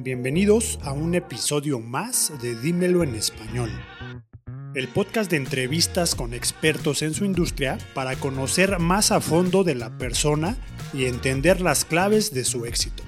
Bienvenidos 0.00 0.78
a 0.84 0.92
un 0.92 1.16
episodio 1.16 1.80
más 1.80 2.32
de 2.40 2.54
Dímelo 2.54 3.02
en 3.02 3.16
español, 3.16 3.68
el 4.76 4.86
podcast 4.86 5.28
de 5.28 5.38
entrevistas 5.38 6.14
con 6.14 6.34
expertos 6.34 7.02
en 7.02 7.14
su 7.14 7.24
industria 7.24 7.78
para 7.94 8.14
conocer 8.14 8.78
más 8.78 9.10
a 9.10 9.20
fondo 9.20 9.64
de 9.64 9.74
la 9.74 9.98
persona 9.98 10.56
y 10.94 11.06
entender 11.06 11.60
las 11.60 11.84
claves 11.84 12.32
de 12.32 12.44
su 12.44 12.64
éxito. 12.64 13.02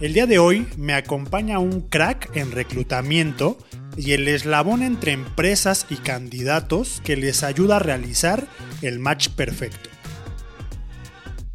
El 0.00 0.12
día 0.12 0.26
de 0.26 0.38
hoy 0.38 0.68
me 0.78 0.94
acompaña 0.94 1.58
un 1.58 1.80
crack 1.80 2.36
en 2.36 2.52
reclutamiento 2.52 3.58
y 3.96 4.12
el 4.12 4.28
eslabón 4.28 4.84
entre 4.84 5.10
empresas 5.10 5.86
y 5.90 5.96
candidatos 5.96 7.02
que 7.04 7.16
les 7.16 7.42
ayuda 7.42 7.76
a 7.76 7.80
realizar 7.80 8.46
el 8.80 9.00
match 9.00 9.28
perfecto. 9.30 9.90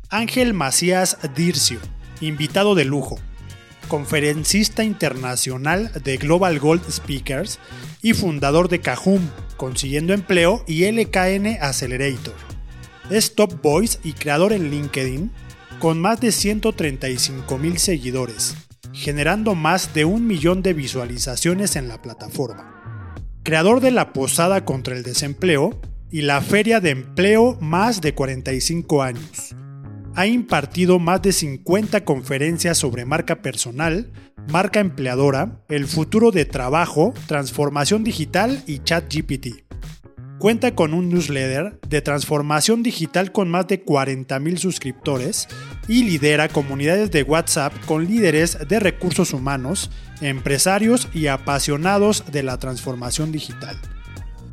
Ángel 0.10 0.54
Macías 0.54 1.20
Dircio, 1.34 1.80
invitado 2.20 2.76
de 2.76 2.84
lujo, 2.84 3.17
conferencista 3.88 4.84
internacional 4.84 5.91
de 6.03 6.17
Global 6.17 6.59
Gold 6.59 6.89
Speakers 6.89 7.59
y 8.02 8.13
fundador 8.13 8.70
de 8.70 8.81
Cajum, 8.81 9.21
Consiguiendo 9.58 10.13
Empleo 10.13 10.63
y 10.67 10.85
LKN 10.91 11.58
Accelerator. 11.61 12.35
Es 13.09 13.35
top 13.35 13.61
voice 13.61 13.99
y 14.03 14.13
creador 14.13 14.53
en 14.53 14.70
LinkedIn 14.70 15.31
con 15.80 16.02
más 16.02 16.20
de 16.20 16.31
135 16.31 17.58
mil 17.58 17.77
seguidores, 17.77 18.55
generando 18.94 19.55
más 19.55 19.94
de 19.94 20.05
un 20.05 20.25
millón 20.27 20.61
de 20.61 20.73
visualizaciones 20.73 21.75
en 21.75 21.88
la 21.88 22.02
plataforma. 22.02 23.13
Creador 23.44 23.81
de 23.81 23.91
la 23.91 24.11
Posada 24.11 24.66
contra 24.66 24.95
el 24.95 25.03
Desempleo 25.03 25.80
y 26.11 26.22
la 26.22 26.41
Feria 26.41 26.80
de 26.80 26.91
Empleo 26.91 27.58
más 27.61 28.02
de 28.02 28.13
45 28.13 29.03
años. 29.03 29.55
Ha 30.18 30.28
impartido 30.28 30.98
más 30.98 31.22
de 31.22 31.34
50 31.34 32.05
conferencias 32.05 32.78
sobre 32.78 33.04
marca 33.04 33.42
personal, 33.42 34.14
marca 34.50 34.80
empleadora, 34.80 35.59
el 35.67 35.88
futuro 35.88 36.31
de 36.31 36.45
trabajo, 36.45 37.14
transformación 37.28 38.06
digital 38.06 38.64
y 38.66 38.80
chat 38.80 39.14
GPT. 39.14 39.66
Cuenta 40.39 40.73
con 40.73 40.94
un 40.94 41.09
newsletter 41.09 41.81
de 41.89 42.02
transformación 42.02 42.81
digital 42.81 43.34
con 43.34 43.50
más 43.50 43.67
de 43.67 43.84
40.000 43.84 44.58
suscriptores 44.58 45.50
y 45.89 46.04
lidera 46.04 46.48
comunidades 46.48 47.11
de 47.11 47.23
WhatsApp 47.23 47.73
con 47.86 48.06
líderes 48.06 48.58
de 48.70 48.80
recursos 48.80 49.34
humanos, 49.34 49.92
empresarios 50.22 51.09
y 51.14 51.28
apasionados 51.28 52.23
de 52.32 52.44
la 52.44 52.58
transformación 52.58 53.34
digital. 53.34 53.78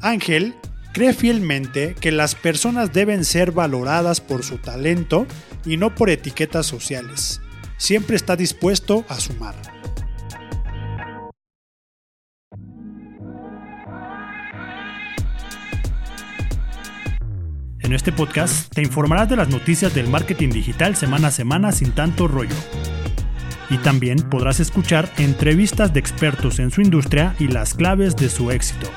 Ángel 0.00 0.56
cree 0.92 1.14
fielmente 1.14 1.94
que 1.98 2.12
las 2.12 2.34
personas 2.34 2.92
deben 2.92 3.24
ser 3.24 3.52
valoradas 3.52 4.20
por 4.20 4.44
su 4.44 4.58
talento 4.58 5.26
y 5.64 5.76
no 5.76 5.94
por 5.94 6.10
etiquetas 6.10 6.66
sociales. 6.66 7.40
Siempre 7.78 8.16
está 8.16 8.36
dispuesto 8.36 9.04
a 9.08 9.18
sumar. 9.18 9.54
En 17.80 17.92
este 17.92 18.12
podcast 18.12 18.72
te 18.72 18.80
informarás 18.80 19.28
de 19.28 19.36
las 19.36 19.48
noticias 19.48 19.94
del 19.94 20.08
marketing 20.08 20.50
digital 20.50 20.96
semana 20.96 21.28
a 21.28 21.30
semana 21.32 21.72
sin 21.72 21.90
tanto 21.92 22.28
rollo. 22.28 22.54
Y 23.68 23.78
también 23.78 24.18
podrás 24.18 24.60
escuchar 24.60 25.10
entrevistas 25.18 25.92
de 25.92 26.00
expertos 26.00 26.58
en 26.58 26.70
su 26.70 26.80
industria 26.80 27.34
y 27.38 27.48
las 27.48 27.74
claves 27.74 28.16
de 28.16 28.28
su 28.28 28.50
éxito. 28.50 28.88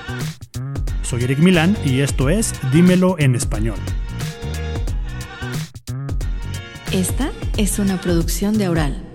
Soy 1.05 1.23
Eric 1.23 1.37
Milán 1.37 1.77
y 1.85 2.01
esto 2.01 2.31
es 2.31 2.51
Dímelo 2.73 3.19
en 3.19 3.35
español. 3.35 3.77
Esta 6.91 7.31
es 7.59 7.77
una 7.77 8.01
producción 8.01 8.57
de 8.57 8.65
Aural. 8.65 9.05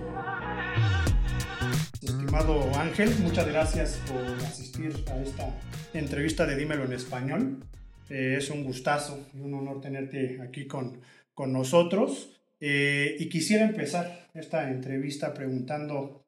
Estimado 2.01 2.73
Ángel, 2.75 3.13
muchas 3.21 3.45
gracias 3.45 3.99
por 4.07 4.23
asistir 4.45 4.93
a 5.11 5.21
esta 5.21 5.59
entrevista 5.93 6.45
de 6.45 6.55
Dímelo 6.55 6.85
en 6.85 6.93
español. 6.93 7.65
Eh, 8.09 8.35
es 8.37 8.49
un 8.49 8.63
gustazo 8.63 9.27
y 9.33 9.41
un 9.41 9.53
honor 9.53 9.81
tenerte 9.81 10.39
aquí 10.41 10.67
con, 10.67 11.01
con 11.33 11.51
nosotros. 11.51 12.41
Eh, 12.61 13.17
y 13.19 13.27
quisiera 13.27 13.65
empezar 13.65 14.29
esta 14.33 14.71
entrevista 14.71 15.33
preguntando 15.33 16.25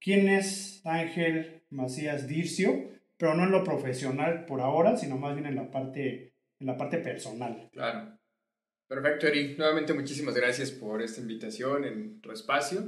quién 0.00 0.28
es 0.28 0.80
Ángel 0.84 1.62
Macías 1.70 2.26
Dircio, 2.26 2.93
pero 3.18 3.34
no 3.34 3.44
en 3.44 3.50
lo 3.50 3.64
profesional 3.64 4.44
por 4.46 4.60
ahora, 4.60 4.96
sino 4.96 5.16
más 5.16 5.34
bien 5.34 5.46
en 5.46 5.56
la 5.56 5.70
parte, 5.70 6.34
en 6.60 6.66
la 6.66 6.76
parte 6.76 6.98
personal. 6.98 7.68
Claro. 7.72 8.18
Perfecto, 8.88 9.26
Eric. 9.26 9.58
Nuevamente 9.58 9.94
muchísimas 9.94 10.34
gracias 10.34 10.70
por 10.70 11.02
esta 11.02 11.20
invitación 11.20 11.84
en 11.84 12.20
tu 12.20 12.32
espacio. 12.32 12.82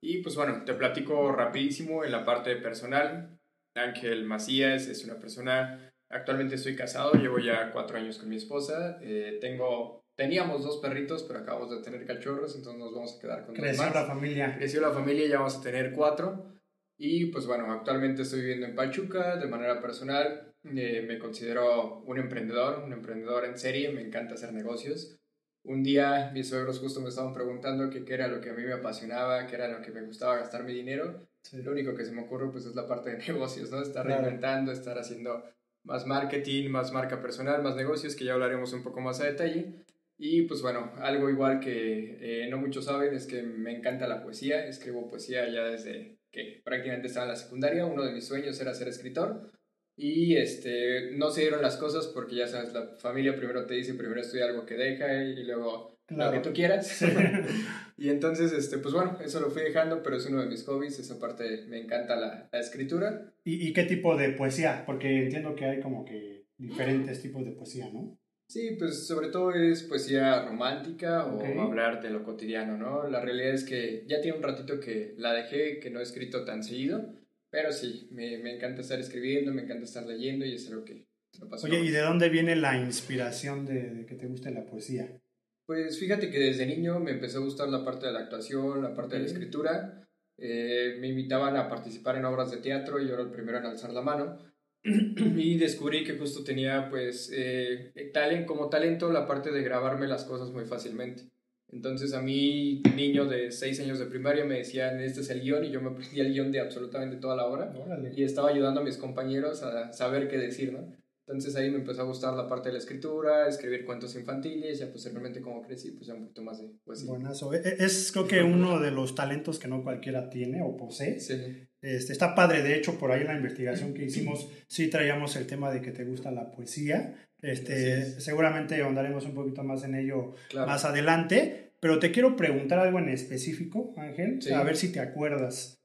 Y 0.00 0.22
pues 0.22 0.36
bueno, 0.36 0.64
te 0.64 0.74
platico 0.74 1.32
rapidísimo 1.32 2.04
en 2.04 2.12
la 2.12 2.24
parte 2.24 2.54
personal. 2.56 3.38
Ángel 3.74 4.24
Macías 4.24 4.86
es 4.88 5.04
una 5.04 5.18
persona 5.18 5.88
Actualmente 6.10 6.54
estoy 6.54 6.74
casado, 6.74 7.12
llevo 7.12 7.38
ya 7.38 7.70
cuatro 7.70 7.98
años 7.98 8.18
con 8.18 8.30
mi 8.30 8.36
esposa. 8.36 8.98
Eh, 9.02 9.38
tengo, 9.42 10.04
teníamos 10.16 10.64
dos 10.64 10.78
perritos, 10.78 11.22
pero 11.24 11.40
acabamos 11.40 11.70
de 11.70 11.82
tener 11.82 12.06
cachorros, 12.06 12.56
entonces 12.56 12.80
nos 12.80 12.94
vamos 12.94 13.16
a 13.16 13.20
quedar 13.20 13.44
con 13.44 13.54
Creció 13.54 13.84
dos 13.84 13.94
la 13.94 14.06
familia. 14.06 14.54
Creció 14.56 14.80
la 14.80 14.90
familia, 14.90 15.28
ya 15.28 15.38
vamos 15.38 15.56
a 15.58 15.60
tener 15.60 15.92
cuatro. 15.92 16.57
Y 16.98 17.26
pues 17.26 17.46
bueno, 17.46 17.72
actualmente 17.72 18.22
estoy 18.22 18.40
viviendo 18.40 18.66
en 18.66 18.74
Pachuca 18.74 19.36
de 19.36 19.46
manera 19.46 19.80
personal. 19.80 20.52
Eh, 20.64 21.04
me 21.06 21.20
considero 21.20 22.00
un 22.00 22.18
emprendedor, 22.18 22.82
un 22.84 22.92
emprendedor 22.92 23.44
en 23.44 23.56
serie, 23.56 23.92
me 23.92 24.02
encanta 24.02 24.34
hacer 24.34 24.52
negocios. 24.52 25.16
Un 25.62 25.84
día 25.84 26.32
mis 26.34 26.48
suegros 26.48 26.80
justo 26.80 27.00
me 27.00 27.08
estaban 27.08 27.32
preguntando 27.32 27.88
qué 27.88 28.02
era 28.12 28.26
lo 28.26 28.40
que 28.40 28.50
a 28.50 28.52
mí 28.52 28.64
me 28.64 28.72
apasionaba, 28.72 29.46
qué 29.46 29.54
era 29.54 29.68
lo 29.68 29.80
que 29.80 29.92
me 29.92 30.02
gustaba 30.02 30.38
gastar 30.38 30.64
mi 30.64 30.74
dinero. 30.74 31.28
Lo 31.52 31.70
único 31.70 31.94
que 31.94 32.04
se 32.04 32.12
me 32.12 32.22
ocurre 32.22 32.50
pues 32.50 32.66
es 32.66 32.74
la 32.74 32.88
parte 32.88 33.10
de 33.10 33.18
negocios, 33.28 33.70
¿no? 33.70 33.80
Estar 33.80 34.04
reinventando, 34.04 34.72
estar 34.72 34.98
haciendo 34.98 35.44
más 35.84 36.04
marketing, 36.04 36.68
más 36.68 36.92
marca 36.92 37.22
personal, 37.22 37.62
más 37.62 37.76
negocios, 37.76 38.16
que 38.16 38.24
ya 38.24 38.34
hablaremos 38.34 38.72
un 38.72 38.82
poco 38.82 39.00
más 39.00 39.20
a 39.20 39.26
detalle. 39.26 39.84
Y 40.16 40.42
pues 40.42 40.62
bueno, 40.62 40.92
algo 40.98 41.30
igual 41.30 41.60
que 41.60 42.18
eh, 42.20 42.48
no 42.50 42.58
muchos 42.58 42.86
saben 42.86 43.14
es 43.14 43.26
que 43.26 43.42
me 43.44 43.76
encanta 43.76 44.08
la 44.08 44.20
poesía, 44.20 44.66
escribo 44.66 45.06
poesía 45.06 45.48
ya 45.48 45.62
desde 45.64 46.17
que 46.38 46.60
prácticamente 46.64 47.08
estaba 47.08 47.26
en 47.26 47.32
la 47.32 47.36
secundaria, 47.36 47.84
uno 47.84 48.04
de 48.04 48.12
mis 48.12 48.26
sueños 48.26 48.60
era 48.60 48.72
ser 48.72 48.86
escritor 48.86 49.50
y 49.96 50.36
este, 50.36 51.10
no 51.16 51.30
se 51.30 51.40
dieron 51.40 51.60
las 51.60 51.76
cosas 51.76 52.06
porque 52.06 52.36
ya 52.36 52.46
sabes, 52.46 52.72
la 52.72 52.94
familia 52.98 53.34
primero 53.34 53.66
te 53.66 53.74
dice, 53.74 53.94
primero 53.94 54.20
estudia 54.20 54.44
algo 54.44 54.64
que 54.64 54.76
deja 54.76 55.24
y 55.24 55.42
luego 55.42 55.98
lo 56.08 56.30
que 56.30 56.38
tú 56.38 56.52
quieras. 56.52 57.02
y 57.96 58.08
entonces, 58.08 58.52
este, 58.52 58.78
pues 58.78 58.94
bueno, 58.94 59.18
eso 59.24 59.40
lo 59.40 59.50
fui 59.50 59.62
dejando, 59.62 60.00
pero 60.02 60.16
es 60.16 60.26
uno 60.26 60.40
de 60.40 60.46
mis 60.46 60.64
hobbies, 60.64 61.00
esa 61.00 61.18
parte 61.18 61.64
me 61.66 61.80
encanta 61.80 62.14
la, 62.14 62.48
la 62.52 62.60
escritura. 62.60 63.32
¿Y, 63.42 63.66
¿Y, 63.66 63.72
qué 63.72 63.82
tipo 63.82 64.16
de 64.16 64.30
poesía? 64.30 64.84
Porque 64.86 65.24
entiendo 65.24 65.56
que 65.56 65.64
hay 65.64 65.80
como 65.80 66.04
que 66.04 66.46
diferentes 66.56 67.20
tipos 67.20 67.44
de 67.44 67.50
poesía, 67.50 67.90
¿no? 67.92 68.16
Sí, 68.48 68.76
pues 68.78 69.06
sobre 69.06 69.28
todo 69.28 69.52
es 69.52 69.82
poesía 69.82 70.46
romántica 70.46 71.26
o 71.26 71.60
hablar 71.60 72.00
de 72.02 72.08
lo 72.08 72.24
cotidiano, 72.24 72.78
¿no? 72.78 73.06
La 73.06 73.20
realidad 73.20 73.52
es 73.52 73.62
que 73.62 74.04
ya 74.06 74.22
tiene 74.22 74.38
un 74.38 74.42
ratito 74.42 74.80
que 74.80 75.14
la 75.18 75.34
dejé, 75.34 75.78
que 75.78 75.90
no 75.90 76.00
he 76.00 76.02
escrito 76.02 76.46
tan 76.46 76.62
seguido, 76.62 77.14
pero 77.50 77.72
sí, 77.72 78.08
me, 78.10 78.38
me 78.38 78.54
encanta 78.54 78.80
estar 78.80 78.98
escribiendo, 78.98 79.52
me 79.52 79.62
encanta 79.62 79.84
estar 79.84 80.06
leyendo 80.06 80.46
y 80.46 80.54
es 80.54 80.66
algo 80.70 80.84
que 80.84 81.06
me 81.38 81.46
pasa. 81.46 81.66
Oye, 81.66 81.80
¿y 81.80 81.90
de 81.90 82.00
dónde 82.00 82.30
viene 82.30 82.56
la 82.56 82.78
inspiración 82.78 83.66
de, 83.66 83.90
de 83.90 84.06
que 84.06 84.14
te 84.14 84.26
guste 84.26 84.50
la 84.50 84.64
poesía? 84.64 85.20
Pues 85.66 85.98
fíjate 85.98 86.30
que 86.30 86.38
desde 86.38 86.64
niño 86.64 86.98
me 87.00 87.10
empezó 87.10 87.40
a 87.40 87.44
gustar 87.44 87.68
la 87.68 87.84
parte 87.84 88.06
de 88.06 88.12
la 88.12 88.20
actuación, 88.20 88.82
la 88.82 88.94
parte 88.94 89.16
de 89.16 89.20
la 89.20 89.26
escritura. 89.26 90.08
Eh, 90.38 90.96
me 91.00 91.08
invitaban 91.08 91.56
a 91.56 91.68
participar 91.68 92.16
en 92.16 92.24
obras 92.24 92.50
de 92.50 92.58
teatro 92.58 92.98
y 92.98 93.06
yo 93.06 93.12
era 93.12 93.24
el 93.24 93.30
primero 93.30 93.58
en 93.58 93.66
alzar 93.66 93.92
la 93.92 94.00
mano. 94.00 94.38
Y 94.84 95.58
descubrí 95.58 96.04
que 96.04 96.16
justo 96.16 96.44
tenía 96.44 96.88
pues 96.88 97.30
eh, 97.34 97.92
talent, 98.12 98.46
como 98.46 98.68
talento 98.68 99.10
la 99.10 99.26
parte 99.26 99.50
de 99.50 99.62
grabarme 99.62 100.06
las 100.06 100.24
cosas 100.24 100.50
muy 100.50 100.64
fácilmente. 100.64 101.24
Entonces 101.70 102.14
a 102.14 102.22
mí, 102.22 102.82
niño 102.96 103.26
de 103.26 103.50
seis 103.52 103.78
años 103.80 103.98
de 103.98 104.06
primaria, 104.06 104.44
me 104.44 104.58
decían, 104.58 105.00
este 105.00 105.20
es 105.20 105.30
el 105.30 105.42
guion, 105.42 105.64
y 105.64 105.70
yo 105.70 105.82
me 105.82 105.90
aprendí 105.90 106.20
el 106.20 106.32
guion 106.32 106.50
de 106.50 106.60
absolutamente 106.60 107.16
toda 107.16 107.36
la 107.36 107.44
obra. 107.44 107.72
Y 108.16 108.22
estaba 108.22 108.48
ayudando 108.48 108.80
a 108.80 108.84
mis 108.84 108.96
compañeros 108.96 109.62
a 109.62 109.92
saber 109.92 110.28
qué 110.28 110.38
decir, 110.38 110.72
¿no? 110.72 110.90
Entonces 111.26 111.54
ahí 111.56 111.70
me 111.70 111.76
empezó 111.76 112.00
a 112.00 112.04
gustar 112.06 112.32
la 112.34 112.48
parte 112.48 112.70
de 112.70 112.72
la 112.72 112.78
escritura, 112.78 113.46
escribir 113.46 113.84
cuentos 113.84 114.16
infantiles, 114.16 114.78
ya 114.78 114.90
posteriormente 114.90 115.42
como 115.42 115.60
crecí, 115.60 115.90
pues 115.90 116.06
ya 116.06 116.14
un 116.14 116.22
poquito 116.22 116.42
más 116.42 116.58
de 116.58 116.70
poesía. 116.82 117.10
Buenazo. 117.10 117.52
E, 117.52 117.58
e, 117.58 117.84
es 117.84 118.12
creo 118.12 118.26
que 118.26 118.42
uno 118.42 118.80
de 118.80 118.90
los 118.90 119.14
talentos 119.14 119.58
que 119.58 119.68
no 119.68 119.82
cualquiera 119.82 120.30
tiene 120.30 120.62
o 120.62 120.74
posee. 120.74 121.20
Sí. 121.20 121.67
Este, 121.80 122.12
está 122.12 122.34
padre, 122.34 122.62
de 122.62 122.76
hecho, 122.76 122.98
por 122.98 123.12
ahí 123.12 123.20
en 123.20 123.28
la 123.28 123.36
investigación 123.36 123.94
que 123.94 124.04
hicimos, 124.04 124.50
sí 124.66 124.88
traíamos 124.88 125.36
el 125.36 125.46
tema 125.46 125.70
de 125.70 125.80
que 125.80 125.92
te 125.92 126.04
gusta 126.04 126.30
la 126.30 126.50
poesía. 126.50 127.14
Este, 127.40 128.20
seguramente 128.20 128.82
ahondaremos 128.82 129.24
un 129.24 129.34
poquito 129.34 129.62
más 129.62 129.84
en 129.84 129.94
ello 129.94 130.34
más 130.54 130.84
adelante, 130.84 131.72
pero 131.80 132.00
te 132.00 132.10
quiero 132.10 132.34
preguntar 132.36 132.80
algo 132.80 132.98
en 132.98 133.08
específico, 133.10 133.94
Ángel, 133.96 134.40
a 134.52 134.62
ver 134.64 134.76
si 134.76 134.90
te 134.90 134.98
acuerdas. 134.98 135.80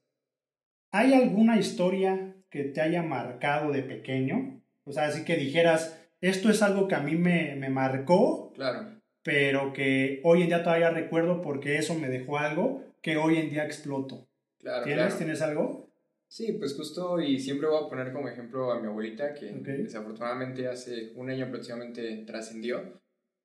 ¿Hay 0.90 1.14
alguna 1.14 1.58
historia 1.58 2.34
que 2.50 2.64
te 2.64 2.80
haya 2.80 3.02
marcado 3.02 3.72
de 3.72 3.82
pequeño? 3.82 4.62
O 4.84 4.92
sea, 4.92 5.06
así 5.06 5.24
que 5.24 5.36
dijeras, 5.36 5.96
esto 6.20 6.50
es 6.50 6.60
algo 6.62 6.88
que 6.88 6.96
a 6.96 7.00
mí 7.00 7.14
me, 7.14 7.54
me 7.54 7.70
marcó, 7.70 8.52
claro. 8.52 9.00
pero 9.22 9.72
que 9.72 10.20
hoy 10.24 10.42
en 10.42 10.48
día 10.48 10.64
todavía 10.64 10.90
recuerdo 10.90 11.40
porque 11.40 11.76
eso 11.76 11.94
me 11.94 12.08
dejó 12.08 12.38
algo 12.38 12.84
que 13.00 13.16
hoy 13.16 13.38
en 13.38 13.50
día 13.50 13.64
exploto. 13.64 14.28
Claro, 14.64 14.84
¿Tienes, 14.84 15.04
claro. 15.04 15.18
¿Tienes 15.18 15.42
algo? 15.42 15.94
Sí, 16.26 16.52
pues 16.54 16.74
justo 16.74 17.20
y 17.20 17.38
siempre 17.38 17.68
voy 17.68 17.84
a 17.84 17.88
poner 17.88 18.12
como 18.12 18.28
ejemplo 18.28 18.72
a 18.72 18.80
mi 18.80 18.88
abuelita 18.88 19.34
que 19.34 19.50
Ok. 19.50 19.66
desafortunadamente 19.84 20.66
hace 20.66 21.12
un 21.14 21.28
año 21.30 21.44
aproximadamente 21.46 22.24
trascendió, 22.26 23.00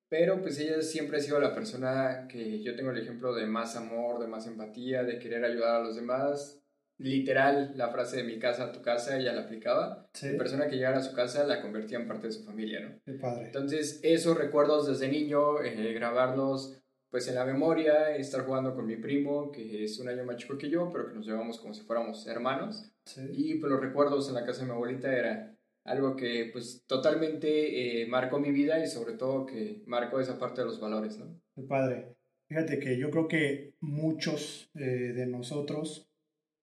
pero 0.08 0.42
pues 0.42 0.58
ella 0.60 0.82
siempre 0.82 1.18
ha 1.18 1.22
sido 1.22 1.40
la 1.40 1.54
persona 1.54 2.26
que 2.28 2.64
yo 2.64 2.76
tengo 2.76 2.92
el 2.92 2.98
ejemplo 2.98 3.36
de 3.36 3.46
más 3.46 3.76
amor, 3.76 4.20
de 4.20 4.28
más 4.28 4.48
empatía, 4.48 5.04
de 5.04 5.20
querer 5.20 5.44
ayudar 5.44 5.76
a 5.82 5.84
los 5.84 5.96
demás. 5.98 6.56
Literal, 6.98 7.74
la 7.76 7.90
frase 7.90 8.18
de 8.18 8.24
mi 8.24 8.40
casa 8.40 8.64
a 8.66 8.72
tu 8.72 8.82
casa, 8.82 9.18
ella 9.18 9.34
la 9.34 9.42
aplicaba. 9.44 10.10
Sí. 10.14 10.32
La 10.32 10.38
persona 10.38 10.68
que 10.68 10.76
llegara 10.76 10.98
a 10.98 11.02
su 11.04 11.14
casa 11.16 11.44
la 11.46 11.62
convertía 11.62 11.98
en 12.00 12.08
parte 12.08 12.28
de 12.28 12.34
su 12.34 12.44
familia, 12.44 12.80
¿no? 12.82 13.00
Qué 13.06 13.14
padre. 13.14 13.46
Entonces, 13.46 14.00
esos 14.04 14.38
recuerdos 14.38 14.88
desde 14.88 15.08
niño, 15.10 15.62
eh, 15.62 15.94
grabarlos 15.94 16.82
pues 17.10 17.28
en 17.28 17.36
la 17.36 17.46
memoria, 17.46 18.16
estar 18.16 18.46
jugando 18.46 18.76
con 18.76 18.86
mi 18.86 18.96
primo, 18.98 19.52
que 19.52 19.84
es 19.84 20.00
un 20.00 20.10
año 20.10 20.24
más 20.26 20.38
chico 20.38 20.58
que 20.58 20.70
yo, 20.70 20.90
pero 20.92 21.08
que 21.08 21.16
nos 21.16 21.26
llevamos 21.26 21.60
como 21.60 21.74
si 21.74 21.82
fuéramos 21.82 22.28
hermanos. 22.28 22.92
Sí. 23.06 23.22
Y 23.32 23.56
pues 23.56 23.72
los 23.72 23.82
recuerdos 23.82 24.30
en 24.30 24.36
la 24.36 24.46
casa 24.46 24.62
de 24.62 24.68
mi 24.68 24.72
abuelita 24.74 25.12
era 25.12 25.56
algo 25.86 26.16
que 26.16 26.50
pues 26.52 26.84
totalmente 26.86 28.02
eh, 28.02 28.08
marcó 28.08 28.40
mi 28.40 28.52
vida 28.52 28.84
y 28.84 28.88
sobre 28.88 29.14
todo 29.14 29.46
que 29.46 29.82
marcó 29.88 30.20
esa 30.20 30.38
parte 30.38 30.62
de 30.62 30.68
los 30.68 30.80
valores, 30.80 31.18
¿no? 31.18 31.42
Qué 31.56 31.64
padre. 31.64 32.16
Fíjate 32.48 32.80
que 32.80 32.98
yo 32.98 33.12
creo 33.12 33.28
que 33.28 33.74
muchos 33.80 34.72
eh, 34.76 35.14
de 35.14 35.26
nosotros, 35.28 36.09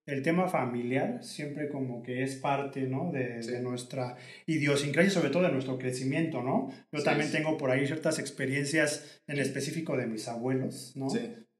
el 0.07 0.23
tema 0.23 0.47
familiar 0.47 1.23
siempre 1.23 1.69
como 1.69 2.01
que 2.01 2.23
es 2.23 2.35
parte, 2.37 2.81
¿no? 2.83 3.11
De, 3.11 3.43
Sí. 3.43 3.51
de 3.51 3.61
nuestra 3.61 4.15
idiosincrasia, 4.47 5.11
sobre 5.11 5.29
todo 5.29 5.43
de 5.43 5.51
nuestro 5.51 5.77
crecimiento, 5.77 6.41
¿no? 6.41 6.69
Yo 6.91 6.99
Sí, 6.99 7.05
también 7.05 7.29
sí. 7.29 7.37
tengo 7.37 7.57
por 7.57 7.69
ahí 7.69 7.85
ciertas 7.85 8.17
experiencias 8.17 9.21
en 9.27 9.37
específico 9.39 9.95
de 9.97 10.07
mis 10.07 10.27
abuelos, 10.27 10.93
¿no? 10.95 11.07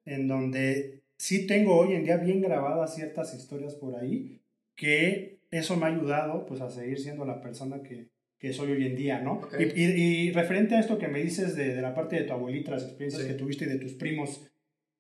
En 0.06 0.28
donde 0.28 1.04
sí 1.18 1.46
tengo 1.46 1.78
hoy 1.78 1.94
en 1.96 2.04
día 2.06 2.18
bien 2.18 2.42
grabadas 2.42 2.96
ciertas 2.96 3.34
historias 3.36 3.76
por 3.76 3.96
ahí 4.00 4.42
que 4.76 5.40
eso 5.52 5.76
me 5.76 5.86
ha 5.86 5.90
ayudado 5.90 6.46
pues 6.46 6.62
a 6.62 6.70
seguir 6.70 7.00
siendo 7.00 7.26
la 7.26 7.42
persona 7.42 7.82
que, 7.84 8.10
que 8.40 8.54
soy 8.54 8.72
hoy 8.72 8.86
en 8.86 8.96
día, 8.96 9.20
¿no? 9.20 9.42
Y, 9.60 9.64
y- 9.82 10.28
y 10.28 10.32
referente 10.32 10.76
a 10.76 10.80
esto 10.80 10.98
que 10.98 11.08
me 11.08 11.22
dices 11.22 11.56
de, 11.56 11.76
de 11.76 11.82
la 11.82 11.94
parte 11.94 12.16
de 12.16 12.24
tu 12.24 12.34
abuelita, 12.34 12.72
las 12.72 12.84
experiencias 12.84 13.26
que 13.26 13.34
tuviste 13.34 13.66
y 13.66 13.70
de 13.70 13.80
tus 13.80 13.94
primos, 13.94 14.46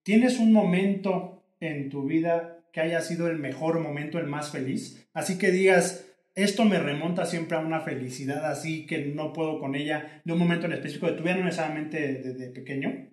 ¿tienes 0.03 0.39
un 0.39 0.51
momento 0.51 1.43
en 1.59 1.89
tu 1.89 2.05
vida 2.05 2.56
que 2.77 2.81
haya 2.81 3.01
sido 3.01 3.27
el 3.27 3.39
mejor 3.39 3.79
momento, 3.79 4.19
el 4.19 4.27
más 4.27 4.51
feliz? 4.51 5.09
Así 5.11 5.39
que 5.39 5.49
digas, 5.49 6.07
esto 6.35 6.63
me 6.63 6.77
remonta 6.77 7.25
siempre 7.25 7.57
a 7.57 7.61
una 7.61 7.81
felicidad 7.81 8.45
así 8.45 8.85
que 8.85 9.03
no 9.07 9.33
puedo 9.33 9.59
con 9.59 9.73
ella, 9.73 10.21
de 10.23 10.33
un 10.33 10.37
momento 10.37 10.67
en 10.67 10.73
específico 10.73 11.07
de 11.07 11.13
tu 11.13 11.23
vida, 11.23 11.37
no 11.37 11.45
necesariamente 11.45 12.21
desde 12.23 12.51
pequeño. 12.51 13.09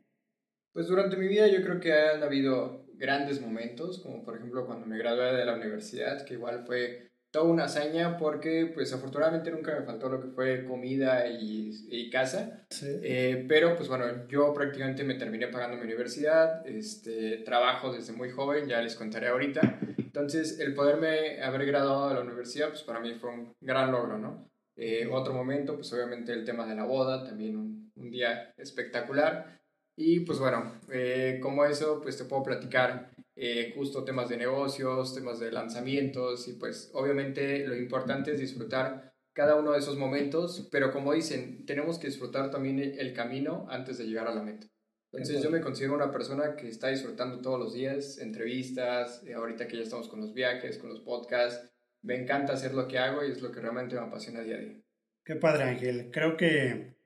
Pues 0.74 0.86
durante 0.86 1.16
mi 1.16 1.28
vida 1.28 1.48
yo 1.48 1.62
creo 1.62 1.80
que 1.80 1.94
han 1.94 2.22
habido 2.22 2.84
grandes 2.92 3.40
momentos, 3.40 4.02
como 4.02 4.22
por 4.22 4.36
ejemplo 4.36 4.66
cuando 4.66 4.84
me 4.84 4.98
gradué 4.98 5.34
de 5.34 5.46
la 5.46 5.54
universidad, 5.54 6.26
que 6.26 6.34
igual 6.34 6.66
fue 6.66 7.13
toda 7.34 7.46
una 7.46 7.64
hazaña 7.64 8.16
porque 8.16 8.70
pues 8.72 8.92
afortunadamente 8.92 9.50
nunca 9.50 9.76
me 9.76 9.84
faltó 9.84 10.08
lo 10.08 10.20
que 10.20 10.28
fue 10.28 10.64
comida 10.64 11.26
y, 11.26 11.68
y 11.88 12.08
casa. 12.08 12.64
Sí. 12.70 12.86
Eh, 13.02 13.44
pero 13.48 13.74
pues 13.74 13.88
bueno, 13.88 14.28
yo 14.28 14.54
prácticamente 14.54 15.02
me 15.02 15.16
terminé 15.16 15.48
pagando 15.48 15.76
mi 15.76 15.82
universidad, 15.82 16.64
este, 16.64 17.38
trabajo 17.38 17.92
desde 17.92 18.12
muy 18.12 18.30
joven, 18.30 18.68
ya 18.68 18.80
les 18.80 18.94
contaré 18.94 19.26
ahorita. 19.26 19.80
Entonces 19.98 20.60
el 20.60 20.74
poderme 20.74 21.42
haber 21.42 21.66
graduado 21.66 22.08
de 22.08 22.14
la 22.14 22.20
universidad 22.20 22.68
pues 22.68 22.84
para 22.84 23.00
mí 23.00 23.14
fue 23.14 23.30
un 23.30 23.52
gran 23.60 23.90
logro, 23.90 24.16
¿no? 24.16 24.48
Eh, 24.76 25.08
otro 25.10 25.34
momento 25.34 25.74
pues 25.74 25.92
obviamente 25.92 26.32
el 26.32 26.44
tema 26.44 26.64
de 26.68 26.76
la 26.76 26.84
boda, 26.84 27.24
también 27.24 27.56
un, 27.56 27.90
un 27.96 28.10
día 28.12 28.54
espectacular. 28.56 29.60
Y 29.96 30.20
pues 30.20 30.38
bueno, 30.38 30.80
eh, 30.92 31.40
como 31.42 31.64
eso 31.64 32.00
pues 32.00 32.16
te 32.16 32.26
puedo 32.26 32.44
platicar 32.44 33.10
eh, 33.36 33.72
justo 33.74 34.04
temas 34.04 34.28
de 34.28 34.36
negocios, 34.36 35.14
temas 35.14 35.40
de 35.40 35.50
lanzamientos 35.50 36.46
y 36.48 36.52
pues 36.52 36.90
obviamente 36.94 37.66
lo 37.66 37.76
importante 37.76 38.32
es 38.32 38.38
disfrutar 38.38 39.12
cada 39.32 39.56
uno 39.56 39.72
de 39.72 39.80
esos 39.80 39.96
momentos, 39.96 40.68
pero 40.70 40.92
como 40.92 41.12
dicen, 41.12 41.66
tenemos 41.66 41.98
que 41.98 42.06
disfrutar 42.06 42.50
también 42.50 42.78
el, 42.78 43.12
camino 43.12 43.66
antes 43.68 43.98
de 43.98 44.04
llegar 44.04 44.28
a 44.28 44.34
la 44.34 44.42
meta. 44.42 44.68
Entonces 45.12 45.42
yo 45.42 45.50
me 45.50 45.60
considero 45.60 45.94
una 45.94 46.12
persona 46.12 46.54
que 46.56 46.68
está 46.68 46.88
disfrutando 46.88 47.40
todos 47.40 47.58
los 47.58 47.74
días, 47.74 48.18
entrevistas, 48.18 49.22
eh, 49.26 49.34
ahorita 49.34 49.66
que 49.66 49.76
ya 49.76 49.82
estamos 49.82 50.08
con 50.08 50.20
los 50.20 50.32
viajes, 50.32 50.78
con 50.78 50.90
los 50.90 51.00
podcasts, 51.00 51.72
me 52.02 52.16
encanta 52.16 52.52
hacer 52.52 52.74
lo 52.74 52.86
que 52.86 52.98
hago 52.98 53.24
y 53.24 53.32
es 53.32 53.42
lo 53.42 53.50
que 53.50 53.60
realmente 53.60 53.96
me 53.96 54.02
apasiona 54.02 54.40
día 54.42 54.56
a 54.56 54.60
día. 54.60 54.80
Qué 55.24 55.36
padre, 55.36 55.64
Ángel. 55.64 56.10
Creo 56.12 56.36
que 56.36 56.96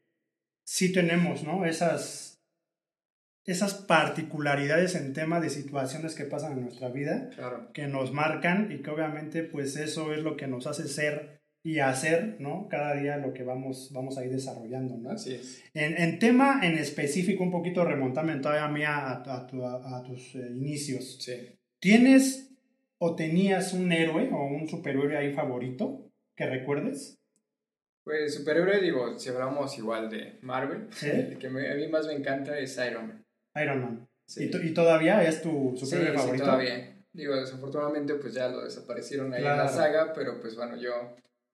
sí 0.64 0.92
tenemos, 0.92 1.44
¿no? 1.44 1.64
Esas, 1.64 2.37
esas 3.50 3.74
particularidades 3.74 4.94
en 4.94 5.12
tema 5.12 5.40
de 5.40 5.50
situaciones 5.50 6.14
que 6.14 6.24
pasan 6.24 6.52
en 6.52 6.62
nuestra 6.62 6.88
vida 6.90 7.30
Claro. 7.34 7.70
que 7.72 7.86
nos 7.86 8.12
marcan 8.12 8.70
y 8.70 8.82
que 8.82 8.90
obviamente 8.90 9.42
pues 9.42 9.76
eso 9.76 10.12
es 10.12 10.22
lo 10.22 10.36
que 10.36 10.46
nos 10.46 10.66
hace 10.66 10.86
ser 10.88 11.40
y 11.64 11.80
hacer, 11.80 12.36
¿no? 12.40 12.68
Cada 12.68 12.94
día 12.94 13.16
lo 13.16 13.32
que 13.34 13.42
vamos, 13.42 13.90
vamos 13.92 14.16
a 14.16 14.24
ir 14.24 14.30
desarrollando, 14.30 14.96
¿no? 14.96 15.10
Así 15.10 15.34
es. 15.34 15.62
En, 15.74 15.96
en 16.00 16.18
tema 16.18 16.60
en 16.62 16.78
específico, 16.78 17.42
un 17.42 17.50
poquito 17.50 17.84
remontarme 17.84 18.36
todavía 18.36 18.64
a, 18.64 18.70
mí 18.70 18.84
a, 18.84 19.10
a 19.12 19.46
tu- 19.46 19.64
a- 19.64 19.98
a 19.98 20.02
tus 20.02 20.34
eh, 20.36 20.48
inicios. 20.54 21.18
Sí. 21.20 21.34
¿Tienes 21.80 22.50
o 22.98 23.14
tenías 23.16 23.72
un 23.72 23.90
héroe 23.92 24.28
o 24.32 24.44
un 24.46 24.68
superhéroe 24.68 25.16
ahí 25.16 25.32
favorito 25.32 26.10
que 26.36 26.46
recuerdes? 26.46 27.16
Pues 28.04 28.34
superhéroe, 28.36 28.80
digo, 28.80 29.18
si 29.18 29.28
hablamos 29.28 29.76
igual 29.78 30.08
de 30.08 30.38
Marvel, 30.42 30.88
Sí. 30.92 31.08
el 31.10 31.38
que 31.38 31.50
me- 31.50 31.70
a 31.70 31.74
mí 31.74 31.88
más 31.88 32.06
me 32.06 32.14
encanta 32.14 32.58
es 32.58 32.78
Iron 32.88 33.08
Man. 33.08 33.24
Iron 33.62 33.80
Man. 33.80 34.08
Sí. 34.26 34.50
¿Y, 34.52 34.66
y 34.68 34.74
todavía 34.74 35.22
es 35.22 35.42
tu 35.42 35.72
Sí, 35.76 35.84
superhéroe 35.86 36.12
sí, 36.12 36.18
favorito? 36.18 36.44
todavía. 36.44 36.94
Digo, 37.12 37.34
desafortunadamente 37.36 38.14
pues 38.14 38.34
ya 38.34 38.48
lo 38.48 38.62
desaparecieron 38.64 39.32
ahí 39.32 39.40
en 39.42 39.48
la 39.48 39.54
Claro. 39.54 39.68
saga, 39.76 40.12
pero 40.12 40.40
pues 40.40 40.54
bueno, 40.56 40.76
yo 40.76 40.92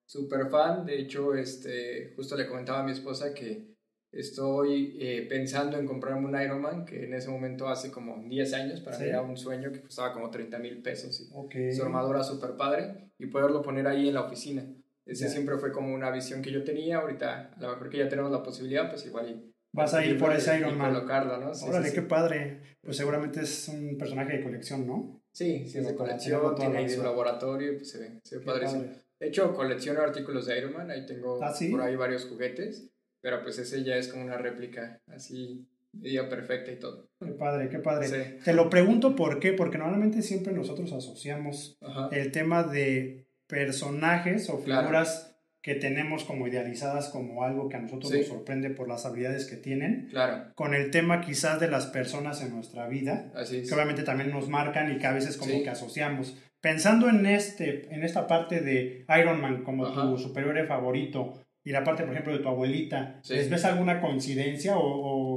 súper 0.05 0.47
fan. 0.49 0.85
De 0.85 0.99
hecho, 0.99 1.33
este, 1.35 2.13
justo 2.15 2.35
le 2.35 2.47
comentaba 2.47 2.81
a 2.81 2.83
mi 2.83 2.91
esposa 2.91 3.33
que 3.33 3.73
estoy 4.11 4.97
eh, 4.99 5.25
pensando 5.27 5.77
en 5.77 5.85
comprarme 5.85 6.27
un 6.27 6.41
Iron 6.41 6.61
Man, 6.61 6.85
que 6.85 7.03
en 7.05 7.13
ese 7.13 7.29
momento 7.29 7.67
hace 7.67 7.91
como 7.91 8.23
10 8.27 8.53
años, 8.53 8.79
para 8.81 8.97
Sí. 8.97 9.03
mí 9.03 9.09
era 9.09 9.21
un 9.21 9.35
sueño 9.37 9.71
que 9.71 9.81
costaba 9.81 10.13
como 10.13 10.29
30 10.29 10.57
mil 10.59 10.81
pesos 10.81 11.19
y 11.21 11.29
Ok. 11.33 11.53
su 11.75 11.83
armadura 11.83 12.23
súper 12.23 12.51
padre 12.55 13.09
y 13.17 13.25
poderlo 13.27 13.61
poner 13.61 13.87
ahí 13.87 14.07
en 14.07 14.13
la 14.13 14.21
oficina. 14.21 14.65
Ese 15.05 15.25
Ya. 15.25 15.29
siempre 15.31 15.57
fue 15.57 15.71
como 15.71 15.93
una 15.93 16.11
visión 16.11 16.41
que 16.41 16.51
yo 16.51 16.63
tenía. 16.63 16.97
Ahorita, 16.97 17.51
a 17.57 17.61
lo 17.61 17.69
mejor 17.71 17.89
que 17.89 17.97
ya 17.97 18.09
tenemos 18.09 18.31
la 18.31 18.41
posibilidad, 18.43 18.89
pues 18.89 19.05
igual 19.05 19.51
Vas 19.75 19.93
a 19.93 20.05
ir 20.05 20.17
por 20.17 20.33
ese 20.33 20.57
Iron 20.57 20.77
Man. 20.77 20.93
colocarla, 20.93 21.37
¿no? 21.37 21.53
Sí, 21.53 21.65
Órale, 21.67 21.89
sí, 21.89 21.95
qué 21.95 22.01
sí. 22.01 22.07
padre. 22.07 22.61
Pues 22.81 22.97
seguramente 22.97 23.41
es 23.41 23.67
un 23.67 23.97
personaje 23.97 24.37
de 24.37 24.43
colección, 24.43 24.87
¿no? 24.87 25.21
Sí, 25.31 25.67
sí, 25.67 25.79
es 25.79 25.87
de 25.87 25.95
colección, 25.95 26.55
tiene 26.55 26.77
ahí 26.77 26.89
su 26.89 27.03
laboratorio 27.03 27.73
pues 27.75 27.89
se 27.91 27.99
ve, 27.99 28.19
se 28.23 28.37
ve 28.37 28.45
padrísimo. 28.45 28.83
padre. 28.83 28.95
De 29.19 29.27
hecho, 29.27 29.53
colecciono 29.53 30.01
artículos 30.01 30.45
de 30.45 30.57
Iron 30.57 30.73
Man, 30.73 30.91
ahí 30.91 31.05
tengo 31.05 31.43
¿Ah, 31.43 31.53
por 31.71 31.81
ahí 31.81 31.95
varios 31.95 32.25
juguetes, 32.25 32.89
pero 33.21 33.41
pues 33.43 33.57
ese 33.59 33.83
ya 33.83 33.95
es 33.97 34.07
como 34.07 34.23
una 34.23 34.37
réplica 34.37 35.01
así, 35.07 35.65
media 35.93 36.29
perfecta 36.29 36.71
y 36.71 36.77
todo. 36.79 37.09
Qué 37.19 37.31
padre, 37.31 37.69
qué 37.69 37.79
padre. 37.79 38.07
Sí. 38.07 38.43
Te 38.45 38.53
lo 38.53 38.69
pregunto 38.69 39.15
por 39.15 39.39
qué, 39.39 39.53
porque 39.53 39.77
normalmente 39.77 40.21
siempre 40.21 40.53
nosotros 40.53 40.91
asociamos 40.93 41.77
Ajá. 41.81 42.09
el 42.11 42.31
tema 42.31 42.63
de 42.63 43.27
personajes 43.47 44.49
o 44.49 44.57
figuras 44.59 45.34
que 45.65 45.73
tenemos 45.73 46.23
como 46.25 46.47
idealizadas 46.47 47.09
como 47.09 47.43
algo 47.43 47.69
que 47.69 47.75
a 47.77 47.79
nosotros 47.79 48.11
Sí. 48.11 48.19
nos 48.19 48.27
sorprende 48.27 48.69
por 48.69 48.87
las 48.87 49.03
habilidades 49.07 49.47
que 49.49 49.55
tienen, 49.57 50.09
Claro, 50.11 50.51
con 50.53 50.75
el 50.75 50.91
tema 50.91 51.21
quizás 51.21 51.59
de 51.59 51.67
las 51.67 51.87
personas 51.87 52.43
en 52.43 52.53
nuestra 52.53 52.87
vida, 52.87 53.31
así 53.33 53.57
es. 53.57 53.67
que 53.67 53.73
obviamente 53.73 54.03
también 54.03 54.29
nos 54.29 54.47
marcan 54.47 54.91
y 54.91 54.99
que 54.99 55.07
a 55.07 55.11
veces 55.11 55.37
como 55.37 55.53
Sí. 55.53 55.63
que 55.63 55.71
asociamos. 55.71 56.37
Pensando 56.61 57.09
en, 57.09 57.25
este, 57.25 57.91
en 57.91 58.03
esta 58.03 58.27
parte 58.27 58.61
de 58.61 59.05
Iron 59.19 59.41
Man 59.41 59.63
como 59.63 59.91
tu 59.91 59.99
Ajá. 60.01 60.17
superhéroe 60.19 60.67
favorito 60.67 61.33
y 61.63 61.71
la 61.71 61.83
parte, 61.83 62.03
por 62.03 62.11
ejemplo, 62.13 62.33
de 62.33 62.43
tu 62.43 62.47
abuelita, 62.49 63.19
Sí. 63.23 63.33
¿les 63.33 63.49
ves 63.49 63.65
alguna 63.65 63.99
coincidencia 64.01 64.77
o, 64.77 64.83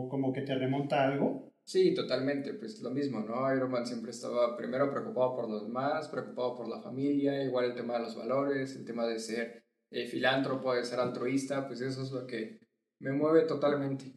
o 0.05 0.09
como 0.11 0.35
que 0.35 0.43
te 0.43 0.55
remonta 0.55 1.01
a 1.05 1.09
algo? 1.09 1.49
Sí, 1.65 1.95
totalmente, 1.95 2.53
pues 2.53 2.81
lo 2.83 2.91
mismo, 2.91 3.21
¿no? 3.21 3.51
Iron 3.55 3.71
Man 3.71 3.87
siempre 3.87 4.11
estaba 4.11 4.59
primero 4.59 4.91
preocupado 4.91 5.35
por 5.37 5.49
los 5.49 5.63
demás, 5.67 6.07
preocupado 6.09 6.55
por 6.55 6.69
la 6.69 6.83
familia, 6.83 7.43
igual 7.45 7.65
el 7.65 7.75
tema 7.75 7.95
de 7.95 8.01
los 8.01 8.15
valores, 8.15 8.77
el 8.77 8.85
tema 8.85 9.07
de 9.07 9.19
ser 9.19 9.63
eh, 9.91 10.07
filántropo, 10.07 10.75
de 10.75 10.85
ser 10.85 11.01
altruista, 11.01 11.67
pues 11.67 11.81
eso 11.81 12.03
es 12.03 12.11
lo 12.11 12.27
que 12.27 12.61
me 13.01 13.13
mueve 13.13 13.43
totalmente. 13.43 14.13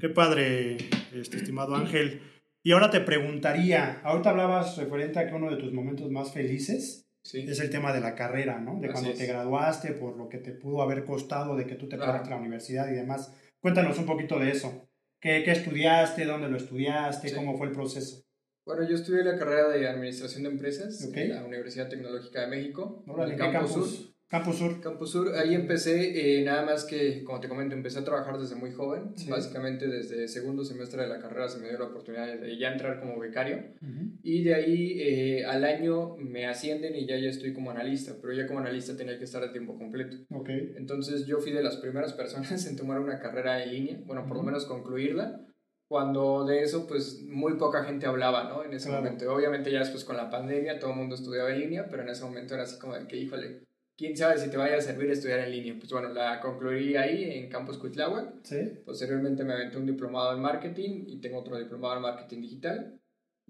Qué 0.00 0.08
padre, 0.08 0.76
este 1.12 1.38
estimado 1.38 1.74
Ángel. 1.74 2.22
Y 2.62 2.72
ahora 2.72 2.90
te 2.90 3.00
preguntaría, 3.00 4.00
ahorita 4.04 4.30
hablabas 4.30 4.76
referente 4.76 5.18
a 5.18 5.26
que 5.26 5.34
uno 5.34 5.50
de 5.50 5.56
tus 5.56 5.72
momentos 5.72 6.10
más 6.10 6.32
felices 6.32 7.04
Sí, 7.22 7.40
es 7.46 7.60
el 7.60 7.68
tema 7.68 7.92
de 7.92 8.00
la 8.00 8.14
carrera, 8.14 8.58
¿no? 8.58 8.78
De 8.80 8.86
Así 8.86 8.92
cuando 8.92 9.10
es. 9.10 9.18
te 9.18 9.26
graduaste, 9.26 9.92
por 9.92 10.16
lo 10.16 10.28
que 10.30 10.38
te 10.38 10.52
pudo 10.52 10.80
haber 10.80 11.04
costado, 11.04 11.56
de 11.56 11.66
que 11.66 11.74
tú 11.74 11.86
te 11.88 11.96
Claro. 11.96 12.12
pagaste 12.12 12.30
la 12.30 12.36
universidad 12.40 12.88
y 12.90 12.94
demás. 12.94 13.34
Cuéntanos 13.60 13.98
un 13.98 14.06
poquito 14.06 14.38
de 14.38 14.50
eso. 14.50 14.88
¿Qué, 15.20 15.42
qué 15.44 15.50
estudiaste? 15.50 16.24
¿Dónde 16.24 16.48
lo 16.48 16.56
estudiaste? 16.56 17.28
Sí. 17.28 17.34
¿Cómo 17.34 17.58
fue 17.58 17.66
el 17.66 17.72
proceso? 17.74 18.24
Bueno, 18.64 18.88
yo 18.88 18.94
estudié 18.94 19.24
la 19.24 19.36
carrera 19.36 19.68
de 19.68 19.86
Administración 19.88 20.44
de 20.44 20.50
Empresas 20.50 21.06
Ok. 21.06 21.16
en 21.18 21.34
la 21.34 21.44
Universidad 21.44 21.88
Tecnológica 21.88 22.42
de 22.42 22.46
México, 22.46 23.02
Órale, 23.06 23.34
en 23.34 23.40
¿en 23.40 23.46
el 23.46 23.52
Campus 23.52 23.72
campus? 23.72 24.14
Campus 24.28 24.56
Sur. 24.58 24.80
Campus 24.82 25.10
Sur, 25.10 25.34
ahí 25.36 25.54
empecé, 25.54 26.40
eh, 26.40 26.44
nada 26.44 26.62
más 26.62 26.84
que, 26.84 27.24
como 27.24 27.40
te 27.40 27.48
comento, 27.48 27.74
empecé 27.74 27.98
a 28.00 28.04
trabajar 28.04 28.38
desde 28.38 28.56
muy 28.56 28.70
joven. 28.72 29.12
Sí. 29.16 29.30
Básicamente 29.30 29.88
desde 29.88 30.28
segundo 30.28 30.64
semestre 30.66 31.00
de 31.02 31.08
la 31.08 31.18
carrera 31.18 31.48
se 31.48 31.58
me 31.58 31.68
dio 31.70 31.78
la 31.78 31.86
oportunidad 31.86 32.26
de 32.38 32.58
ya 32.58 32.72
entrar 32.72 33.00
como 33.00 33.18
becario. 33.18 33.56
Ujú. 33.80 34.10
Y 34.22 34.44
de 34.44 34.54
ahí 34.54 35.00
eh, 35.00 35.44
al 35.46 35.64
año 35.64 36.16
me 36.18 36.46
ascienden 36.46 36.94
y 36.94 37.06
ya, 37.06 37.16
ya 37.16 37.30
estoy 37.30 37.54
como 37.54 37.70
analista, 37.70 38.16
pero 38.20 38.34
ya 38.34 38.46
como 38.46 38.58
analista 38.60 38.94
tenía 38.98 39.16
que 39.16 39.24
estar 39.24 39.42
a 39.42 39.50
tiempo 39.50 39.78
completo. 39.78 40.18
Ok. 40.30 40.50
Entonces 40.76 41.24
yo 41.26 41.38
fui 41.38 41.52
de 41.52 41.62
las 41.62 41.78
primeras 41.78 42.12
personas 42.12 42.66
en 42.66 42.76
tomar 42.76 43.00
una 43.00 43.18
carrera 43.20 43.62
en 43.64 43.70
línea, 43.72 44.00
bueno, 44.04 44.26
por 44.26 44.36
lo 44.36 44.42
menos 44.42 44.66
concluirla, 44.66 45.40
cuando 45.88 46.44
de 46.44 46.60
eso 46.64 46.86
pues 46.86 47.22
muy 47.26 47.54
poca 47.54 47.82
gente 47.84 48.04
hablaba, 48.04 48.44
¿no? 48.44 48.62
En 48.62 48.74
ese 48.74 48.88
Claro. 48.90 49.02
momento. 49.04 49.32
Obviamente 49.34 49.72
ya 49.72 49.78
después 49.78 50.04
con 50.04 50.18
la 50.18 50.28
pandemia 50.28 50.78
todo 50.78 50.90
el 50.90 50.96
mundo 50.98 51.14
estudiaba 51.14 51.50
en 51.50 51.60
línea, 51.60 51.86
pero 51.88 52.02
en 52.02 52.10
ese 52.10 52.24
momento 52.24 52.52
era 52.52 52.64
así 52.64 52.78
como 52.78 52.94
de 52.94 53.06
que, 53.06 53.16
híjole, 53.16 53.62
quién 53.98 54.16
sabe 54.16 54.38
si 54.38 54.48
te 54.48 54.56
vaya 54.56 54.76
a 54.76 54.80
servir 54.80 55.10
estudiar 55.10 55.40
en 55.40 55.50
línea. 55.50 55.74
Pues 55.78 55.90
bueno, 55.92 56.08
la 56.10 56.40
concluí 56.40 56.96
ahí 56.96 57.24
en 57.24 57.50
Campus 57.50 57.76
Cuitláhuac. 57.76 58.36
Sí. 58.44 58.56
Posteriormente 58.86 59.44
me 59.44 59.52
aventé 59.52 59.76
un 59.76 59.86
diplomado 59.86 60.34
en 60.34 60.40
marketing 60.40 61.04
y 61.08 61.20
tengo 61.20 61.38
otro 61.40 61.58
diplomado 61.58 61.96
en 61.96 62.02
marketing 62.02 62.40
digital. 62.40 62.94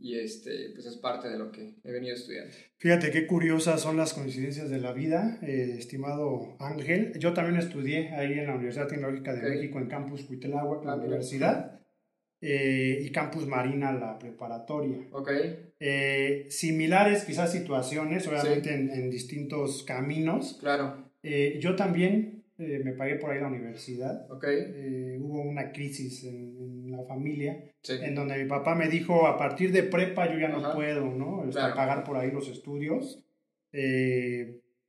Y 0.00 0.16
este, 0.16 0.70
pues 0.74 0.86
es 0.86 0.96
parte 0.96 1.28
de 1.28 1.36
lo 1.38 1.50
que 1.50 1.74
he 1.82 1.90
venido 1.92 2.14
estudiando. 2.14 2.54
Fíjate 2.76 3.10
qué 3.10 3.26
curiosas 3.26 3.80
son 3.80 3.96
las 3.96 4.14
coincidencias 4.14 4.70
de 4.70 4.78
la 4.78 4.92
vida, 4.92 5.38
eh, 5.42 5.74
estimado 5.76 6.56
Ángel. 6.60 7.18
Yo 7.18 7.32
también 7.34 7.56
estudié 7.58 8.10
ahí 8.10 8.34
en 8.38 8.46
la 8.46 8.54
Universidad 8.54 8.86
Tecnológica 8.86 9.34
de 9.34 9.40
Ok. 9.40 9.48
México, 9.54 9.78
en 9.80 9.88
Campus 9.88 10.22
Cuitláhuac, 10.22 10.84
la 10.84 10.92
Ah, 10.92 10.96
universidad, 10.96 11.80
eh, 12.40 13.00
y 13.02 13.10
Campus 13.10 13.48
Marina, 13.48 13.90
la 13.92 14.16
preparatoria. 14.20 14.98
Ok, 15.10 15.30
Eh, 15.80 16.46
similares 16.50 17.24
quizás 17.24 17.52
situaciones, 17.52 18.26
obviamente 18.26 18.74
en, 18.74 18.90
en 18.90 19.10
distintos 19.10 19.82
caminos. 19.84 20.56
claro, 20.60 21.08
Eh, 21.22 21.58
yo 21.60 21.76
también 21.76 22.44
eh, 22.58 22.80
me 22.84 22.92
pagué 22.92 23.16
por 23.16 23.30
ahí 23.30 23.40
la 23.40 23.46
universidad. 23.48 24.30
ok, 24.30 24.44
Eh, 24.48 25.18
hubo 25.20 25.40
una 25.42 25.70
crisis 25.72 26.24
en, 26.24 26.56
en 26.58 26.90
la 26.90 27.04
familia 27.04 27.62
sí, 27.82 27.94
en 28.02 28.14
donde 28.14 28.36
mi 28.42 28.48
papá 28.48 28.74
me 28.74 28.88
dijo, 28.88 29.26
a 29.26 29.36
partir 29.38 29.70
de 29.72 29.82
prepa 29.84 30.30
yo 30.32 30.38
ya 30.38 30.48
no 30.48 30.58
Ajá. 30.58 30.74
puedo, 30.74 31.06
¿no? 31.06 31.42
Este, 31.44 31.60
Claro. 31.60 31.74
pagar 31.76 32.02
por 32.04 32.16
ahí 32.16 32.30
los 32.32 32.48
estudios. 32.48 33.22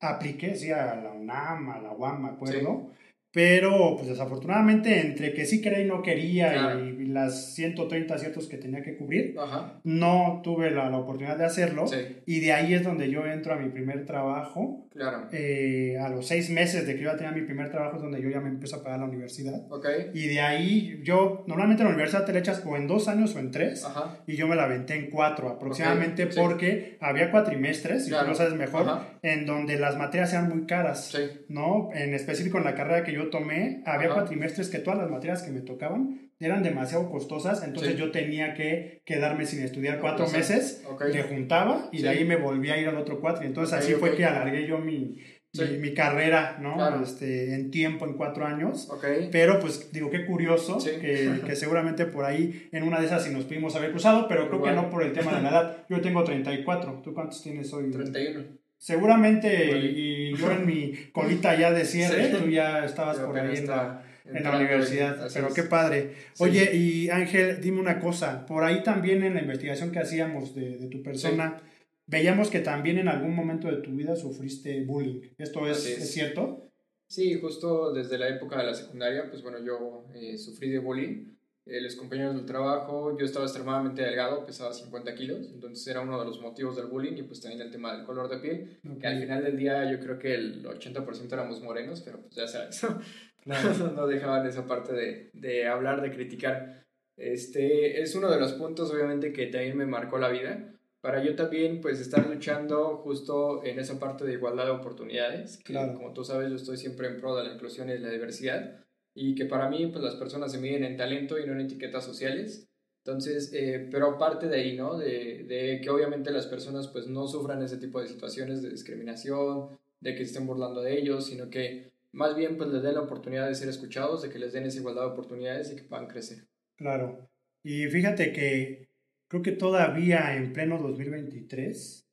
Apliqué, 0.02 0.56
sí, 0.56 0.72
a 0.72 0.96
la 0.96 1.12
UNAM, 1.12 1.70
a 1.72 1.82
la 1.82 1.92
UAM, 1.92 2.24
me 2.24 2.30
acuerdo. 2.30 2.92
Pero, 3.32 3.96
pues 3.96 4.10
desafortunadamente, 4.10 5.00
entre 5.02 5.34
que 5.34 5.46
sí 5.46 5.62
quería 5.62 5.82
y 5.82 5.86
no 5.86 6.02
quería 6.02 6.52
Claro. 6.52 6.86
y, 6.86 7.06
las 7.10 7.54
130 7.56 8.14
aciertos 8.16 8.48
que 8.48 8.58
tenía 8.58 8.82
que 8.84 8.96
cubrir, 8.96 9.36
ajá, 9.40 9.80
no 9.84 10.42
tuve 10.44 10.70
la, 10.72 10.90
la 10.90 10.98
oportunidad 10.98 11.38
de 11.38 11.46
hacerlo. 11.46 11.88
sí, 11.88 11.98
Y 12.26 12.40
de 12.40 12.54
ahí 12.54 12.74
es 12.74 12.84
donde 12.84 13.10
yo 13.10 13.26
entro 13.26 13.54
a 13.54 13.58
mi 13.58 13.70
primer 13.70 14.06
trabajo. 14.06 14.88
claro, 14.92 15.28
Eh, 15.32 15.98
a 16.00 16.10
los 16.10 16.28
seis 16.28 16.50
meses 16.50 16.86
de 16.86 16.96
que 16.96 17.02
yo 17.04 17.12
ya 17.12 17.18
tenía 17.18 17.32
mi 17.32 17.42
primer 17.42 17.70
trabajo 17.72 17.96
es 17.98 18.02
donde 18.02 18.22
yo 18.22 18.30
ya 18.30 18.40
me 18.42 18.50
empiezo 18.50 18.78
a 18.78 18.84
pagar 18.84 19.00
la 19.00 19.06
universidad. 19.06 19.62
ok, 19.72 19.86
Y 20.14 20.28
de 20.28 20.42
ahí 20.42 21.00
yo, 21.04 21.44
normalmente 21.48 21.84
la 21.84 21.90
universidad 21.90 22.26
te 22.26 22.34
la 22.34 22.40
echas 22.40 22.64
o 22.66 22.76
en 22.78 22.88
dos 22.88 23.08
años 23.08 23.36
o 23.36 23.40
en 23.40 23.52
tres. 23.52 23.86
ajá, 23.86 24.18
Y 24.28 24.36
yo 24.36 24.48
me 24.48 24.56
la 24.56 24.64
aventé 24.66 24.96
en 24.96 25.10
cuatro 25.10 25.50
aproximadamente 25.50 26.26
Ok, 26.26 26.32
sí. 26.32 26.40
porque 26.40 26.98
había 27.00 27.32
cuatrimestres, 27.32 28.04
si 28.04 28.10
Claro. 28.10 28.26
tú 28.26 28.30
lo 28.32 28.36
sabes 28.36 28.54
mejor, 28.56 28.82
Ajá. 28.90 29.08
en 29.24 29.46
donde 29.46 29.78
las 29.80 29.98
materias 29.98 30.32
eran 30.34 30.50
muy 30.50 30.66
caras. 30.66 31.08
sí, 31.12 31.20
¿no? 31.48 31.90
En 31.94 32.14
específico 32.14 32.58
en 32.60 32.64
la 32.66 32.76
carrera 32.76 33.04
que 33.04 33.14
yo 33.14 33.19
tomé, 33.28 33.84
había 33.86 34.08
Ajá. 34.08 34.16
cuatrimestres 34.22 34.70
que 34.70 34.80
todas 34.80 34.98
las 35.00 35.10
materias 35.12 35.44
que 35.44 35.52
me 35.52 35.60
tocaban 35.60 36.32
eran 36.40 36.64
demasiado 36.64 37.10
costosas, 37.12 37.64
entonces 37.64 37.94
Sí. 37.94 38.00
yo 38.00 38.12
tenía 38.12 38.54
que 38.54 39.02
quedarme 39.06 39.46
sin 39.46 39.62
estudiar 39.62 40.00
cuatro 40.00 40.24
O 40.24 40.28
sea, 40.30 40.40
meses, 40.40 40.84
ok. 40.90 41.04
le 41.12 41.24
juntaba 41.24 41.90
y 41.92 41.98
Sí. 41.98 42.04
de 42.04 42.10
ahí 42.10 42.24
me 42.24 42.38
volví 42.38 42.70
a 42.70 42.78
ir 42.78 42.88
al 42.88 42.96
otro 42.98 43.20
cuatri. 43.20 43.46
Entonces 43.48 43.78
así 43.78 43.94
fue 43.96 44.16
que 44.16 44.24
alargué 44.24 44.66
yo 44.66 44.78
mi, 44.78 45.18
Sí. 45.52 45.64
mi, 45.72 45.78
mi 45.80 45.94
carrera, 45.96 46.60
¿no? 46.62 46.76
Claro. 46.76 47.02
Este, 47.04 47.56
en 47.56 47.72
tiempo, 47.72 48.06
en 48.06 48.14
cuatro 48.14 48.46
años. 48.46 48.88
ok, 48.92 49.04
Pero 49.32 49.60
pues 49.60 49.92
digo, 49.92 50.10
qué 50.12 50.26
curioso 50.28 50.80
Sí. 50.80 50.92
que, 51.02 51.42
que 51.46 51.56
seguramente 51.56 52.06
por 52.06 52.24
ahí 52.24 52.70
en 52.72 52.84
una 52.84 53.00
de 53.00 53.08
esas 53.08 53.24
sí 53.26 53.34
nos 53.34 53.46
pudimos 53.46 53.76
haber 53.76 53.90
cruzado, 53.90 54.28
pero 54.30 54.48
creo 54.48 54.62
que 54.62 54.72
no 54.72 54.90
por 54.92 55.02
el 55.04 55.12
tema 55.12 55.34
de 55.36 55.42
la 55.42 55.50
edad. 55.50 55.86
Yo 55.90 56.00
tengo 56.02 56.24
34, 56.24 57.02
¿tú 57.04 57.14
cuántos 57.16 57.42
tienes 57.42 57.74
hoy? 57.74 57.90
31. 57.92 58.59
Seguramente, 58.80 59.78
y, 59.78 60.36
yo 60.38 60.52
en 60.52 60.66
mi 60.66 60.94
colita 61.12 61.54
ya 61.60 61.72
de 61.72 61.84
cierre, 61.84 62.32
Sí. 62.32 62.38
tú 62.40 62.50
ya 62.50 62.86
estabas 62.86 63.18
Yo 63.18 63.26
por 63.26 63.38
ahí 63.38 63.58
en 63.58 63.68
la, 63.68 64.06
en 64.24 64.48
universidad, 64.48 65.30
pero 65.34 65.50
es. 65.50 65.54
qué 65.54 65.64
padre. 65.64 66.14
Sí. 66.34 66.44
Oye, 66.44 66.76
y 66.76 67.10
Ángel, 67.10 67.60
dime 67.62 67.82
una 67.82 68.00
cosa, 68.00 68.46
por 68.46 68.64
ahí 68.64 68.82
también 68.82 69.22
en 69.24 69.34
la 69.34 69.42
investigación 69.42 69.92
que 69.92 70.00
hacíamos 70.00 70.56
de, 70.56 70.78
de 70.78 70.88
tu 70.88 71.04
persona, 71.04 71.62
veíamos 72.08 72.50
que 72.50 72.60
también 72.62 72.98
en 72.98 73.10
algún 73.10 73.36
momento 73.36 73.68
de 73.68 73.82
tu 73.82 73.92
vida 73.92 74.16
sufriste 74.16 74.82
bullying. 74.86 75.22
¿Esto 75.38 75.70
es, 75.70 75.86
es. 75.86 75.98
es 76.04 76.12
cierto? 76.14 76.72
Sí, 77.08 77.38
justo 77.42 77.92
desde 77.92 78.18
la 78.18 78.30
época 78.30 78.60
de 78.60 78.66
la 78.68 78.74
secundaria, 78.74 79.30
pues 79.30 79.42
bueno, 79.44 79.58
yo 79.66 80.06
eh, 80.16 80.38
sufrí 80.38 80.70
de 80.70 80.80
bullying. 80.80 81.26
Eh, 81.70 81.82
los 81.82 81.96
compañeros 81.96 82.36
del 82.36 82.46
trabajo, 82.46 83.16
yo 83.18 83.26
estaba 83.26 83.46
extremadamente 83.46 84.02
delgado, 84.02 84.46
pesaba 84.46 84.74
50 84.74 85.14
kilos, 85.14 85.50
entonces 85.54 85.86
era 85.88 86.02
uno 86.02 86.20
de 86.20 86.26
los 86.26 86.42
motivos 86.42 86.76
del 86.76 86.88
bullying 86.88 87.14
y 87.18 87.24
pues 87.24 87.42
también 87.42 87.62
el 87.62 87.70
tema 87.72 87.96
del 87.96 88.06
color 88.06 88.28
de 88.28 88.38
piel, 88.40 88.80
Ok, 88.90 89.00
que 89.02 89.08
al 89.08 89.20
final 89.22 89.44
del 89.44 89.56
día 89.58 89.90
yo 89.92 90.00
creo 90.00 90.18
que 90.18 90.34
el 90.34 90.66
80% 90.66 91.32
éramos 91.32 91.62
morenos, 91.62 92.02
pero 92.02 92.22
pues 92.22 92.34
ya 92.36 92.48
sabes, 92.48 92.82
claro. 93.44 93.70
no 93.96 94.08
dejaban 94.08 94.48
esa 94.48 94.66
parte 94.66 94.94
de, 94.94 95.30
de 95.34 95.68
hablar, 95.68 96.02
de 96.02 96.12
criticar. 96.12 96.84
Este 97.18 98.02
es 98.02 98.16
uno 98.16 98.32
de 98.32 98.40
los 98.40 98.54
puntos, 98.54 98.92
obviamente, 98.94 99.34
que 99.34 99.48
también 99.48 99.78
me 99.78 99.86
marcó 99.86 100.18
la 100.18 100.30
vida. 100.30 100.74
Para 101.02 101.24
yo 101.24 101.36
también, 101.36 101.82
pues, 101.82 102.00
estar 102.00 102.26
luchando 102.28 102.98
justo 102.98 103.64
en 103.64 103.78
esa 103.80 104.00
parte 104.00 104.26
de 104.26 104.34
igualdad 104.34 104.66
de 104.66 104.72
oportunidades. 104.72 105.58
Que, 105.58 105.74
Claro. 105.74 105.94
como 105.94 106.14
tú 106.14 106.24
sabes, 106.24 106.50
yo 106.50 106.56
estoy 106.56 106.78
siempre 106.78 107.08
en 107.08 107.18
pro 107.20 107.36
de 107.36 107.44
la 107.46 107.54
inclusión 107.54 107.90
y 107.90 107.98
la 107.98 108.10
diversidad. 108.10 108.86
Y 109.14 109.36
que 109.36 109.46
para 109.46 109.70
mí, 109.70 109.88
pues, 109.88 110.04
las 110.04 110.16
personas 110.16 110.52
se 110.52 110.60
miden 110.60 110.84
en 110.84 110.98
talento 110.98 111.38
y 111.40 111.46
no 111.46 111.54
en 111.54 111.62
etiquetas 111.62 112.06
sociales. 112.06 112.68
Entonces, 113.04 113.52
eh, 113.54 113.88
pero 113.92 114.12
aparte 114.12 114.48
de 114.48 114.58
ahí, 114.58 114.78
¿no? 114.78 114.98
De, 114.98 115.46
de 115.48 115.80
que 115.82 115.90
obviamente 115.90 116.32
las 116.32 116.48
personas, 116.48 116.88
pues, 116.88 117.08
no 117.08 117.28
sufran 117.28 117.62
ese 117.64 117.78
tipo 117.78 118.02
de 118.02 118.08
situaciones 118.08 118.62
de 118.62 118.70
discriminación, 118.70 119.78
de 120.00 120.16
que 120.16 120.24
estén 120.24 120.48
burlando 120.48 120.82
de 120.82 120.98
ellos, 120.98 121.26
sino 121.26 121.50
que 121.50 121.92
más 122.12 122.36
bien 122.36 122.58
pues 122.58 122.70
les 122.70 122.82
den 122.82 122.96
la 122.96 123.02
oportunidad 123.02 123.48
de 123.48 123.56
ser 123.56 123.70
escuchados, 123.70 124.22
de 124.22 124.30
que 124.30 124.40
les 124.40 124.54
den 124.54 124.66
esa 124.66 124.80
igualdad 124.80 125.04
de 125.04 125.12
oportunidades 125.12 125.72
y 125.72 125.76
que 125.76 125.84
puedan 125.84 126.08
crecer. 126.08 126.48
Claro. 126.76 127.30
Y 127.64 127.86
fíjate 127.88 128.32
que 128.32 128.90
creo 129.28 129.44
que 129.44 129.52
todavía 129.52 130.36
en 130.36 130.54
pleno 130.54 130.80
2023 130.80 132.09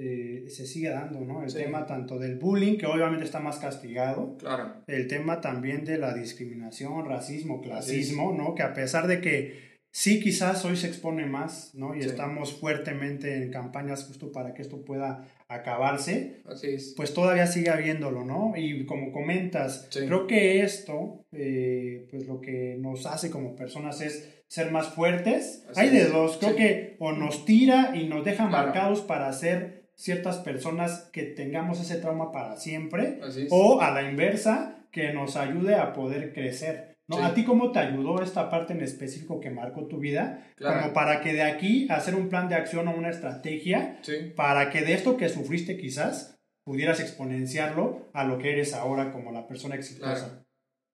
eh, 0.00 0.44
se 0.48 0.64
sigue 0.66 0.90
dando, 0.90 1.20
¿no? 1.20 1.42
El 1.42 1.50
Sí. 1.50 1.58
tema 1.58 1.84
tanto 1.86 2.18
del 2.18 2.36
bullying, 2.38 2.76
que 2.78 2.86
obviamente 2.86 3.24
está 3.24 3.40
más 3.40 3.58
castigado, 3.58 4.36
Claro, 4.38 4.74
el 4.86 5.08
tema 5.08 5.40
también 5.40 5.84
de 5.84 5.98
la 5.98 6.14
discriminación, 6.14 7.04
racismo, 7.04 7.60
clasismo, 7.60 8.32
¿no? 8.32 8.54
Que 8.54 8.62
a 8.62 8.74
pesar 8.74 9.08
de 9.08 9.20
que 9.20 9.66
sí 9.90 10.20
quizás 10.20 10.64
hoy 10.64 10.76
se 10.76 10.86
expone 10.86 11.26
más, 11.26 11.74
¿no? 11.74 11.96
Y 11.96 12.02
Sí. 12.02 12.08
estamos 12.10 12.52
fuertemente 12.60 13.42
en 13.42 13.50
campañas 13.50 14.04
justo 14.04 14.30
para 14.30 14.54
que 14.54 14.62
esto 14.62 14.84
pueda 14.84 15.26
acabarse, 15.48 16.42
así 16.46 16.68
es. 16.68 16.94
pues 16.96 17.12
todavía 17.14 17.46
sigue 17.46 17.70
habiéndolo, 17.70 18.24
¿no? 18.24 18.52
Y 18.56 18.84
como 18.86 19.10
comentas, 19.12 19.88
Sí. 19.90 20.00
creo 20.06 20.26
que 20.26 20.62
esto, 20.62 21.24
eh, 21.32 22.06
pues 22.10 22.26
lo 22.26 22.40
que 22.40 22.76
nos 22.78 23.06
hace 23.06 23.30
como 23.30 23.56
personas 23.56 24.00
es 24.00 24.28
ser 24.46 24.70
más 24.70 24.88
fuertes. 24.94 25.64
Así 25.70 25.80
Hay 25.80 25.88
de 25.90 26.02
es. 26.02 26.12
dos, 26.12 26.38
creo 26.38 26.52
Sí. 26.52 26.56
que 26.56 26.96
o 27.00 27.12
nos 27.12 27.44
tira 27.44 27.92
y 27.96 28.06
nos 28.08 28.24
deja 28.24 28.48
Claro. 28.48 28.66
marcados 28.66 29.00
para 29.00 29.32
ser 29.32 29.77
ciertas 29.98 30.38
personas 30.38 31.10
que 31.12 31.24
tengamos 31.24 31.80
ese 31.80 31.96
trauma 31.96 32.30
para 32.30 32.56
siempre, 32.56 33.20
o 33.50 33.80
a 33.80 33.90
la 33.90 34.08
inversa, 34.08 34.86
que 34.92 35.12
nos 35.12 35.36
ayude 35.36 35.74
a 35.74 35.92
poder 35.92 36.32
crecer. 36.32 36.96
¿no? 37.08 37.16
Sí. 37.16 37.22
¿A 37.24 37.34
ti 37.34 37.44
cómo 37.44 37.72
te 37.72 37.80
ayudó 37.80 38.22
esta 38.22 38.48
parte 38.48 38.74
en 38.74 38.80
específico 38.80 39.40
que 39.40 39.50
marcó 39.50 39.86
tu 39.86 39.98
vida? 39.98 40.52
Claro. 40.56 40.80
Como 40.80 40.92
para 40.94 41.20
que 41.20 41.32
de 41.32 41.42
aquí 41.42 41.88
hacer 41.90 42.14
un 42.14 42.28
plan 42.28 42.48
de 42.48 42.54
acción 42.54 42.86
o 42.86 42.94
una 42.94 43.10
estrategia 43.10 43.98
Sí, 44.02 44.32
para 44.36 44.70
que 44.70 44.82
de 44.82 44.94
esto 44.94 45.16
que 45.16 45.28
sufriste 45.28 45.76
quizás 45.76 46.38
pudieras 46.64 47.00
exponenciarlo 47.00 48.08
a 48.12 48.24
lo 48.24 48.38
que 48.38 48.52
eres 48.52 48.74
ahora 48.74 49.10
como 49.10 49.32
la 49.32 49.46
persona 49.46 49.74
exitosa. 49.74 50.28
claro. 50.28 50.44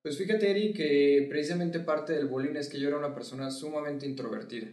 Pues 0.02 0.18
fíjate, 0.18 0.50
Eri, 0.50 0.74
que 0.74 1.26
precisamente 1.30 1.80
parte 1.80 2.12
del 2.12 2.28
bullying 2.28 2.56
es 2.56 2.68
que 2.68 2.78
yo 2.78 2.88
era 2.88 2.98
una 2.98 3.14
persona 3.14 3.50
sumamente 3.50 4.06
introvertida. 4.06 4.68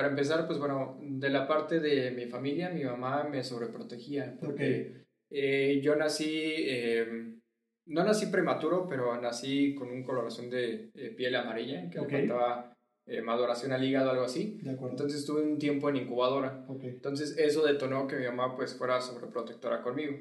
Para 0.00 0.08
empezar, 0.12 0.46
pues 0.46 0.58
bueno, 0.58 0.96
de 1.02 1.28
la 1.28 1.46
parte 1.46 1.78
de 1.78 2.10
mi 2.12 2.24
familia, 2.24 2.70
mi 2.70 2.82
mamá 2.84 3.22
me 3.24 3.44
sobreprotegía. 3.44 4.34
Porque 4.40 5.04
eh, 5.28 5.78
yo 5.82 5.94
nací, 5.94 6.26
eh, 6.56 7.34
no 7.84 8.02
nací 8.02 8.24
prematuro, 8.28 8.86
pero 8.88 9.20
nací 9.20 9.74
con 9.74 9.90
un 9.90 10.02
coloración 10.02 10.48
de 10.48 10.90
eh, 10.94 11.10
piel 11.14 11.36
amarilla, 11.36 11.90
que 11.90 12.00
Ok. 12.00 12.12
le 12.12 12.18
faltaba 12.20 12.74
eh, 13.04 13.20
maduración 13.20 13.72
al 13.72 13.84
hígado, 13.84 14.10
algo 14.10 14.24
así. 14.24 14.58
De 14.62 14.70
acuerdo. 14.70 14.92
Entonces 14.94 15.20
estuve 15.20 15.42
un 15.42 15.58
tiempo 15.58 15.90
en 15.90 15.96
incubadora. 15.96 16.64
ok. 16.66 16.82
Entonces 16.84 17.36
eso 17.36 17.62
detonó 17.62 18.06
que 18.06 18.16
mi 18.16 18.24
mamá 18.24 18.56
pues 18.56 18.74
fuera 18.78 19.02
sobreprotectora 19.02 19.82
conmigo, 19.82 20.16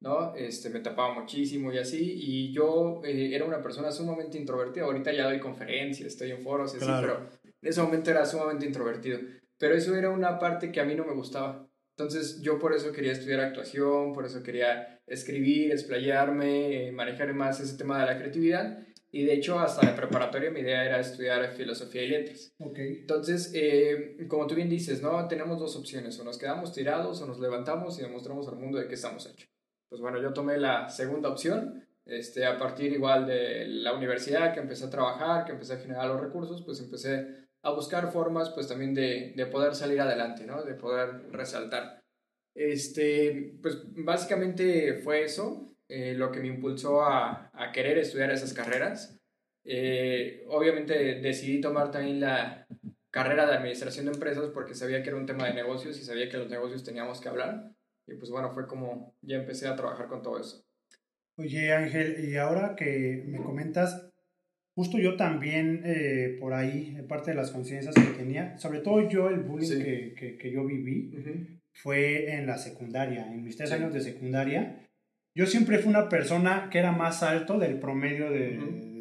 ¿no? 0.00 0.34
Este, 0.36 0.70
me 0.70 0.80
tapaba 0.80 1.12
muchísimo 1.20 1.70
y 1.70 1.76
así, 1.76 2.14
y 2.16 2.50
yo 2.54 3.02
eh, 3.04 3.34
era 3.34 3.44
una 3.44 3.60
persona 3.60 3.90
sumamente 3.92 4.38
introvertida, 4.38 4.84
ahorita 4.84 5.12
ya 5.12 5.26
doy 5.26 5.38
conferencias, 5.38 6.06
estoy 6.14 6.30
en 6.30 6.40
foros 6.40 6.72
y 6.72 6.76
así, 6.78 6.86
Claro. 6.86 7.06
pero 7.06 7.37
en 7.62 7.68
ese 7.68 7.82
momento 7.82 8.10
era 8.10 8.24
sumamente 8.24 8.66
introvertido, 8.66 9.18
pero 9.58 9.74
eso 9.74 9.94
era 9.96 10.10
una 10.10 10.38
parte 10.38 10.70
que 10.70 10.80
a 10.80 10.84
mí 10.84 10.94
no 10.94 11.04
me 11.04 11.14
gustaba. 11.14 11.68
Entonces 11.98 12.40
yo 12.40 12.60
por 12.60 12.72
eso 12.72 12.92
quería 12.92 13.10
estudiar 13.10 13.40
actuación, 13.40 14.12
por 14.12 14.24
eso 14.24 14.42
quería 14.42 15.00
escribir, 15.06 15.72
explayarme, 15.72 16.88
eh, 16.88 16.92
manejar 16.92 17.34
más 17.34 17.58
ese 17.58 17.76
tema 17.76 18.00
de 18.00 18.06
la 18.06 18.18
creatividad. 18.18 18.78
y 19.10 19.24
de 19.24 19.32
hecho 19.32 19.58
hasta 19.58 19.86
de 19.86 19.96
preparatoria 19.96 20.50
mi 20.50 20.60
idea 20.60 20.84
era 20.84 21.00
estudiar 21.00 21.50
filosofía 21.52 22.02
y 22.02 22.08
letras. 22.08 22.52
Ok. 22.58 22.78
Entonces, 22.78 23.50
eh, 23.54 24.18
como 24.28 24.46
tú 24.46 24.54
bien 24.54 24.68
dices, 24.68 25.02
¿no? 25.02 25.26
Tenemos 25.28 25.58
dos 25.58 25.76
opciones, 25.76 26.20
o 26.20 26.24
nos 26.24 26.36
quedamos 26.38 26.72
tirados 26.74 27.20
o 27.22 27.26
nos 27.26 27.40
levantamos 27.40 27.98
y 27.98 28.02
demostramos 28.02 28.46
al 28.48 28.56
mundo 28.56 28.78
de 28.78 28.86
qué 28.86 28.94
estamos 28.94 29.26
hechos. 29.26 29.48
Pues 29.88 30.02
bueno, 30.02 30.20
yo 30.20 30.34
tomé 30.34 30.58
la 30.58 30.90
segunda 30.90 31.30
opción, 31.30 31.86
este, 32.04 32.44
a 32.44 32.58
partir 32.58 32.92
igual 32.92 33.26
de 33.26 33.66
la 33.66 33.94
universidad 33.94 34.52
que 34.52 34.60
empecé 34.60 34.84
a 34.84 34.90
trabajar, 34.90 35.46
que 35.46 35.52
empecé 35.52 35.72
a 35.74 35.78
generar 35.78 36.06
los 36.08 36.20
recursos, 36.20 36.62
pues 36.62 36.78
empecé 36.80 37.47
a 37.68 37.74
buscar 37.74 38.10
formas 38.12 38.50
pues 38.50 38.68
también 38.68 38.94
de, 38.94 39.32
de 39.36 39.46
poder 39.46 39.74
salir 39.74 40.00
adelante, 40.00 40.44
¿no? 40.44 40.62
De 40.62 40.74
poder 40.74 41.30
resaltar. 41.30 42.00
Este, 42.54 43.54
pues 43.62 43.78
básicamente 43.94 44.94
fue 44.94 45.22
eso 45.22 45.76
eh, 45.88 46.14
lo 46.14 46.32
que 46.32 46.40
me 46.40 46.48
impulsó 46.48 47.02
a, 47.02 47.50
a, 47.54 47.72
querer 47.72 47.98
estudiar 47.98 48.30
esas 48.30 48.52
carreras. 48.52 49.16
Eh, 49.64 50.44
obviamente 50.48 51.20
decidí 51.20 51.60
tomar 51.60 51.90
también 51.90 52.20
la 52.20 52.66
carrera 53.10 53.46
de 53.46 53.54
administración 53.54 54.06
de 54.06 54.12
empresas 54.12 54.50
porque 54.52 54.74
sabía 54.74 55.02
que 55.02 55.10
era 55.10 55.18
un 55.18 55.26
tema 55.26 55.46
de 55.46 55.54
negocios 55.54 55.98
y 55.98 56.04
sabía 56.04 56.28
que 56.28 56.36
los 56.36 56.50
negocios 56.50 56.84
teníamos 56.84 57.20
que 57.20 57.28
hablar. 57.28 57.70
Y 58.06 58.14
pues 58.14 58.30
bueno, 58.30 58.50
fue 58.50 58.66
como 58.66 59.14
ya 59.22 59.36
empecé 59.36 59.68
a 59.68 59.76
trabajar 59.76 60.08
con 60.08 60.22
todo 60.22 60.40
eso. 60.40 60.64
Oye 61.36 61.72
Ángel, 61.72 62.28
y 62.28 62.36
ahora 62.36 62.74
que 62.74 63.22
me 63.26 63.40
comentas, 63.42 64.07
justo 64.78 64.96
yo 64.98 65.16
también 65.16 65.82
eh, 65.84 66.36
por 66.38 66.52
ahí, 66.54 66.96
parte 67.08 67.32
de 67.32 67.36
las 67.36 67.50
conciencias 67.50 67.96
que 67.96 68.16
tenía, 68.16 68.56
sobre 68.58 68.78
todo 68.78 69.08
yo 69.08 69.28
el 69.28 69.40
bullying 69.40 69.66
Sí. 69.66 69.82
que, 69.82 70.14
que, 70.16 70.36
que 70.38 70.52
yo 70.52 70.64
viví, 70.64 71.10
fue 71.72 72.32
en 72.36 72.46
la 72.46 72.58
secundaria, 72.58 73.26
en 73.26 73.42
mis 73.42 73.56
tres 73.56 73.70
Sí. 73.70 73.74
años 73.74 73.92
de 73.92 74.00
secundaria. 74.00 74.60
Yo 75.36 75.46
siempre 75.46 75.78
fui 75.78 75.90
una 75.90 76.08
persona 76.08 76.68
que 76.70 76.78
era 76.78 76.92
más 76.92 77.24
alto 77.24 77.58
del 77.58 77.80
promedio 77.80 78.30
de, 78.30 78.96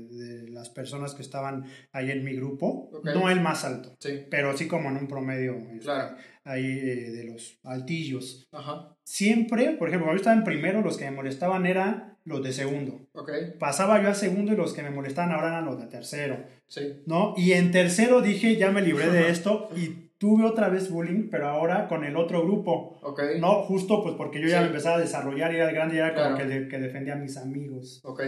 las 0.50 0.70
personas 0.72 1.14
que 1.14 1.22
estaban 1.22 1.66
ahí 1.92 2.10
en 2.10 2.24
mi 2.24 2.34
grupo. 2.36 2.90
No 3.04 3.30
el 3.30 3.40
más 3.42 3.64
alto, 3.64 3.96
Sí, 4.00 4.24
pero 4.32 4.58
sí 4.58 4.68
como 4.68 4.90
en 4.90 4.98
un 4.98 5.08
promedio 5.08 5.56
este, 5.56 5.80
claro. 5.82 6.18
ahí 6.46 6.66
eh, 6.66 7.12
de 7.12 7.24
los 7.26 7.60
altillos. 7.64 8.48
Ajá, 8.52 8.96
Siempre, 9.06 9.76
por 9.78 9.88
ejemplo, 9.90 10.08
cuando 10.08 10.18
yo 10.18 10.24
estaba 10.24 10.36
en 10.36 10.44
primero, 10.44 10.82
los 10.82 10.98
que 10.98 11.06
me 11.06 11.12
molestaban 11.12 11.68
eran 11.68 12.17
los 12.28 12.44
de 12.44 12.52
segundo. 12.52 13.08
ok, 13.14 13.32
Pasaba 13.60 14.02
yo 14.02 14.10
a 14.10 14.14
segundo 14.14 14.54
y 14.54 14.56
los 14.58 14.74
que 14.74 14.84
me 14.84 14.90
molestaban 14.90 15.32
ahora 15.32 15.48
eran 15.50 15.66
los 15.66 15.80
de 15.80 15.88
tercero, 15.88 16.44
sí, 16.68 17.02
¿no? 17.06 17.34
Y 17.38 17.54
en 17.54 17.72
tercero 17.72 18.22
dije, 18.22 18.58
ya 18.58 18.70
me 18.72 18.82
libré 18.82 19.10
de 19.10 19.30
esto 19.30 19.70
y 19.76 20.12
tuve 20.18 20.44
otra 20.46 20.68
vez 20.70 20.90
bullying, 20.90 21.30
pero 21.30 21.48
ahora 21.48 21.88
con 21.88 22.04
el 22.04 22.16
otro 22.18 22.44
grupo. 22.44 23.00
ok, 23.04 23.22
No, 23.40 23.64
justo 23.64 24.04
pues 24.04 24.16
porque 24.16 24.42
yo 24.42 24.48
ya 24.48 24.58
Sí. 24.58 24.62
me 24.64 24.68
empezaba 24.68 24.98
a 24.98 25.00
desarrollar 25.00 25.54
y 25.54 25.58
era 25.58 25.72
grande 25.72 25.96
y 25.96 26.00
era 26.00 26.14
como 26.14 26.36
Claro. 26.36 26.38
que, 26.38 26.46
de- 26.46 26.68
que 26.68 26.80
defendía 26.80 27.14
a 27.14 27.18
mis 27.18 27.38
amigos. 27.38 28.02
ok, 28.04 28.22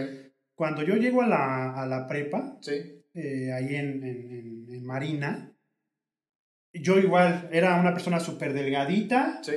Cuando 0.54 0.82
yo 0.82 0.94
llego 0.96 1.22
a 1.22 1.26
la, 1.26 1.72
a 1.74 1.86
la 1.86 2.06
prepa, 2.06 2.58
sí, 2.60 2.72
eh, 3.14 3.52
ahí 3.52 3.74
en, 3.74 4.02
en- 4.04 4.30
en- 4.32 4.66
en 4.74 4.84
Marina, 4.86 5.52
yo 6.72 6.98
igual 6.98 7.48
era 7.52 7.78
una 7.80 7.92
persona 7.92 8.20
súper 8.20 8.52
delgadita. 8.52 9.40
sí, 9.42 9.52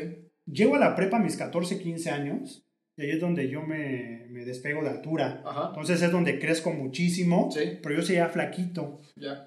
Llego 0.46 0.76
a 0.76 0.80
la 0.80 0.94
prepa 0.96 1.18
a 1.18 1.20
mis 1.22 1.38
14, 1.38 1.80
15 1.80 2.10
años 2.10 2.66
y 2.96 3.02
ahí 3.02 3.12
es 3.12 3.20
donde 3.20 3.50
yo 3.50 3.62
me, 3.64 4.26
me 4.30 4.46
despego 4.46 4.84
de 4.84 4.90
altura. 4.90 5.42
ajá, 5.46 5.68
Entonces 5.70 6.02
es 6.02 6.12
donde 6.12 6.40
crezco 6.40 6.72
muchísimo, 6.72 7.50
Sí. 7.52 7.80
pero 7.82 7.96
yo 7.96 8.02
seguía 8.02 8.30
flaquito. 8.30 9.00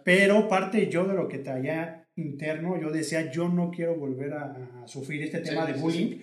Pero 0.04 0.48
parte 0.48 0.88
yo 0.88 1.04
de 1.06 1.14
lo 1.14 1.28
que 1.28 1.38
traía 1.38 2.08
interno, 2.16 2.80
yo 2.80 2.90
decía, 2.90 3.30
yo 3.30 3.48
no 3.48 3.70
quiero 3.70 3.96
volver 3.96 4.32
a, 4.32 4.82
a 4.82 4.88
sufrir 4.88 5.22
este 5.22 5.44
Sí, 5.44 5.50
tema 5.50 5.66
de 5.66 5.74
sí, 5.74 5.80
bullying, 5.80 6.18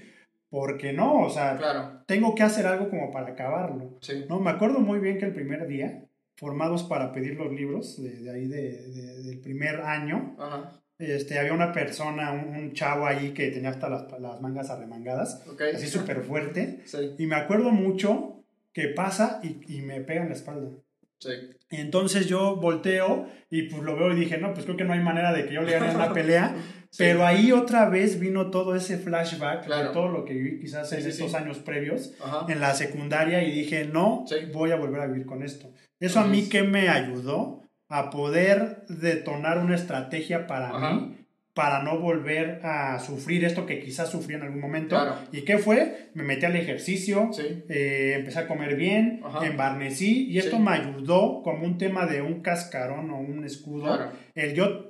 porque 0.50 0.92
no, 0.94 1.22
o 1.22 1.30
sea, 1.30 1.56
claro, 1.58 2.04
tengo 2.08 2.36
que 2.36 2.44
hacer 2.44 2.66
algo 2.66 2.90
como 2.90 3.12
para 3.12 3.30
acabarlo. 3.30 3.98
sí, 4.02 4.26
No, 4.30 4.40
me 4.40 4.52
acuerdo 4.52 4.80
muy 4.80 5.00
bien 5.00 5.18
que 5.18 5.26
el 5.26 5.34
primer 5.34 5.68
día, 5.68 6.06
formados 6.36 6.84
para 6.84 7.12
pedir 7.12 7.36
los 7.36 7.52
libros, 7.54 8.02
de, 8.02 8.20
de 8.22 8.32
ahí 8.32 8.48
de- 8.48 8.88
de- 8.90 9.24
del 9.24 9.40
primer 9.40 9.82
año, 9.82 10.36
ajá, 10.40 10.80
este, 11.00 11.40
había 11.40 11.54
una 11.54 11.72
persona, 11.72 12.32
un, 12.32 12.56
un 12.56 12.74
chavo 12.74 13.06
ahí 13.06 13.32
que 13.32 13.50
tenía 13.52 13.70
hasta 13.72 13.90
las, 13.90 14.06
las 14.20 14.42
mangas 14.42 14.70
arremangadas, 14.70 15.44
ok, 15.52 15.62
así 15.76 15.88
súper 15.88 16.22
fuerte, 16.22 16.82
sí, 16.86 17.16
y 17.18 17.26
me 17.26 17.36
acuerdo 17.36 17.72
mucho 17.72 18.44
que 18.74 18.88
pasa 18.90 19.40
y, 19.44 19.78
y 19.78 19.82
me 19.82 20.02
pega 20.02 20.22
en 20.24 20.30
la 20.30 20.36
espalda. 20.36 20.70
sí, 21.20 21.30
Y 21.70 21.78
entonces 21.78 22.28
yo 22.28 22.56
volteo 22.58 23.28
y 23.50 23.64
pues 23.70 23.84
lo 23.84 23.96
veo 23.96 24.12
y 24.14 24.20
dije, 24.20 24.38
no, 24.38 24.54
pues 24.54 24.66
creo 24.66 24.78
que 24.78 24.84
no 24.84 24.94
hay 24.94 25.00
manera 25.00 25.32
de 25.34 25.46
que 25.46 25.54
yo 25.54 25.62
le 25.62 25.72
gane 25.74 25.96
una 25.96 26.14
pelea. 26.14 26.56
Sí. 26.94 27.06
Pero 27.06 27.26
ahí 27.26 27.52
otra 27.52 27.90
vez 27.90 28.20
vino 28.20 28.52
todo 28.52 28.76
ese 28.76 29.00
flashback 29.00 29.66
Claro. 29.66 29.88
de 29.88 29.94
todo 29.96 30.10
lo 30.10 30.26
que 30.26 30.36
viví 30.36 30.60
quizás 30.60 30.94
en 30.94 31.00
estos 31.08 31.34
años 31.34 31.58
previos 31.58 32.14
ajá, 32.24 32.46
en 32.48 32.60
la 32.60 32.76
secundaria 32.76 33.42
y 33.42 33.50
dije, 33.52 33.86
no, 33.92 34.26
voy 34.54 34.70
a 34.70 34.76
volver 34.76 35.02
a 35.02 35.08
vivir 35.08 35.26
con 35.26 35.42
esto. 35.42 35.72
Eso 36.00 36.20
a 36.20 36.28
mí 36.28 36.48
que 36.50 36.62
me 36.62 36.90
ayudó 36.90 37.63
a 37.96 38.10
poder 38.10 38.86
detonar 38.90 39.60
una 39.60 39.76
estrategia 39.76 40.48
para 40.48 40.70
Ajá. 40.70 40.94
mí, 40.94 41.18
para 41.54 41.84
no 41.84 42.00
volver 42.00 42.60
a 42.64 42.98
sufrir 43.00 43.46
esto 43.46 43.68
que 43.68 43.80
quizás 43.80 44.10
sufrí 44.10 44.34
en 44.34 44.42
algún 44.42 44.60
momento. 44.60 44.96
Claro. 44.96 45.16
¿Y 45.32 45.42
qué 45.42 45.60
fue? 45.60 46.10
Me 46.16 46.24
metí 46.24 46.46
al 46.48 46.56
ejercicio, 46.56 47.30
sí, 47.32 47.64
eh, 47.70 48.16
empecé 48.18 48.40
a 48.40 48.48
comer 48.48 48.76
bien, 48.76 49.22
Ajá. 49.24 49.46
embarnecí 49.46 50.28
y 50.32 50.40
esto 50.40 50.56
Sí. 50.58 50.62
me 50.64 50.72
ayudó 50.72 51.42
como 51.44 51.66
un 51.66 51.78
tema 51.78 52.08
de 52.08 52.24
un 52.24 52.42
cascarón 52.42 53.12
o 53.12 53.20
un 53.20 53.46
escudo. 53.46 53.84
claro, 53.86 54.12
El 54.34 54.56
yo, 54.56 54.90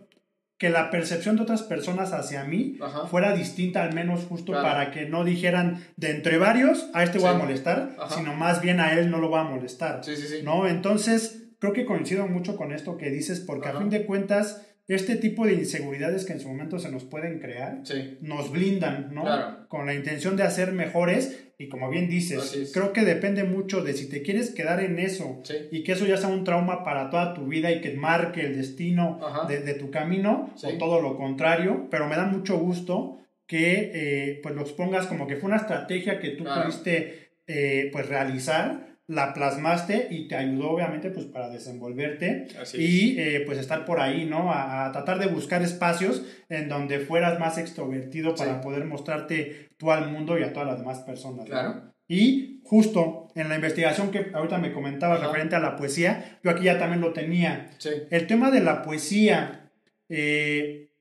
que 0.58 0.70
la 0.70 0.89
percepción 0.92 1.36
de 1.36 1.42
otras 1.42 1.63
personas 1.63 2.13
hacia 2.13 2.46
mí 2.46 2.78
ajá, 2.82 3.08
fuera 3.08 3.36
distinta 3.36 3.84
al 3.84 3.94
menos 3.94 4.24
justo 4.24 4.54
Claro. 4.54 4.66
para 4.66 4.92
que 4.92 5.06
no 5.08 5.26
dijeran 5.26 5.84
de 5.98 6.12
entre 6.12 6.38
varios 6.38 6.89
a 6.94 7.04
este 7.04 7.20
voy 7.20 7.28
a 7.28 7.34
Sí. 7.34 7.38
molestar, 7.39 7.89
Ajá. 8.00 8.16
sino 8.16 8.34
más 8.36 8.62
bien 8.62 8.80
a 8.80 8.94
él 8.94 9.12
no 9.12 9.18
lo 9.18 9.30
va 9.30 9.42
a 9.42 9.44
molestar. 9.44 10.02
sí, 10.06 10.16
sí, 10.16 10.28
sí, 10.28 10.39
¿No? 10.46 10.66
Entonces, 10.66 11.42
creo 11.63 11.71
que 11.73 11.86
coincido 11.86 12.28
mucho 12.28 12.58
con 12.58 12.73
esto 12.73 12.97
que 12.97 13.10
dices 13.10 13.39
porque 13.39 13.67
a 13.69 13.71
Ajá. 13.71 13.80
fin 13.80 13.89
de 13.89 14.06
cuentas 14.06 14.67
este 14.89 15.15
tipo 15.15 15.45
de 15.45 15.54
inseguridades 15.54 16.26
que 16.26 16.34
en 16.34 16.41
su 16.41 16.49
momento 16.49 16.78
se 16.78 16.91
nos 16.91 17.06
pueden 17.06 17.39
crear 17.39 17.80
sí, 17.84 18.17
nos 18.19 18.52
blindan, 18.52 19.13
¿no? 19.13 19.21
Claro. 19.23 19.67
Con 19.69 19.86
la 19.86 19.93
intención 19.93 20.36
de 20.36 20.43
hacer 20.43 20.73
mejores 20.73 21.39
y 21.58 21.69
como 21.69 21.89
bien 21.89 22.10
dices, 22.10 22.71
creo 22.73 22.91
que 22.91 23.06
depende 23.06 23.45
mucho 23.45 23.82
de 23.82 23.93
si 23.93 24.10
te 24.10 24.21
quieres 24.23 24.52
quedar 24.52 24.82
en 24.84 24.99
eso 24.99 25.39
sí, 25.43 25.54
y 25.71 25.84
que 25.84 25.93
eso 25.93 26.06
ya 26.06 26.17
sea 26.17 26.28
un 26.28 26.43
trauma 26.43 26.84
para 26.84 27.10
toda 27.10 27.34
tu 27.34 27.47
vida 27.47 27.71
y 27.71 27.80
que 27.80 27.93
marque 27.93 28.41
el 28.41 28.58
destino 28.58 29.19
de, 29.47 29.60
de 29.62 29.73
tu 29.76 29.89
camino 29.89 30.52
Sí. 30.58 30.67
o 30.67 30.78
todo 30.78 31.02
lo 31.02 31.15
contrario, 31.15 31.88
pero 31.89 32.08
me 32.10 32.17
da 32.17 32.26
mucho 32.26 32.58
gusto 32.58 33.19
que 33.47 33.91
eh, 33.93 34.39
pues 34.43 34.54
lo 34.56 34.62
expongas 34.63 35.08
como 35.08 35.28
que 35.28 35.38
fue 35.38 35.47
una 35.47 35.58
estrategia 35.63 36.19
que 36.19 36.32
tú 36.32 36.43
Claro. 36.43 36.63
pudiste 36.63 37.30
eh, 37.47 37.89
pues 37.93 38.08
realizar, 38.10 38.92
la 39.08 39.34
plasmaste 39.34 40.08
y 40.12 40.28
te 40.30 40.36
ayudó 40.36 40.72
obviamente 40.72 41.10
pues 41.10 41.26
para 41.26 41.50
desenvolverte 41.50 42.48
así 42.62 42.78
y 42.78 43.20
eh, 43.20 43.44
pues 43.46 43.58
estar 43.58 43.84
por 43.86 44.00
ahí, 44.00 44.26
¿no? 44.26 44.52
A, 44.54 44.86
a 44.86 44.92
tratar 44.94 45.20
de 45.20 45.28
buscar 45.28 45.62
espacios 45.62 46.24
en 46.48 46.70
donde 46.70 47.00
fueras 47.00 47.38
más 47.39 47.58
extrovertido 47.58 48.34
para 48.34 48.56
Sí. 48.56 48.60
poder 48.63 48.86
mostrarte 48.86 49.70
tú 49.78 49.92
al 49.92 50.10
mundo 50.10 50.39
y 50.39 50.44
a 50.44 50.54
todas 50.54 50.70
las 50.70 50.80
demás 50.80 51.00
personas. 51.00 51.39
¿no? 51.39 51.46
Claro. 51.46 51.94
Y 52.08 52.62
justo 52.63 53.28
en 53.36 53.50
la 53.50 53.56
investigación 53.56 54.10
que 54.10 54.28
ahorita 54.34 54.58
me 54.58 54.72
comentabas 54.72 55.18
Ajá. 55.20 55.28
referente 55.28 55.56
a 55.58 55.60
la 55.60 55.76
poesía, 55.76 56.39
yo 56.44 56.52
aquí 56.52 56.63
ya 56.63 56.78
también 56.80 57.02
lo 57.02 57.12
tenía. 57.12 57.72
sí, 57.80 57.89
El 58.10 58.26
tema 58.28 58.52
de 58.52 58.62
la 58.62 58.82
poesía, 58.84 59.70
eh, 60.10 60.92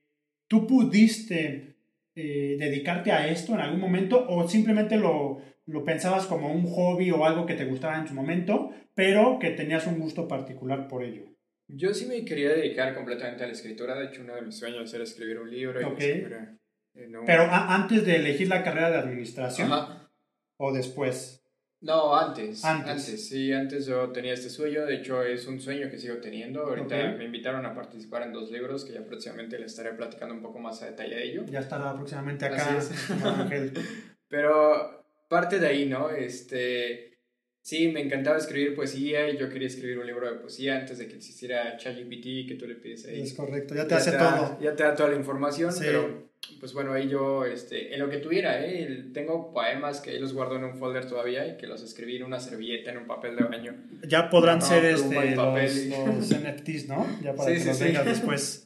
¿tú 0.47 0.67
pudiste 0.67 1.75
eh, 2.15 2.57
dedicarte 2.59 3.11
a 3.11 3.27
esto 3.27 3.53
en 3.53 3.61
algún 3.61 3.79
momento 3.79 4.25
o 4.29 4.47
simplemente 4.47 4.97
lo, 4.97 5.41
lo 5.65 5.83
pensabas 5.85 6.25
como 6.27 6.51
un 6.51 6.65
hobby 6.67 7.11
o 7.11 7.25
algo 7.25 7.45
que 7.45 7.53
te 7.55 7.65
gustaba 7.65 7.97
en 7.97 8.07
su 8.07 8.13
momento, 8.13 8.71
pero 8.95 9.39
que 9.39 9.51
tenías 9.51 9.87
un 9.87 9.99
gusto 9.99 10.27
particular 10.27 10.87
por 10.87 11.03
ello? 11.03 11.23
Yo 11.67 11.93
sí 11.93 12.05
me 12.05 12.23
quería 12.25 12.49
dedicar 12.49 12.93
completamente 12.93 13.43
a 13.43 13.47
la 13.47 13.53
escritura. 13.53 13.95
De 13.97 14.05
hecho, 14.07 14.21
uno 14.21 14.35
de 14.35 14.41
mis 14.41 14.57
sueños 14.57 14.93
era 14.93 15.03
escribir 15.03 15.39
un 15.39 15.49
libro. 15.49 15.81
Y 15.81 15.83
Ok. 15.85 15.99
escribir, 15.99 16.57
eh, 16.95 17.07
no- 17.09 17.23
Pero 17.25 17.43
antes 17.49 18.05
de 18.05 18.17
elegir 18.17 18.49
la 18.49 18.63
carrera 18.63 18.91
de 18.91 18.97
administración 18.97 19.71
Ajá. 19.71 20.11
o 20.57 20.73
después. 20.73 21.39
No, 21.81 22.15
antes, 22.15 22.63
Antes. 22.63 22.89
antes. 22.91 23.27
Sí, 23.27 23.51
antes 23.51 23.85
yo 23.85 24.09
tenía 24.11 24.33
este 24.33 24.49
sueño. 24.49 24.85
De 24.85 24.95
hecho, 24.95 25.21
es 25.23 25.47
un 25.47 25.59
sueño 25.59 25.89
que 25.89 25.97
sigo 25.97 26.17
teniendo. 26.17 26.61
Ahorita 26.61 26.95
Ok. 27.11 27.17
me 27.17 27.25
invitaron 27.25 27.65
a 27.65 27.73
participar 27.73 28.23
en 28.23 28.31
dos 28.33 28.51
libros 28.51 28.85
que 28.85 28.93
ya 28.93 29.03
próximamente 29.03 29.57
les 29.59 29.71
estaré 29.71 29.91
platicando 29.93 30.33
un 30.35 30.41
poco 30.41 30.59
más 30.59 30.81
a 30.81 30.85
detalle 30.87 31.15
de 31.15 31.23
ello. 31.23 31.45
Ya 31.47 31.59
estará 31.59 31.93
próximamente 31.93 32.45
acá. 32.45 32.77
Ángel. 33.25 33.73
Pero 34.29 35.02
parte 35.33 35.59
de 35.59 35.67
ahí, 35.67 35.85
¿no? 35.85 36.09
Este, 36.11 37.17
sí, 37.61 37.87
me 37.89 38.01
encantaba 38.01 38.37
escribir 38.37 38.75
poesía 38.75 39.29
y 39.29 39.37
yo 39.37 39.49
quería 39.49 39.67
escribir 39.67 39.97
un 39.99 40.05
libro 40.07 40.31
de 40.31 40.39
poesía 40.39 40.77
antes 40.77 40.97
de 40.99 41.07
que 41.07 41.15
existiera 41.15 41.75
ChatGPT, 41.77 42.47
que 42.47 42.55
tú 42.59 42.67
le 42.67 42.75
pides 42.75 43.05
ahí. 43.07 43.21
Es 43.21 43.33
correcto, 43.33 43.75
ya 43.75 43.83
te 43.83 43.89
Ya 43.91 43.97
hace 43.97 44.11
da- 44.11 44.35
todo. 44.37 44.59
Ya 44.61 44.75
te 44.75 44.83
da 44.83 44.95
toda 44.95 45.09
la 45.09 45.15
información, 45.15 45.71
Sí. 45.73 45.81
pero 45.85 46.31
pues 46.59 46.73
bueno, 46.73 46.91
ahí 46.91 47.07
yo, 47.07 47.45
este, 47.45 47.93
en 47.93 47.99
lo 48.01 48.09
que 48.09 48.17
tuviera, 48.17 48.65
¿eh? 48.65 49.05
Tengo 49.13 49.53
poemas 49.53 50.01
que 50.01 50.11
ahí 50.11 50.19
los 50.19 50.33
guardo 50.33 50.57
en 50.57 50.65
un 50.65 50.75
folder 50.75 51.07
todavía 51.07 51.47
y 51.47 51.55
que 51.57 51.67
los 51.67 51.81
escribí 51.81 52.17
en 52.17 52.23
una 52.23 52.39
servilleta, 52.41 52.91
en 52.91 52.97
un 52.97 53.07
papel 53.07 53.35
de 53.37 53.43
baño. 53.45 53.75
Ya 54.07 54.29
podrán 54.29 54.59
No, 54.59 54.65
ser 54.65 54.83
este, 54.85 55.35
los, 55.35 55.75
los 56.17 56.31
NFTs, 56.31 56.87
¿no? 56.89 57.07
Ya 57.23 57.33
para 57.33 57.49
Sí, 57.49 57.53
que 57.55 57.59
sí, 57.61 57.67
los 57.69 57.77
sí. 57.77 57.83
vengas 57.85 58.05
después. 58.13 58.65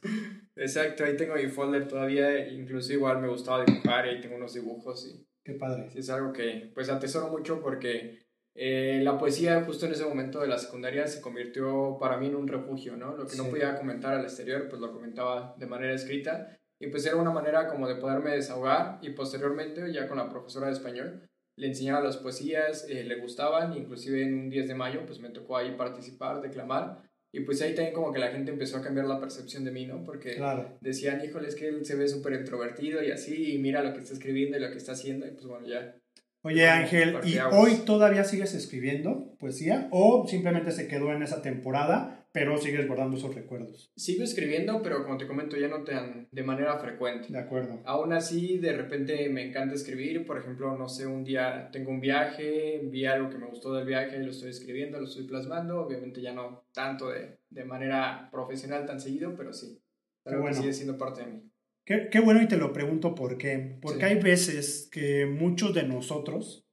Exacto, 0.56 1.04
ahí 1.04 1.16
tengo 1.16 1.36
mi 1.36 1.46
folder 1.46 1.86
todavía, 1.86 2.48
incluso 2.48 2.92
igual 2.92 3.20
me 3.20 3.28
gustaba 3.28 3.64
dibujar 3.64 4.06
ahí 4.06 4.20
tengo 4.20 4.34
unos 4.34 4.54
dibujos 4.54 5.06
y 5.06 5.24
Qué 5.48 5.54
padre. 5.54 5.88
sí 5.90 6.00
es 6.00 6.10
algo 6.10 6.30
que 6.30 6.70
pues 6.74 6.90
atesoro 6.90 7.28
mucho 7.28 7.60
porque 7.60 8.18
Eh, 8.60 9.00
la 9.04 9.16
poesía 9.16 9.62
justo 9.62 9.86
en 9.86 9.92
ese 9.92 10.04
momento 10.04 10.40
de 10.40 10.48
la 10.48 10.58
secundaria 10.58 11.06
se 11.06 11.20
convirtió 11.20 11.96
para 12.00 12.16
mí 12.16 12.26
en 12.26 12.34
un 12.34 12.48
refugio, 12.48 12.96
¿no? 12.96 13.16
Lo 13.16 13.24
que 13.24 13.36
no 13.36 13.44
Sí. 13.44 13.50
podía 13.50 13.76
comentar 13.78 14.14
al 14.14 14.24
exterior, 14.24 14.66
pues 14.68 14.80
lo 14.80 14.92
comentaba 14.92 15.54
de 15.56 15.66
manera 15.66 15.94
escrita 15.94 16.58
y 16.80 16.88
pues 16.88 17.06
era 17.06 17.14
una 17.16 17.30
manera 17.30 17.68
como 17.68 17.86
de 17.86 17.94
poderme 17.94 18.32
desahogar 18.32 18.98
y 19.00 19.10
posteriormente 19.10 19.92
ya 19.92 20.08
con 20.08 20.18
la 20.18 20.28
profesora 20.28 20.66
de 20.66 20.72
español 20.72 21.22
le 21.56 21.66
enseñaba 21.68 22.00
las 22.02 22.16
poesías, 22.16 22.84
eh, 22.88 23.04
le 23.04 23.20
gustaban, 23.20 23.74
inclusive 23.76 24.22
en 24.24 24.34
un 24.34 24.50
10 24.50 24.66
de 24.66 24.74
mayo 24.74 25.06
pues 25.06 25.20
me 25.20 25.30
tocó 25.30 25.56
ahí 25.56 25.76
participar, 25.76 26.40
declamar 26.40 27.07
y 27.38 27.44
pues 27.44 27.62
ahí 27.62 27.74
también 27.74 27.94
como 27.94 28.12
que 28.12 28.18
la 28.18 28.28
gente 28.28 28.50
empezó 28.50 28.76
a 28.78 28.82
cambiar 28.82 29.06
la 29.06 29.20
percepción 29.20 29.64
de 29.64 29.70
mí, 29.70 29.86
¿no? 29.86 30.04
Porque 30.04 30.34
Claro. 30.34 30.76
decían, 30.80 31.24
híjole, 31.24 31.48
es 31.48 31.54
que 31.54 31.68
él 31.68 31.84
se 31.84 31.94
ve 31.96 32.08
súper 32.08 32.34
introvertido 32.34 33.02
y 33.02 33.10
así, 33.10 33.54
y 33.54 33.58
mira 33.58 33.82
lo 33.82 33.92
que 33.94 34.00
está 34.00 34.12
escribiendo 34.14 34.56
y 34.56 34.60
lo 34.60 34.70
que 34.70 34.78
está 34.78 34.92
haciendo, 34.92 35.26
y 35.26 35.30
pues 35.30 35.46
bueno, 35.46 35.66
ya. 35.66 35.96
Oye 36.42 36.68
Ángel, 36.68 37.18
¿y 37.24 37.36
hoy 37.38 37.82
todavía 37.84 38.22
sigues 38.24 38.54
escribiendo 38.54 39.34
poesía 39.38 39.88
o 39.90 40.26
simplemente 40.28 40.70
se 40.70 40.86
quedó 40.86 41.12
en 41.12 41.22
esa 41.22 41.42
temporada, 41.42 42.17
pero 42.38 42.58
sigues 42.58 42.86
guardando 42.86 43.16
esos 43.16 43.34
recuerdos? 43.34 43.90
Sigo 43.96 44.22
escribiendo, 44.24 44.80
pero 44.82 45.02
como 45.04 45.16
te 45.18 45.26
comento, 45.26 45.56
ya 45.56 45.68
no 45.68 45.82
tan 45.84 46.28
de 46.30 46.42
manera 46.42 46.78
frecuente. 46.78 47.28
De 47.32 47.38
acuerdo. 47.38 47.80
Aún 47.84 48.12
así, 48.12 48.58
de 48.58 48.72
repente 48.76 49.28
me 49.28 49.46
encanta 49.48 49.74
escribir, 49.74 50.24
por 50.26 50.38
ejemplo, 50.38 50.76
no 50.76 50.88
sé, 50.88 51.06
un 51.06 51.24
día 51.24 51.68
tengo 51.72 51.90
un 51.90 52.00
viaje, 52.00 52.80
vi 52.84 53.04
algo 53.06 53.28
que 53.30 53.38
me 53.38 53.46
gustó 53.46 53.72
del 53.74 53.86
viaje, 53.86 54.18
lo 54.18 54.30
estoy 54.30 54.50
escribiendo, 54.50 54.98
lo 55.00 55.06
estoy 55.06 55.26
plasmando, 55.26 55.80
obviamente 55.80 56.20
ya 56.20 56.32
no 56.32 56.64
tanto 56.72 57.08
de, 57.10 57.38
de 57.50 57.64
manera 57.64 58.28
profesional 58.30 58.86
tan 58.86 59.00
seguido, 59.00 59.34
pero 59.36 59.52
sí, 59.52 59.80
que 60.24 60.36
bueno. 60.36 60.56
sigue 60.56 60.72
siendo 60.72 60.96
parte 60.98 61.24
de 61.24 61.26
mí. 61.32 61.42
Qué, 61.84 62.08
qué 62.10 62.20
bueno 62.20 62.42
y 62.42 62.48
te 62.48 62.58
lo 62.58 62.72
pregunto 62.72 63.14
por 63.14 63.38
qué. 63.38 63.78
Porque 63.80 64.00
Sí. 64.00 64.04
hay 64.04 64.20
veces 64.20 64.88
que 64.92 65.24
muchos 65.24 65.72
de 65.74 65.84
nosotros 65.84 66.66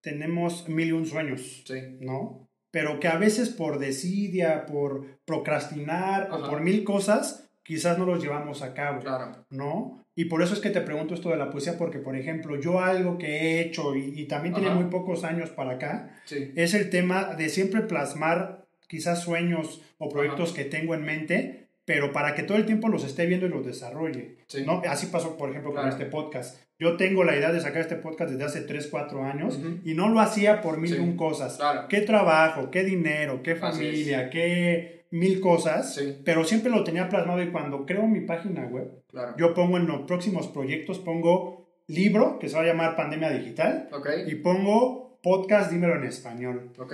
tenemos 0.00 0.68
mil 0.68 0.88
y 0.88 0.92
un 0.92 1.06
sueños, 1.06 1.62
Sí, 1.66 1.74
¿no? 2.00 2.43
Pero 2.74 2.98
que 2.98 3.06
a 3.06 3.18
veces 3.18 3.50
por 3.50 3.78
desidia, 3.78 4.66
por 4.66 5.20
procrastinar 5.24 6.28
o 6.32 6.50
por 6.50 6.60
mil 6.60 6.82
cosas, 6.82 7.48
quizás 7.62 7.98
no 7.98 8.04
los 8.04 8.20
llevamos 8.20 8.62
a 8.62 8.74
cabo. 8.74 8.98
claro, 8.98 9.46
¿no? 9.48 10.04
Y 10.16 10.24
por 10.24 10.42
eso 10.42 10.54
es 10.54 10.60
que 10.60 10.70
te 10.70 10.80
pregunto 10.80 11.14
esto 11.14 11.30
de 11.30 11.36
la 11.36 11.50
poesía, 11.50 11.78
porque, 11.78 12.00
por 12.00 12.16
ejemplo, 12.16 12.60
yo 12.60 12.80
algo 12.80 13.16
que 13.16 13.28
he 13.28 13.60
hecho 13.60 13.94
y, 13.94 14.20
y 14.20 14.26
también 14.26 14.54
tiene 14.54 14.70
muy 14.70 14.86
pocos 14.86 15.22
años 15.22 15.50
para 15.50 15.74
acá, 15.74 16.20
sí, 16.24 16.50
es 16.56 16.74
el 16.74 16.90
tema 16.90 17.34
de 17.34 17.48
siempre 17.48 17.82
plasmar 17.82 18.66
quizás 18.88 19.22
sueños 19.22 19.80
o 19.98 20.08
proyectos 20.08 20.52
que 20.52 20.64
tengo 20.64 20.96
en 20.96 21.04
mente, 21.04 21.63
pero 21.84 22.12
para 22.12 22.34
que 22.34 22.42
todo 22.42 22.56
el 22.56 22.66
tiempo 22.66 22.88
los 22.88 23.04
esté 23.04 23.26
viendo 23.26 23.46
y 23.46 23.50
los 23.50 23.64
desarrolle, 23.66 24.38
sí. 24.46 24.64
¿no? 24.66 24.82
Así 24.88 25.06
pasó, 25.06 25.36
por 25.36 25.50
ejemplo, 25.50 25.72
con 25.74 25.86
este 25.88 26.06
podcast. 26.06 26.58
Yo 26.78 26.96
tengo 26.96 27.22
la 27.24 27.36
idea 27.36 27.52
de 27.52 27.60
sacar 27.60 27.82
este 27.82 27.96
podcast 27.96 28.30
desde 28.32 28.44
hace 28.44 28.60
3, 28.62 28.88
4 28.88 29.22
años 29.24 29.60
y 29.84 29.94
no 29.94 30.08
lo 30.08 30.20
hacía 30.20 30.60
por 30.60 30.78
mil 30.78 30.90
y 30.92 30.94
Sí. 30.96 31.00
un 31.00 31.16
cosas. 31.16 31.56
Claro, 31.56 31.86
¿Qué 31.88 32.00
trabajo? 32.00 32.70
¿Qué 32.70 32.82
dinero? 32.84 33.42
¿Qué 33.42 33.54
familia? 33.54 34.28
¿Qué 34.30 35.06
mil 35.10 35.40
cosas? 35.40 35.94
sí, 35.94 36.18
Pero 36.24 36.42
siempre 36.44 36.70
lo 36.72 36.82
tenía 36.82 37.08
plasmado 37.08 37.40
y 37.42 37.50
cuando 37.52 37.86
creo 37.86 38.06
mi 38.08 38.20
página 38.22 38.66
web, 38.66 38.90
claro. 39.08 39.34
yo 39.38 39.54
pongo 39.54 39.76
en 39.76 39.86
los 39.86 40.02
próximos 40.06 40.48
proyectos, 40.48 40.98
pongo 40.98 41.68
libro, 41.86 42.38
que 42.40 42.48
se 42.48 42.56
va 42.56 42.62
a 42.62 42.66
llamar 42.66 42.96
Pandemia 42.96 43.30
Digital, 43.30 43.88
Ok, 43.92 44.08
y 44.26 44.34
pongo 44.36 45.20
podcast, 45.22 45.70
dímelo 45.70 45.94
en 45.96 46.04
español. 46.04 46.72
ok, 46.78 46.92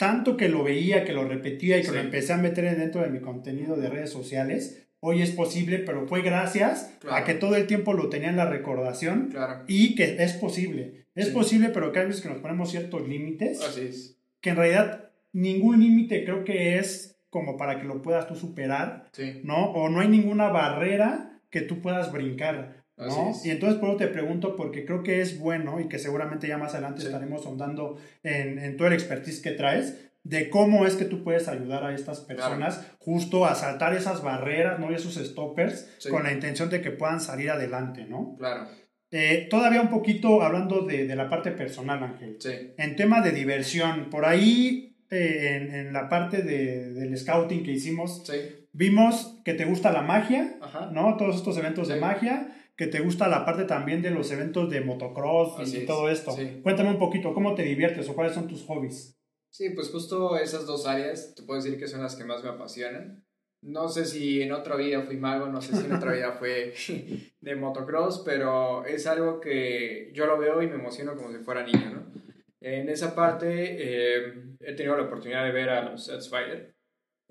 Tanto 0.00 0.38
que 0.38 0.48
lo 0.48 0.64
veía, 0.64 1.04
que 1.04 1.12
lo 1.12 1.28
repetía 1.28 1.76
y 1.76 1.82
que 1.82 1.88
Sí. 1.88 1.92
lo 1.94 2.00
empecé 2.00 2.32
a 2.32 2.38
meter 2.38 2.74
dentro 2.78 3.02
de 3.02 3.10
mi 3.10 3.20
contenido 3.20 3.76
de 3.76 3.90
redes 3.90 4.08
sociales, 4.08 4.88
hoy 5.00 5.20
es 5.20 5.30
posible, 5.30 5.78
pero 5.80 6.06
fue 6.08 6.22
gracias 6.22 6.90
Claro. 7.00 7.16
a 7.16 7.24
que 7.24 7.34
todo 7.34 7.54
el 7.54 7.66
tiempo 7.66 7.92
lo 7.92 8.08
tenía 8.08 8.30
en 8.30 8.36
la 8.38 8.48
recordación 8.48 9.28
claro. 9.30 9.62
y 9.68 9.94
que 9.96 10.16
es 10.24 10.32
posible. 10.32 11.04
Es 11.14 11.26
Sí. 11.26 11.32
posible, 11.34 11.68
pero 11.68 11.92
que 11.92 11.98
hay 11.98 12.06
veces 12.06 12.22
que 12.22 12.30
nos 12.30 12.38
ponemos 12.40 12.70
ciertos 12.70 13.06
límites, 13.06 13.60
Así 13.62 13.82
es. 13.82 14.16
que 14.40 14.48
en 14.50 14.56
realidad 14.56 15.10
ningún 15.34 15.80
límite 15.80 16.24
creo 16.24 16.44
que 16.44 16.78
es 16.78 17.18
como 17.28 17.58
para 17.58 17.78
que 17.78 17.86
lo 17.86 18.00
puedas 18.00 18.26
tú 18.26 18.34
superar, 18.36 19.04
Sí, 19.12 19.42
¿no? 19.44 19.70
O 19.72 19.90
no 19.90 20.00
hay 20.00 20.08
ninguna 20.08 20.48
barrera 20.48 21.42
que 21.50 21.60
tú 21.60 21.82
puedas 21.82 22.10
brincar, 22.10 22.79
¿no? 23.00 23.32
Y 23.44 23.50
entonces 23.50 23.78
por 23.78 23.88
eso 23.90 23.98
te 23.98 24.08
pregunto, 24.08 24.56
porque 24.56 24.84
creo 24.84 25.02
que 25.02 25.20
es 25.20 25.38
bueno 25.38 25.80
y 25.80 25.88
que 25.88 25.98
seguramente 25.98 26.46
ya 26.48 26.58
más 26.58 26.74
adelante 26.74 27.00
Sí. 27.00 27.06
estaremos 27.06 27.46
ahondando 27.46 27.96
en, 28.22 28.58
en 28.58 28.76
todo 28.76 28.88
el 28.88 28.94
expertise 28.94 29.40
que 29.40 29.52
traes, 29.52 30.06
de 30.22 30.50
cómo 30.50 30.84
es 30.86 30.96
que 30.96 31.06
tú 31.06 31.24
puedes 31.24 31.48
ayudar 31.48 31.82
a 31.82 31.94
estas 31.94 32.20
personas 32.20 32.86
justo 32.98 33.46
a 33.46 33.54
saltar 33.54 33.94
esas 33.94 34.22
barreras, 34.22 34.78
¿no? 34.78 34.90
Y 34.92 34.94
esos 34.94 35.14
stoppers 35.14 35.88
Sí. 35.98 36.10
con 36.10 36.24
la 36.24 36.32
intención 36.32 36.68
de 36.68 36.82
que 36.82 36.90
puedan 36.90 37.20
salir 37.20 37.50
adelante, 37.50 38.04
¿no? 38.06 38.36
claro. 38.38 38.66
Eh, 39.12 39.48
todavía 39.50 39.80
un 39.80 39.88
poquito 39.90 40.40
hablando 40.40 40.82
de, 40.82 41.04
de 41.04 41.16
la 41.16 41.28
parte 41.28 41.50
personal, 41.50 42.00
Ángel. 42.04 42.36
Sí, 42.38 42.50
En 42.78 42.94
tema 42.94 43.20
de 43.22 43.32
diversión, 43.32 44.08
por 44.08 44.24
ahí 44.24 44.94
eh, 45.10 45.56
en, 45.56 45.74
en 45.74 45.92
la 45.92 46.08
parte 46.08 46.42
de- 46.42 46.92
del 46.92 47.16
scouting 47.18 47.64
que 47.64 47.72
hicimos, 47.72 48.22
sí, 48.24 48.68
vimos 48.72 49.40
que 49.44 49.54
te 49.54 49.64
gusta 49.64 49.90
la 49.90 50.02
magia, 50.02 50.54
ajá. 50.60 50.90
¿no? 50.92 51.16
Todos 51.16 51.34
estos 51.34 51.56
eventos 51.58 51.88
de 51.88 51.96
magia, 51.96 52.59
que 52.80 52.86
te 52.86 53.00
gusta 53.00 53.28
la 53.28 53.44
parte 53.44 53.64
también 53.64 54.00
de 54.00 54.10
los 54.10 54.30
eventos 54.30 54.70
de 54.70 54.80
motocross 54.80 55.60
Así 55.60 55.76
y 55.76 55.80
es, 55.80 55.86
todo 55.86 56.08
esto. 56.08 56.32
sí. 56.32 56.60
Cuéntame 56.62 56.88
un 56.88 56.98
poquito, 56.98 57.34
¿cómo 57.34 57.54
te 57.54 57.62
diviertes 57.62 58.08
o 58.08 58.14
cuáles 58.14 58.32
son 58.32 58.48
tus 58.48 58.62
hobbies? 58.64 59.20
Sí, 59.50 59.68
pues 59.68 59.90
justo 59.90 60.38
esas 60.38 60.64
dos 60.64 60.86
áreas 60.86 61.34
te 61.34 61.42
puedo 61.42 61.60
decir 61.60 61.78
que 61.78 61.86
son 61.86 62.02
las 62.02 62.16
que 62.16 62.24
más 62.24 62.42
me 62.42 62.48
apasionan. 62.48 63.22
No 63.60 63.90
sé 63.90 64.06
si 64.06 64.40
en 64.40 64.52
otra 64.52 64.76
vida 64.76 65.02
fui 65.02 65.18
mago, 65.18 65.48
no 65.48 65.60
sé 65.60 65.76
si 65.76 65.84
en 65.84 65.92
otra 65.92 66.12
vida 66.12 66.32
fue 66.38 66.72
de 67.42 67.54
motocross, 67.54 68.22
pero 68.24 68.86
es 68.86 69.06
algo 69.06 69.42
que 69.42 70.10
yo 70.14 70.24
lo 70.24 70.38
veo 70.38 70.62
y 70.62 70.66
me 70.66 70.76
emociono 70.76 71.14
como 71.16 71.30
si 71.30 71.44
fuera 71.44 71.62
niño, 71.62 71.90
¿no? 71.90 72.22
En 72.62 72.88
esa 72.88 73.14
parte 73.14 73.76
eh, 73.78 74.32
he 74.60 74.72
tenido 74.72 74.96
la 74.96 75.02
oportunidad 75.02 75.44
de 75.44 75.52
ver 75.52 75.68
a 75.68 75.90
los 75.90 76.06
Sets 76.06 76.30
Fighter, 76.30 76.74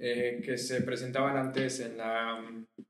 eh, 0.01 0.41
que 0.43 0.57
se 0.57 0.81
presentaban 0.81 1.35
antes 1.35 1.81
en 1.81 1.97
la, 1.97 2.41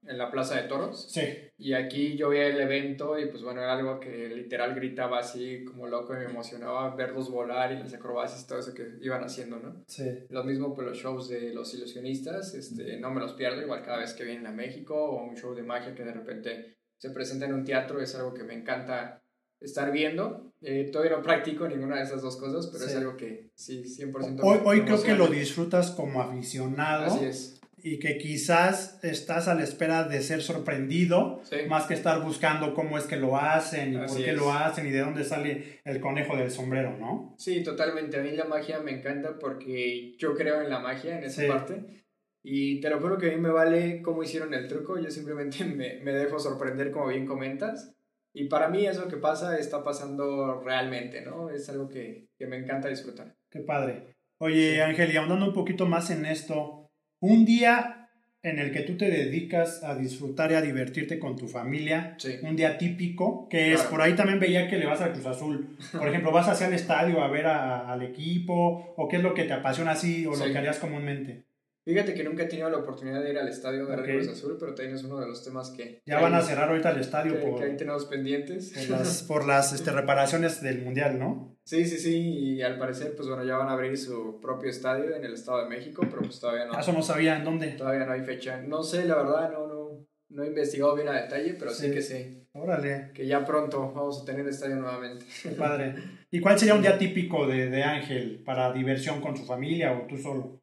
en 0.06 0.17
la 0.17 0.30
Plaza 0.30 0.62
de 0.62 0.67
Toros. 0.67 1.12
Sí, 1.12 1.22
Y 1.58 1.74
aquí 1.74 2.15
yo 2.15 2.30
veía 2.30 2.48
el 2.48 2.62
evento 2.62 3.17
y 3.17 3.26
pues 3.26 3.41
bueno, 3.41 3.62
era 3.62 3.74
algo 3.74 4.00
que 4.00 4.30
literal 4.30 4.76
gritaba 4.76 5.19
así 5.19 5.65
como 5.65 5.88
loco 5.88 6.13
y 6.13 6.17
me 6.17 6.26
emocionaba 6.26 6.95
verlos 6.95 7.32
volar 7.32 7.72
y 7.72 7.80
las 7.80 7.93
acrobacias 7.95 8.43
y 8.43 8.48
todo 8.48 8.60
eso 8.60 8.76
que 8.76 8.88
iban 9.02 9.24
haciendo, 9.24 9.58
¿no? 9.60 9.84
sí. 9.88 10.04
Lo 10.30 10.43
mismo 10.43 10.76
por 10.76 10.86
los 10.86 10.98
shows 10.98 11.30
de 11.30 11.52
los 11.52 11.74
ilusionistas, 11.74 12.54
este, 12.54 12.98
no 13.00 13.12
me 13.12 13.22
los 13.22 13.34
pierdo, 13.34 13.62
igual 13.62 13.82
cada 13.82 13.98
vez 13.98 14.13
que 14.13 14.24
vienen 14.24 14.45
a 14.45 14.52
México 14.52 14.93
o 14.95 15.24
un 15.24 15.36
show 15.36 15.56
de 15.56 15.63
magia 15.63 15.95
que 15.95 16.04
de 16.04 16.13
repente 16.13 16.78
se 17.00 17.10
presenta 17.10 17.45
en 17.45 17.54
un 17.54 17.63
teatro, 17.63 18.02
es 18.02 18.13
algo 18.13 18.34
que 18.34 18.43
me 18.43 18.54
encanta 18.54 19.24
estar 19.62 19.91
viendo. 19.91 20.52
Eh, 20.62 20.89
todavía 20.91 21.15
no 21.17 21.24
practico 21.24 21.67
ninguna 21.67 21.98
de 21.98 22.04
esas 22.04 22.22
dos 22.22 22.38
cosas, 22.38 22.67
pero 22.67 22.84
Sí. 22.86 22.91
es 22.91 22.98
algo 22.98 23.15
que 23.17 23.50
sí, 23.56 23.84
100% 23.86 24.43
Hoy, 24.43 24.60
hoy 24.65 24.82
creo 24.82 25.02
que 25.02 25.13
lo 25.15 25.28
disfrutas 25.28 25.91
como 25.91 26.22
aficionado 26.22 27.06
Así 27.06 27.26
es, 27.26 27.62
y 27.82 27.98
que 28.00 28.17
quizás 28.17 29.00
estás 29.04 29.48
a 29.48 29.56
la 29.56 29.63
espera 29.63 30.04
de 30.04 30.22
ser 30.22 30.41
sorprendido 30.41 31.39
sí, 31.43 31.56
más 31.69 31.86
que 31.86 31.93
estar 31.93 32.22
buscando 32.22 32.74
cómo 32.74 32.98
es 32.98 33.06
que 33.06 33.15
lo 33.15 33.38
hacen 33.38 33.93
y 33.93 33.95
Así 33.98 34.15
por 34.15 34.24
qué 34.26 34.32
es. 34.32 34.36
lo 34.38 34.52
hacen 34.52 34.86
y 34.88 34.89
de 34.91 35.00
dónde 35.00 35.24
sale 35.24 35.80
el 35.86 36.02
conejo 36.02 36.36
del 36.36 36.52
sombrero, 36.52 36.98
¿no? 36.98 37.36
sí, 37.38 37.63
totalmente. 37.63 38.17
A 38.19 38.22
mí 38.22 38.32
la 38.32 38.43
magia 38.45 38.82
me 38.82 38.91
encanta 38.91 39.39
porque 39.39 40.13
yo 40.17 40.36
creo 40.36 40.62
en 40.62 40.69
la 40.69 40.80
magia, 40.80 41.17
en 41.17 41.24
esa 41.24 41.41
Sí. 41.41 41.48
parte. 41.48 42.04
Y 42.43 42.80
te 42.82 42.89
lo 42.89 43.00
juro 43.00 43.17
que 43.17 43.28
a 43.28 43.36
mí 43.36 43.38
me 43.41 43.50
vale 43.52 44.02
cómo 44.02 44.24
hicieron 44.24 44.54
el 44.54 44.67
truco, 44.67 44.98
yo 45.00 45.10
simplemente 45.10 45.60
me, 45.65 46.00
me 46.04 46.12
dejo 46.12 46.38
sorprender 46.39 46.91
como 46.91 47.08
bien 47.08 47.26
comentas. 47.26 47.93
Y 48.34 48.46
para 48.48 48.70
mí 48.70 48.86
eso 48.86 49.08
que 49.08 49.18
pasa 49.18 49.58
está 49.58 49.84
pasando 49.84 50.62
realmente, 50.63 51.22
¿no? 51.22 51.50
Es 51.50 51.68
algo 51.70 51.89
que, 51.89 52.28
que 52.38 52.46
me 52.48 52.58
encanta 52.58 52.88
disfrutar. 52.88 53.36
Qué 53.50 53.60
padre. 53.62 54.15
Oye, 54.39 54.76
Sí. 54.76 54.80
Ángel, 54.80 55.12
y 55.13 55.18
ahondando 55.18 55.46
un 55.48 55.54
poquito 55.54 55.86
más 55.86 56.10
en 56.12 56.26
esto, 56.26 56.89
un 57.20 57.44
día 57.46 57.96
en 58.42 58.58
el 58.58 58.72
que 58.72 58.82
tú 58.84 58.96
te 58.96 59.10
dedicas 59.10 59.84
a 59.84 59.96
disfrutar 59.96 60.52
y 60.52 60.56
a 60.56 60.62
divertirte 60.62 61.20
con 61.20 61.36
tu 61.36 61.50
familia, 61.50 62.15
Sí. 62.20 62.36
un 62.44 62.56
día 62.56 62.78
típico, 62.78 63.50
que 63.50 63.74
es, 63.74 63.80
Claro. 63.82 63.89
por 63.89 64.02
ahí 64.02 64.13
también 64.15 64.39
veía 64.39 64.70
que 64.70 64.78
le 64.78 64.86
vas 64.86 65.02
al 65.02 65.12
Cruz 65.12 65.26
Azul. 65.26 65.76
Por 65.92 66.08
ejemplo, 66.08 66.32
vas 66.32 66.48
hacia 66.48 66.68
el 66.68 66.74
estadio 66.74 67.22
a 67.22 67.28
ver 67.28 67.48
a- 67.48 67.92
al 67.92 68.02
equipo, 68.02 68.94
o 68.96 69.08
qué 69.10 69.18
es 69.18 69.24
lo 69.24 69.34
que 69.34 69.44
te 69.44 69.52
apasiona 69.54 69.92
así, 69.92 70.26
o 70.26 70.32
lo 70.36 70.46
que 70.46 70.58
harías 70.58 70.80
comúnmente. 70.80 71.44
Fíjate 71.93 72.13
que 72.13 72.23
nunca 72.23 72.43
he 72.43 72.45
tenido 72.45 72.69
la 72.69 72.78
oportunidad 72.78 73.23
de 73.23 73.32
ir 73.32 73.38
al 73.39 73.47
estadio 73.47 73.86
de 73.88 73.95
Ok. 73.95 74.04
Cruz 74.04 74.28
Azul, 74.28 74.58
pero 74.60 74.75
también 74.75 74.95
es 74.95 75.04
uno 75.04 75.19
de 75.19 75.28
los 75.28 75.43
temas 75.43 75.71
que... 75.71 76.02
Ya 76.06 76.19
van 76.21 76.34
a 76.36 76.41
cerrar 76.41 76.69
ahorita 76.69 76.91
el 76.91 76.99
estadio 77.02 77.34
que, 77.34 77.39
por, 77.47 77.60
que 77.60 77.65
ahí 77.65 77.78
tenemos 77.78 78.06
pendientes. 78.06 78.71
por 78.73 78.89
las, 78.99 79.23
por 79.28 79.45
las 79.47 79.73
este, 79.73 79.91
reparaciones 79.91 80.62
del 80.62 80.84
Mundial, 80.84 81.17
¿no? 81.17 81.58
Sí, 81.65 81.86
sí, 81.86 81.97
sí, 81.97 82.17
y 82.17 82.62
al 82.62 82.78
parecer, 82.78 83.15
pues 83.15 83.28
bueno, 83.28 83.43
ya 83.43 83.58
van 83.58 83.69
a 83.69 83.73
abrir 83.73 83.97
su 83.97 84.39
propio 84.39 84.69
estadio 84.69 85.15
en 85.15 85.23
el 85.25 85.34
Estado 85.34 85.63
de 85.63 85.69
México, 85.69 86.04
pero 86.10 86.21
pues 86.21 86.39
todavía 86.39 86.65
no, 86.65 86.80
Eso 86.80 86.93
no 86.93 87.02
sabía 87.02 87.38
en 87.38 87.43
dónde. 87.43 87.67
todavía 87.71 88.06
no 88.06 88.12
hay 88.12 88.21
fecha. 88.21 88.62
No 88.62 88.82
sé, 88.84 89.06
la 89.06 89.15
verdad, 89.15 89.52
no, 89.52 89.67
no, 89.67 90.06
no 90.30 90.43
he 90.43 90.47
investigado 90.47 90.95
bien 90.95 91.08
a 91.10 91.13
detalle, 91.21 91.56
pero 91.60 91.71
sí, 91.71 91.88
Sí. 91.88 91.91
que 91.93 92.02
sé, 92.02 92.47
Órale, 92.54 93.12
que 93.13 93.28
ya 93.28 93.45
pronto 93.45 93.91
vamos 93.93 94.21
a 94.21 94.25
tener 94.25 94.47
estadio 94.47 94.75
nuevamente. 94.78 95.25
qué 95.43 95.49
padre. 95.49 95.93
¿Y 96.32 96.39
cuál 96.41 96.58
sería 96.60 96.73
un 96.75 96.82
día 96.82 96.97
típico 96.97 97.47
de, 97.47 97.69
de 97.69 97.84
Ángel 97.84 98.41
para 98.43 98.73
diversión 98.73 99.21
con 99.21 99.38
su 99.38 99.45
familia 99.45 99.93
o 99.93 100.08
tú 100.08 100.17
solo? 100.17 100.59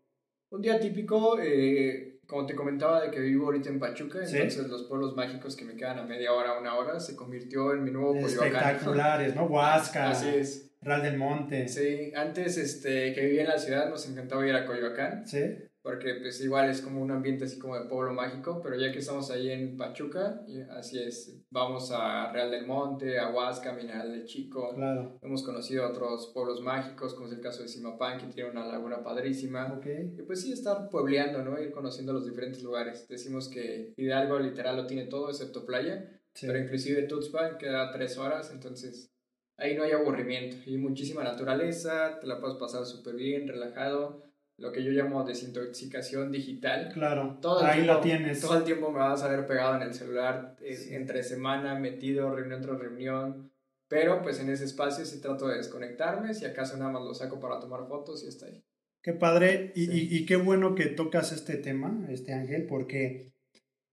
Un 0.51 0.63
día 0.63 0.79
típico, 0.79 1.39
eh, 1.41 2.21
como 2.27 2.47
te 2.47 2.55
comentaba, 2.55 3.03
de 3.03 3.11
que 3.11 3.21
vivo 3.21 3.47
ahorita 3.47 3.69
en 3.69 3.79
Pachuca, 3.81 4.25
Sí. 4.27 4.37
entonces 4.37 4.69
los 4.69 4.85
pueblos 4.85 5.15
mágicos 5.17 5.57
que 5.57 5.65
me 5.65 5.75
quedan 5.77 5.99
a 5.99 6.05
media 6.05 6.33
hora, 6.33 6.59
una 6.59 6.75
hora, 6.77 7.01
se 7.01 7.17
convirtió 7.17 7.73
en 7.73 7.85
mi 7.85 7.91
nuevo 7.91 8.13
Coyoacán. 8.13 8.55
Espectaculares, 8.55 9.35
¿no? 9.35 9.45
Huasca, 9.47 10.11
Así 10.11 10.29
es. 10.29 10.63
Real 10.83 11.03
del 11.03 11.17
Monte. 11.19 11.67
Sí, 11.69 12.13
antes 12.15 12.59
este, 12.59 13.13
que 13.13 13.23
vivía 13.23 13.43
en 13.43 13.49
la 13.49 13.59
ciudad 13.59 13.89
nos 13.89 14.09
encantaba 14.09 14.47
ir 14.47 14.55
a 14.55 14.67
Coyoacán. 14.67 15.27
Sí. 15.27 15.41
Porque 15.87 16.15
pues 16.17 16.41
igual 16.43 16.69
es 16.69 16.81
como 16.81 17.01
un 17.01 17.13
ambiente 17.13 17.45
así 17.45 17.61
como 17.61 17.79
de 17.79 17.89
pueblo 17.89 18.13
mágico, 18.13 18.61
pero 18.61 18.75
ya 18.75 18.91
que 18.91 18.99
estamos 18.99 19.31
ahí 19.31 19.51
en 19.51 19.77
Pachuca, 19.77 20.45
así 20.77 20.99
es, 21.01 21.45
vamos 21.49 21.93
a 21.93 22.33
Real 22.33 22.51
del 22.51 22.67
Monte, 22.67 23.21
a 23.21 23.31
Huasca, 23.31 23.73
Mineral 23.73 24.11
del 24.11 24.25
Chico. 24.25 24.75
Claro. 24.75 25.17
Hemos 25.23 25.45
conocido 25.45 25.89
otros 25.89 26.33
pueblos 26.35 26.61
mágicos, 26.61 27.15
como 27.15 27.29
es 27.29 27.35
el 27.35 27.41
caso 27.41 27.63
de 27.63 27.69
Simapán, 27.69 28.19
que 28.19 28.27
tiene 28.27 28.51
una 28.51 28.67
laguna 28.67 29.05
padrísima. 29.05 29.75
Ok. 29.79 29.87
Y 30.19 30.23
pues 30.23 30.41
sí, 30.41 30.53
estar 30.53 30.89
puebleando, 30.91 31.45
¿no? 31.45 31.57
Ir 31.63 31.71
conociendo 31.71 32.13
los 32.13 32.27
diferentes 32.27 32.65
lugares. 32.65 33.07
Decimos 33.07 33.49
que 33.49 33.95
Hidalgo 33.97 34.41
literal 34.41 34.75
lo 34.77 34.89
tiene 34.89 35.05
todo, 35.07 35.31
excepto 35.31 35.65
playa, 35.65 36.21
Sí. 36.35 36.49
pero 36.49 36.59
inclusive 36.59 37.05
Tuxpan 37.05 37.59
queda 37.59 37.93
tres 37.93 38.19
horas, 38.19 38.51
entonces 38.53 39.13
ahí 39.57 39.77
no 39.77 39.85
hay 39.85 39.93
aburrimiento. 39.93 40.57
Y 40.67 40.79
muchísima 40.79 41.23
naturaleza, 41.23 42.19
te 42.21 42.27
la 42.27 42.41
puedes 42.41 42.57
pasar 42.57 42.85
súper 42.85 43.15
bien, 43.15 43.47
relajado. 43.47 44.26
Lo 44.59 44.73
que 44.73 44.83
yo 44.83 44.91
llamo 44.91 45.23
desintoxicación 45.25 46.33
digital. 46.33 46.91
Claro. 46.93 47.39
Todo 47.43 47.63
Ahí 47.65 47.81
tiempo, 47.83 47.93
lo 47.95 48.01
tienes. 48.01 48.41
Todo 48.41 48.57
el 48.59 48.65
tiempo 48.65 48.91
me 48.91 48.99
vas 49.01 49.23
a 49.23 49.29
ver 49.29 49.47
pegado 49.47 49.77
en 49.77 49.83
el 49.83 49.93
celular, 49.95 50.57
eh, 50.61 50.89
entre 50.93 51.23
semana, 51.23 51.75
metido, 51.79 52.35
reunión 52.35 52.63
tras 52.63 52.79
reunión. 52.79 53.53
Pero 53.89 54.23
pues 54.23 54.41
en 54.41 54.49
ese 54.51 54.65
espacio 54.65 55.05
sí 55.05 55.21
trato 55.21 55.47
de 55.47 55.59
desconectarme, 55.59 56.35
si 56.35 56.45
acaso 56.45 56.77
nada 56.77 56.91
más 56.91 57.03
lo 57.05 57.15
saco 57.15 57.39
para 57.39 57.61
tomar 57.61 57.87
fotos 57.87 58.25
y 58.25 58.29
está 58.29 58.47
ahí. 58.47 58.65
Qué 59.03 59.13
padre 59.13 59.73
y, 59.77 59.87
Sí. 59.87 59.93
y- 60.11 60.17
y 60.17 60.27
qué 60.27 60.37
bueno 60.37 60.75
que 60.75 60.87
tocas 60.87 61.31
este 61.33 61.57
tema, 61.59 62.07
este 62.09 62.33
Ángel, 62.33 62.67
porque 62.67 63.33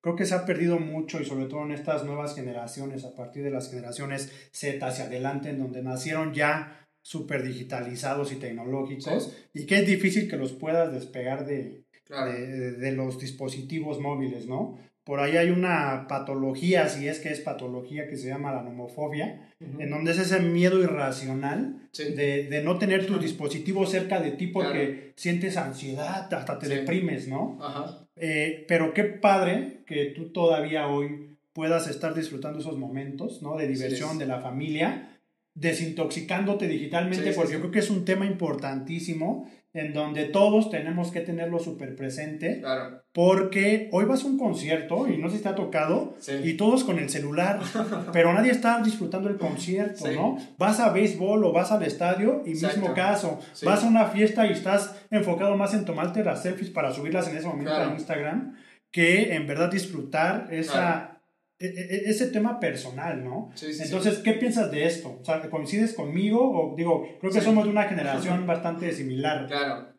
creo 0.02 0.16
que 0.16 0.26
se 0.26 0.34
ha 0.34 0.46
perdido 0.46 0.80
mucho 0.80 1.22
y 1.22 1.26
sobre 1.26 1.46
todo 1.46 1.64
en 1.64 1.72
estas 1.74 2.04
nuevas 2.06 2.34
generaciones, 2.36 3.06
a 3.06 3.14
partir 3.14 3.44
de 3.44 3.52
las 3.52 3.70
generaciones 3.70 4.32
Z 4.52 4.84
hacia 4.88 5.06
adelante, 5.06 5.50
en 5.50 5.60
donde 5.60 5.84
nacieron 5.84 6.34
ya 6.34 6.83
súper 7.04 7.44
digitalizados 7.44 8.32
y 8.32 8.38
tecnológicos 8.38 9.36
y 9.54 9.66
que 9.68 9.76
es 9.76 9.86
difícil 9.86 10.28
que 10.28 10.38
los 10.38 10.54
puedas 10.54 10.92
despegar 10.92 11.46
de, 11.46 11.84
Claro. 12.06 12.32
de, 12.34 12.72
de 12.74 12.92
los 12.94 13.20
dispositivos 13.20 14.00
móviles, 14.00 14.48
¿no? 14.48 14.78
Por 15.04 15.20
ahí 15.20 15.36
hay 15.36 15.50
una 15.50 16.06
patología, 16.08 16.88
si 16.88 17.08
es 17.10 17.20
que 17.20 17.30
es 17.30 17.42
patología, 17.42 18.08
que 18.08 18.16
se 18.16 18.28
llama 18.30 18.54
la 18.54 18.64
nomofobia, 18.64 19.50
Ujú. 19.60 19.82
en 19.82 19.90
donde 19.90 20.12
es 20.12 20.20
ese 20.20 20.40
miedo 20.40 20.82
irracional 20.82 21.90
Sí. 21.92 22.14
de, 22.14 22.44
de 22.48 22.64
no 22.64 22.78
tener 22.80 23.06
tu 23.06 23.20
dispositivo 23.20 23.86
cerca 23.86 24.22
de 24.22 24.32
ti 24.32 24.48
porque 24.48 24.88
Claro. 24.96 25.14
sientes 25.18 25.58
ansiedad, 25.58 26.34
hasta 26.34 26.58
te 26.58 26.66
Sí. 26.68 26.72
deprimes, 26.74 27.28
¿no? 27.28 27.58
Ajá. 27.62 28.06
Eh, 28.16 28.66
pero 28.68 28.94
qué 28.94 29.04
padre 29.04 29.82
que 29.86 30.06
tú 30.16 30.30
todavía 30.32 30.88
hoy 30.88 31.36
puedas 31.52 31.88
estar 31.88 32.14
disfrutando 32.16 32.60
esos 32.60 32.78
momentos, 32.78 33.42
¿no? 33.42 33.58
De 33.58 33.68
diversión, 33.68 34.18
de 34.18 34.26
la 34.26 34.40
familia, 34.40 35.13
desintoxicándote 35.56 36.68
digitalmente, 36.68 37.24
Sí, 37.26 37.30
sí, 37.32 37.36
porque 37.36 37.54
sí. 37.54 37.60
creo 37.60 37.72
que 37.72 37.80
es 37.80 37.90
un 37.90 38.06
tema 38.06 38.26
importantísimo 38.26 39.50
en 39.76 39.92
donde 39.92 40.26
todos 40.26 40.70
tenemos 40.70 41.10
que 41.12 41.22
tenerlo 41.22 41.58
súper 41.58 41.96
presente, 41.96 42.60
Claro. 42.60 43.02
porque 43.12 43.90
hoy 43.92 44.06
vas 44.06 44.24
a 44.24 44.28
un 44.28 44.38
concierto 44.38 45.08
y 45.08 45.18
no 45.18 45.30
si 45.32 45.40
te 45.40 45.50
ha 45.50 45.56
tocado, 45.56 46.16
y 46.44 46.54
todos 46.54 46.84
con 46.84 47.00
el 47.00 47.10
celular, 47.10 47.60
pero 48.14 48.32
nadie 48.34 48.52
está 48.52 48.80
disfrutando 48.84 49.30
el 49.30 49.38
concierto. 49.38 50.06
¿no? 50.12 50.38
Vas 50.60 50.80
a 50.80 50.92
béisbol 50.92 51.44
o 51.44 51.52
vas 51.52 51.72
al 51.72 51.82
estadio 51.82 52.44
y 52.46 52.52
Exacto. 52.52 52.82
mismo 52.82 52.94
caso, 52.94 53.40
vas 53.64 53.84
a 53.84 53.88
una 53.88 54.06
fiesta 54.06 54.46
y 54.46 54.52
estás 54.52 54.96
enfocado 55.10 55.58
más 55.58 55.74
en 55.74 55.86
tomarte 55.86 56.24
las 56.24 56.44
selfies 56.44 56.70
para 56.70 56.92
subirlas 56.92 57.28
en 57.30 57.38
ese 57.38 57.48
momento 57.48 57.72
Claro. 57.72 57.90
a 57.92 57.94
Instagram 57.96 58.56
que 58.92 59.34
en 59.34 59.48
verdad 59.48 59.72
disfrutar 59.72 60.50
esa, 60.52 61.13
ese 61.60 62.28
tema 62.28 62.60
personal, 62.60 63.24
¿no? 63.24 63.52
Sí, 63.56 63.68
sí, 63.68 63.74
sí. 63.74 63.84
Entonces, 63.84 64.20
¿qué 64.20 64.34
piensas 64.34 64.70
de 64.72 64.86
esto? 64.86 65.20
O 65.22 65.26
sea, 65.26 65.50
¿coincides 65.50 65.94
conmigo? 65.94 66.40
O 66.52 66.76
digo, 66.76 67.08
creo 67.20 67.32
que 67.32 67.40
Sí. 67.40 67.46
somos 67.46 67.64
de 67.66 67.70
una 67.70 67.84
generación 67.84 68.46
bastante 68.46 68.92
similar. 68.92 69.48
Claro. 69.48 69.94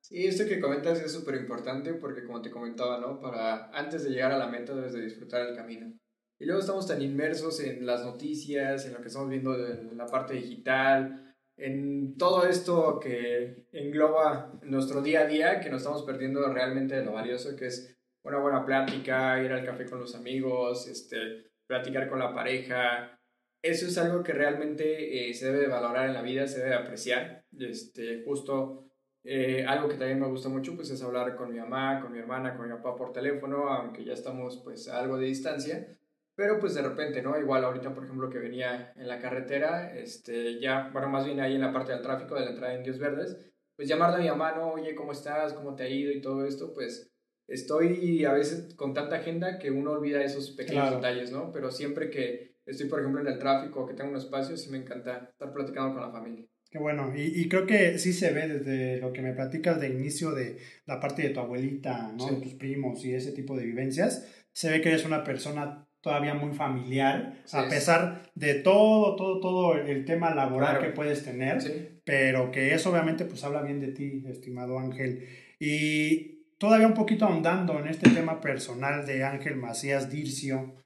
Sí, 0.00 0.26
esto 0.26 0.46
que 0.46 0.60
comentas 0.60 0.98
es 1.00 1.12
súper 1.12 1.34
importante 1.36 1.92
porque 1.94 2.24
como 2.24 2.40
te 2.40 2.50
comentaba, 2.50 2.98
¿no? 2.98 3.20
Para 3.20 3.66
antes 3.70 4.02
de 4.04 4.10
llegar 4.10 4.32
a 4.32 4.38
la 4.38 4.46
meta 4.46 4.74
debes 4.74 4.94
de 4.94 5.02
disfrutar 5.02 5.46
el 5.46 5.54
camino. 5.54 5.92
Y 6.38 6.46
luego 6.46 6.60
estamos 6.60 6.86
tan 6.86 7.02
inmersos 7.02 7.60
en 7.60 7.84
las 7.84 8.02
noticias, 8.04 8.86
en 8.86 8.94
lo 8.94 9.02
que 9.02 9.08
estamos 9.08 9.28
viendo 9.28 9.52
de 9.58 9.94
la 9.94 10.06
parte 10.06 10.34
digital, 10.34 11.34
en 11.58 12.16
todo 12.16 12.46
esto 12.46 12.98
que 12.98 13.66
engloba 13.72 14.58
nuestro 14.62 15.02
día 15.02 15.20
a 15.20 15.26
día, 15.26 15.60
que 15.60 15.68
nos 15.68 15.82
estamos 15.82 16.02
perdiendo 16.04 16.50
realmente 16.50 16.96
de 16.96 17.04
lo 17.04 17.12
valioso 17.12 17.54
que 17.54 17.66
es 17.66 17.99
una 18.22 18.38
buena 18.38 18.64
plática, 18.64 19.42
ir 19.42 19.52
al 19.52 19.64
café 19.64 19.84
con 19.86 20.00
los 20.00 20.14
amigos, 20.14 20.86
este, 20.88 21.50
platicar 21.66 22.08
con 22.08 22.18
la 22.18 22.34
pareja. 22.34 23.18
Eso 23.62 23.86
es 23.86 23.98
algo 23.98 24.22
que 24.22 24.32
realmente 24.32 25.28
eh, 25.28 25.34
se 25.34 25.46
debe 25.46 25.60
de 25.60 25.68
valorar 25.68 26.06
en 26.08 26.14
la 26.14 26.22
vida, 26.22 26.46
se 26.46 26.58
debe 26.58 26.70
de 26.70 26.76
apreciar. 26.76 27.44
Este, 27.58 28.22
justo 28.24 28.90
eh, 29.22 29.66
algo 29.66 29.88
que 29.88 29.96
también 29.96 30.18
me 30.18 30.28
gusta 30.28 30.48
mucho 30.48 30.74
pues 30.74 30.90
es 30.90 31.02
hablar 31.02 31.36
con 31.36 31.52
mi 31.52 31.58
mamá, 31.58 32.00
con 32.00 32.12
mi 32.12 32.18
hermana, 32.18 32.56
con 32.56 32.66
mi 32.68 32.74
papá 32.74 32.96
por 32.96 33.12
teléfono, 33.12 33.68
aunque 33.68 34.04
ya 34.04 34.14
estamos 34.14 34.60
pues 34.64 34.88
a 34.88 34.98
algo 34.98 35.18
de 35.18 35.26
distancia. 35.26 35.96
Pero 36.34 36.58
pues 36.58 36.74
de 36.74 36.82
repente, 36.82 37.20
¿no? 37.20 37.38
Igual 37.38 37.64
ahorita, 37.64 37.94
por 37.94 38.04
ejemplo, 38.04 38.30
que 38.30 38.38
venía 38.38 38.94
en 38.96 39.08
la 39.08 39.18
carretera, 39.18 39.94
este, 39.94 40.58
ya, 40.58 40.88
bueno, 40.90 41.08
más 41.08 41.26
bien 41.26 41.38
ahí 41.40 41.54
en 41.54 41.60
la 41.60 41.72
parte 41.72 41.92
del 41.92 42.00
tráfico 42.00 42.34
de 42.34 42.42
la 42.42 42.50
entrada 42.50 42.72
de 42.72 42.78
Indios 42.78 42.98
Verdes, 42.98 43.36
pues 43.76 43.88
llamarle 43.88 44.16
a 44.16 44.20
mi 44.20 44.28
mamá, 44.28 44.52
¿no? 44.52 44.72
Oye, 44.72 44.94
¿cómo 44.94 45.12
estás? 45.12 45.52
¿Cómo 45.52 45.74
te 45.74 45.82
ha 45.82 45.88
ido? 45.88 46.10
Y 46.12 46.22
todo 46.22 46.46
esto, 46.46 46.72
pues 46.72 47.09
estoy 47.50 48.24
a 48.24 48.32
veces 48.32 48.74
con 48.74 48.94
tanta 48.94 49.16
agenda 49.16 49.58
que 49.58 49.70
uno 49.70 49.90
olvida 49.92 50.22
esos 50.24 50.52
pequeños 50.52 50.82
Claro. 50.88 50.96
detalles, 50.96 51.30
¿no? 51.32 51.52
Pero 51.52 51.70
siempre 51.70 52.08
que 52.10 52.54
estoy, 52.64 52.88
por 52.88 53.00
ejemplo, 53.00 53.20
en 53.20 53.26
el 53.26 53.38
tráfico 53.38 53.80
o 53.82 53.86
que 53.86 53.94
tengo 53.94 54.10
un 54.10 54.16
espacio, 54.16 54.56
sí 54.56 54.70
me 54.70 54.78
encanta 54.78 55.28
estar 55.32 55.52
platicando 55.52 55.92
con 55.94 56.02
la 56.02 56.10
familia. 56.12 56.46
Qué 56.70 56.78
bueno, 56.78 57.12
y, 57.16 57.22
y 57.40 57.48
creo 57.48 57.66
que 57.66 57.98
sí 57.98 58.12
se 58.12 58.32
ve 58.32 58.46
desde 58.46 58.98
lo 59.00 59.12
que 59.12 59.22
me 59.22 59.32
platicas 59.32 59.80
de 59.80 59.88
inicio 59.88 60.30
de 60.30 60.56
la 60.86 61.00
parte 61.00 61.22
de 61.22 61.30
tu 61.30 61.40
abuelita, 61.40 62.12
¿no? 62.16 62.28
Sí. 62.28 62.34
De 62.36 62.40
tus 62.42 62.54
primos 62.54 63.04
y 63.04 63.12
ese 63.14 63.32
tipo 63.32 63.56
de 63.56 63.66
vivencias, 63.66 64.28
se 64.52 64.70
ve 64.70 64.80
que 64.80 64.90
eres 64.90 65.04
una 65.04 65.24
persona 65.24 65.88
todavía 66.00 66.34
muy 66.34 66.54
familiar, 66.54 67.42
Sí, 67.44 67.56
a 67.56 67.62
es. 67.66 67.74
pesar 67.74 68.30
de 68.36 68.54
todo, 68.54 69.16
todo, 69.16 69.40
todo 69.40 69.74
el 69.74 70.04
tema 70.04 70.32
laboral 70.34 70.76
Claro. 70.78 70.86
que 70.86 70.94
puedes 70.94 71.24
tener, 71.24 71.60
Sí, 71.60 71.72
pero 72.04 72.52
que 72.52 72.72
eso 72.72 72.90
obviamente 72.92 73.24
pues 73.24 73.42
habla 73.42 73.62
bien 73.62 73.80
de 73.80 73.88
ti, 73.88 74.22
estimado 74.28 74.78
Ángel. 74.78 75.26
Y 75.58 76.39
todavía 76.60 76.86
un 76.86 76.94
poquito 76.94 77.24
ahondando 77.24 77.78
en 77.78 77.88
este 77.88 78.10
tema 78.10 78.40
personal 78.40 79.06
de 79.06 79.24
Ángel 79.24 79.56
Macías 79.56 80.10
Dircio, 80.10 80.76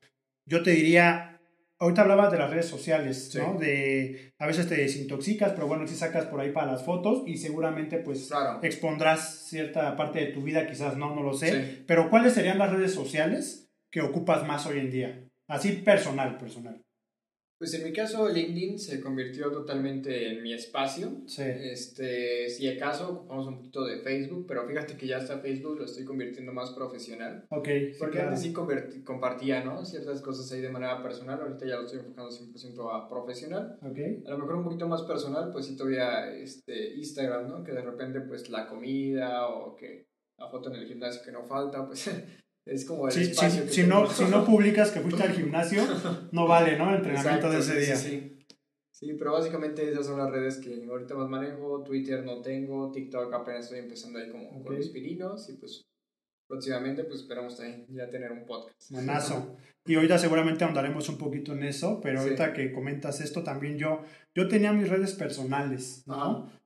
yo 0.48 0.62
te 0.62 0.70
diría, 0.70 1.40
ahorita 1.80 2.02
hablabas 2.02 2.30
de 2.30 2.38
las 2.38 2.50
redes 2.50 2.66
sociales, 2.66 3.30
Sí. 3.32 3.38
¿no? 3.38 3.58
De 3.58 4.32
a 4.38 4.46
veces 4.46 4.68
te 4.68 4.76
desintoxicas, 4.76 5.52
pero 5.52 5.66
bueno, 5.66 5.86
si 5.88 5.96
sacas 5.96 6.26
por 6.26 6.40
ahí 6.40 6.52
para 6.52 6.70
las 6.72 6.84
fotos 6.84 7.24
y 7.26 7.36
seguramente 7.38 7.98
pues 7.98 8.28
claro. 8.28 8.60
expondrás 8.62 9.46
cierta 9.48 9.96
parte 9.96 10.20
de 10.20 10.26
tu 10.26 10.42
vida, 10.42 10.66
quizás 10.66 10.96
no, 10.96 11.14
no 11.14 11.22
lo 11.22 11.34
sé, 11.34 11.50
Sí. 11.50 11.84
pero 11.86 12.08
¿cuáles 12.08 12.34
serían 12.34 12.58
las 12.58 12.70
redes 12.72 12.94
sociales 12.94 13.68
que 13.90 14.00
ocupas 14.00 14.46
más 14.46 14.66
hoy 14.66 14.78
en 14.78 14.90
día? 14.90 15.24
Así 15.48 15.72
personal, 15.72 16.38
personal. 16.38 16.80
Pues 17.58 17.72
en 17.74 17.84
mi 17.84 17.92
caso 17.92 18.28
LinkedIn 18.28 18.78
se 18.78 19.00
convirtió 19.00 19.50
totalmente 19.50 20.28
en 20.28 20.42
mi 20.42 20.52
espacio. 20.52 21.22
Sí. 21.26 21.42
Este, 21.42 22.48
si 22.48 22.68
acaso 22.68 23.10
ocupamos 23.10 23.46
un 23.46 23.56
poquito 23.58 23.84
de 23.84 24.00
Facebook, 24.00 24.46
pero 24.46 24.66
fíjate 24.66 24.96
que 24.96 25.06
ya 25.06 25.18
hasta 25.18 25.38
Facebook 25.38 25.78
lo 25.78 25.84
estoy 25.84 26.04
convirtiendo 26.04 26.52
más 26.52 26.72
profesional. 26.72 27.46
Ok. 27.50 27.68
Porque 27.98 28.18
claro. 28.18 28.28
antes 28.28 28.42
sí 28.42 28.52
compartía, 29.04 29.64
¿no? 29.64 29.84
Ciertas 29.84 30.20
cosas 30.20 30.50
ahí 30.52 30.60
de 30.60 30.70
manera 30.70 31.02
personal, 31.02 31.40
ahorita 31.40 31.66
ya 31.66 31.76
lo 31.76 31.84
estoy 31.84 32.00
enfocando 32.00 32.30
100% 32.30 32.92
a 32.92 33.08
profesional. 33.08 33.78
Ok. 33.82 33.98
A 34.26 34.30
lo 34.30 34.38
mejor 34.38 34.56
un 34.56 34.64
poquito 34.64 34.88
más 34.88 35.02
personal, 35.02 35.50
pues 35.52 35.66
sí 35.66 35.76
todavía 35.76 36.34
este, 36.34 36.94
Instagram, 36.94 37.48
¿no? 37.48 37.64
Que 37.64 37.72
de 37.72 37.82
repente 37.82 38.20
pues 38.20 38.50
la 38.50 38.66
comida 38.66 39.48
o 39.48 39.76
que 39.76 40.08
la 40.38 40.48
foto 40.48 40.70
en 40.70 40.76
el 40.76 40.86
gimnasio 40.86 41.22
que 41.22 41.32
no 41.32 41.44
falta, 41.44 41.86
pues 41.86 42.10
es 42.66 42.84
como 42.84 43.06
el 43.08 43.12
Sí, 43.12 43.22
espacio 43.22 43.62
si, 43.62 43.66
que 43.68 43.72
si 43.72 43.82
no, 43.84 44.08
si 44.08 44.24
no 44.24 44.44
publicas 44.46 44.90
que 44.90 45.00
fuiste 45.00 45.22
al 45.22 45.32
gimnasio, 45.32 45.82
no 46.32 46.46
vale, 46.46 46.78
¿no? 46.78 46.90
El 46.90 46.96
entrenamiento 46.96 47.48
Exacto, 47.48 47.50
de 47.50 47.58
ese 47.58 47.72
sí, 47.80 47.86
día. 47.86 47.96
Sí, 47.96 48.08
sí. 48.10 48.30
Sí, 48.92 49.12
pero 49.18 49.32
básicamente 49.32 49.90
esas 49.90 50.06
son 50.06 50.18
las 50.18 50.30
redes 50.30 50.58
que 50.58 50.84
ahorita 50.88 51.14
más 51.14 51.28
manejo. 51.28 51.82
Twitter 51.82 52.24
no 52.24 52.40
tengo, 52.40 52.90
TikTok 52.92 53.32
apenas 53.34 53.64
estoy 53.64 53.80
empezando 53.80 54.18
ahí 54.20 54.30
como 54.30 54.48
con 54.50 54.60
Ok. 54.62 54.70
los 54.78 54.88
pirinos 54.88 55.50
y 55.50 55.54
pues 55.54 55.82
próximamente 56.48 57.04
pues 57.04 57.20
esperamos 57.22 57.56
también 57.56 57.86
ya 57.88 58.08
tener 58.08 58.30
un 58.30 58.46
podcast. 58.46 58.90
Buenazo. 58.92 59.56
Y 59.84 59.96
ahorita 59.96 60.16
seguramente 60.18 60.64
ahondaremos 60.64 61.08
un 61.08 61.18
poquito 61.18 61.52
en 61.52 61.64
eso, 61.64 62.00
pero 62.00 62.18
Sí. 62.20 62.24
ahorita 62.24 62.52
que 62.52 62.72
comentas 62.72 63.20
esto 63.20 63.42
también 63.42 63.76
yo, 63.78 64.02
yo 64.34 64.46
tenía 64.48 64.72
mis 64.72 64.88
redes 64.88 65.12
personales, 65.14 66.04
¿no? 66.06 66.14
Ajá. 66.14 66.60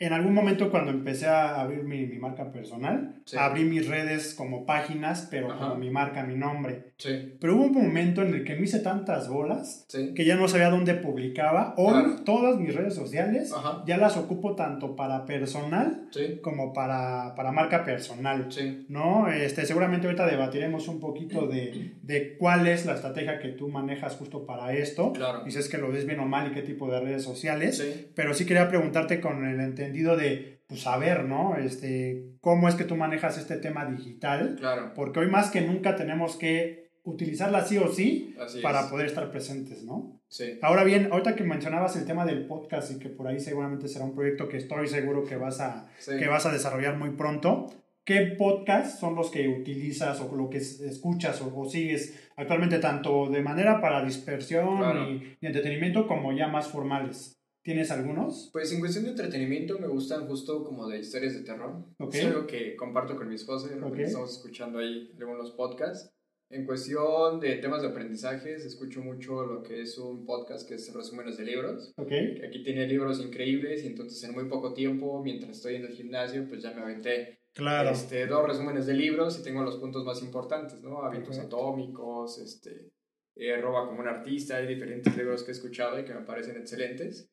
En 0.00 0.12
algún 0.12 0.32
momento 0.32 0.70
cuando 0.70 0.92
empecé 0.92 1.26
a 1.26 1.60
abrir 1.60 1.82
mi, 1.82 2.06
mi 2.06 2.18
marca 2.18 2.52
personal, 2.52 3.16
Sí. 3.24 3.36
abrí 3.36 3.64
mis 3.64 3.88
redes 3.88 4.32
como 4.34 4.64
páginas, 4.64 5.26
pero 5.30 5.50
Ajá. 5.50 5.58
como 5.58 5.74
mi 5.76 5.90
marca, 5.90 6.22
mi 6.22 6.36
nombre. 6.36 6.87
Sí, 6.98 7.36
Pero 7.40 7.54
hubo 7.54 7.64
un 7.66 7.72
momento 7.74 8.22
en 8.22 8.34
el 8.34 8.42
que 8.44 8.56
me 8.56 8.62
hice 8.62 8.80
tantas 8.80 9.28
bolas 9.28 9.84
sí. 9.88 10.14
que 10.14 10.24
ya 10.24 10.34
no 10.34 10.48
sabía 10.48 10.68
dónde 10.68 10.94
publicaba. 10.94 11.74
Hoy 11.76 11.92
Claro. 11.92 12.16
todas 12.24 12.58
mis 12.58 12.74
redes 12.74 12.94
sociales 12.94 13.52
Ajá. 13.52 13.84
ya 13.86 13.96
las 13.98 14.16
ocupo 14.16 14.56
tanto 14.56 14.96
para 14.96 15.24
personal 15.24 16.08
Sí, 16.10 16.40
como 16.42 16.72
para, 16.72 17.34
para 17.36 17.52
marca 17.52 17.84
personal. 17.84 18.46
sí. 18.50 18.84
¿no? 18.88 19.28
Este, 19.30 19.64
seguramente 19.64 20.08
ahorita 20.08 20.26
debatiremos 20.26 20.88
un 20.88 20.98
poquito 20.98 21.46
de, 21.46 21.92
de 22.02 22.36
cuál 22.36 22.66
es 22.66 22.84
la 22.84 22.94
estrategia 22.94 23.38
que 23.38 23.50
tú 23.50 23.68
manejas 23.68 24.16
justo 24.16 24.44
para 24.44 24.72
esto. 24.72 25.12
Claro. 25.12 25.42
Y 25.46 25.52
si 25.52 25.58
es 25.60 25.68
que 25.68 25.78
lo 25.78 25.92
ves 25.92 26.04
bien 26.04 26.18
o 26.18 26.26
mal 26.26 26.50
y 26.50 26.54
qué 26.54 26.62
tipo 26.62 26.90
de 26.90 26.98
redes 27.00 27.22
sociales. 27.22 27.80
Pero 28.16 28.34
sí 28.34 28.44
quería 28.44 28.68
preguntarte 28.68 29.20
con 29.20 29.46
el 29.46 29.60
entendido 29.60 30.16
de, 30.16 30.62
pues, 30.66 30.80
saber, 30.80 31.24
¿no? 31.26 31.56
Este, 31.56 32.24
cómo 32.40 32.68
es 32.68 32.74
que 32.74 32.82
tú 32.84 32.96
manejas 32.96 33.38
este 33.38 33.56
tema 33.56 33.86
digital. 33.86 34.56
claro. 34.58 34.92
Porque 34.96 35.20
hoy 35.20 35.28
más 35.28 35.50
que 35.52 35.60
nunca 35.60 35.94
tenemos 35.94 36.36
que 36.36 36.87
utilizarla 37.08 37.64
sí 37.64 37.78
o 37.78 37.92
sí 37.92 38.34
Así 38.40 38.60
para 38.60 38.80
es. 38.82 38.86
poder 38.86 39.06
estar 39.06 39.30
presentes, 39.30 39.84
¿no? 39.84 40.20
Sí, 40.28 40.58
Ahora 40.62 40.84
bien, 40.84 41.08
ahorita 41.10 41.34
que 41.34 41.44
mencionabas 41.44 41.96
el 41.96 42.04
tema 42.04 42.26
del 42.26 42.46
podcast 42.46 42.90
y 42.92 42.98
que 42.98 43.08
por 43.08 43.26
ahí 43.26 43.40
seguramente 43.40 43.88
será 43.88 44.04
un 44.04 44.14
proyecto 44.14 44.48
que 44.48 44.58
estoy 44.58 44.86
seguro 44.86 45.24
que 45.24 45.36
vas 45.36 45.60
a, 45.60 45.88
sí. 45.98 46.16
que 46.18 46.26
vas 46.28 46.44
a 46.46 46.52
desarrollar 46.52 46.96
muy 46.96 47.10
pronto. 47.10 47.66
¿Qué 48.04 48.34
podcasts 48.38 48.98
son 49.00 49.14
los 49.14 49.30
que 49.30 49.48
utilizas 49.48 50.20
o 50.20 50.34
lo 50.34 50.48
que 50.48 50.58
es- 50.58 50.80
escuchas 50.80 51.40
o, 51.42 51.54
o 51.54 51.68
sigues 51.68 52.18
actualmente 52.36 52.78
tanto 52.78 53.28
de 53.28 53.42
manera 53.42 53.80
para 53.80 54.04
dispersión 54.04 54.78
Claro. 54.78 55.10
y, 55.10 55.36
y 55.40 55.46
entretenimiento 55.46 56.06
como 56.06 56.32
ya 56.32 56.48
más 56.48 56.68
formales? 56.68 57.34
¿Tienes 57.62 57.90
algunos? 57.90 58.48
Pues 58.52 58.72
en 58.72 58.80
cuestión 58.80 59.04
de 59.04 59.10
entretenimiento 59.10 59.78
me 59.78 59.88
gustan 59.88 60.26
justo 60.26 60.64
como 60.64 60.88
de 60.88 61.00
historias 61.00 61.34
de 61.34 61.42
terror. 61.42 61.84
Ok. 61.98 62.14
Es 62.14 62.24
algo 62.24 62.46
que 62.46 62.74
comparto 62.76 63.14
con 63.14 63.28
mi 63.28 63.34
esposa 63.34 63.68
y 63.68 64.02
estamos 64.02 64.32
escuchando 64.36 64.78
ahí 64.78 65.10
algunos 65.20 65.50
podcasts. 65.50 66.10
En 66.50 66.64
cuestión 66.64 67.40
de 67.40 67.56
temas 67.56 67.82
de 67.82 67.88
aprendizajes, 67.88 68.64
escucho 68.64 69.02
mucho 69.02 69.44
lo 69.44 69.62
que 69.62 69.82
es 69.82 69.98
un 69.98 70.24
podcast 70.24 70.66
que 70.66 70.76
es 70.76 70.94
resúmenes 70.94 71.36
de 71.36 71.44
libros. 71.44 71.92
¿Ok? 71.98 72.08
que 72.08 72.46
Aquí 72.46 72.62
tiene 72.62 72.86
libros 72.86 73.20
increíbles 73.20 73.84
y 73.84 73.88
entonces 73.88 74.22
en 74.24 74.32
muy 74.32 74.46
poco 74.48 74.72
tiempo, 74.72 75.22
mientras 75.22 75.56
estoy 75.58 75.74
en 75.76 75.84
el 75.84 75.92
gimnasio, 75.92 76.48
pues 76.48 76.62
ya 76.62 76.72
me 76.72 76.80
aventé 76.82 77.38
Claro. 77.52 77.90
este, 77.90 78.26
dos 78.26 78.46
resúmenes 78.46 78.86
de 78.86 78.94
libros 78.94 79.38
y 79.38 79.42
tengo 79.42 79.62
los 79.62 79.76
puntos 79.76 80.04
más 80.06 80.22
importantes, 80.22 80.80
¿no? 80.80 81.02
Hábitos 81.02 81.36
Perfecto. 81.36 81.56
atómicos, 81.58 82.38
este, 82.38 82.92
eh, 83.36 83.60
Roba 83.60 83.86
como 83.86 84.00
un 84.00 84.08
artista, 84.08 84.56
hay 84.56 84.66
diferentes 84.68 85.14
libros 85.18 85.42
que 85.42 85.50
he 85.50 85.54
escuchado 85.54 85.98
y 86.00 86.04
que 86.04 86.14
me 86.14 86.22
parecen 86.22 86.56
excelentes. 86.56 87.28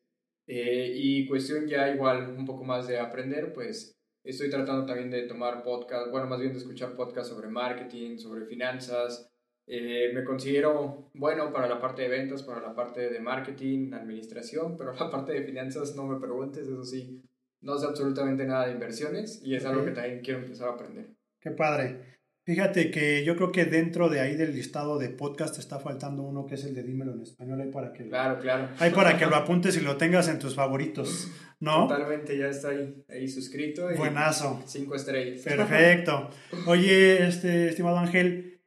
Eh, 0.48 0.92
y 0.94 1.26
cuestión 1.28 1.68
ya 1.68 1.90
igual 1.90 2.36
un 2.38 2.46
poco 2.46 2.66
más 2.66 2.88
de 2.88 3.00
aprender, 3.00 3.54
pues 3.54 3.98
estoy 4.26 4.50
tratando 4.50 4.86
también 4.86 5.10
de 5.10 5.24
tomar 5.24 5.64
podcast, 5.64 6.10
bueno, 6.12 6.28
más 6.28 6.40
bien 6.40 6.52
de 6.54 6.60
escuchar 6.60 6.96
podcast 6.96 7.30
sobre 7.30 7.48
marketing, 7.48 8.18
sobre 8.18 8.46
finanzas. 8.46 9.32
Eh, 9.68 10.12
me 10.14 10.24
considero 10.24 11.10
bueno 11.16 11.52
para 11.52 11.68
la 11.68 11.80
parte 11.80 12.04
de 12.04 12.10
ventas, 12.10 12.44
para 12.44 12.62
la 12.62 12.76
parte 12.76 13.10
de 13.10 13.20
marketing, 13.20 13.94
administración, 13.94 14.78
pero 14.78 14.94
la 14.94 15.10
parte 15.10 15.34
de 15.34 15.42
finanzas 15.44 15.96
no 15.96 16.06
me 16.06 16.20
preguntes, 16.20 16.68
eso 16.68 16.84
sí, 16.84 17.22
no 17.62 17.78
sé 17.78 17.88
absolutamente 17.88 18.46
nada 18.46 18.68
de 18.68 18.74
inversiones 18.74 19.42
y 19.44 19.56
es 19.56 19.66
algo 19.66 19.84
que 19.84 19.92
también 19.92 20.22
quiero 20.22 20.42
empezar 20.42 20.70
a 20.70 20.74
aprender. 20.74 21.08
Qué 21.42 21.50
padre. 21.52 22.14
Fíjate 22.46 22.92
que 22.92 23.26
yo 23.26 23.36
creo 23.36 23.52
que 23.52 23.66
dentro 23.66 24.08
de 24.08 24.20
ahí 24.20 24.36
del 24.36 24.54
listado 24.54 25.00
de 25.00 25.10
podcast 25.10 25.58
está 25.58 25.80
faltando 25.80 26.22
uno 26.22 26.46
que 26.46 26.54
es 26.54 26.64
el 26.66 26.76
de 26.76 26.84
Dímelo 26.84 27.14
en 27.14 27.22
español. 27.24 27.60
Ahí 27.60 27.72
para 27.72 27.92
que, 27.92 28.04
lo- 28.04 28.10
Claro, 28.12 28.40
claro. 28.40 28.70
ahí 28.78 28.92
para 28.92 29.18
que 29.18 29.26
lo 29.26 29.36
apuntes 29.36 29.76
y 29.78 29.82
lo 29.82 29.98
tengas 29.98 30.28
en 30.28 30.38
tus 30.38 30.54
favoritos. 30.54 31.28
¿No? 31.60 31.88
Totalmente, 31.88 32.38
ya 32.38 32.48
está 32.48 32.70
ahí, 32.70 33.04
ahí 33.10 33.28
suscrito. 33.28 33.92
Y 33.92 33.96
Buenazo. 33.96 34.62
Cinco 34.66 34.96
estrellas. 34.96 35.42
Perfecto. 35.42 36.30
Oye, 36.68 37.28
este, 37.28 37.70
estimado 37.70 37.98
Ángel, 37.98 38.62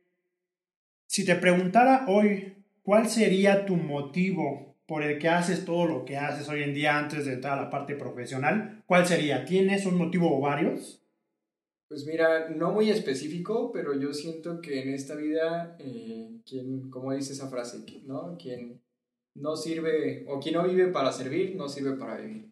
si 1.07 1.25
te 1.25 1.37
preguntara 1.37 2.07
hoy 2.09 2.55
cuál 2.83 3.09
sería 3.09 3.67
tu 3.67 3.77
motivo 3.77 4.77
por 4.87 5.03
el 5.03 5.19
que 5.19 5.29
haces 5.29 5.67
todo 5.67 5.87
lo 5.87 6.05
que 6.07 6.17
haces 6.17 6.49
hoy 6.49 6.63
en 6.63 6.73
día 6.73 6.99
antes 6.99 7.27
de 7.27 7.35
entrar 7.35 7.59
a 7.59 7.63
la 7.65 7.71
parte 7.71 7.95
profesional, 7.95 8.83
¿cuál 8.87 9.07
sería? 9.07 9.45
¿Tienes 9.45 9.85
un 9.85 9.97
motivo 9.97 10.35
o 10.35 10.41
varios? 10.41 11.03
Pues 11.89 12.07
mira, 12.07 12.51
no 12.51 12.73
muy 12.73 12.91
específico, 12.91 13.71
pero 13.73 13.99
yo 13.99 14.13
siento 14.13 14.61
que 14.61 14.83
en 14.83 14.95
esta 14.95 15.15
vida, 15.15 15.77
eh, 15.79 16.41
quien, 16.47 16.91
como 16.91 17.15
dice 17.15 17.33
esa 17.33 17.49
frase, 17.49 17.85
¿no? 18.05 18.37
Quien 18.37 18.83
no 19.35 19.57
sirve, 19.57 20.25
o 20.29 20.39
quien 20.39 20.55
no 20.55 20.65
vive 20.69 20.89
para 20.89 21.13
servir, 21.13 21.57
no 21.57 21.69
sirve 21.69 21.93
para 21.93 22.17
vivir. 22.17 22.51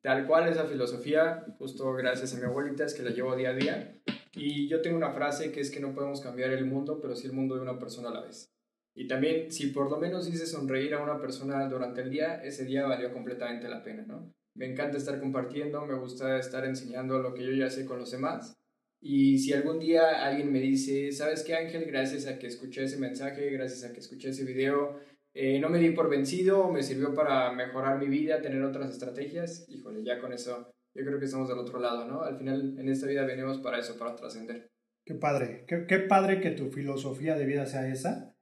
Tal 0.00 0.26
cual 0.26 0.48
esa 0.48 0.64
filosofía, 0.64 1.44
justo 1.58 1.92
gracias 1.92 2.34
a 2.34 2.38
mi 2.38 2.44
abuelita, 2.44 2.84
es 2.84 2.94
que 2.94 3.02
la 3.02 3.10
llevo 3.10 3.36
día 3.36 3.50
a 3.50 3.54
día. 3.54 4.00
Y 4.34 4.68
yo 4.68 4.80
tengo 4.80 4.96
una 4.96 5.12
frase 5.12 5.52
que 5.52 5.60
es 5.60 5.70
que 5.70 5.80
no 5.80 5.94
podemos 5.94 6.20
cambiar 6.20 6.50
el 6.52 6.64
mundo, 6.64 7.00
pero 7.00 7.14
sí 7.14 7.26
el 7.26 7.34
mundo 7.34 7.54
de 7.54 7.62
una 7.62 7.78
persona 7.78 8.08
a 8.08 8.14
la 8.14 8.22
vez. 8.22 8.50
Y 8.94 9.06
también, 9.06 9.50
si 9.50 9.68
por 9.68 9.90
lo 9.90 9.98
menos 9.98 10.28
hice 10.28 10.46
sonreír 10.46 10.94
a 10.94 11.02
una 11.02 11.20
persona 11.20 11.66
durante 11.68 12.02
el 12.02 12.10
día, 12.10 12.42
ese 12.42 12.64
día 12.64 12.86
valió 12.86 13.12
completamente 13.12 13.68
la 13.68 13.82
pena, 13.82 14.04
¿no? 14.06 14.32
Me 14.54 14.66
encanta 14.66 14.98
estar 14.98 15.18
compartiendo, 15.18 15.84
me 15.86 15.94
gusta 15.94 16.38
estar 16.38 16.64
enseñando 16.66 17.18
lo 17.18 17.32
que 17.32 17.44
yo 17.44 17.52
ya 17.52 17.70
sé 17.70 17.86
con 17.86 17.98
los 17.98 18.10
demás. 18.10 18.54
Y 19.00 19.38
si 19.38 19.52
algún 19.52 19.80
día 19.80 20.24
alguien 20.24 20.52
me 20.52 20.60
dice, 20.60 21.10
¿sabes 21.10 21.42
qué 21.42 21.54
Ángel? 21.54 21.86
Gracias 21.86 22.26
a 22.26 22.38
que 22.38 22.46
escuché 22.46 22.84
ese 22.84 22.98
mensaje, 22.98 23.50
gracias 23.50 23.82
a 23.82 23.92
que 23.92 24.00
escuché 24.00 24.28
ese 24.28 24.44
video, 24.44 25.00
eh, 25.34 25.58
no 25.60 25.68
me 25.68 25.78
di 25.78 25.90
por 25.90 26.08
vencido, 26.10 26.70
me 26.70 26.82
sirvió 26.82 27.14
para 27.14 27.52
mejorar 27.52 27.98
mi 27.98 28.08
vida, 28.08 28.40
tener 28.42 28.62
otras 28.62 28.90
estrategias, 28.90 29.64
híjole, 29.68 30.02
ya 30.04 30.18
con 30.20 30.32
eso 30.32 30.70
yo 30.94 31.04
creo 31.04 31.18
que 31.18 31.24
estamos 31.24 31.48
del 31.48 31.58
otro 31.58 31.80
lado, 31.80 32.06
¿no? 32.06 32.22
Al 32.22 32.36
final 32.36 32.78
en 32.78 32.88
esta 32.88 33.06
vida 33.06 33.24
venimos 33.24 33.58
para 33.58 33.78
eso, 33.78 33.98
para 33.98 34.14
trascender. 34.14 34.68
Qué 35.06 35.14
padre, 35.14 35.64
qué, 35.66 35.86
qué 35.88 35.98
padre 36.00 36.40
que 36.40 36.50
tu 36.50 36.70
filosofía 36.70 37.34
de 37.36 37.46
vida 37.46 37.64
sea 37.66 37.88
esa. 37.88 38.36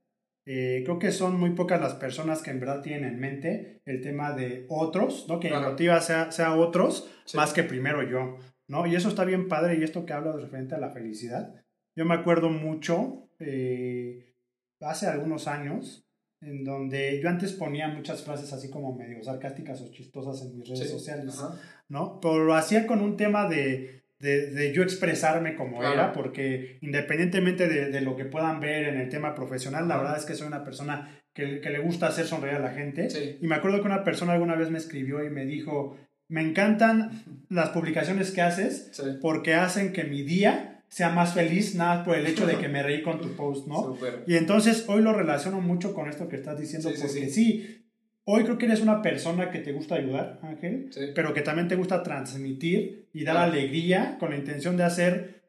Eh, 0.46 0.82
creo 0.84 0.98
que 0.98 1.12
son 1.12 1.38
muy 1.38 1.50
pocas 1.50 1.80
las 1.80 1.94
personas 1.94 2.42
que 2.42 2.50
en 2.50 2.58
verdad 2.60 2.82
tienen 2.82 3.04
en 3.04 3.20
mente 3.20 3.82
el 3.84 4.00
tema 4.00 4.32
de 4.32 4.66
otros, 4.68 5.26
¿no? 5.28 5.38
Que 5.38 5.48
Claro. 5.48 5.70
motiva 5.70 6.00
sea, 6.00 6.32
sea 6.32 6.56
otros 6.56 7.08
Sí. 7.24 7.36
más 7.36 7.52
que 7.52 7.62
primero 7.62 8.02
yo, 8.02 8.36
¿no? 8.66 8.86
Y 8.86 8.96
eso 8.96 9.08
está 9.08 9.24
bien 9.24 9.46
padre 9.48 9.76
y 9.76 9.84
esto 9.84 10.04
que 10.04 10.12
hablo 10.12 10.34
de 10.36 10.42
referente 10.42 10.74
a 10.74 10.78
la 10.78 10.90
felicidad. 10.90 11.54
Yo 11.96 12.04
me 12.04 12.14
acuerdo 12.14 12.48
mucho, 12.50 13.28
eh, 13.38 14.34
hace 14.80 15.06
algunos 15.06 15.46
años, 15.46 16.04
en 16.42 16.64
donde 16.64 17.20
yo 17.22 17.28
antes 17.28 17.52
ponía 17.52 17.88
muchas 17.88 18.22
frases 18.24 18.52
así 18.52 18.70
como 18.70 18.94
medio 18.96 19.22
sarcásticas 19.22 19.80
o 19.82 19.90
chistosas 19.92 20.40
en 20.42 20.58
mis 20.58 20.68
redes 20.68 20.84
Sí, 20.86 20.88
sociales. 20.88 21.38
ajá. 21.38 21.54
¿no? 21.88 22.18
Pero 22.20 22.44
lo 22.44 22.54
hacía 22.54 22.86
con 22.86 23.00
un 23.02 23.16
tema 23.16 23.48
de, 23.48 24.02
de, 24.20 24.50
de 24.50 24.72
yo 24.72 24.82
expresarme 24.82 25.54
como 25.54 25.78
Claro. 25.80 25.94
era, 25.94 26.12
porque 26.12 26.78
independientemente 26.80 27.68
de, 27.68 27.90
de 27.90 28.00
lo 28.00 28.16
que 28.16 28.24
puedan 28.24 28.60
ver 28.60 28.84
en 28.88 29.00
el 29.00 29.08
tema 29.08 29.34
profesional, 29.34 29.86
la 29.88 29.96
verdad 29.98 30.16
es 30.16 30.24
que 30.24 30.34
soy 30.34 30.46
una 30.46 30.64
persona 30.64 31.20
que, 31.34 31.60
que 31.60 31.70
le 31.70 31.78
gusta 31.78 32.06
hacer 32.08 32.26
sonreír 32.26 32.56
a 32.56 32.60
la 32.60 32.70
gente. 32.70 33.10
Sí. 33.10 33.38
Y 33.40 33.46
me 33.46 33.54
acuerdo 33.56 33.80
que 33.80 33.86
una 33.86 34.02
persona 34.04 34.32
alguna 34.32 34.56
vez 34.56 34.70
me 34.70 34.78
escribió 34.78 35.24
y 35.24 35.30
me 35.30 35.44
dijo, 35.44 35.96
me 36.28 36.40
encantan 36.42 37.22
las 37.48 37.70
publicaciones 37.70 38.30
que 38.30 38.40
haces 38.40 38.88
Sí. 38.92 39.02
porque 39.20 39.54
hacen 39.54 39.92
que 39.92 40.04
mi 40.04 40.22
día 40.22 40.79
sea 40.90 41.08
más 41.10 41.32
feliz, 41.34 41.74
nada 41.76 42.04
por 42.04 42.16
el 42.16 42.26
hecho 42.26 42.46
de 42.46 42.56
que 42.58 42.68
me 42.74 42.82
reí 42.82 43.02
con 43.02 43.20
tu 43.20 43.34
post, 43.36 43.66
¿no? 43.66 43.82
Súper. 43.82 44.24
Y 44.26 44.36
entonces 44.36 44.84
hoy 44.88 45.00
lo 45.02 45.12
relaciono 45.14 45.60
mucho 45.60 45.94
con 45.94 46.08
esto 46.10 46.28
que 46.28 46.36
estás 46.36 46.58
diciendo, 46.60 46.90
Sí, 46.90 46.96
sí, 46.96 47.02
porque 47.02 47.24
sí. 47.26 47.30
sí, 47.30 47.86
hoy 48.24 48.42
creo 48.44 48.58
que 48.58 48.66
eres 48.66 48.80
una 48.80 49.00
persona 49.00 49.50
que 49.50 49.60
te 49.60 49.72
gusta 49.72 49.94
ayudar, 49.94 50.38
Ángel, 50.42 50.88
Sí. 50.92 51.00
pero 51.14 51.32
que 51.32 51.42
también 51.42 51.68
te 51.68 51.76
gusta 51.76 52.02
transmitir 52.02 53.08
y 53.14 53.24
dar 53.24 53.36
Claro. 53.36 53.52
alegría 53.52 54.16
con 54.18 54.30
la 54.30 54.36
intención 54.36 54.76
de 54.76 54.84
hacer, 54.84 55.40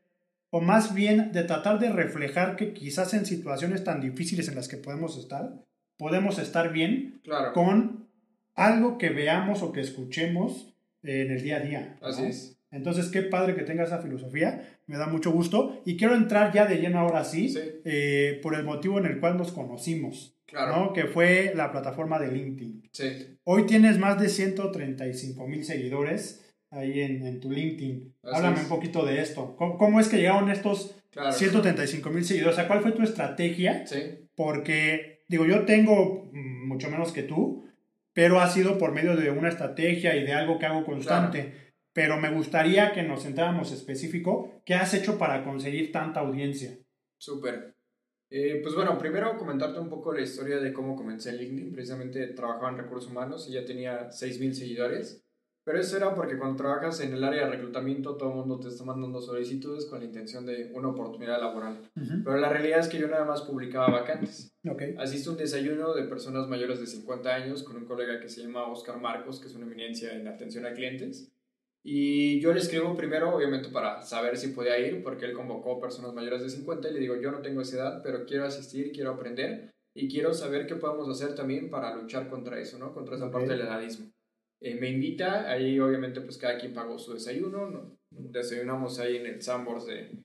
o 0.52 0.62
más 0.62 0.94
bien 0.94 1.32
de 1.32 1.44
tratar 1.44 1.80
de 1.80 1.92
reflejar 1.92 2.56
que 2.56 2.74
quizás 2.74 3.14
en 3.14 3.26
situaciones 3.26 3.84
tan 3.84 4.00
difíciles 4.02 4.48
en 4.48 4.56
las 4.56 4.68
que 4.68 4.78
podemos 4.78 5.18
estar, 5.18 5.54
podemos 5.98 6.38
estar 6.40 6.72
bien 6.72 7.20
Claro. 7.24 7.54
con 7.54 8.08
algo 8.56 8.98
que 8.98 9.10
veamos 9.10 9.64
o 9.64 9.72
que 9.72 9.82
escuchemos 9.82 10.76
en 11.04 11.32
el 11.32 11.42
día 11.42 11.58
a 11.58 11.60
día. 11.62 11.98
¿no? 12.02 12.08
Así 12.08 12.24
es. 12.26 12.58
Entonces, 12.72 13.10
qué 13.10 13.22
padre 13.22 13.54
que 13.56 13.64
tenga 13.64 13.84
esa 13.84 14.00
filosofía, 14.00 14.78
me 14.88 14.98
da 14.98 15.08
mucho 15.08 15.32
gusto 15.32 15.82
y 15.86 15.98
quiero 15.98 16.16
entrar 16.16 16.54
ya 16.54 16.66
de 16.66 16.78
lleno 16.78 17.00
ahora 17.00 17.24
sí, 17.26 17.50
Sí. 17.50 17.60
eh, 17.86 18.40
por 18.42 18.56
el 18.56 18.64
motivo 18.64 18.98
en 18.98 19.06
el 19.06 19.20
cual 19.20 19.38
nos 19.38 19.52
conocimos, 19.52 20.38
Claro. 20.46 20.76
¿no? 20.78 20.94
que 20.94 21.06
fue 21.06 21.54
la 21.56 21.72
plataforma 21.72 22.18
de 22.20 22.32
LinkedIn. 22.32 22.90
Sí. 22.92 23.38
Hoy 23.44 23.66
tienes 23.66 23.98
más 24.00 24.20
de 24.22 24.30
135 24.30 25.48
mil 25.48 25.64
seguidores 25.64 26.46
ahí 26.70 27.02
en, 27.02 27.26
en 27.26 27.40
tu 27.40 27.52
LinkedIn. 27.52 28.14
Así 28.24 28.36
Háblame 28.36 28.58
es. 28.58 28.64
un 28.64 28.70
poquito 28.70 29.06
de 29.06 29.22
esto. 29.22 29.56
¿Cómo, 29.58 29.78
cómo 29.78 30.00
es 30.00 30.08
que 30.08 30.18
llegaron 30.18 30.50
estos 30.50 30.96
Claro. 31.12 31.34
135 31.34 32.10
mil 32.10 32.24
seguidores? 32.24 32.54
O 32.54 32.56
sea, 32.56 32.68
¿cuál 32.70 32.82
fue 32.82 32.94
tu 32.94 33.04
estrategia? 33.04 33.86
Sí. 33.86 33.98
Porque, 34.36 35.24
digo, 35.28 35.46
yo 35.46 35.66
tengo 35.66 36.30
mm, 36.32 36.68
mucho 36.68 36.90
menos 36.90 37.12
que 37.12 37.24
tú, 37.24 37.66
pero 38.14 38.40
ha 38.40 38.50
sido 38.50 38.78
por 38.78 38.94
medio 38.94 39.16
de 39.18 39.30
una 39.30 39.50
estrategia 39.50 40.16
y 40.16 40.24
de 40.26 40.34
algo 40.34 40.58
que 40.60 40.66
hago 40.66 40.86
constante. 40.86 41.71
Pero 41.94 42.20
me 42.20 42.32
gustaría 42.32 42.94
que 42.94 43.04
nos 43.04 43.24
centráramos 43.24 43.72
específico. 43.72 44.62
¿Qué 44.66 44.76
has 44.76 44.94
hecho 44.94 45.18
para 45.18 45.44
conseguir 45.44 45.92
tanta 45.92 46.22
audiencia? 46.22 46.78
Súper. 47.18 47.76
Eh, 48.30 48.62
pues 48.64 48.74
bueno, 48.76 48.98
primero 48.98 49.38
comentarte 49.38 49.80
un 49.80 49.90
poco 49.90 50.14
la 50.14 50.22
historia 50.22 50.58
de 50.60 50.72
cómo 50.72 50.96
comencé 50.96 51.32
en 51.32 51.38
LinkedIn. 51.38 51.74
Precisamente 51.74 52.28
trabajaba 52.28 52.70
en 52.70 52.78
recursos 52.78 53.12
humanos 53.12 53.48
y 53.50 53.54
ya 53.54 53.66
tenía 53.66 54.10
6.000 54.10 54.54
seguidores. 54.54 55.26
Pero 55.64 55.80
eso 55.80 55.98
era 55.98 56.16
porque 56.16 56.38
cuando 56.38 56.56
trabajas 56.56 57.02
en 57.02 57.14
el 57.14 57.24
área 57.24 57.46
de 57.46 57.52
reclutamiento, 57.52 58.18
todo 58.18 58.30
el 58.30 58.36
mundo 58.38 58.60
te 58.60 58.70
está 58.70 58.84
mandando 58.84 59.22
solicitudes 59.22 59.86
con 59.86 60.00
la 60.00 60.06
intención 60.06 60.44
de 60.46 60.72
una 60.74 60.88
oportunidad 60.88 61.40
laboral. 61.40 61.92
Pero 61.94 62.38
la 62.38 62.50
realidad 62.50 62.80
es 62.80 62.88
que 62.88 62.98
yo 62.98 63.08
nada 63.08 63.26
más 63.26 63.44
publicaba 63.44 63.92
vacantes. 63.92 64.56
Okay. 64.68 64.96
Asisto 64.98 65.30
a 65.30 65.34
un 65.34 65.40
desayuno 65.40 65.94
de 65.94 66.04
personas 66.04 66.48
mayores 66.48 66.80
de 66.80 66.88
50 66.88 67.30
años 67.30 67.62
con 67.62 67.76
un 67.76 67.86
colega 67.86 68.20
que 68.20 68.30
se 68.30 68.42
llama 68.42 68.72
Oscar 68.72 69.00
Marcos, 69.00 69.40
que 69.40 69.48
es 69.48 69.56
una 69.56 69.68
eminencia 69.68 70.14
en 70.14 70.28
atención 70.28 70.66
a 70.66 70.74
clientes. 70.74 71.32
Y 71.84 72.40
yo 72.40 72.54
le 72.54 72.60
escribo 72.60 72.96
primero, 72.96 73.36
obviamente, 73.36 73.70
para 73.70 74.02
saber 74.04 74.38
si 74.38 74.50
podía 74.50 74.78
ir, 74.80 75.02
porque 75.02 75.26
él 75.26 75.34
convocó 75.34 75.80
personas 75.80 76.14
mayores 76.14 76.44
de 76.44 76.50
50 76.50 76.90
y 76.90 76.94
le 76.94 77.00
digo, 77.00 77.16
yo 77.16 77.32
no 77.32 77.42
tengo 77.42 77.62
esa 77.62 77.78
edad, 77.78 78.02
pero 78.04 78.26
quiero 78.26 78.46
asistir, 78.46 78.92
quiero 78.92 79.12
aprender 79.12 79.72
y 79.96 80.08
quiero 80.08 80.34
saber 80.34 80.68
qué 80.68 80.76
podemos 80.76 81.10
hacer 81.10 81.36
también 81.36 81.70
para 81.70 81.96
luchar 81.96 82.30
contra 82.30 82.60
eso, 82.60 82.78
¿no? 82.78 82.94
Contra 82.94 83.16
esa 83.16 83.32
parte 83.32 83.50
del 83.50 83.62
edadismo. 83.62 84.12
Eh, 84.62 84.76
me 84.76 84.90
invita, 84.90 85.50
ahí 85.50 85.80
obviamente 85.80 86.22
pues 86.22 86.38
cada 86.38 86.60
quien 86.60 86.74
pagó 86.74 87.00
su 87.00 87.14
desayuno, 87.14 87.70
¿no? 87.70 87.98
desayunamos 88.12 89.00
ahí 89.00 89.18
en 89.18 89.26
el 89.26 89.42
Sambors 89.42 89.86
de, 89.88 90.24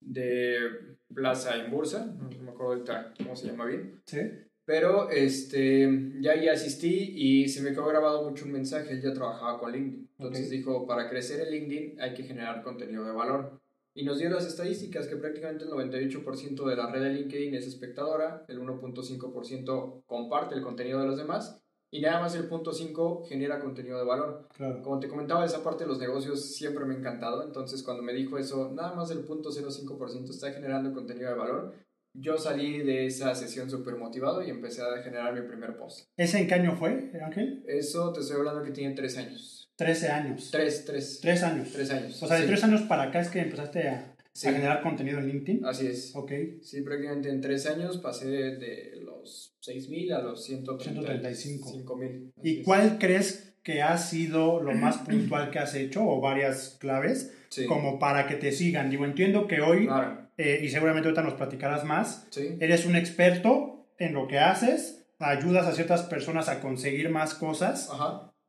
de 0.00 0.96
Plaza 1.12 1.56
en 1.56 1.70
Bursa, 1.70 2.06
no 2.06 2.28
me 2.28 2.50
acuerdo 2.50 2.74
ahorita 2.74 3.14
cómo 3.18 3.34
se 3.34 3.48
llama 3.48 3.66
bien. 3.66 4.00
Sí. 4.06 4.20
Pero 4.66 5.10
este, 5.10 6.12
ya 6.20 6.32
ahí 6.32 6.48
asistí 6.48 7.12
y 7.14 7.48
se 7.48 7.60
me 7.62 7.70
quedó 7.70 7.86
grabado 7.86 8.28
mucho 8.28 8.46
un 8.46 8.52
mensaje, 8.52 8.92
él 8.92 9.02
ya 9.02 9.12
trabajaba 9.12 9.58
con 9.58 9.72
LinkedIn. 9.72 10.08
Entonces 10.18 10.50
dijo, 10.50 10.86
para 10.86 11.08
crecer 11.08 11.40
en 11.40 11.50
LinkedIn 11.50 12.00
hay 12.00 12.14
que 12.14 12.22
generar 12.22 12.62
contenido 12.62 13.04
de 13.04 13.12
valor. 13.12 13.60
Y 13.96 14.04
nos 14.04 14.18
dio 14.18 14.28
las 14.30 14.46
estadísticas 14.46 15.06
que 15.06 15.16
prácticamente 15.16 15.64
el 15.64 15.70
98% 15.70 16.64
de 16.64 16.76
la 16.76 16.90
red 16.90 17.02
de 17.02 17.10
LinkedIn 17.10 17.54
es 17.54 17.66
espectadora, 17.66 18.44
el 18.48 18.58
1.5% 18.60 20.02
comparte 20.06 20.54
el 20.54 20.62
contenido 20.62 21.00
de 21.00 21.06
los 21.06 21.16
demás 21.16 21.60
y 21.94 22.00
nada 22.00 22.18
más 22.18 22.34
el 22.34 22.48
punto 22.48 22.72
5 22.72 23.22
genera 23.28 23.60
contenido 23.60 23.96
de 23.98 24.04
valor. 24.04 24.48
Como 24.82 24.98
te 24.98 25.06
comentaba, 25.06 25.44
esa 25.44 25.62
parte 25.62 25.84
de 25.84 25.88
los 25.90 26.00
negocios 26.00 26.56
siempre 26.56 26.84
me 26.84 26.94
ha 26.94 26.98
encantado, 26.98 27.44
entonces 27.44 27.84
cuando 27.84 28.02
me 28.02 28.12
dijo 28.12 28.36
eso, 28.36 28.72
nada 28.74 28.94
más 28.94 29.12
el 29.12 29.20
punto 29.20 29.50
0.5% 29.50 30.30
está 30.30 30.50
generando 30.52 30.92
contenido 30.92 31.28
de 31.28 31.36
valor, 31.36 31.72
yo 32.14 32.38
salí 32.38 32.78
de 32.78 33.06
esa 33.06 33.34
sesión 33.34 33.68
súper 33.68 33.96
motivado 33.96 34.42
y 34.42 34.50
empecé 34.50 34.82
a 34.82 35.02
generar 35.02 35.34
mi 35.34 35.46
primer 35.46 35.76
post. 35.76 36.08
¿Ese 36.16 36.38
en 36.38 36.46
qué 36.46 36.54
año 36.54 36.76
fue, 36.76 37.10
Ángel? 37.22 37.64
Eso 37.66 38.12
te 38.12 38.20
estoy 38.20 38.36
hablando 38.36 38.62
que 38.62 38.70
tiene 38.70 38.94
tres 38.94 39.18
años. 39.18 39.68
13 39.76 40.08
años. 40.08 40.50
Tres, 40.52 40.84
tres. 40.84 41.18
Tres 41.20 41.42
años. 41.42 41.72
Tres 41.72 41.90
años. 41.90 42.22
O 42.22 42.28
sea, 42.28 42.38
de 42.38 42.46
tres 42.46 42.62
años 42.62 42.82
para 42.82 43.04
acá 43.04 43.20
es 43.20 43.28
que 43.28 43.40
empezaste 43.40 43.88
a, 43.88 44.16
generar 44.36 44.82
contenido 44.82 45.18
en 45.18 45.28
LinkedIn. 45.28 45.64
Así 45.64 45.86
es. 45.86 46.14
Ok. 46.14 46.32
Sí, 46.62 46.82
prácticamente 46.82 47.28
en 47.28 47.40
tres 47.40 47.66
años 47.66 47.98
pasé 47.98 48.28
de 48.28 49.00
los 49.00 49.56
6.000 49.64 50.12
a 50.12 50.22
los 50.22 50.44
135 50.44 51.96
mil. 51.96 52.32
¿Y 52.42 52.62
cuál 52.62 52.98
crees 52.98 53.53
que 53.64 53.82
ha 53.82 53.96
sido 53.96 54.60
lo 54.60 54.72
más 54.72 54.98
puntual 54.98 55.50
que 55.50 55.58
has 55.58 55.74
hecho 55.74 56.06
o 56.06 56.20
varias 56.20 56.76
claves 56.78 57.32
como 57.66 57.98
para 57.98 58.26
que 58.28 58.36
te 58.36 58.52
sigan? 58.52 58.90
Digo, 58.90 59.04
entiendo 59.04 59.48
que 59.48 59.62
hoy, 59.62 59.88
eh, 60.36 60.60
y 60.62 60.68
seguramente 60.68 61.08
ahorita 61.08 61.22
nos 61.22 61.34
platicarás 61.34 61.84
más, 61.84 62.28
eres 62.60 62.84
un 62.84 62.94
experto 62.94 63.86
en 63.98 64.12
lo 64.12 64.28
que 64.28 64.38
haces, 64.38 65.06
ayudas 65.18 65.66
a 65.66 65.72
ciertas 65.72 66.02
personas 66.02 66.48
a 66.48 66.60
conseguir 66.60 67.08
más 67.08 67.34
cosas, 67.34 67.90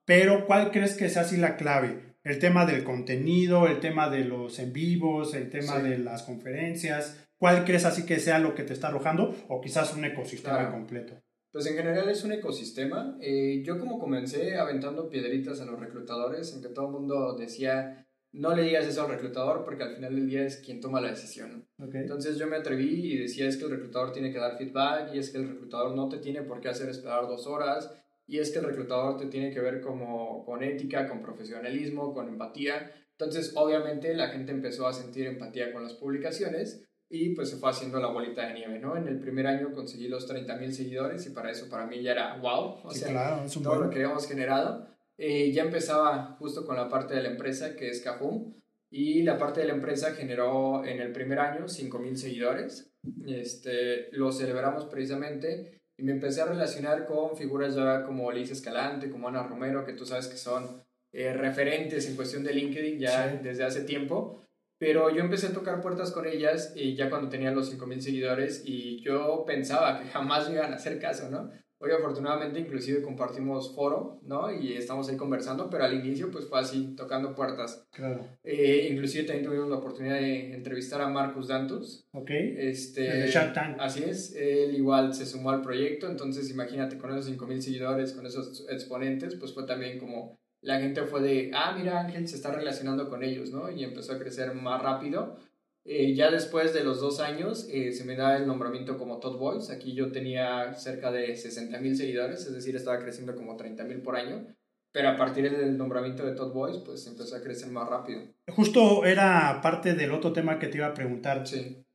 pero 0.04 0.46
¿cuál 0.46 0.72
crees 0.72 0.96
que 0.96 1.10
sea 1.10 1.22
así 1.24 1.38
la 1.38 1.56
clave? 1.56 2.16
El 2.24 2.40
tema 2.40 2.66
del 2.66 2.84
contenido, 2.84 3.68
el 3.68 3.80
tema 3.80 4.10
de 4.10 4.26
los 4.26 4.60
en 4.60 4.74
vivos, 4.74 5.34
el 5.34 5.50
tema 5.50 5.80
de 5.80 5.98
las 6.00 6.24
conferencias. 6.24 7.22
¿Cuál 7.38 7.66
crees 7.66 7.86
así 7.86 8.06
que 8.06 8.20
sea 8.20 8.40
lo 8.40 8.56
que 8.56 8.64
te 8.64 8.74
está 8.74 8.88
arrojando? 8.88 9.36
O 9.48 9.62
quizás 9.62 9.94
un 9.94 10.06
ecosistema 10.06 10.72
completo. 10.72 11.22
Pues 11.56 11.68
en 11.68 11.78
general 11.78 12.10
es 12.10 12.22
un 12.26 12.34
ecosistema. 12.34 13.18
Eh, 13.22 13.64
yo 13.64 13.80
como 13.80 13.98
comencé 13.98 14.58
aventando 14.58 15.08
piedritas 15.08 15.62
a 15.62 15.66
los 15.66 15.80
reclutadores, 15.80 16.54
en 16.54 16.62
que 16.62 16.68
todo 16.68 16.88
el 16.88 16.92
mundo 16.92 17.34
decía, 17.34 18.06
no 18.34 18.54
le 18.54 18.64
digas 18.64 18.86
eso 18.86 19.04
al 19.04 19.12
reclutador 19.12 19.64
porque 19.64 19.84
al 19.84 19.96
final 19.96 20.14
del 20.16 20.28
día 20.28 20.46
es 20.46 20.58
quien 20.58 20.82
toma 20.82 21.00
la 21.00 21.12
decisión. 21.12 21.66
Entonces 21.94 22.38
yo 22.38 22.48
me 22.48 22.58
atreví 22.58 23.14
y 23.14 23.18
decía 23.20 23.48
es 23.48 23.56
que 23.56 23.64
el 23.64 23.72
reclutador 23.72 24.12
tiene 24.12 24.34
que 24.34 24.38
dar 24.38 24.58
feedback 24.58 25.16
y 25.16 25.20
es 25.20 25.30
que 25.30 25.38
el 25.38 25.48
reclutador 25.48 25.96
no 25.96 26.10
te 26.10 26.18
tiene 26.18 26.42
por 26.42 26.60
qué 26.60 26.68
hacer 26.68 26.90
esperar 26.90 27.26
dos 27.26 27.48
horas 27.48 27.90
y 28.28 28.40
es 28.40 28.52
que 28.52 28.60
el 28.60 28.66
reclutador 28.66 29.16
te 29.16 29.28
tiene 29.28 29.54
que 29.54 29.62
ver 29.62 29.80
como 29.80 30.44
con 30.44 30.62
ética, 30.62 31.08
con 31.08 31.22
profesionalismo, 31.22 32.14
con 32.14 32.28
empatía. 32.28 32.92
Entonces 33.12 33.54
obviamente 33.56 34.14
la 34.14 34.28
gente 34.28 34.52
empezó 34.52 34.88
a 34.88 34.94
sentir 34.94 35.26
empatía 35.26 35.72
con 35.72 35.84
las 35.84 35.94
publicaciones 35.94 36.86
y 37.16 37.30
pues 37.30 37.50
se 37.50 37.58
fue 37.58 37.70
haciendo 37.70 38.00
la 38.00 38.08
bolita 38.08 38.46
de 38.46 38.56
nieve, 38.56 38.78
¿no? 38.78 38.98
En 38.98 39.08
el 39.08 39.20
primer 39.20 39.48
año 39.48 39.72
conseguí 39.72 40.10
los 40.10 40.30
30.000 40.30 40.72
seguidores 40.72 41.26
y 41.26 41.30
para 41.30 41.50
eso 41.50 41.70
para 41.70 41.86
mí 41.86 42.02
ya 42.02 42.12
era 42.12 42.38
wow, 42.38 42.80
o 42.84 42.92
sea, 42.92 43.08
claro, 43.10 43.46
todo 43.64 43.76
lo 43.76 43.90
que 43.90 43.98
habíamos 43.98 44.28
generado. 44.28 44.88
Eh, 45.18 45.52
ya 45.54 45.64
empezaba 45.64 46.36
justo 46.40 46.66
con 46.66 46.76
la 46.76 46.90
parte 46.90 47.16
de 47.16 47.24
la 47.24 47.30
empresa 47.30 47.76
que 47.76 47.90
es 47.90 48.02
Cajum 48.02 48.54
y 48.92 49.24
la 49.24 49.38
parte 49.38 49.62
de 49.62 49.68
la 49.68 49.74
empresa 49.74 50.14
generó 50.14 50.84
en 50.84 51.00
el 51.00 51.14
primer 51.14 51.40
año 51.40 51.66
5.000 51.66 52.16
seguidores. 52.16 52.92
Este, 53.26 54.10
lo 54.12 54.34
celebramos 54.34 54.86
precisamente 54.86 55.80
y 55.98 56.04
me 56.04 56.12
empecé 56.12 56.42
a 56.42 56.46
relacionar 56.46 57.06
con 57.06 57.38
figuras 57.38 57.76
ya 57.76 58.04
como 58.04 58.30
Liz 58.32 58.52
Escalante, 58.52 59.10
como 59.10 59.30
Ana 59.30 59.44
Romero, 59.44 59.86
que 59.86 59.94
tú 59.94 60.06
sabes 60.06 60.28
que 60.28 60.38
son 60.38 60.84
eh, 61.14 61.32
referentes 61.32 62.10
en 62.10 62.18
cuestión 62.18 62.44
de 62.44 62.54
LinkedIn 62.54 63.00
ya 63.00 63.28
desde 63.28 63.64
hace 63.64 63.82
tiempo. 63.86 64.45
Pero 64.78 65.10
yo 65.10 65.22
empecé 65.22 65.48
a 65.48 65.54
tocar 65.54 65.82
puertas 65.82 66.12
con 66.12 66.28
ellas 66.28 66.74
y 66.76 66.96
ya 66.96 67.10
cuando 67.10 67.30
tenía 67.30 67.52
los 67.52 67.74
5.000 67.74 68.00
seguidores 68.00 68.64
y 68.66 69.02
yo 69.02 69.44
pensaba 69.46 70.00
que 70.00 70.10
jamás 70.10 70.50
me 70.50 70.56
iban 70.56 70.74
a 70.74 70.76
hacer 70.76 71.00
caso, 71.00 71.30
¿no? 71.30 71.50
Hoy 71.78 71.92
afortunadamente 71.92 72.60
inclusive 72.60 73.02
compartimos 73.02 73.76
foro, 73.76 74.22
¿no? 74.24 74.50
Y 74.50 74.74
estamos 74.74 75.10
ahí 75.10 75.18
conversando, 75.18 75.70
pero 75.70 75.84
al 75.84 75.94
inicio 75.94 76.32
pues 76.32 76.48
fue 76.48 76.60
así, 76.60 76.96
tocando 76.96 77.36
puertas. 77.36 77.86
Claro. 77.92 78.26
Eh, 78.44 78.88
inclusive 78.90 79.26
también 79.26 79.46
tuvimos 79.46 79.70
la 79.70 79.76
oportunidad 79.76 80.16
de 80.16 80.54
entrevistar 80.54 81.02
a 81.02 81.10
Marcus 81.10 81.50
Dantus. 81.50 82.08
Ok. 82.12 82.32
Este, 82.32 83.28
Shark 83.28 83.54
Tank. 83.54 83.78
Así 83.80 84.04
es, 84.04 84.34
él 84.36 84.74
igual 84.76 85.14
se 85.14 85.26
sumó 85.26 85.52
al 85.52 85.62
proyecto, 85.62 86.10
entonces 86.10 86.50
imagínate 86.50 86.98
con 86.98 87.12
esos 87.12 87.30
5.000 87.30 87.60
seguidores, 87.60 88.14
con 88.14 88.26
esos 88.26 88.66
exponentes, 88.70 89.36
pues 89.36 89.54
fue 89.54 89.66
también 89.66 90.00
como 90.00 90.40
la 90.66 90.80
gente 90.80 91.04
fue 91.04 91.22
de, 91.22 91.52
ah, 91.54 91.76
mira 91.78 92.00
Ángel 92.00 92.28
se 92.28 92.36
está 92.36 92.52
relacionando 92.52 93.08
con 93.08 93.24
ellos, 93.24 93.52
¿no? 93.52 93.72
Y 93.72 93.84
empezó 93.84 94.14
a 94.14 94.20
crecer 94.20 94.54
más 94.56 94.82
rápido. 94.82 95.38
Eh, 95.86 96.16
ya 96.16 96.32
después 96.32 96.74
de 96.74 96.84
los 96.84 97.00
dos 97.00 97.20
años 97.20 97.68
eh, 97.72 97.92
se 97.92 98.04
me 98.06 98.16
da 98.16 98.38
el 98.38 98.48
nombramiento 98.48 98.98
como 98.98 99.20
Todd 99.20 99.38
Voice. 99.38 99.72
Aquí 99.72 99.94
yo 99.94 100.12
tenía 100.12 100.74
cerca 100.74 101.12
de 101.12 101.36
60 101.36 101.80
mil 101.80 101.96
seguidores, 101.96 102.48
es 102.48 102.54
decir, 102.54 102.76
estaba 102.76 103.00
creciendo 103.00 103.36
como 103.36 103.56
30 103.56 103.84
mil 103.84 104.02
por 104.02 104.16
año. 104.16 104.48
Pero 104.92 105.10
a 105.10 105.16
partir 105.16 105.56
del 105.56 105.78
nombramiento 105.78 106.26
de 106.26 106.34
Todd 106.34 106.52
Voice, 106.52 106.80
pues 106.84 107.06
empezó 107.06 107.36
a 107.36 107.42
crecer 107.42 107.70
más 107.70 107.88
rápido. 107.88 108.22
Justo 108.48 109.06
era 109.06 109.60
parte 109.62 109.94
del 109.94 110.14
otro 110.14 110.34
tema 110.34 110.58
que 110.58 110.68
te 110.68 110.78
iba 110.78 110.88
a 110.88 110.94
preguntar. 110.94 111.46
Sí. 111.46 111.86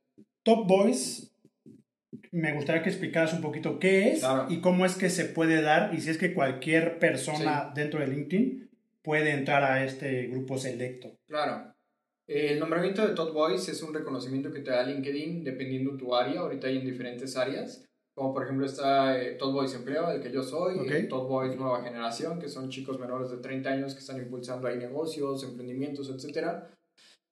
Top 0.43 0.65
Voice, 0.65 1.30
me 2.31 2.53
gustaría 2.53 2.81
que 2.81 2.89
explicaras 2.89 3.33
un 3.33 3.41
poquito 3.41 3.77
qué 3.77 4.13
es 4.13 4.23
y 4.49 4.61
cómo 4.61 4.85
es 4.85 4.95
que 4.95 5.09
se 5.09 5.25
puede 5.25 5.61
dar 5.61 5.93
y 5.93 6.01
si 6.01 6.09
es 6.09 6.17
que 6.17 6.33
cualquier 6.33 6.97
persona 6.97 7.71
dentro 7.75 7.99
de 7.99 8.07
LinkedIn 8.07 8.69
puede 9.03 9.31
entrar 9.31 9.63
a 9.63 9.83
este 9.83 10.27
grupo 10.27 10.57
selecto. 10.57 11.11
Claro. 11.27 11.73
El 12.27 12.59
nombramiento 12.59 13.05
de 13.05 13.13
Todd 13.13 13.33
Voice 13.33 13.71
es 13.71 13.83
un 13.83 13.93
reconocimiento 13.93 14.51
que 14.51 14.61
te 14.61 14.71
da 14.71 14.83
LinkedIn 14.83 15.43
dependiendo 15.43 15.97
tu 15.97 16.15
área. 16.15 16.39
Ahorita 16.39 16.67
hay 16.67 16.77
en 16.77 16.85
diferentes 16.85 17.35
áreas. 17.35 17.83
Como 18.13 18.33
por 18.33 18.43
ejemplo 18.43 18.65
está 18.65 19.21
eh, 19.21 19.33
Todd 19.33 19.53
Voice 19.53 19.75
Empleo, 19.75 20.09
del 20.09 20.21
que 20.21 20.31
yo 20.31 20.43
soy, 20.43 20.77
okay. 20.79 21.07
Todd 21.07 21.27
Voice 21.27 21.57
Nueva 21.57 21.83
Generación, 21.83 22.39
que 22.39 22.47
son 22.47 22.69
chicos 22.69 22.99
menores 22.99 23.31
de 23.31 23.37
30 23.37 23.69
años 23.69 23.93
que 23.93 23.99
están 23.99 24.17
impulsando 24.17 24.67
ahí 24.67 24.77
negocios, 24.77 25.43
emprendimientos, 25.43 26.09
etc. 26.09 26.63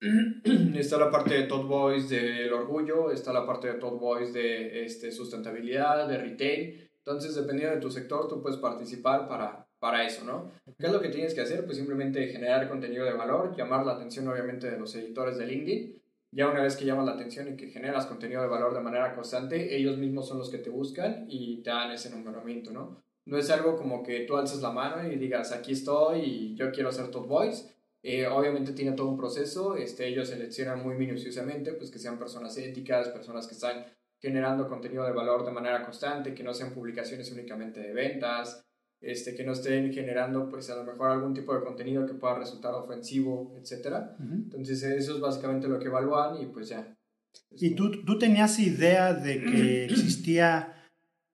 está 0.76 0.98
la 0.98 1.12
parte 1.12 1.34
de 1.34 1.44
Todd 1.44 1.66
Voice 1.66 2.16
del 2.16 2.54
orgullo, 2.54 3.12
está 3.12 3.34
la 3.34 3.46
parte 3.46 3.68
de 3.68 3.74
Todd 3.74 4.00
Voice 4.00 4.32
de 4.32 4.86
este, 4.86 5.12
sustentabilidad, 5.12 6.08
de 6.08 6.18
retail. 6.18 6.90
Entonces, 7.00 7.36
dependiendo 7.36 7.76
de 7.76 7.82
tu 7.82 7.92
sector, 7.92 8.28
tú 8.28 8.42
puedes 8.42 8.60
participar 8.60 9.28
para, 9.28 9.68
para 9.80 10.06
eso, 10.06 10.24
¿no? 10.24 10.52
¿Qué 10.78 10.86
es 10.86 10.92
lo 10.92 11.02
que 11.02 11.10
tienes 11.10 11.34
que 11.34 11.42
hacer? 11.42 11.66
Pues 11.66 11.78
simplemente 11.78 12.28
generar 12.28 12.70
contenido 12.70 13.04
de 13.04 13.14
valor, 13.14 13.56
llamar 13.58 13.86
la 13.86 13.94
atención 13.94 14.28
obviamente 14.28 14.70
de 14.72 14.80
los 14.80 14.96
editores 14.96 15.38
de 15.38 15.48
LinkedIn. 15.48 16.02
Ya 16.32 16.48
una 16.48 16.62
vez 16.62 16.78
que 16.78 16.86
llamas 16.86 17.06
la 17.06 17.14
atención 17.14 17.48
y 17.50 17.58
que 17.58 17.68
generas 17.68 18.06
contenido 18.06 18.42
de 18.42 18.48
valor 18.48 18.74
de 18.74 18.82
manera 18.82 19.16
constante, 19.16 19.76
ellos 19.76 19.98
mismos 19.98 20.28
son 20.28 20.38
los 20.38 20.50
que 20.50 20.60
te 20.60 20.70
buscan 20.70 21.26
y 21.28 21.64
te 21.64 21.72
dan 21.72 21.92
ese 21.92 22.12
nombramiento, 22.12 22.72
¿no? 22.72 23.02
No 23.26 23.38
es 23.38 23.50
algo 23.50 23.76
como 23.76 24.04
que 24.04 24.22
tú 24.22 24.38
alces 24.38 24.62
la 24.62 24.72
mano 24.72 25.12
y 25.12 25.16
digas, 25.18 25.52
aquí 25.52 25.74
estoy 25.74 26.20
y 26.20 26.56
yo 26.56 26.72
quiero 26.72 26.92
ser 26.92 27.10
top 27.10 27.28
voice. 27.28 27.79
Eh, 28.02 28.28
obviamente 28.28 28.72
tiene 28.72 28.94
todo 28.94 29.10
un 29.10 29.18
proceso, 29.18 29.76
este, 29.76 30.08
ellos 30.08 30.30
seleccionan 30.30 30.82
muy 30.82 30.96
minuciosamente, 30.96 31.74
pues 31.74 31.92
que 31.92 32.00
sean 32.00 32.18
personas 32.18 32.58
éticas, 32.58 33.10
personas 33.10 33.46
que 33.46 33.56
están 33.56 33.86
generando 34.22 34.68
contenido 34.68 35.06
de 35.06 35.12
valor 35.12 35.46
de 35.46 35.52
manera 35.52 35.84
constante, 35.84 36.34
que 36.34 36.44
no 36.44 36.54
sean 36.54 36.74
publicaciones 36.74 37.32
únicamente 37.32 37.82
de 37.82 37.94
ventas, 37.94 38.66
este, 39.02 39.36
que 39.36 39.44
no 39.44 39.54
estén 39.54 39.94
generando 39.94 40.50
pues 40.50 40.70
a 40.70 40.76
lo 40.76 40.84
mejor 40.84 41.12
algún 41.12 41.34
tipo 41.34 41.54
de 41.54 41.64
contenido 41.64 42.06
que 42.06 42.14
pueda 42.14 42.40
resultar 42.40 42.74
ofensivo, 42.74 43.56
etc. 43.58 43.96
Entonces 44.20 44.84
eso 44.84 45.16
es 45.16 45.22
básicamente 45.22 45.68
lo 45.68 45.80
que 45.80 45.88
evalúan 45.88 46.42
y 46.42 46.48
pues 46.48 46.70
ya. 46.70 46.96
¿Y 47.52 47.76
tú, 47.76 48.04
tú 48.04 48.18
tenías 48.18 48.60
idea 48.60 49.14
de 49.14 49.42
que 49.42 49.86
existía 49.90 50.86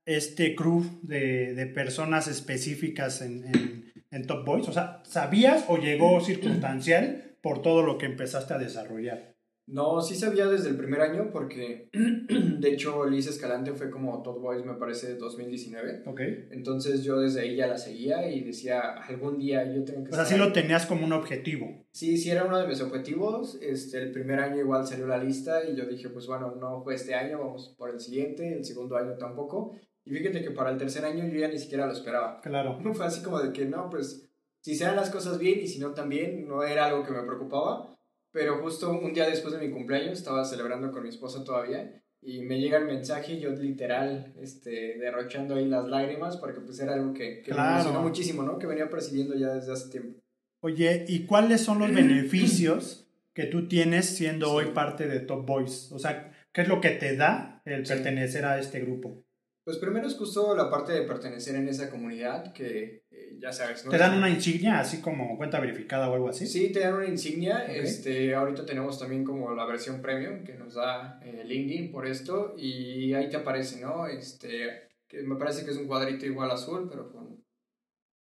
este 0.06 0.56
crew 0.56 0.84
de, 1.02 1.56
de 1.56 1.66
personas 1.66 2.28
específicas 2.28 3.22
en, 3.22 3.46
en, 3.46 3.85
en 4.16 4.26
Top 4.26 4.46
Boys? 4.46 4.68
O 4.68 4.74
sea, 4.74 5.02
¿sabías 5.04 5.66
o 5.68 5.78
llegó 5.78 6.20
circunstancial 6.22 7.38
por 7.42 7.62
todo 7.62 7.84
lo 7.84 7.98
que 7.98 8.06
empezaste 8.06 8.54
a 8.54 8.58
desarrollar? 8.58 9.36
No, 9.68 10.00
sí 10.00 10.16
sabía 10.16 10.46
desde 10.46 10.70
el 10.70 10.78
primer 10.78 11.02
año 11.02 11.32
porque, 11.32 11.90
de 11.92 12.70
hecho, 12.70 13.04
Liz 13.08 13.26
Escalante 13.26 13.74
fue 13.74 13.90
como 13.90 14.22
Top 14.22 14.40
Boys, 14.40 14.64
me 14.64 14.76
parece, 14.76 15.16
2019. 15.16 16.04
Ok. 16.06 16.22
Entonces 16.52 17.04
yo 17.04 17.20
desde 17.20 17.42
ahí 17.42 17.56
ya 17.56 17.66
la 17.66 17.80
seguía 17.80 18.30
y 18.30 18.42
decía, 18.42 18.80
algún 18.92 19.40
día 19.40 19.66
yo 19.66 19.84
tengo 19.84 20.04
que... 20.04 20.12
O 20.12 20.16
sea, 20.16 20.26
sí 20.26 20.38
lo 20.38 20.54
tenías 20.54 20.86
como 20.86 21.04
un 21.04 21.14
objetivo. 21.14 21.84
Sí, 21.92 22.18
sí 22.18 22.30
era 22.30 22.44
uno 22.44 22.60
de 22.60 22.68
mis 22.68 22.80
objetivos. 22.80 23.58
Este, 23.60 23.98
el 23.98 24.12
primer 24.12 24.40
año 24.40 24.60
igual 24.60 24.86
salió 24.86 25.08
la 25.08 25.18
lista 25.18 25.68
y 25.68 25.76
yo 25.76 25.88
dije, 25.88 26.10
pues 26.10 26.28
bueno, 26.28 26.54
no 26.56 26.84
fue 26.84 26.94
este 26.94 27.16
año, 27.16 27.40
vamos 27.40 27.74
por 27.76 27.90
el 27.90 28.00
siguiente, 28.00 28.54
el 28.54 28.64
segundo 28.64 28.98
año 28.98 29.18
tampoco. 29.18 29.76
Y 30.06 30.12
fíjate 30.12 30.44
que 30.44 30.52
para 30.52 30.70
el 30.70 30.78
tercer 30.78 31.04
año 31.04 31.28
yo 31.28 31.40
ya 31.40 31.48
ni 31.48 31.58
siquiera 31.58 31.88
lo 31.88 31.94
esperaba. 31.94 32.40
Claro. 32.42 32.80
Fue 32.94 33.06
así 33.06 33.24
como 33.24 33.40
de 33.40 33.52
que 33.52 33.66
no, 33.66 33.90
pues 33.90 34.30
si 34.62 34.76
se 34.76 34.86
dan 34.86 34.96
las 34.96 35.10
cosas 35.10 35.40
bien 35.40 35.60
y 35.60 35.68
si 35.68 35.80
no 35.80 35.94
también, 35.94 36.48
no 36.48 36.64
era 36.64 36.86
algo 36.86 37.04
que 37.04 37.12
me 37.12 37.24
preocupaba. 37.24 37.96
Pero 38.32 38.62
justo 38.62 38.92
un 38.92 39.14
día 39.14 39.30
después 39.30 39.54
de 39.54 39.66
mi 39.66 39.72
cumpleaños 39.72 40.18
estaba 40.18 40.44
celebrando 40.44 40.92
con 40.92 41.04
mi 41.04 41.10
esposa 41.10 41.44
todavía 41.44 42.02
y 42.22 42.42
me 42.42 42.60
llega 42.60 42.80
el 42.80 42.86
mensaje 42.86 43.40
yo 43.40 43.52
literal 43.52 44.34
este, 44.42 44.98
derrochando 44.98 45.56
ahí 45.56 45.68
las 45.68 45.86
lágrimas 45.86 46.38
porque 46.38 46.60
pues 46.60 46.80
era 46.80 46.96
algo 46.96 47.14
que, 47.14 47.42
que 47.42 47.54
me 47.54 47.60
emocionó 47.60 48.02
muchísimo, 48.02 48.44
¿no? 48.44 48.58
Que 48.58 48.68
venía 48.68 48.90
persiguiendo 48.90 49.36
ya 49.36 49.54
desde 49.54 49.72
hace 49.72 49.90
tiempo. 49.90 50.20
Oye, 50.62 51.06
¿y 51.08 51.26
cuáles 51.26 51.62
son 51.62 51.80
los 51.80 51.92
beneficios 51.94 53.08
que 53.34 53.46
tú 53.46 53.68
tienes 53.68 54.06
siendo 54.06 54.52
hoy 54.52 54.72
parte 54.74 55.08
de 55.08 55.20
Top 55.20 55.46
Boys? 55.46 55.92
O 55.92 56.00
sea, 56.00 56.34
¿qué 56.52 56.62
es 56.62 56.68
lo 56.68 56.82
que 56.82 56.90
te 56.90 57.16
da 57.16 57.62
el 57.66 57.84
pertenecer 57.84 58.46
a 58.46 58.60
este 58.60 58.80
grupo? 58.80 59.25
Pues 59.66 59.78
primero 59.78 60.08
es 60.08 60.14
justo 60.14 60.56
la 60.56 60.70
parte 60.70 60.94
de 60.94 61.02
pertenecer 61.02 61.56
en 61.56 61.68
esa 61.68 61.90
comunidad 61.90 62.54
que 62.54 63.04
eh, 63.10 63.36
ya 63.42 63.52
sabes, 63.52 63.84
¿no? 63.84 63.90
¿Te 63.90 63.98
dan 63.98 64.16
una 64.16 64.30
insignia 64.30 64.80
así 64.80 65.02
como 65.02 65.36
cuenta 65.38 65.60
verificada 65.60 66.08
o 66.08 66.14
algo 66.14 66.30
así? 66.30 66.46
Sí, 66.46 66.72
te 66.72 66.82
dan 66.82 66.94
una 66.94 67.08
insignia. 67.08 67.66
Este, 67.66 68.36
ahorita 68.36 68.64
tenemos 68.64 69.00
también 69.00 69.24
como 69.24 69.56
la 69.56 69.66
versión 69.66 70.04
premium 70.04 70.44
que 70.44 70.54
nos 70.54 70.76
da 70.76 71.20
eh, 71.24 71.44
LinkedIn 71.44 71.92
por 71.92 72.06
esto 72.06 72.54
y 72.56 73.12
ahí 73.16 73.28
te 73.28 73.38
aparece, 73.38 73.82
¿no? 73.82 74.06
Este, 74.06 74.90
que 75.08 75.24
me 75.24 75.36
parece 75.36 75.66
que 75.66 75.72
es 75.72 75.78
un 75.78 75.88
cuadrito 75.88 76.28
igual 76.28 76.52
azul, 76.52 76.88
pero 76.88 77.12
con, 77.12 77.44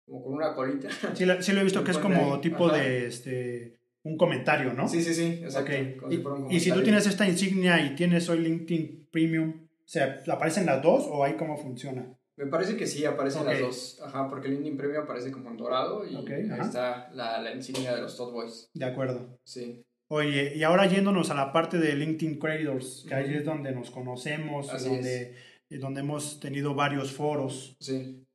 como 0.06 0.24
con 0.24 0.32
una 0.32 0.54
colita. 0.54 0.88
Sí, 1.12 1.26
sí 1.40 1.52
lo 1.52 1.60
he 1.60 1.64
visto 1.64 1.84
que 1.84 1.90
es 1.90 1.98
como 1.98 2.40
tipo 2.40 2.70
de 2.70 3.06
este 3.06 3.80
un 4.02 4.16
comentario, 4.16 4.72
¿no? 4.72 4.88
Sí, 4.88 5.02
sí, 5.02 5.12
sí, 5.12 5.40
exacto. 5.42 5.72
Y, 6.10 6.56
y 6.56 6.60
si 6.60 6.72
tú 6.72 6.82
tienes 6.82 7.06
esta 7.06 7.28
insignia 7.28 7.84
y 7.84 7.94
tienes 7.94 8.30
hoy 8.30 8.38
LinkedIn 8.38 9.08
Premium, 9.10 9.63
o 9.84 9.88
sea, 9.88 10.22
¿aparecen 10.28 10.66
las 10.66 10.82
dos 10.82 11.04
o 11.08 11.22
ahí 11.22 11.34
cómo 11.36 11.56
funciona? 11.58 12.16
Me 12.36 12.46
parece 12.46 12.76
que 12.76 12.86
sí, 12.86 13.04
aparecen 13.04 13.44
las 13.44 13.60
dos. 13.60 14.00
Ajá, 14.02 14.28
porque 14.28 14.48
el 14.48 14.54
LinkedIn 14.54 14.76
Premium 14.76 15.04
aparece 15.04 15.30
como 15.30 15.50
en 15.50 15.56
dorado 15.56 16.04
y 16.04 16.16
ahí 16.16 16.48
está 16.60 17.10
la, 17.12 17.40
la, 17.40 17.54
insignia 17.54 17.94
de 17.94 18.02
los 18.02 18.16
Top 18.16 18.32
Boys. 18.32 18.70
De 18.74 18.84
acuerdo. 18.84 19.38
Sí. 19.44 19.84
Oye, 20.08 20.52
y 20.56 20.62
ahora 20.64 20.86
yéndonos 20.86 21.30
a 21.30 21.34
la 21.34 21.52
parte 21.52 21.78
de 21.78 21.94
LinkedIn 21.94 22.38
Creators, 22.38 23.04
que 23.08 23.14
ahí 23.14 23.34
es 23.34 23.44
donde 23.44 23.72
nos 23.72 23.90
conocemos, 23.90 24.66
donde, 24.84 25.36
donde 25.70 26.00
hemos 26.00 26.40
tenido 26.40 26.74
varios 26.74 27.12
foros. 27.12 27.76
Sí. 27.78 28.26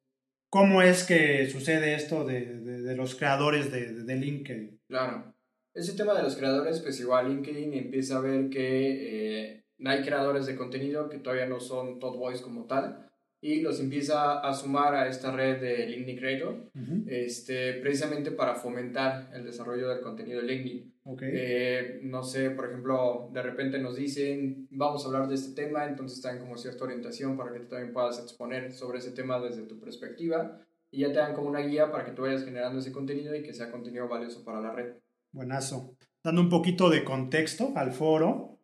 ¿Cómo 0.49 0.81
es 0.81 1.03
que 1.03 1.47
sucede 1.47 1.93
esto 1.93 2.25
de, 2.25 2.57
de, 2.59 2.81
de 2.81 2.95
los 2.95 3.15
creadores 3.15 3.71
de, 3.71 4.03
de, 4.03 4.15
LinkedIn? 4.15 4.81
Claro. 4.87 5.35
Ese 5.75 5.93
tema 5.93 6.15
de 6.15 6.23
los 6.23 6.35
creadores, 6.35 6.79
pues 6.79 6.99
igual 6.99 7.29
LinkedIn 7.29 7.73
empieza 7.73 8.17
a 8.17 8.21
ver 8.21 8.49
que 8.49 9.51
eh, 9.51 9.58
hay 9.85 10.01
creadores 10.03 10.45
de 10.45 10.55
contenido 10.55 11.09
que 11.09 11.19
todavía 11.19 11.45
no 11.45 11.59
son 11.59 11.99
Top 11.99 12.17
Boys 12.17 12.41
como 12.41 12.65
tal 12.65 13.09
y 13.41 13.61
los 13.61 13.79
empieza 13.79 14.39
a 14.39 14.53
sumar 14.53 14.93
a 14.93 15.07
esta 15.07 15.31
red 15.31 15.61
de 15.61 15.87
LinkedIn 15.87 16.17
Creator 16.17 16.71
este, 17.07 17.73
precisamente 17.75 18.31
para 18.31 18.55
fomentar 18.55 19.29
el 19.33 19.45
desarrollo 19.45 19.87
del 19.87 20.01
contenido 20.01 20.41
de 20.41 20.47
LinkedIn. 20.47 20.93
Okay. 21.03 21.29
Eh, 21.33 21.99
no 22.03 22.21
sé, 22.21 22.51
por 22.51 22.65
ejemplo, 22.65 23.29
de 23.33 23.41
repente 23.41 23.79
nos 23.79 23.95
dicen, 23.95 24.67
vamos 24.71 25.03
a 25.03 25.07
hablar 25.07 25.27
de 25.27 25.35
este 25.35 25.59
tema, 25.59 25.85
entonces 25.85 26.21
te 26.21 26.27
dan 26.27 26.39
como 26.39 26.57
cierta 26.57 26.83
orientación 26.83 27.37
para 27.37 27.53
que 27.53 27.61
tú 27.61 27.67
también 27.69 27.93
puedas 27.93 28.19
exponer 28.19 28.73
sobre 28.73 28.99
ese 28.99 29.11
tema 29.11 29.39
desde 29.39 29.63
tu 29.63 29.79
perspectiva 29.79 30.59
y 30.91 31.01
ya 31.01 31.07
te 31.07 31.19
dan 31.19 31.33
como 31.33 31.47
una 31.47 31.61
guía 31.61 31.91
para 31.91 32.05
que 32.05 32.11
tú 32.11 32.23
vayas 32.23 32.43
generando 32.43 32.79
ese 32.79 32.91
contenido 32.91 33.33
y 33.35 33.41
que 33.41 33.53
sea 33.53 33.71
contenido 33.71 34.07
valioso 34.07 34.43
para 34.43 34.59
la 34.59 34.73
red. 34.73 34.93
Buenazo. 35.31 35.95
Dando 36.23 36.41
un 36.41 36.49
poquito 36.49 36.89
de 36.89 37.05
contexto 37.05 37.71
al 37.75 37.93
foro, 37.93 38.58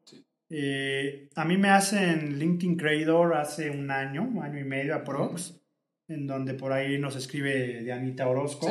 eh, 0.57 1.27
a 1.35 1.43
mí 1.43 1.57
me 1.57 1.67
hacen 1.67 2.39
LinkedIn 2.39 2.77
Creator 2.77 3.35
hace 3.35 3.69
un 3.69 3.91
año, 3.91 4.23
un 4.23 4.41
año 4.41 4.57
y 4.57 4.63
medio 4.63 4.95
aprox, 4.95 5.59
en 6.07 6.27
donde 6.27 6.53
por 6.53 6.71
ahí 6.71 6.97
nos 6.97 7.17
escribe 7.17 7.83
Dianita 7.83 8.25
Orozco. 8.27 8.69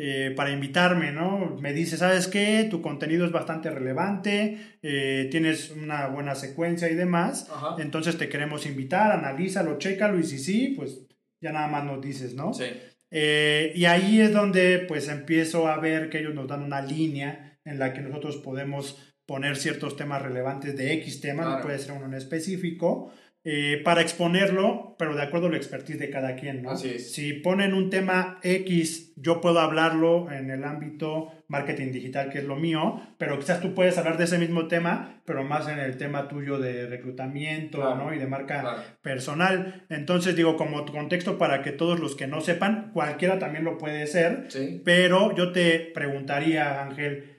Eh, 0.00 0.32
para 0.36 0.52
invitarme, 0.52 1.10
¿no? 1.10 1.56
Me 1.60 1.72
dice, 1.72 1.96
¿sabes 1.96 2.28
qué? 2.28 2.68
Tu 2.70 2.80
contenido 2.80 3.24
es 3.24 3.32
bastante 3.32 3.68
relevante, 3.68 4.78
eh, 4.80 5.26
tienes 5.28 5.70
una 5.70 6.06
buena 6.06 6.36
secuencia 6.36 6.88
y 6.88 6.94
demás, 6.94 7.50
entonces 7.78 8.16
te 8.16 8.28
queremos 8.28 8.64
invitar, 8.64 9.10
analízalo, 9.10 9.76
chécalo 9.78 10.20
y 10.20 10.22
si 10.22 10.38
sí, 10.38 10.74
pues 10.76 11.00
ya 11.40 11.50
nada 11.50 11.66
más 11.66 11.84
nos 11.84 12.00
dices, 12.00 12.34
¿no? 12.34 12.54
Sí. 12.54 12.66
y 13.10 13.84
ahí 13.86 14.20
es 14.20 14.32
donde 14.32 14.84
pues 14.86 15.08
empiezo 15.08 15.66
a 15.66 15.80
ver 15.80 16.10
que 16.10 16.20
ellos 16.20 16.34
nos 16.34 16.46
dan 16.46 16.62
una 16.62 16.80
línea 16.80 17.58
en 17.64 17.80
la 17.80 17.92
que 17.92 18.00
nosotros 18.00 18.36
podemos 18.36 19.07
poner 19.28 19.56
ciertos 19.58 19.94
temas 19.94 20.22
relevantes 20.22 20.74
de 20.74 20.94
X 20.94 21.20
tema, 21.20 21.44
no 21.44 21.60
puede 21.60 21.78
ser 21.78 21.92
uno 21.92 22.06
en 22.06 22.14
específico, 22.14 23.12
eh, 23.44 23.82
para 23.84 24.00
exponerlo, 24.00 24.96
pero 24.98 25.14
de 25.14 25.22
acuerdo 25.22 25.48
a 25.48 25.50
la 25.50 25.58
expertise 25.58 25.98
de 25.98 26.08
cada 26.08 26.34
quien, 26.34 26.62
¿no? 26.62 26.70
Así 26.70 26.88
es. 26.88 27.12
Si 27.12 27.34
ponen 27.34 27.74
un 27.74 27.90
tema 27.90 28.40
X, 28.42 29.12
yo 29.16 29.42
puedo 29.42 29.60
hablarlo 29.60 30.30
en 30.30 30.50
el 30.50 30.64
ámbito 30.64 31.30
marketing 31.46 31.92
digital, 31.92 32.30
que 32.30 32.38
es 32.38 32.44
lo 32.44 32.56
mío, 32.56 33.02
pero 33.18 33.38
quizás 33.38 33.60
tú 33.60 33.74
puedes 33.74 33.98
hablar 33.98 34.16
de 34.16 34.24
ese 34.24 34.38
mismo 34.38 34.66
tema, 34.66 35.20
pero 35.26 35.44
más 35.44 35.68
en 35.68 35.78
el 35.78 35.98
tema 35.98 36.26
tuyo 36.26 36.58
de 36.58 36.86
reclutamiento, 36.86 37.94
¿no? 37.96 38.14
Y 38.14 38.18
de 38.18 38.26
marca 38.26 38.96
personal. 39.02 39.84
Entonces, 39.90 40.36
digo, 40.36 40.56
como 40.56 40.86
contexto 40.86 41.36
para 41.36 41.60
que 41.60 41.72
todos 41.72 42.00
los 42.00 42.16
que 42.16 42.26
no 42.26 42.40
sepan, 42.40 42.92
cualquiera 42.94 43.38
también 43.38 43.64
lo 43.64 43.76
puede 43.76 44.06
ser, 44.06 44.46
sí. 44.48 44.80
pero 44.86 45.36
yo 45.36 45.52
te 45.52 45.80
preguntaría, 45.94 46.82
Ángel, 46.82 47.37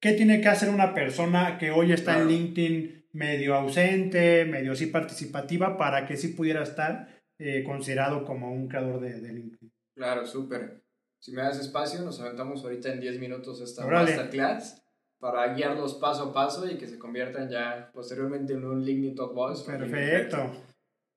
¿Qué 0.00 0.14
tiene 0.14 0.40
que 0.40 0.48
hacer 0.48 0.70
una 0.70 0.94
persona 0.94 1.58
que 1.58 1.70
hoy 1.70 1.92
está 1.92 2.18
en 2.18 2.28
LinkedIn 2.28 3.08
medio 3.12 3.54
ausente, 3.54 4.46
medio 4.46 4.74
sí 4.74 4.86
participativa, 4.86 5.76
para 5.76 6.06
que 6.06 6.16
sí 6.16 6.28
pudiera 6.28 6.62
estar 6.62 7.22
eh, 7.38 7.62
considerado 7.64 8.24
como 8.24 8.50
un 8.50 8.66
creador 8.66 9.00
de, 9.00 9.20
LinkedIn? 9.20 9.70
Claro, 9.94 10.24
súper. 10.24 10.82
Si 11.18 11.32
me 11.32 11.42
das 11.42 11.60
espacio, 11.60 12.00
nos 12.00 12.18
aventamos 12.18 12.64
ahorita 12.64 12.90
en 12.90 13.00
10 13.00 13.20
minutos 13.20 13.60
esta 13.60 13.86
masterclass 13.86 14.82
para 15.18 15.52
guiarlos 15.52 15.96
paso 15.96 16.30
a 16.30 16.32
paso 16.32 16.66
y 16.70 16.78
que 16.78 16.88
se 16.88 16.98
conviertan 16.98 17.50
ya 17.50 17.90
posteriormente 17.92 18.54
en 18.54 18.64
un 18.64 18.82
LinkedIn 18.82 19.14
Top 19.14 19.34
Boss. 19.34 19.64
Perfecto. 19.64 20.50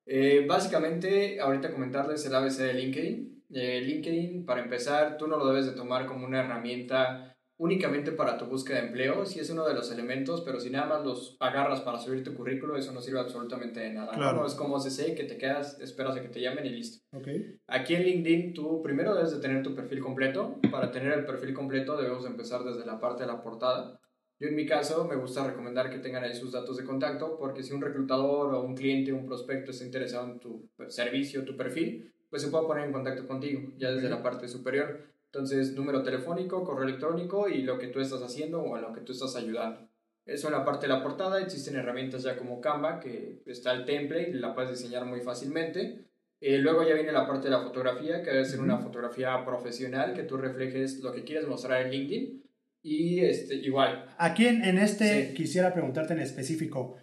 Eh, 0.05 0.45
básicamente, 0.45 1.39
ahorita 1.39 1.71
comentarles 1.71 2.25
el 2.25 2.36
ABC 2.36 2.57
de 2.57 2.73
LinkedIn. 2.73 3.43
Eh, 3.53 3.79
LinkedIn, 3.81 4.45
para 4.45 4.61
empezar, 4.61 5.15
tú 5.15 5.27
no 5.27 5.38
lo 5.38 5.47
debes 5.47 5.67
de 5.67 5.71
tomar 5.71 6.05
como 6.05 6.25
una 6.25 6.41
herramienta 6.41 7.32
únicamente 7.58 8.12
para 8.12 8.38
tu 8.38 8.45
búsqueda 8.45 8.82
de 8.82 8.88
empleo, 8.88 9.26
sí 9.26 9.39
es 9.39 9.49
uno 9.49 9.66
de 9.66 9.74
los 9.74 9.91
elementos, 9.91 10.41
pero 10.41 10.60
si 10.60 10.70
nada 10.70 10.88
más 10.88 11.06
los 11.06 11.38
agarras 11.39 11.82
para 11.82 11.99
subir 11.99 12.24
tu 12.24 12.34
currículo, 12.34 12.76
eso 12.76 12.91
no 12.91 13.01
sirve 13.01 13.20
absolutamente 13.20 13.80
de 13.80 13.93
nada. 13.93 14.14
Claro. 14.14 14.39
¿no? 14.39 14.45
Es 14.45 14.56
como 14.56 14.80
CC, 14.80 15.16
que 15.16 15.24
te 15.24 15.38
quedas, 15.38 15.80
esperas 15.80 16.16
a 16.18 16.22
que 16.22 16.30
te 16.30 16.41
llamen 16.41 16.66
y 16.66 16.70
listo. 16.70 17.06
Okay. 17.16 17.58
Aquí 17.68 17.95
en 17.95 18.04
LinkedIn 18.04 18.54
tú 18.54 18.82
primero 18.82 19.16
debes 19.16 19.32
de 19.32 19.39
tener 19.39 19.64
tu 19.64 19.76
perfil 19.76 19.99
completo. 19.99 20.60
Para 20.72 20.91
tener 20.91 21.14
el 21.14 21.26
perfil 21.26 21.54
completo 21.54 21.95
debemos 21.95 22.26
empezar 22.26 22.64
desde 22.64 22.86
la 22.86 22.99
parte 22.99 23.24
de 23.24 23.28
la 23.28 23.41
portada. 23.41 23.99
Yo 24.39 24.49
en 24.49 24.56
mi 24.56 24.66
caso 24.66 25.06
me 25.06 25.16
gusta 25.16 25.47
recomendar 25.47 25.89
que 25.89 25.99
tengan 25.99 26.24
ahí 26.24 26.34
sus 26.34 26.51
datos 26.51 26.76
de 26.78 26.84
contacto 26.84 27.38
porque 27.38 27.64
si 27.64 27.72
un 27.72 27.82
reclutador 27.82 28.54
o 28.54 28.62
un 28.62 28.76
cliente, 28.76 29.14
un 29.14 29.26
prospecto 29.26 29.72
está 29.72 29.86
interesado 29.86 30.30
en 30.30 30.39
tu 30.39 30.70
servicio, 30.89 31.45
tu 31.45 31.56
perfil, 31.56 32.12
pues 32.30 32.41
se 32.41 32.49
puede 32.49 32.66
poner 32.66 32.86
en 32.86 32.91
contacto 32.91 33.28
contigo 33.28 33.72
ya 33.78 33.91
desde 33.91 34.10
la 34.10 34.24
parte 34.24 34.47
superior. 34.47 35.12
Entonces, 35.34 35.73
número 35.73 36.03
telefónico, 36.03 36.63
correo 36.63 36.88
electrónico 36.88 37.49
y 37.49 37.63
lo 37.63 37.79
que 37.79 37.88
tú 37.88 37.99
estás 37.99 38.21
haciendo 38.21 38.61
o 38.61 38.75
a 38.75 38.81
lo 38.81 38.93
que 38.93 39.01
tú 39.01 39.13
estás 39.13 39.36
ayudando. 39.36 39.89
Eso 40.27 40.47
en 40.47 40.53
la 40.53 40.63
parte 40.63 40.86
de 40.86 40.93
la 40.93 41.01
portada. 41.01 41.41
Existen 41.41 41.75
herramientas 41.75 42.21
ya 42.21 42.38
como 42.38 42.61
Canva, 42.61 42.99
que 42.99 43.41
está 43.47 43.73
el 43.73 43.84
template 43.84 44.31
la 44.34 44.53
puedes 44.53 44.69
diseñar 44.69 45.05
muy 45.05 45.21
fácilmente. 45.21 46.05
Eh, 46.39 46.59
luego 46.59 46.88
ya 46.88 46.93
viene 46.93 47.11
la 47.11 47.25
parte 47.25 47.45
de 47.45 47.49
la 47.49 47.63
fotografía, 47.63 48.21
que 48.21 48.29
debe 48.29 48.45
ser 48.45 48.59
una 48.59 48.77
fotografía 48.77 49.43
profesional, 49.43 50.13
que 50.13 50.21
tú 50.21 50.38
reflejes 50.38 50.99
lo 50.99 51.11
que 51.11 51.23
quieres 51.23 51.47
mostrar 51.47 51.81
en 51.81 51.91
LinkedIn. 51.91 52.43
Y 52.84 53.21
este, 53.21 53.55
igual. 53.55 54.13
Aquí 54.19 54.45
en, 54.45 54.63
en 54.63 54.77
este 54.77 55.34
quisiera 55.34 55.73
preguntarte 55.73 56.13
en 56.13 56.19
específico, 56.19 56.97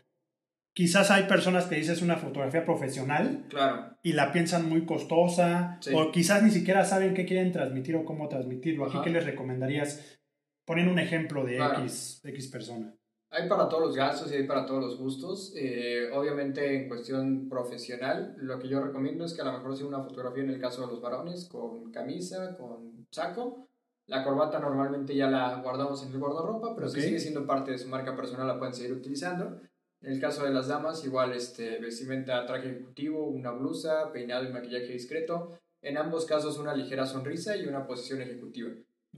Quizás 0.73 1.11
hay 1.11 1.25
personas 1.25 1.67
que 1.67 1.75
dices 1.75 2.01
una 2.01 2.17
fotografía 2.17 2.65
profesional 2.65 3.47
claro. 3.49 3.97
y 4.03 4.13
la 4.13 4.33
piensan 4.33 4.69
muy 4.69 4.87
costosa 4.87 5.81
o 5.93 6.13
quizás 6.13 6.43
ni 6.43 6.51
siquiera 6.51 6.85
saben 6.85 7.13
qué 7.13 7.27
quieren 7.27 7.51
transmitir 7.51 7.97
o 7.97 8.05
cómo 8.05 8.29
transmitirlo. 8.29 8.87
Aquí, 8.87 8.99
¿qué 9.03 9.11
les 9.11 9.25
recomendarías? 9.25 10.21
Ponen 10.65 10.89
un 10.89 11.01
ejemplo 11.01 11.45
de 11.45 11.59
X, 11.59 12.21
X 12.25 12.49
persona. 12.49 12.95
Hay 13.33 13.49
para 13.49 13.69
todos 13.69 13.85
los 13.85 13.97
gastos 13.97 14.33
y 14.33 14.37
hay 14.37 14.47
para 14.47 14.67
todos 14.67 14.83
los 14.83 14.99
gustos. 14.99 15.53
Eh, 15.57 16.09
obviamente 16.13 16.77
en 16.77 16.89
cuestión 16.89 17.49
profesional, 17.49 18.35
lo 18.39 18.59
que 18.59 18.69
yo 18.69 18.81
recomiendo 18.81 19.25
es 19.25 19.35
que 19.35 19.43
a 19.43 19.45
lo 19.45 19.53
mejor 19.53 19.77
sea 19.77 19.87
una 19.87 20.03
fotografía 20.03 20.45
en 20.45 20.51
el 20.51 20.61
caso 20.61 20.83
de 20.83 20.89
los 20.89 21.01
varones 21.01 21.49
con 21.49 21.91
camisa, 21.91 22.57
con 22.57 23.07
saco. 23.11 23.69
La 24.07 24.25
corbata 24.25 24.59
normalmente 24.59 25.15
ya 25.15 25.29
la 25.29 25.61
guardamos 25.63 26.05
en 26.05 26.13
el 26.13 26.19
guardarropa, 26.19 26.75
pero 26.75 26.89
si 26.89 27.01
sigue 27.01 27.21
siendo 27.21 27.47
parte 27.47 27.71
de 27.71 27.79
su 27.79 27.89
marca 27.89 28.17
personal 28.17 28.49
la 28.49 28.59
pueden 28.59 28.75
seguir 28.75 28.93
utilizando. 28.93 29.61
En 30.03 30.13
el 30.13 30.21
caso 30.21 30.45
de 30.45 30.51
las 30.51 30.69
damas, 30.69 31.05
igual 31.05 31.33
este, 31.33 31.79
vestimenta, 31.79 32.47
traje 32.47 32.71
ejecutivo, 32.71 33.27
una 33.27 33.51
blusa, 33.51 34.11
peinado 34.13 34.45
y 34.45 34.53
maquillaje 34.53 34.93
discreto. 34.93 35.59
En 35.83 35.99
ambos 35.99 36.25
casos 36.25 36.59
una 36.59 36.75
ligera 36.75 37.07
sonrisa 37.07 37.57
y 37.57 37.67
una 37.67 37.87
posición 37.87 38.23
ejecutiva. 38.23 38.71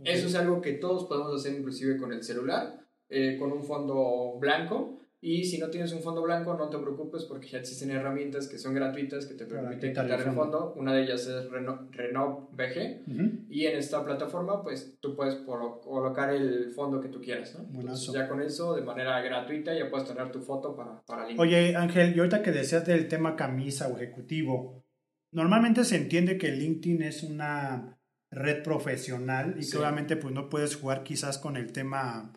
Eso 0.04 0.26
es 0.26 0.34
algo 0.34 0.60
que 0.60 0.72
todos 0.72 1.06
podemos 1.06 1.34
hacer 1.34 1.58
inclusive 1.58 1.98
con 1.98 2.12
el 2.12 2.22
celular, 2.22 2.80
eh, 3.08 3.36
con 3.38 3.52
un 3.52 3.62
fondo 3.62 4.38
blanco. 4.38 5.01
Y 5.24 5.44
si 5.44 5.58
no 5.58 5.70
tienes 5.70 5.92
un 5.92 6.02
fondo 6.02 6.20
blanco, 6.20 6.54
no 6.54 6.68
te 6.68 6.76
preocupes 6.78 7.22
porque 7.26 7.46
ya 7.46 7.58
existen 7.58 7.92
herramientas 7.92 8.48
que 8.48 8.58
son 8.58 8.74
gratuitas 8.74 9.24
que 9.24 9.34
te 9.34 9.46
permiten 9.46 9.90
quitar, 9.90 10.10
el 10.10 10.34
fondo. 10.34 10.74
Una 10.76 10.92
de 10.92 11.04
ellas 11.04 11.24
es 11.28 11.48
Reno, 11.48 12.48
VG. 12.52 13.04
Y 13.48 13.66
en 13.66 13.78
esta 13.78 14.04
plataforma, 14.04 14.64
pues 14.64 14.96
tú 14.98 15.14
puedes 15.14 15.36
colocar 15.36 16.34
el 16.34 16.72
fondo 16.72 17.00
que 17.00 17.08
tú 17.08 17.20
quieras. 17.20 17.56
¿no? 17.56 17.80
Entonces, 17.80 18.12
ya 18.12 18.28
con 18.28 18.42
eso, 18.42 18.74
de 18.74 18.82
manera 18.82 19.20
gratuita, 19.20 19.72
ya 19.72 19.88
puedes 19.88 20.08
tener 20.08 20.32
tu 20.32 20.40
foto 20.40 20.74
para, 20.74 21.00
para 21.02 21.28
Oye, 21.38 21.76
Ángel, 21.76 22.16
y 22.16 22.18
ahorita 22.18 22.42
que 22.42 22.50
decías 22.50 22.84
del 22.84 23.06
tema 23.06 23.36
camisa 23.36 23.86
o 23.86 23.98
ejecutivo, 23.98 24.84
normalmente 25.30 25.84
se 25.84 25.98
entiende 25.98 26.36
que 26.36 26.50
LinkedIn 26.50 27.00
es 27.00 27.22
una 27.22 27.96
red 28.32 28.64
profesional 28.64 29.54
y 29.56 29.70
que 29.70 29.78
obviamente 29.78 30.16
pues 30.16 30.34
no 30.34 30.48
puedes 30.48 30.74
jugar 30.74 31.04
quizás 31.04 31.38
con 31.38 31.56
el 31.56 31.70
tema 31.70 32.32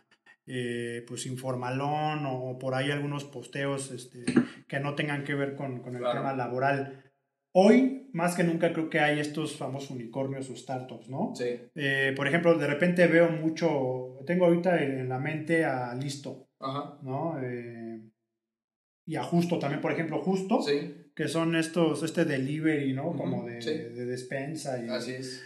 eh, 0.47 1.03
pues 1.07 1.25
informalón 1.25 2.25
o, 2.25 2.57
por 2.59 2.75
ahí 2.75 2.91
algunos 2.91 3.23
posteos 3.23 3.91
este, 3.91 4.25
que 4.67 4.79
no 4.79 4.95
tengan 4.95 5.23
que 5.23 5.33
ver 5.33 5.55
con, 5.55 5.81
con 5.81 5.95
el 5.95 6.03
tema 6.03 6.33
laboral. 6.33 7.03
Hoy, 7.57 8.09
más 8.11 8.35
que 8.35 8.43
nunca, 8.43 8.73
creo 8.73 8.89
que 8.89 8.99
hay 8.99 9.19
estos 9.19 9.55
famosos 9.55 9.91
unicornios 9.91 10.49
o 10.49 10.55
startups, 10.55 11.09
¿no? 11.09 11.33
Sí. 11.35 11.57
Eh, 11.73 12.13
por 12.15 12.27
ejemplo, 12.27 12.57
de 12.57 12.67
repente 12.67 13.07
veo 13.07 13.29
mucho, 13.29 14.19
tengo 14.25 14.45
ahorita 14.45 14.83
en 14.83 15.07
la 15.07 15.19
mente 15.19 15.63
a 15.63 15.95
Listo, 15.95 16.49
Ajá. 16.59 16.99
¿no? 17.01 17.39
Eh, 17.41 18.01
y 19.07 19.15
a 19.15 19.23
Justo 19.23 19.57
también, 19.57 19.81
por 19.81 19.93
ejemplo, 19.93 20.21
Justo, 20.21 20.61
sí. 20.61 21.11
que 21.15 21.27
son 21.27 21.55
estos, 21.55 22.03
este 22.03 22.25
delivery, 22.25 22.93
¿no? 22.93 23.13
Como 23.13 23.45
de, 23.45 23.59
de, 23.59 24.05
despensa. 24.05 24.83
Y, 24.83 24.89
Así 24.89 25.13
es. 25.13 25.43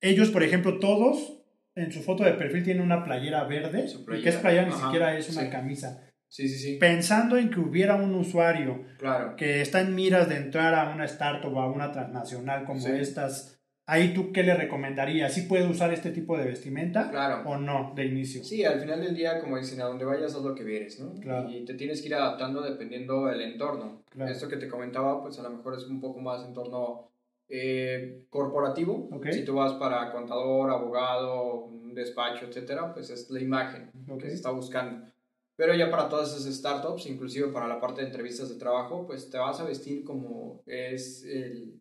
Ellos, 0.00 0.30
por 0.30 0.42
ejemplo, 0.42 0.78
todos 0.78 1.39
en 1.80 1.92
su 1.92 2.02
foto 2.02 2.24
de 2.24 2.32
perfil 2.32 2.64
tienen 2.64 2.82
una 2.82 3.04
playera 3.04 3.44
verde, 3.44 3.86
y 3.86 4.22
que 4.22 4.28
es 4.28 4.36
playera 4.36 4.66
ni 4.66 4.72
siquiera 4.72 5.16
es 5.16 5.36
una 5.36 5.50
camisa. 5.50 6.06
Sí, 6.28 6.48
sí, 6.48 6.58
sí. 6.58 6.76
Pensando 6.78 7.36
en 7.36 7.50
que 7.50 7.58
hubiera 7.58 7.96
un 7.96 8.14
usuario 8.14 8.84
claro. 8.98 9.34
que 9.34 9.60
está 9.60 9.80
en 9.80 9.96
miras 9.96 10.28
de 10.28 10.36
entrar 10.36 10.74
a 10.74 10.94
una 10.94 11.04
startup 11.04 11.52
o 11.52 11.60
a 11.60 11.68
una 11.68 11.90
transnacional 11.90 12.64
como 12.64 12.86
estas, 12.86 13.60
ahí 13.84 14.14
tú 14.14 14.30
qué 14.32 14.44
le 14.44 14.54
recomendarías? 14.54 15.34
¿Sí 15.34 15.42
puede 15.42 15.66
usar 15.66 15.92
este 15.92 16.12
tipo 16.12 16.38
de 16.38 16.44
vestimenta? 16.44 17.10
Claro. 17.10 17.42
¿O 17.50 17.56
no, 17.56 17.92
de 17.96 18.06
inicio? 18.06 18.44
Sí, 18.44 18.64
al 18.64 18.80
final 18.80 19.00
del 19.00 19.16
día, 19.16 19.40
como 19.40 19.58
dicen, 19.58 19.80
a 19.80 19.86
donde 19.86 20.04
vayas 20.04 20.32
haz 20.32 20.42
lo 20.42 20.54
que 20.54 20.62
vienes, 20.62 21.00
¿no? 21.00 21.12
Claro. 21.20 21.50
Y 21.50 21.64
te 21.64 21.74
tienes 21.74 22.00
que 22.00 22.06
ir 22.06 22.14
adaptando 22.14 22.62
dependiendo 22.62 23.26
del 23.26 23.40
entorno. 23.40 24.04
Esto 24.28 24.46
que 24.46 24.56
te 24.56 24.68
comentaba, 24.68 25.20
pues 25.20 25.36
a 25.40 25.42
lo 25.42 25.50
mejor 25.50 25.74
es 25.74 25.82
un 25.84 26.00
poco 26.00 26.20
más 26.20 26.46
entorno 26.46 27.10
eh, 27.50 28.24
corporativo. 28.30 29.08
Si 29.30 29.44
tú 29.44 29.54
vas 29.54 29.74
para 29.74 30.12
contador, 30.12 30.70
abogado, 30.70 31.64
un 31.64 31.94
despacho, 31.94 32.46
etcétera, 32.46 32.94
pues 32.94 33.10
es 33.10 33.30
la 33.30 33.40
imagen 33.40 33.90
que 34.18 34.28
se 34.28 34.34
está 34.34 34.50
buscando. 34.50 35.06
Pero 35.56 35.74
ya 35.74 35.90
para 35.90 36.08
todas 36.08 36.34
esas 36.34 36.54
startups, 36.54 37.04
inclusive 37.04 37.48
para 37.48 37.68
la 37.68 37.78
parte 37.78 38.00
de 38.00 38.06
entrevistas 38.06 38.48
de 38.48 38.54
trabajo, 38.54 39.06
pues 39.06 39.28
te 39.28 39.36
vas 39.36 39.60
a 39.60 39.64
vestir 39.64 40.04
como 40.04 40.62
es 40.64 41.26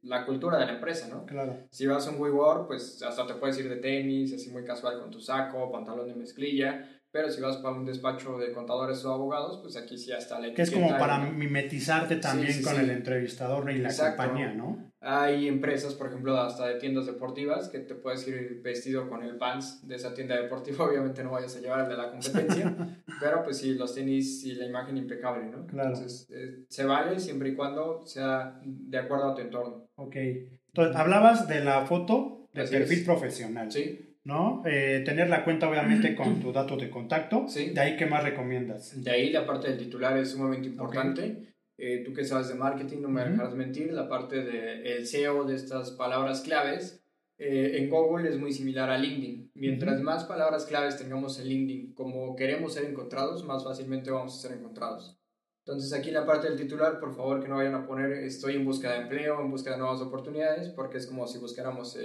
la 0.02 0.26
cultura 0.26 0.58
de 0.58 0.66
la 0.66 0.74
empresa, 0.74 1.08
¿no? 1.08 1.26
Claro. 1.26 1.56
Si 1.70 1.88
vas 1.88 2.06
a 2.06 2.12
un 2.12 2.20
WeWork, 2.20 2.68
pues 2.68 3.02
hasta 3.02 3.26
te 3.26 3.36
puedes 3.36 3.58
ir 3.58 3.70
de 3.70 3.78
tenis, 3.78 4.34
así 4.34 4.50
muy 4.50 4.66
casual 4.66 5.00
con 5.00 5.10
tu 5.10 5.22
saco, 5.22 5.72
pantalón 5.72 6.10
de 6.10 6.16
mezclilla. 6.16 6.99
Pero 7.12 7.30
si 7.32 7.42
vas 7.42 7.58
para 7.58 7.76
un 7.76 7.86
despacho 7.86 8.38
de 8.38 8.52
contadores 8.52 9.04
o 9.04 9.12
abogados, 9.12 9.60
pues 9.64 9.76
aquí 9.76 9.98
sí 9.98 10.12
está 10.12 10.40
la 10.40 10.54
Que 10.54 10.62
es 10.62 10.70
como 10.70 10.90
para 10.90 11.18
mimetizarte 11.18 12.18
también 12.18 12.62
con 12.62 12.80
el 12.80 12.90
entrevistador 12.92 13.72
y 13.72 13.80
la 13.80 13.96
compañía, 13.96 14.54
¿no? 14.54 14.92
Hay 15.02 15.48
empresas, 15.48 15.94
por 15.96 16.08
ejemplo, 16.08 16.38
hasta 16.38 16.68
de 16.68 16.76
tiendas 16.76 17.06
deportivas, 17.06 17.70
que 17.70 17.80
te 17.80 17.96
puedes 17.96 18.28
ir 18.28 18.62
vestido 18.62 19.10
con 19.10 19.24
el 19.24 19.38
pants 19.38 19.88
de 19.88 19.96
esa 19.96 20.14
tienda 20.14 20.36
deportiva. 20.36 20.86
Obviamente 20.90 21.24
no 21.24 21.32
vayas 21.32 21.56
a 21.56 21.62
llevar 21.62 21.82
el 21.82 21.90
de 21.90 21.98
la 21.98 22.12
competencia, 22.12 22.76
pero 23.20 23.44
pues 23.44 23.58
sí, 23.58 23.74
los 23.74 23.96
tenis 23.96 24.44
y 24.44 24.54
la 24.54 24.66
imagen 24.66 24.98
impecable, 24.98 25.46
¿no? 25.46 25.66
Claro. 25.66 25.90
Entonces, 25.90 26.28
eh, 26.30 26.66
se 26.68 26.86
vale 26.86 27.20
siempre 27.20 27.50
y 27.50 27.56
cuando 27.56 28.06
sea 28.06 28.60
de 28.64 28.98
acuerdo 28.98 29.32
a 29.32 29.36
tu 29.36 29.42
entorno. 29.42 29.88
Ok. 29.96 30.16
Entonces, 30.16 30.96
hablabas 30.96 31.48
de 31.48 31.64
la 31.64 31.86
foto 31.86 32.50
de 32.54 32.68
perfil 32.68 33.06
profesional. 33.06 33.72
Sí. 33.72 34.09
¿No? 34.30 34.62
Eh, 34.66 35.02
tener 35.04 35.28
la 35.28 35.44
cuenta 35.44 35.68
obviamente 35.68 36.16
con 36.16 36.40
tu 36.40 36.54
dato 36.54 36.78
de 36.78 36.90
contacto. 36.90 37.46
Sí. 37.48 37.72
¿De 37.72 37.82
ahí 37.82 37.98
qué 37.98 38.06
más 38.06 38.24
recomiendas? 38.24 39.04
De 39.04 39.12
ahí 39.12 39.32
la 39.32 39.46
parte 39.46 39.70
del 39.70 39.78
titular 39.80 40.16
es 40.18 40.30
sumamente 40.30 40.68
importante. 40.68 41.56
Eh, 41.78 42.04
tú 42.06 42.14
que 42.14 42.24
sabes 42.24 42.50
de 42.50 42.56
marketing, 42.56 43.02
no 43.02 43.10
me 43.10 43.24
dejarás 43.24 43.56
mentir, 43.56 43.92
la 43.92 44.08
parte 44.08 44.44
del 44.44 44.86
el 44.86 45.08
SEO 45.08 45.46
de 45.46 45.56
estas 45.56 45.92
palabras 45.92 46.42
claves 46.42 47.04
eh, 47.38 47.78
en 47.78 47.90
Google 47.90 48.30
es 48.30 48.38
muy 48.38 48.52
similar 48.52 48.90
a 48.90 48.98
LinkedIn. 48.98 49.52
Mientras 49.56 50.02
más 50.02 50.26
palabras 50.26 50.66
claves 50.66 50.98
tengamos 50.98 51.40
en 51.40 51.48
LinkedIn 51.48 51.94
como 51.94 52.36
queremos 52.36 52.74
ser 52.74 52.86
encontrados, 52.86 53.46
más 53.46 53.64
fácilmente 53.64 54.12
vamos 54.12 54.38
a 54.38 54.48
ser 54.48 54.58
encontrados. 54.58 55.18
Entonces 55.66 55.92
aquí 55.94 56.10
en 56.10 56.16
la 56.16 56.26
parte 56.26 56.48
del 56.48 56.58
titular, 56.58 57.00
por 57.00 57.16
favor 57.16 57.42
que 57.42 57.48
no 57.48 57.56
vayan 57.56 57.76
a 57.76 57.88
poner 57.88 58.12
estoy 58.12 58.56
en 58.56 58.66
busca 58.66 58.92
de 58.92 59.02
empleo, 59.04 59.42
en 59.42 59.50
busca 59.50 59.72
de 59.72 59.78
nuevas 59.78 60.02
oportunidades, 60.02 60.70
porque 60.70 60.98
es 60.98 61.08
como 61.08 61.28
si 61.28 61.40
buscáramos 61.40 61.98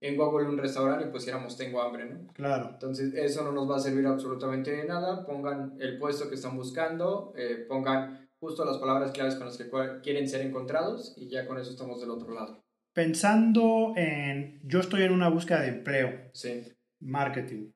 en 0.00 0.16
Google 0.16 0.48
un 0.48 0.58
restaurante 0.58 1.04
y 1.06 1.10
pusiéramos 1.10 1.56
tengo 1.56 1.82
hambre, 1.82 2.06
¿no? 2.06 2.26
Claro. 2.32 2.70
Entonces 2.72 3.12
eso 3.14 3.44
no 3.44 3.52
nos 3.52 3.70
va 3.70 3.76
a 3.76 3.80
servir 3.80 4.06
absolutamente 4.06 4.70
de 4.70 4.84
nada. 4.84 5.26
Pongan 5.26 5.76
el 5.78 5.98
puesto 5.98 6.28
que 6.28 6.36
están 6.36 6.56
buscando, 6.56 7.34
eh, 7.36 7.66
pongan 7.68 8.28
justo 8.38 8.64
las 8.64 8.78
palabras 8.78 9.12
claves 9.12 9.34
con 9.34 9.46
las 9.46 9.58
que 9.58 9.68
quieren 10.02 10.26
ser 10.28 10.40
encontrados 10.40 11.14
y 11.18 11.28
ya 11.28 11.46
con 11.46 11.58
eso 11.58 11.70
estamos 11.70 12.00
del 12.00 12.10
otro 12.10 12.32
lado. 12.32 12.64
Pensando 12.94 13.92
en, 13.96 14.60
yo 14.64 14.80
estoy 14.80 15.02
en 15.02 15.12
una 15.12 15.28
búsqueda 15.28 15.60
de 15.60 15.68
empleo. 15.68 16.30
Sí. 16.32 16.64
Marketing. 17.00 17.70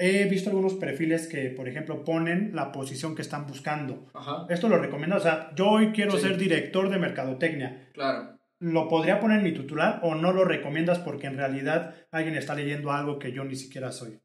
He 0.00 0.26
visto 0.26 0.50
algunos 0.50 0.74
perfiles 0.74 1.26
que, 1.26 1.50
por 1.50 1.68
ejemplo, 1.68 2.04
ponen 2.04 2.54
la 2.54 2.70
posición 2.70 3.16
que 3.16 3.22
están 3.22 3.48
buscando. 3.48 4.06
Ajá. 4.14 4.46
Esto 4.48 4.68
lo 4.68 4.78
recomiendo. 4.78 5.16
O 5.16 5.20
sea, 5.20 5.52
yo 5.56 5.68
hoy 5.68 5.90
quiero 5.90 6.16
ser 6.16 6.38
director 6.38 6.88
de 6.88 6.98
mercadotecnia. 7.00 7.90
Claro 7.92 8.37
lo 8.60 8.88
podría 8.88 9.20
poner 9.20 9.38
en 9.38 9.44
mi 9.44 9.52
titular 9.52 10.00
o 10.02 10.14
no 10.14 10.32
lo 10.32 10.44
recomiendas 10.44 10.98
porque 10.98 11.26
en 11.26 11.36
realidad 11.36 11.94
alguien 12.10 12.36
está 12.36 12.54
leyendo 12.54 12.90
algo 12.90 13.18
que 13.18 13.32
yo 13.32 13.44
ni 13.44 13.56
siquiera 13.56 13.92
soy? 13.92 14.20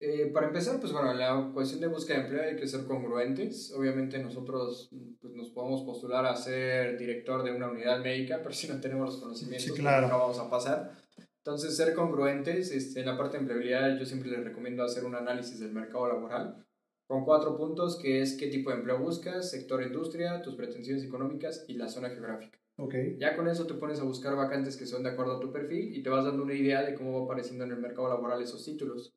Eh, 0.00 0.30
para 0.32 0.46
empezar, 0.46 0.78
pues 0.78 0.92
bueno, 0.92 1.12
la 1.12 1.50
cuestión 1.52 1.80
de 1.80 1.88
búsqueda 1.88 2.18
de 2.18 2.24
empleo 2.24 2.42
hay 2.42 2.56
que 2.56 2.68
ser 2.68 2.84
congruentes. 2.84 3.72
Obviamente 3.72 4.18
nosotros 4.18 4.90
pues, 5.20 5.34
nos 5.34 5.50
podemos 5.50 5.82
postular 5.82 6.24
a 6.24 6.36
ser 6.36 6.96
director 6.96 7.42
de 7.42 7.52
una 7.52 7.68
unidad 7.68 8.00
médica, 8.00 8.38
pero 8.40 8.54
si 8.54 8.68
no 8.68 8.80
tenemos 8.80 9.06
los 9.06 9.20
conocimientos, 9.20 9.70
pues, 9.70 9.82
no 9.82 10.18
vamos 10.18 10.38
a 10.38 10.48
pasar. 10.48 10.92
Entonces, 11.38 11.76
ser 11.76 11.94
congruentes, 11.94 12.70
este, 12.70 13.00
en 13.00 13.06
la 13.06 13.16
parte 13.16 13.38
de 13.38 13.40
empleabilidad 13.40 13.98
yo 13.98 14.04
siempre 14.04 14.30
les 14.30 14.44
recomiendo 14.44 14.84
hacer 14.84 15.04
un 15.04 15.14
análisis 15.14 15.58
del 15.58 15.72
mercado 15.72 16.06
laboral 16.06 16.64
con 17.08 17.24
cuatro 17.24 17.56
puntos, 17.56 17.98
que 17.98 18.20
es 18.20 18.36
qué 18.36 18.48
tipo 18.48 18.70
de 18.70 18.76
empleo 18.76 18.98
buscas, 18.98 19.50
sector 19.50 19.82
industria, 19.82 20.42
tus 20.42 20.54
pretensiones 20.56 21.02
económicas 21.04 21.64
y 21.66 21.74
la 21.74 21.88
zona 21.88 22.10
geográfica. 22.10 22.58
Okay. 22.80 23.16
Ya 23.18 23.34
con 23.34 23.48
eso 23.48 23.66
te 23.66 23.74
pones 23.74 23.98
a 23.98 24.04
buscar 24.04 24.36
vacantes 24.36 24.76
que 24.76 24.86
son 24.86 25.02
de 25.02 25.10
acuerdo 25.10 25.36
a 25.36 25.40
tu 25.40 25.50
perfil 25.50 25.96
y 25.96 26.00
te 26.00 26.10
vas 26.10 26.24
dando 26.24 26.44
una 26.44 26.54
idea 26.54 26.82
de 26.82 26.94
cómo 26.94 27.18
va 27.18 27.24
apareciendo 27.24 27.64
en 27.64 27.72
el 27.72 27.78
mercado 27.78 28.08
laboral 28.08 28.40
esos 28.40 28.64
títulos. 28.64 29.12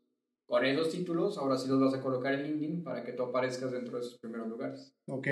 Con 0.47 0.65
esos 0.65 0.91
títulos, 0.91 1.37
ahora 1.37 1.57
sí 1.57 1.69
los 1.69 1.79
vas 1.79 1.93
a 1.93 2.01
colocar 2.01 2.33
en 2.33 2.43
LinkedIn 2.43 2.83
para 2.83 3.03
que 3.03 3.13
tú 3.13 3.21
aparezcas 3.21 3.71
dentro 3.71 3.99
de 3.99 4.01
esos 4.03 4.17
primeros 4.17 4.47
lugares. 4.47 4.95
Ok. 5.07 5.27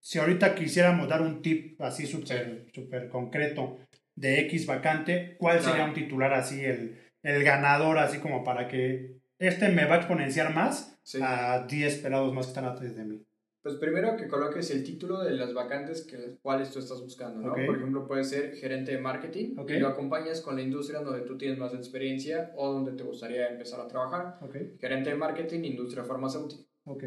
Si 0.00 0.18
ahorita 0.18 0.54
quisiéramos 0.54 1.08
dar 1.08 1.20
un 1.20 1.42
tip 1.42 1.78
así 1.82 2.06
súper 2.06 2.68
super 2.72 3.10
concreto 3.10 3.80
de 4.14 4.40
X 4.40 4.64
vacante, 4.66 5.36
¿cuál 5.38 5.60
sería 5.60 5.84
un 5.84 5.92
titular 5.92 6.32
así, 6.32 6.64
el, 6.64 6.98
el 7.22 7.44
ganador, 7.44 7.98
así 7.98 8.18
como 8.18 8.44
para 8.44 8.66
que 8.66 9.18
este 9.38 9.68
me 9.68 9.84
va 9.84 9.96
a 9.96 9.98
exponenciar 9.98 10.54
más 10.54 10.98
a 11.20 11.66
10 11.68 11.98
pelados 11.98 12.32
más 12.32 12.46
que 12.46 12.50
están 12.50 12.64
atrás 12.64 12.96
de 12.96 13.04
mí? 13.04 13.26
Pues 13.66 13.78
primero 13.78 14.16
que 14.16 14.28
coloques 14.28 14.70
el 14.70 14.84
título 14.84 15.24
de 15.24 15.32
las 15.32 15.52
vacantes 15.52 16.02
que 16.02 16.16
las 16.16 16.38
cuales 16.40 16.70
tú 16.70 16.78
estás 16.78 17.00
buscando, 17.00 17.40
¿no? 17.40 17.52
Por 17.52 17.76
ejemplo, 17.76 18.06
puede 18.06 18.22
ser 18.22 18.54
gerente 18.54 18.92
de 18.92 18.98
marketing 18.98 19.56
y 19.68 19.78
lo 19.80 19.88
acompañas 19.88 20.40
con 20.40 20.54
la 20.54 20.62
industria 20.62 21.00
donde 21.00 21.22
tú 21.22 21.36
tienes 21.36 21.58
más 21.58 21.74
experiencia 21.74 22.52
o 22.54 22.72
donde 22.72 22.92
te 22.92 23.02
gustaría 23.02 23.48
empezar 23.48 23.80
a 23.80 23.88
trabajar. 23.88 24.38
Gerente 24.78 25.10
de 25.10 25.16
marketing, 25.16 25.64
industria 25.64 26.04
farmacéutica. 26.04 26.62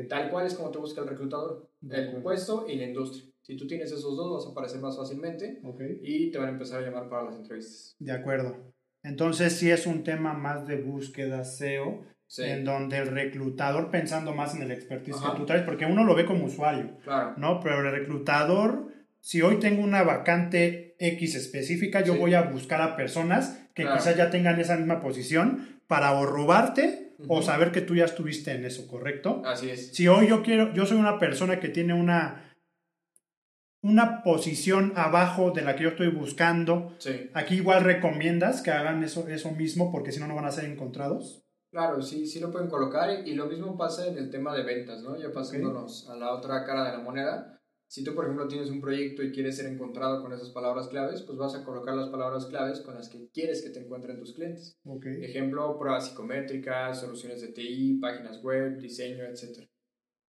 Tal 0.10 0.30
cual 0.30 0.48
es 0.48 0.56
como 0.56 0.70
te 0.70 0.80
busca 0.80 1.00
el 1.00 1.08
reclutador, 1.08 1.70
el 1.90 2.22
puesto 2.22 2.66
y 2.68 2.76
la 2.76 2.88
industria. 2.88 3.24
Si 3.42 3.56
tú 3.56 3.66
tienes 3.66 3.94
esos 3.94 4.18
dos, 4.18 4.30
vas 4.34 4.46
a 4.46 4.52
aparecer 4.52 4.82
más 4.82 4.98
fácilmente 4.98 5.62
y 6.02 6.30
te 6.30 6.40
van 6.40 6.50
a 6.50 6.52
empezar 6.52 6.84
a 6.84 6.86
llamar 6.86 7.08
para 7.08 7.24
las 7.24 7.38
entrevistas. 7.38 7.96
De 8.00 8.12
acuerdo. 8.12 8.58
Entonces, 9.02 9.54
si 9.54 9.72
es 9.72 9.88
un 9.88 10.04
tema 10.04 10.34
más 10.34 10.68
de 10.68 10.76
búsqueda 10.76 11.46
SEO, 11.46 12.04
Sí. 12.32 12.44
en 12.44 12.64
donde 12.64 12.98
el 13.00 13.08
reclutador, 13.08 13.90
pensando 13.90 14.36
más 14.36 14.54
en 14.54 14.62
el 14.62 14.70
expertise 14.72 15.16
Ajá. 15.18 15.32
que 15.32 15.38
tú 15.40 15.46
traes, 15.48 15.64
porque 15.64 15.88
uno 15.88 16.04
lo 16.04 16.14
ve 16.14 16.26
como 16.26 16.46
usuario, 16.46 16.96
Claro. 17.04 17.34
¿no? 17.38 17.60
Pero 17.60 17.80
el 17.80 17.92
reclutador, 17.92 18.86
si 19.20 19.42
hoy 19.42 19.56
tengo 19.58 19.82
una 19.84 20.04
vacante 20.04 20.96
X 21.00 21.34
específica, 21.34 22.02
yo 22.04 22.14
Sí. 22.14 22.20
voy 22.20 22.36
a 22.36 22.44
buscar 22.44 22.82
a 22.84 22.96
personas 22.96 23.58
que 23.74 23.82
Claro. 23.82 23.98
quizás 23.98 24.16
ya 24.16 24.30
tengan 24.30 24.60
esa 24.60 24.78
misma 24.78 25.02
posición 25.02 25.80
para 25.88 26.12
o 26.12 26.28
robarte 26.28 27.16
o 27.28 27.42
saber 27.42 27.72
que 27.72 27.82
tú 27.82 27.96
ya 27.96 28.06
estuviste 28.06 28.52
en 28.52 28.64
eso, 28.64 28.88
¿correcto? 28.88 29.42
Así 29.44 29.72
es. 29.72 29.88
Si 29.96 30.08
hoy 30.08 30.28
yo 30.28 30.44
quiero, 30.44 30.72
yo 30.74 30.86
soy 30.86 31.00
una 31.00 31.18
persona 31.18 31.60
que 31.60 31.70
tiene 31.70 31.94
una 31.96 32.46
una 33.82 34.24
posición 34.24 34.92
abajo 34.98 35.52
de 35.52 35.62
la 35.62 35.76
que 35.76 35.84
yo 35.84 35.90
estoy 35.90 36.10
buscando, 36.10 36.94
Sí. 37.00 37.30
aquí 37.34 37.56
igual 37.56 37.84
recomiendas 37.86 38.62
que 38.62 38.72
hagan 38.72 39.04
eso, 39.04 39.28
eso 39.30 39.52
mismo 39.52 39.90
porque 39.90 40.12
si 40.12 40.20
no, 40.20 40.28
no 40.28 40.36
van 40.36 40.44
a 40.46 40.52
ser 40.52 40.66
encontrados. 40.66 41.46
Claro, 41.72 42.02
sí, 42.02 42.26
sí 42.26 42.40
lo 42.40 42.52
pueden 42.52 42.68
colocar 42.70 43.28
y 43.28 43.36
lo 43.36 43.46
mismo 43.46 43.78
pasa 43.78 44.08
en 44.08 44.18
el 44.18 44.30
tema 44.32 44.56
de 44.56 44.64
ventas, 44.64 45.04
¿no? 45.04 45.16
Ya 45.20 45.32
pasándonos 45.32 46.10
a 46.10 46.16
la 46.16 46.34
otra 46.34 46.66
cara 46.66 46.86
de 46.86 46.98
la 46.98 47.04
moneda. 47.04 47.62
Si 47.88 48.04
tú, 48.04 48.14
por 48.16 48.26
ejemplo, 48.26 48.48
tienes 48.48 48.70
un 48.70 48.82
proyecto 48.82 49.24
y 49.24 49.32
quieres 49.32 49.58
ser 49.58 49.66
encontrado 49.68 50.22
con 50.22 50.32
esas 50.34 50.50
palabras 50.50 50.88
claves, 50.88 51.22
pues 51.24 51.38
vas 51.38 51.56
a 51.56 51.64
colocar 51.64 51.96
las 51.96 52.10
palabras 52.10 52.46
claves 52.48 52.82
con 52.82 52.96
las 52.96 53.10
que 53.10 53.30
quieres 53.32 53.64
que 53.64 53.70
te 53.72 53.80
encuentren 53.80 54.20
tus 54.20 54.34
clientes. 54.34 54.78
Ok. 54.84 55.06
Ejemplo, 55.08 55.78
pruebas 55.78 56.08
psicométricas, 56.10 57.00
soluciones 57.02 57.42
de 57.42 57.48
TI, 57.50 58.00
páginas 58.00 58.42
web, 58.44 58.80
diseño, 58.80 59.24
etc. 59.26 59.68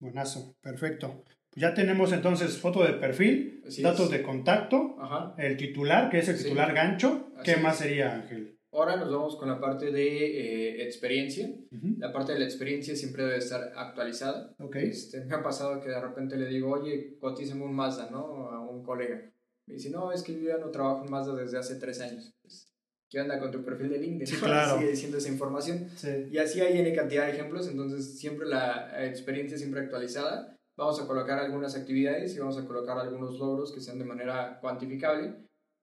Buenazo, 0.00 0.56
perfecto. 0.60 1.24
Pues 1.50 1.62
ya 1.62 1.72
tenemos 1.74 2.12
entonces 2.12 2.58
foto 2.58 2.82
de 2.84 2.92
perfil, 2.94 3.62
Así 3.66 3.82
datos 3.82 4.06
es. 4.06 4.10
de 4.10 4.22
contacto, 4.22 4.96
Ajá. 5.00 5.34
el 5.38 5.56
titular, 5.56 6.10
que 6.10 6.18
es 6.18 6.28
el 6.28 6.36
Sí. 6.36 6.44
titular 6.44 6.74
gancho. 6.74 7.30
Así 7.36 7.52
¿Qué 7.54 7.60
más 7.60 7.78
sería, 7.78 8.14
Ángel? 8.14 8.55
Ahora 8.72 8.96
nos 8.96 9.10
vamos 9.10 9.36
con 9.36 9.48
la 9.48 9.60
parte 9.60 9.90
de 9.90 10.06
eh, 10.06 10.84
experiencia. 10.84 11.48
Ujú, 11.48 11.96
La 11.98 12.12
parte 12.12 12.32
de 12.32 12.40
la 12.40 12.44
experiencia 12.44 12.94
siempre 12.94 13.24
debe 13.24 13.38
estar 13.38 13.72
actualizada. 13.76 14.54
Ok. 14.58 14.76
Este, 14.76 15.24
me 15.24 15.34
ha 15.34 15.42
pasado 15.42 15.80
que 15.80 15.88
de 15.88 16.00
repente 16.00 16.36
le 16.36 16.46
digo, 16.46 16.70
oye, 16.72 17.16
cotízame 17.18 17.64
un 17.64 17.74
Mazda, 17.74 18.10
¿no? 18.10 18.50
A 18.50 18.60
un 18.60 18.82
colega. 18.82 19.32
Me 19.66 19.74
dice, 19.74 19.90
no, 19.90 20.12
es 20.12 20.22
que 20.22 20.34
yo 20.34 20.48
ya 20.48 20.58
no 20.58 20.70
trabajo 20.70 21.04
en 21.04 21.10
Mazda 21.10 21.34
desde 21.34 21.58
hace 21.58 21.76
tres 21.76 22.00
años. 22.00 22.34
Pues, 22.42 22.72
¿Qué 23.08 23.20
onda 23.20 23.38
con 23.38 23.50
tu 23.52 23.64
perfil 23.64 23.88
de 23.88 23.98
LinkedIn? 23.98 24.26
Sí, 24.26 24.36
claro. 24.44 24.78
Sigue 24.78 24.90
diciendo 24.90 25.18
esa 25.18 25.28
información. 25.28 25.88
Sí. 25.96 26.28
Y 26.30 26.38
así 26.38 26.60
hay 26.60 26.78
N 26.78 26.92
cantidad 26.94 27.26
de 27.26 27.32
ejemplos, 27.32 27.68
entonces 27.68 28.18
siempre 28.18 28.46
la 28.46 29.02
eh, 29.02 29.08
experiencia 29.08 29.56
siempre 29.56 29.80
actualizada. 29.80 30.56
Vamos 30.76 31.00
a 31.00 31.06
colocar 31.06 31.38
algunas 31.38 31.74
actividades 31.74 32.34
y 32.36 32.38
vamos 32.38 32.58
a 32.58 32.66
colocar 32.66 32.98
algunos 32.98 33.38
logros 33.38 33.72
que 33.72 33.80
sean 33.80 33.98
de 33.98 34.04
manera 34.04 34.58
cuantificable. 34.60 35.34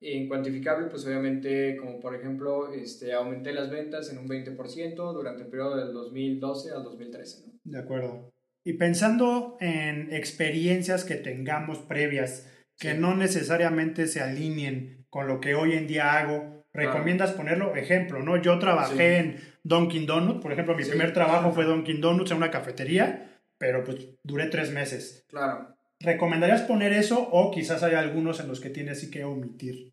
En 0.06 0.28
cuantificable, 0.28 0.88
pues 0.88 1.06
obviamente, 1.06 1.78
como 1.78 2.00
por 2.00 2.14
ejemplo, 2.14 2.74
este, 2.74 3.14
aumenté 3.14 3.54
las 3.54 3.70
ventas 3.70 4.12
en 4.12 4.18
un 4.18 4.28
20% 4.28 5.14
durante 5.14 5.44
el 5.44 5.50
periodo 5.50 5.78
del 5.78 5.94
2012 5.94 6.72
al 6.72 6.84
2013. 6.84 7.48
¿no? 7.48 7.54
De 7.64 7.80
acuerdo. 7.80 8.30
Y 8.66 8.74
pensando 8.74 9.58
en 9.62 10.14
experiencias 10.14 11.06
que 11.06 11.16
tengamos 11.16 11.80
previas, 11.80 12.50
que 12.78 12.94
Sí. 12.94 12.98
no 13.00 13.16
necesariamente 13.16 14.08
se 14.08 14.20
alineen 14.22 15.06
con 15.10 15.28
lo 15.28 15.40
que 15.40 15.56
hoy 15.56 15.74
en 15.74 15.88
día 15.88 16.18
hago, 16.18 16.66
¿recomiendas 16.74 17.32
ponerlo? 17.32 17.76
Ejemplo, 17.76 18.22
¿no? 18.24 18.42
Yo 18.42 18.60
trabajé 18.60 18.96
Sí. 18.96 19.02
en 19.30 19.38
Dunkin' 19.64 20.06
Donuts, 20.06 20.42
por 20.42 20.52
ejemplo, 20.52 20.76
mi 20.76 20.84
Sí. 20.84 20.90
primer 20.90 21.14
trabajo 21.14 21.52
fue 21.54 21.66
Dunkin' 21.66 22.02
Donuts 22.02 22.32
en 22.32 22.38
una 22.38 22.52
cafetería, 22.52 23.40
pero 23.58 23.84
pues 23.86 24.10
duré 24.24 24.48
tres 24.48 24.72
meses. 24.72 25.24
Claro. 25.30 25.76
¿Recomendarías 26.00 26.64
poner 26.64 26.92
eso 26.92 27.30
o 27.32 27.52
quizás 27.52 27.84
hay 27.84 27.94
algunos 27.94 28.42
en 28.42 28.50
los 28.50 28.60
que 28.60 28.70
tienes 28.70 29.00
sí 29.00 29.10
que 29.10 29.24
omitir? 29.24 29.93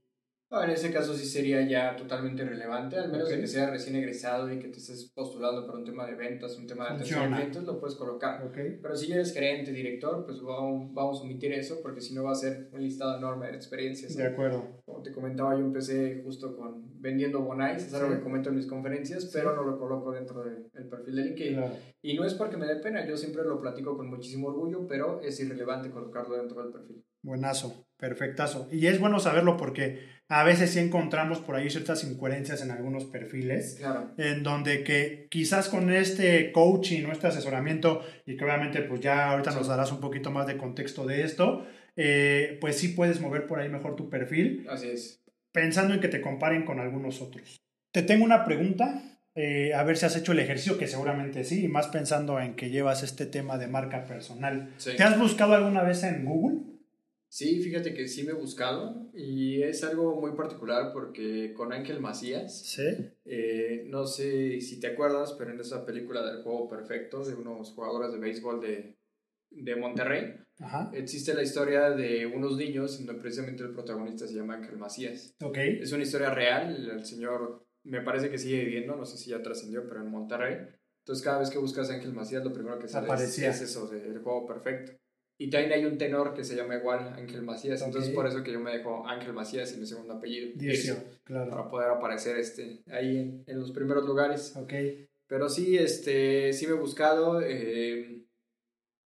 Ah, 0.53 0.65
en 0.65 0.71
ese 0.71 0.91
caso 0.93 1.15
sí 1.15 1.27
sería 1.27 1.61
ya 1.63 1.95
totalmente 1.95 2.43
irrelevante, 2.43 2.97
al 2.97 3.13
menos 3.13 3.29
Ok. 3.29 3.35
de 3.35 3.41
que 3.43 3.47
sea 3.47 3.71
recién 3.71 3.95
egresado 3.95 4.53
y 4.53 4.59
que 4.59 4.67
te 4.67 4.79
estés 4.79 5.13
postulando 5.15 5.65
por 5.65 5.77
un 5.77 5.85
tema 5.85 6.05
de 6.07 6.17
ventas, 6.17 6.57
un 6.59 6.67
tema 6.67 6.87
de 6.89 6.95
atención 6.95 7.21
Funciona. 7.21 7.37
a 7.37 7.39
clientes, 7.41 7.63
lo 7.63 7.79
puedes 7.79 7.95
colocar. 7.95 8.45
¿Ok? 8.45 8.59
Pero 8.83 8.97
si 8.97 9.07
ya 9.07 9.15
eres 9.15 9.33
gerente, 9.33 9.71
director, 9.73 10.25
pues 10.27 10.43
vamos, 10.43 10.93
vamos 10.93 11.21
a 11.21 11.23
omitir 11.23 11.53
eso 11.53 11.79
porque 11.81 12.01
si 12.01 12.15
no 12.15 12.25
va 12.25 12.33
a 12.33 12.35
ser 12.35 12.69
un 12.73 12.83
listado 12.83 13.17
enorme 13.17 13.47
de 13.47 13.55
experiencias. 13.57 14.17
De 14.17 14.27
acuerdo. 14.27 14.83
Como 14.85 15.03
te 15.03 15.13
comentaba, 15.13 15.55
yo 15.57 15.61
empecé 15.61 16.21
justo 16.25 16.57
con 16.57 17.01
vendiendo 17.01 17.43
bonais, 17.43 17.87
es 17.87 17.95
algo 17.95 18.09
Sí. 18.11 18.17
que 18.17 18.23
comento 18.25 18.49
en 18.49 18.57
mis 18.57 18.67
conferencias, 18.67 19.31
pero 19.33 19.55
no 19.55 19.63
lo 19.63 19.79
coloco 19.79 20.11
dentro 20.11 20.43
del 20.43 20.69
el 20.75 20.89
perfil 20.89 21.15
de 21.15 21.23
LinkedIn. 21.27 21.55
Claro. 21.59 21.75
Y 22.03 22.15
no 22.15 22.25
es 22.25 22.35
porque 22.35 22.57
me 22.57 22.67
dé 22.67 22.75
pena, 22.77 23.07
yo 23.07 23.17
siempre 23.17 23.45
lo 23.45 23.61
platico 23.61 23.97
con 23.97 24.09
muchísimo 24.11 24.49
orgullo, 24.49 24.85
pero 24.89 25.21
es 25.23 25.39
irrelevante 25.39 25.91
colocarlo 25.93 26.37
dentro 26.37 26.61
del 26.61 26.73
perfil. 26.73 27.05
Buenazo, 27.23 27.87
perfectazo. 28.01 28.69
Y 28.73 28.87
es 28.87 28.99
bueno 28.99 29.21
saberlo 29.21 29.57
porque 29.57 30.09
a 30.29 30.45
veces 30.45 30.71
sí 30.71 30.79
encontramos 30.79 31.41
por 31.41 31.57
ahí 31.57 31.69
ciertas 31.71 32.05
incoherencias 32.05 32.63
en 32.63 32.71
algunos 32.71 33.05
perfiles, 33.05 33.77
Claro, 33.79 34.13
en 34.17 34.43
donde 34.43 34.85
que 34.85 35.27
quizás 35.31 35.69
con 35.69 35.93
este 35.93 36.53
coaching 36.53 37.05
o 37.07 37.13
este 37.13 37.27
asesoramiento, 37.27 38.03
y 38.27 38.37
que 38.37 38.45
obviamente 38.45 38.81
pues 38.83 39.01
ya 39.01 39.31
ahorita 39.31 39.51
nos 39.53 39.67
darás 39.69 39.91
un 39.93 40.01
poquito 40.01 40.31
más 40.31 40.47
de 40.47 40.57
contexto 40.57 41.05
de 41.05 41.23
esto, 41.25 41.67
eh, 41.97 42.59
pues 42.61 42.77
sí 42.77 42.89
puedes 42.89 43.21
mover 43.21 43.47
por 43.47 43.59
ahí 43.61 43.69
mejor 43.69 43.97
tu 43.97 44.09
perfil, 44.09 44.67
así 44.71 44.89
es. 44.89 45.21
pensando 45.53 45.95
en 45.95 46.01
que 46.01 46.09
te 46.09 46.21
comparen 46.21 46.65
con 46.65 46.79
algunos 46.79 47.21
otros. 47.21 47.61
Te 47.93 48.03
tengo 48.03 48.25
una 48.25 48.45
pregunta, 48.45 49.03
eh, 49.35 49.75
a 49.75 49.83
ver 49.83 49.97
si 49.97 50.07
has 50.07 50.17
hecho 50.17 50.31
el 50.31 50.39
ejercicio, 50.39 50.79
que 50.79 50.87
seguramente 50.87 51.43
sí, 51.43 51.65
y 51.65 51.69
más 51.69 51.89
pensando 51.89 52.39
en 52.39 52.55
que 52.55 52.71
llevas 52.71 53.03
este 53.03 53.27
tema 53.27 53.59
de 53.59 53.67
marca 53.67 54.05
personal. 54.05 54.73
Sí. 54.77 54.93
¿Te 54.97 55.03
has 55.03 55.19
buscado 55.19 55.55
alguna 55.55 55.83
vez 55.83 56.05
en 56.05 56.25
Google? 56.25 56.59
Sí, 57.33 57.63
fíjate 57.63 57.95
que 57.95 58.09
sí 58.09 58.25
me 58.25 58.31
he 58.33 58.35
buscado 58.35 59.09
y 59.15 59.63
es 59.63 59.85
algo 59.85 60.21
muy 60.21 60.33
particular 60.33 60.91
porque 60.93 61.55
con 61.55 61.73
Ángel 61.73 62.01
Macías, 62.01 62.61
Sí. 62.67 62.83
eh, 63.25 63.85
no 63.87 64.05
sé 64.05 64.61
si 64.61 64.81
te 64.81 64.89
acuerdas, 64.89 65.35
pero 65.39 65.53
en 65.53 65.61
esa 65.61 65.87
película 65.87 66.23
del 66.27 66.43
juego 66.43 66.69
perfecto 66.69 67.25
de 67.25 67.35
unos 67.37 67.71
jugadores 67.71 68.13
de 68.13 68.19
béisbol 68.19 68.61
de, 68.61 68.97
de 69.51 69.77
Monterrey, 69.77 70.35
Ajá. 70.59 70.91
existe 70.93 71.33
la 71.33 71.45
historia 71.45 71.91
de 71.91 72.27
unos 72.27 72.57
niños 72.57 72.99
en 72.99 73.07
donde 73.07 73.23
precisamente 73.23 73.63
el 73.63 73.71
protagonista 73.75 74.27
se 74.27 74.35
llama 74.35 74.55
Ángel 74.57 74.77
Macías. 74.77 75.33
Ok. 75.41 75.57
Es 75.59 75.93
una 75.93 76.03
historia 76.03 76.31
real, 76.35 76.91
el 76.91 77.05
señor 77.05 77.65
me 77.85 78.01
parece 78.03 78.29
que 78.29 78.39
sigue 78.39 78.65
viviendo, 78.65 78.97
no 78.97 79.07
sé 79.07 79.17
si 79.19 79.31
ya 79.31 79.41
trascendió, 79.41 79.87
pero 79.89 80.01
en 80.01 80.11
Monterrey. 80.11 80.57
Entonces 81.05 81.25
cada 81.25 81.39
vez 81.39 81.51
que 81.51 81.59
buscas 81.59 81.91
a 81.91 81.95
Ángel 81.95 82.13
Macías, 82.13 82.43
lo 82.45 82.53
primero 82.53 82.79
que 82.81 82.89
sale 82.89 83.07
es, 83.07 83.13
Aparecía. 83.13 83.51
es 83.51 83.61
eso, 83.63 83.87
de- 83.87 84.05
el 84.09 84.19
juego 84.19 84.47
perfecto. 84.49 84.93
Y 85.43 85.49
también 85.49 85.73
hay 85.73 85.87
un 85.87 85.97
tenor 85.97 86.35
que 86.35 86.45
se 86.45 86.55
llama 86.55 86.77
igual 86.77 87.15
Ángel 87.17 87.41
Macías, 87.41 87.81
entonces 87.81 88.13
por 88.15 88.27
eso 88.27 88.43
que 88.43 88.53
yo 88.53 88.61
me 88.61 88.77
dejo 88.77 89.07
Ángel 89.09 89.33
Macías 89.33 89.75
y 89.75 89.81
mi 89.81 89.87
segundo 89.87 90.13
apellido. 90.13 90.51
Dircio, 90.55 90.97
claro. 91.25 91.51
Para 91.51 91.71
poder 91.71 91.89
aparecer 91.89 92.37
este, 92.37 92.83
ahí 92.91 93.17
en, 93.17 93.45
en 93.47 93.59
los 93.59 93.71
primeros 93.73 94.05
lugares. 94.05 94.55
Ok. 94.55 94.75
Pero 95.27 95.49
sí, 95.49 95.79
este, 95.79 96.53
sí 96.53 96.67
me 96.67 96.73
he 96.75 96.77
buscado, 96.79 97.41
eh, 97.41 98.23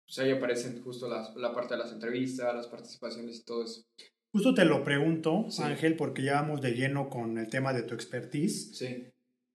pues 0.04 0.18
ahí 0.18 0.32
aparecen 0.32 0.82
justo 0.82 1.08
las, 1.08 1.36
la 1.36 1.52
parte 1.52 1.74
de 1.74 1.78
las 1.78 1.92
entrevistas, 1.92 2.52
las 2.52 2.66
participaciones 2.66 3.38
y 3.38 3.44
todo 3.44 3.62
eso. 3.62 3.84
Justo 4.32 4.54
te 4.54 4.64
lo 4.64 4.82
pregunto, 4.82 5.46
Sí. 5.50 5.62
Ángel, 5.62 5.94
porque 5.94 6.24
ya 6.24 6.40
vamos 6.40 6.60
de 6.60 6.72
lleno 6.72 7.08
con 7.10 7.38
el 7.38 7.48
tema 7.48 7.72
de 7.72 7.84
tu 7.84 7.94
expertise. 7.94 8.76
Sí, 8.76 9.06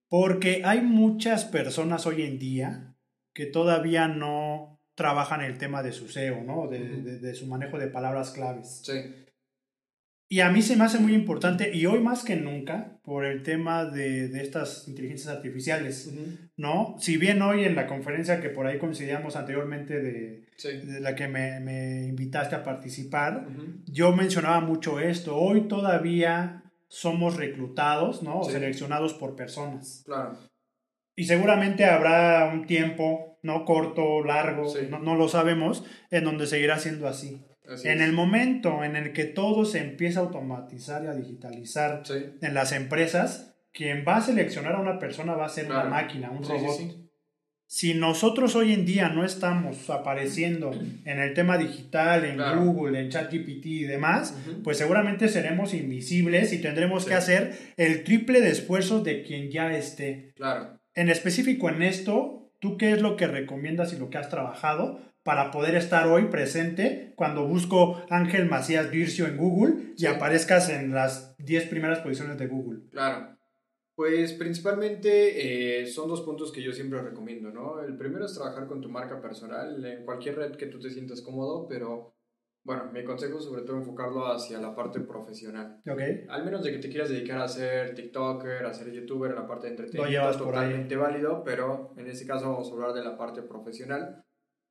Porque 0.07 0.61
hay 0.63 0.79
muchas 0.79 1.43
personas 1.43 2.05
hoy 2.05 2.21
en 2.21 2.39
día 2.39 2.95
que 3.35 3.47
todavía 3.47 4.07
no 4.07 4.78
trabajan 4.99 5.41
el 5.41 5.57
tema 5.57 5.81
de 5.81 5.91
su 5.93 6.07
SEO, 6.09 6.43
¿no? 6.43 6.67
De, 6.67 6.79
Ujú. 6.81 7.01
de- 7.07 7.19
de 7.19 7.33
su 7.33 7.47
manejo 7.47 7.79
de 7.79 7.87
palabras 7.87 8.31
claves. 8.31 8.81
sí, 8.85 8.99
Y 10.31 10.41
a 10.41 10.51
mí 10.51 10.61
se 10.61 10.75
me 10.75 10.83
hace 10.83 10.99
muy 10.99 11.15
importante, 11.15 11.71
y 11.73 11.87
hoy 11.87 12.01
más 12.01 12.23
que 12.23 12.35
nunca, 12.35 12.99
por 13.03 13.25
el 13.25 13.41
tema 13.41 13.85
de, 13.85 14.27
de 14.27 14.41
estas 14.43 14.87
inteligencias 14.87 15.35
artificiales, 15.35 16.13
¿no? 16.55 16.95
Si 16.99 17.17
bien 17.17 17.41
hoy 17.41 17.63
en 17.63 17.73
la 17.75 17.87
conferencia 17.87 18.39
que 18.39 18.49
por 18.49 18.67
ahí 18.67 18.77
coincidíamos 18.77 19.35
anteriormente 19.35 19.99
de, 19.99 20.45
sí. 20.55 20.69
de 20.85 20.99
la 20.99 21.15
que 21.15 21.27
me, 21.27 21.59
me 21.61 22.03
invitaste 22.13 22.55
a 22.55 22.63
participar, 22.63 23.47
Ujú. 23.49 23.63
yo 23.87 24.15
mencionaba 24.15 24.59
mucho 24.61 24.99
esto. 24.99 25.35
Hoy 25.35 25.61
todavía 25.67 26.61
somos 26.89 27.35
reclutados, 27.37 28.21
¿no? 28.21 28.41
O 28.41 28.43
Sí. 28.43 28.51
seleccionados 28.51 29.15
por 29.15 29.35
personas. 29.35 30.03
Claro, 30.05 30.37
Y 31.15 31.23
seguramente 31.25 31.85
habrá 31.85 32.51
un 32.53 32.65
tiempo, 32.67 33.28
no 33.43 33.65
corto, 33.65 34.23
largo, 34.23 34.67
Sí. 34.69 34.87
no, 34.89 34.99
no 34.99 35.15
lo 35.15 35.27
sabemos, 35.27 35.83
en 36.11 36.23
donde 36.25 36.47
seguirá 36.47 36.79
siendo 36.79 37.07
así. 37.07 37.41
así 37.67 37.87
En 37.87 37.99
es. 38.01 38.07
el 38.07 38.13
momento 38.13 38.83
en 38.83 38.95
el 38.95 39.13
que 39.13 39.25
todo 39.25 39.63
se 39.65 39.79
empieza 39.79 40.19
a 40.19 40.23
automatizar 40.23 41.03
y 41.03 41.07
a 41.07 41.13
digitalizar 41.13 42.01
Sí. 42.03 42.15
en 42.41 42.53
las 42.55 42.71
empresas, 42.71 43.55
quien 43.71 44.03
va 44.07 44.17
a 44.17 44.21
seleccionar 44.21 44.73
a 44.73 44.79
una 44.81 44.97
persona 44.97 45.35
va 45.35 45.45
a 45.45 45.49
ser 45.49 45.67
Claro. 45.67 45.81
una 45.87 45.89
máquina, 45.91 46.31
un 46.31 46.43
Sí, 46.43 46.51
robot. 46.51 46.79
Si 47.71 47.93
nosotros 47.93 48.55
hoy 48.55 48.73
en 48.73 48.83
día 48.87 49.09
no 49.09 49.23
estamos 49.23 49.87
apareciendo 49.91 50.71
en 51.05 51.19
el 51.19 51.35
tema 51.35 51.59
digital, 51.59 52.25
en 52.25 52.37
Claro. 52.37 52.61
Google, 52.65 52.99
en 52.99 53.09
ChatGPT 53.09 53.65
y 53.67 53.83
demás, 53.83 54.35
Ujú. 54.47 54.63
pues 54.63 54.79
seguramente 54.79 55.27
seremos 55.27 55.75
invisibles 55.75 56.51
y 56.51 56.57
tendremos 56.63 57.05
que 57.05 57.13
hacer 57.13 57.53
el 57.77 58.03
triple 58.03 58.41
de 58.41 58.49
esfuerzos 58.49 59.03
de 59.03 59.21
quien 59.21 59.51
ya 59.51 59.71
esté. 59.77 60.33
Claro. 60.35 60.79
En 60.95 61.09
específico 61.09 61.69
en 61.69 61.83
esto, 61.83 62.48
¿tú 62.59 62.77
qué 62.77 62.91
es 62.91 63.01
lo 63.01 63.15
que 63.15 63.27
recomiendas 63.27 63.93
y 63.93 63.97
lo 63.97 64.09
que 64.09 64.17
has 64.17 64.29
trabajado 64.29 64.99
para 65.23 65.51
poder 65.51 65.75
estar 65.75 66.07
hoy 66.07 66.25
presente 66.25 67.13
cuando 67.15 67.47
busco 67.47 68.01
Ángel 68.09 68.49
Macías 68.49 68.89
Vircio 68.89 69.27
en 69.27 69.37
Google 69.37 69.93
y 69.97 70.05
aparezcas 70.05 70.69
en 70.69 70.93
las 70.93 71.35
10 71.37 71.67
primeras 71.67 71.99
posiciones 71.99 72.37
de 72.37 72.47
Google? 72.47 72.81
Claro. 72.91 73.37
Pues 73.95 74.31
principalmente 74.33 75.81
eh, 75.81 75.85
son 75.85 76.07
dos 76.07 76.21
puntos 76.21 76.53
que 76.53 76.61
yo 76.61 76.71
siempre 76.71 77.01
recomiendo, 77.01 77.51
¿no? 77.51 77.81
El 77.81 77.97
primero 77.97 78.25
es 78.25 78.33
trabajar 78.33 78.65
con 78.65 78.79
tu 78.79 78.87
marca 78.87 79.21
personal 79.21 79.83
en 79.83 80.05
cualquier 80.05 80.37
red 80.37 80.55
que 80.55 80.67
tú 80.67 80.79
te 80.79 80.89
sientas 80.89 81.21
cómodo, 81.21 81.67
pero 81.67 82.13
bueno, 82.63 82.91
mi 82.91 83.03
consejo 83.03 83.39
es 83.39 83.45
sobre 83.45 83.63
todo 83.63 83.77
enfocarlo 83.77 84.27
hacia 84.27 84.59
la 84.59 84.75
parte 84.75 84.99
profesional. 84.99 85.81
Ok. 85.89 86.01
Al 86.27 86.45
menos 86.45 86.63
de 86.63 86.71
que 86.71 86.79
te 86.79 86.89
quieras 86.89 87.09
dedicar 87.09 87.39
a 87.41 87.47
ser 87.47 87.95
TikToker, 87.95 88.65
a 88.65 88.73
ser 88.73 88.91
YouTuber, 88.91 89.31
en 89.31 89.37
la 89.37 89.47
parte 89.47 89.67
de 89.67 89.71
entretenimiento 89.71 90.11
llevas 90.11 90.35
es 90.35 90.41
por 90.41 90.55
ahí. 90.55 90.65
totalmente 90.65 90.95
válido, 90.95 91.43
pero 91.43 91.93
en 91.97 92.07
este 92.07 92.25
caso 92.25 92.51
vamos 92.51 92.69
a 92.69 92.73
hablar 92.73 92.93
de 92.93 93.03
la 93.03 93.17
parte 93.17 93.41
profesional. 93.41 94.23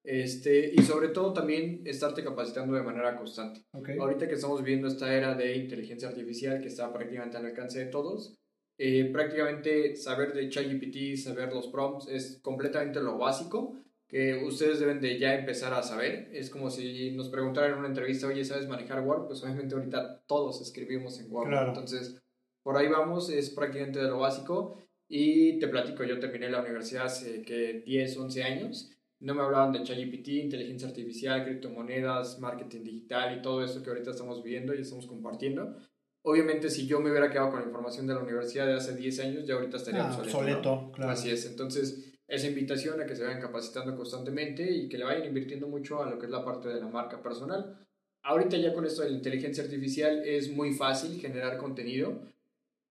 Este, 0.04 0.72
y 0.72 0.80
sobre 0.82 1.08
todo 1.08 1.32
también 1.32 1.82
estarte 1.84 2.22
capacitando 2.22 2.74
de 2.74 2.82
manera 2.82 3.16
constante. 3.16 3.64
Ok. 3.72 3.90
Ahorita 3.98 4.28
que 4.28 4.34
estamos 4.34 4.62
viendo 4.62 4.86
esta 4.86 5.12
era 5.12 5.34
de 5.34 5.56
inteligencia 5.56 6.08
artificial 6.08 6.60
que 6.60 6.68
está 6.68 6.92
prácticamente 6.92 7.36
al 7.36 7.46
alcance 7.46 7.80
de 7.80 7.86
todos, 7.86 8.38
eh, 8.78 9.10
prácticamente 9.12 9.96
saber 9.96 10.32
de 10.32 10.48
ChatGPT, 10.48 11.16
saber 11.16 11.52
los 11.52 11.66
prompts 11.66 12.08
es 12.08 12.38
completamente 12.42 13.00
lo 13.00 13.18
básico 13.18 13.76
que 14.08 14.42
ustedes 14.44 14.80
deben 14.80 15.00
de 15.00 15.18
ya 15.18 15.34
empezar 15.34 15.74
a 15.74 15.82
saber. 15.82 16.30
Es 16.32 16.48
como 16.50 16.70
si 16.70 17.10
nos 17.12 17.28
preguntaran 17.28 17.72
en 17.72 17.78
una 17.78 17.88
entrevista, 17.88 18.26
oye, 18.26 18.44
¿sabes 18.44 18.66
manejar 18.66 19.02
Word? 19.02 19.26
Pues 19.26 19.42
obviamente 19.44 19.74
ahorita 19.74 20.22
todos 20.26 20.60
escribimos 20.62 21.20
en 21.20 21.30
Word. 21.30 21.48
Claro. 21.50 21.68
Entonces, 21.68 22.20
por 22.62 22.76
ahí 22.76 22.88
vamos, 22.88 23.28
es 23.30 23.50
prácticamente 23.50 23.98
de 24.00 24.08
lo 24.08 24.18
básico. 24.20 24.82
Y 25.10 25.58
te 25.58 25.68
platico, 25.68 26.04
yo 26.04 26.18
terminé 26.18 26.50
la 26.50 26.60
universidad 26.60 27.06
hace 27.06 27.42
que 27.42 27.82
10, 27.86 28.16
11 28.18 28.42
años. 28.42 28.90
No 29.20 29.34
me 29.34 29.42
hablaban 29.42 29.72
de 29.72 29.82
ChatGPT, 29.82 30.28
inteligencia 30.28 30.88
artificial, 30.88 31.44
criptomonedas, 31.44 32.38
marketing 32.38 32.84
digital 32.84 33.36
y 33.36 33.42
todo 33.42 33.64
eso 33.64 33.82
que 33.82 33.90
ahorita 33.90 34.10
estamos 34.12 34.42
viendo 34.42 34.74
y 34.74 34.80
estamos 34.82 35.06
compartiendo. 35.06 35.76
Obviamente, 36.22 36.70
si 36.70 36.86
yo 36.86 37.00
me 37.00 37.10
hubiera 37.10 37.30
quedado 37.30 37.50
con 37.50 37.60
la 37.60 37.66
información 37.66 38.06
de 38.06 38.14
la 38.14 38.20
universidad 38.20 38.66
de 38.66 38.74
hace 38.74 38.94
10 38.94 39.20
años, 39.20 39.46
ya 39.46 39.54
ahorita 39.54 39.76
estaría 39.78 40.04
Ah, 40.06 40.08
obsoleto. 40.10 40.30
¿no? 40.30 40.38
obsoleto, 40.38 40.92
claro. 40.92 41.12
Así 41.12 41.30
es. 41.30 41.46
Entonces, 41.46 42.07
esa 42.28 42.46
invitación 42.46 43.00
a 43.00 43.06
que 43.06 43.16
se 43.16 43.24
vayan 43.24 43.40
capacitando 43.40 43.96
constantemente 43.96 44.70
y 44.70 44.88
que 44.88 44.98
le 44.98 45.04
vayan 45.04 45.26
invirtiendo 45.26 45.66
mucho 45.66 46.02
a 46.02 46.10
lo 46.10 46.18
que 46.18 46.26
es 46.26 46.30
la 46.30 46.44
parte 46.44 46.68
de 46.68 46.80
la 46.80 46.86
marca 46.86 47.22
personal. 47.22 47.86
Ahorita 48.22 48.58
ya 48.58 48.74
con 48.74 48.84
esto 48.84 49.02
de 49.02 49.10
la 49.10 49.16
inteligencia 49.16 49.64
artificial 49.64 50.22
es 50.24 50.50
muy 50.50 50.74
fácil 50.74 51.18
generar 51.18 51.56
contenido. 51.56 52.20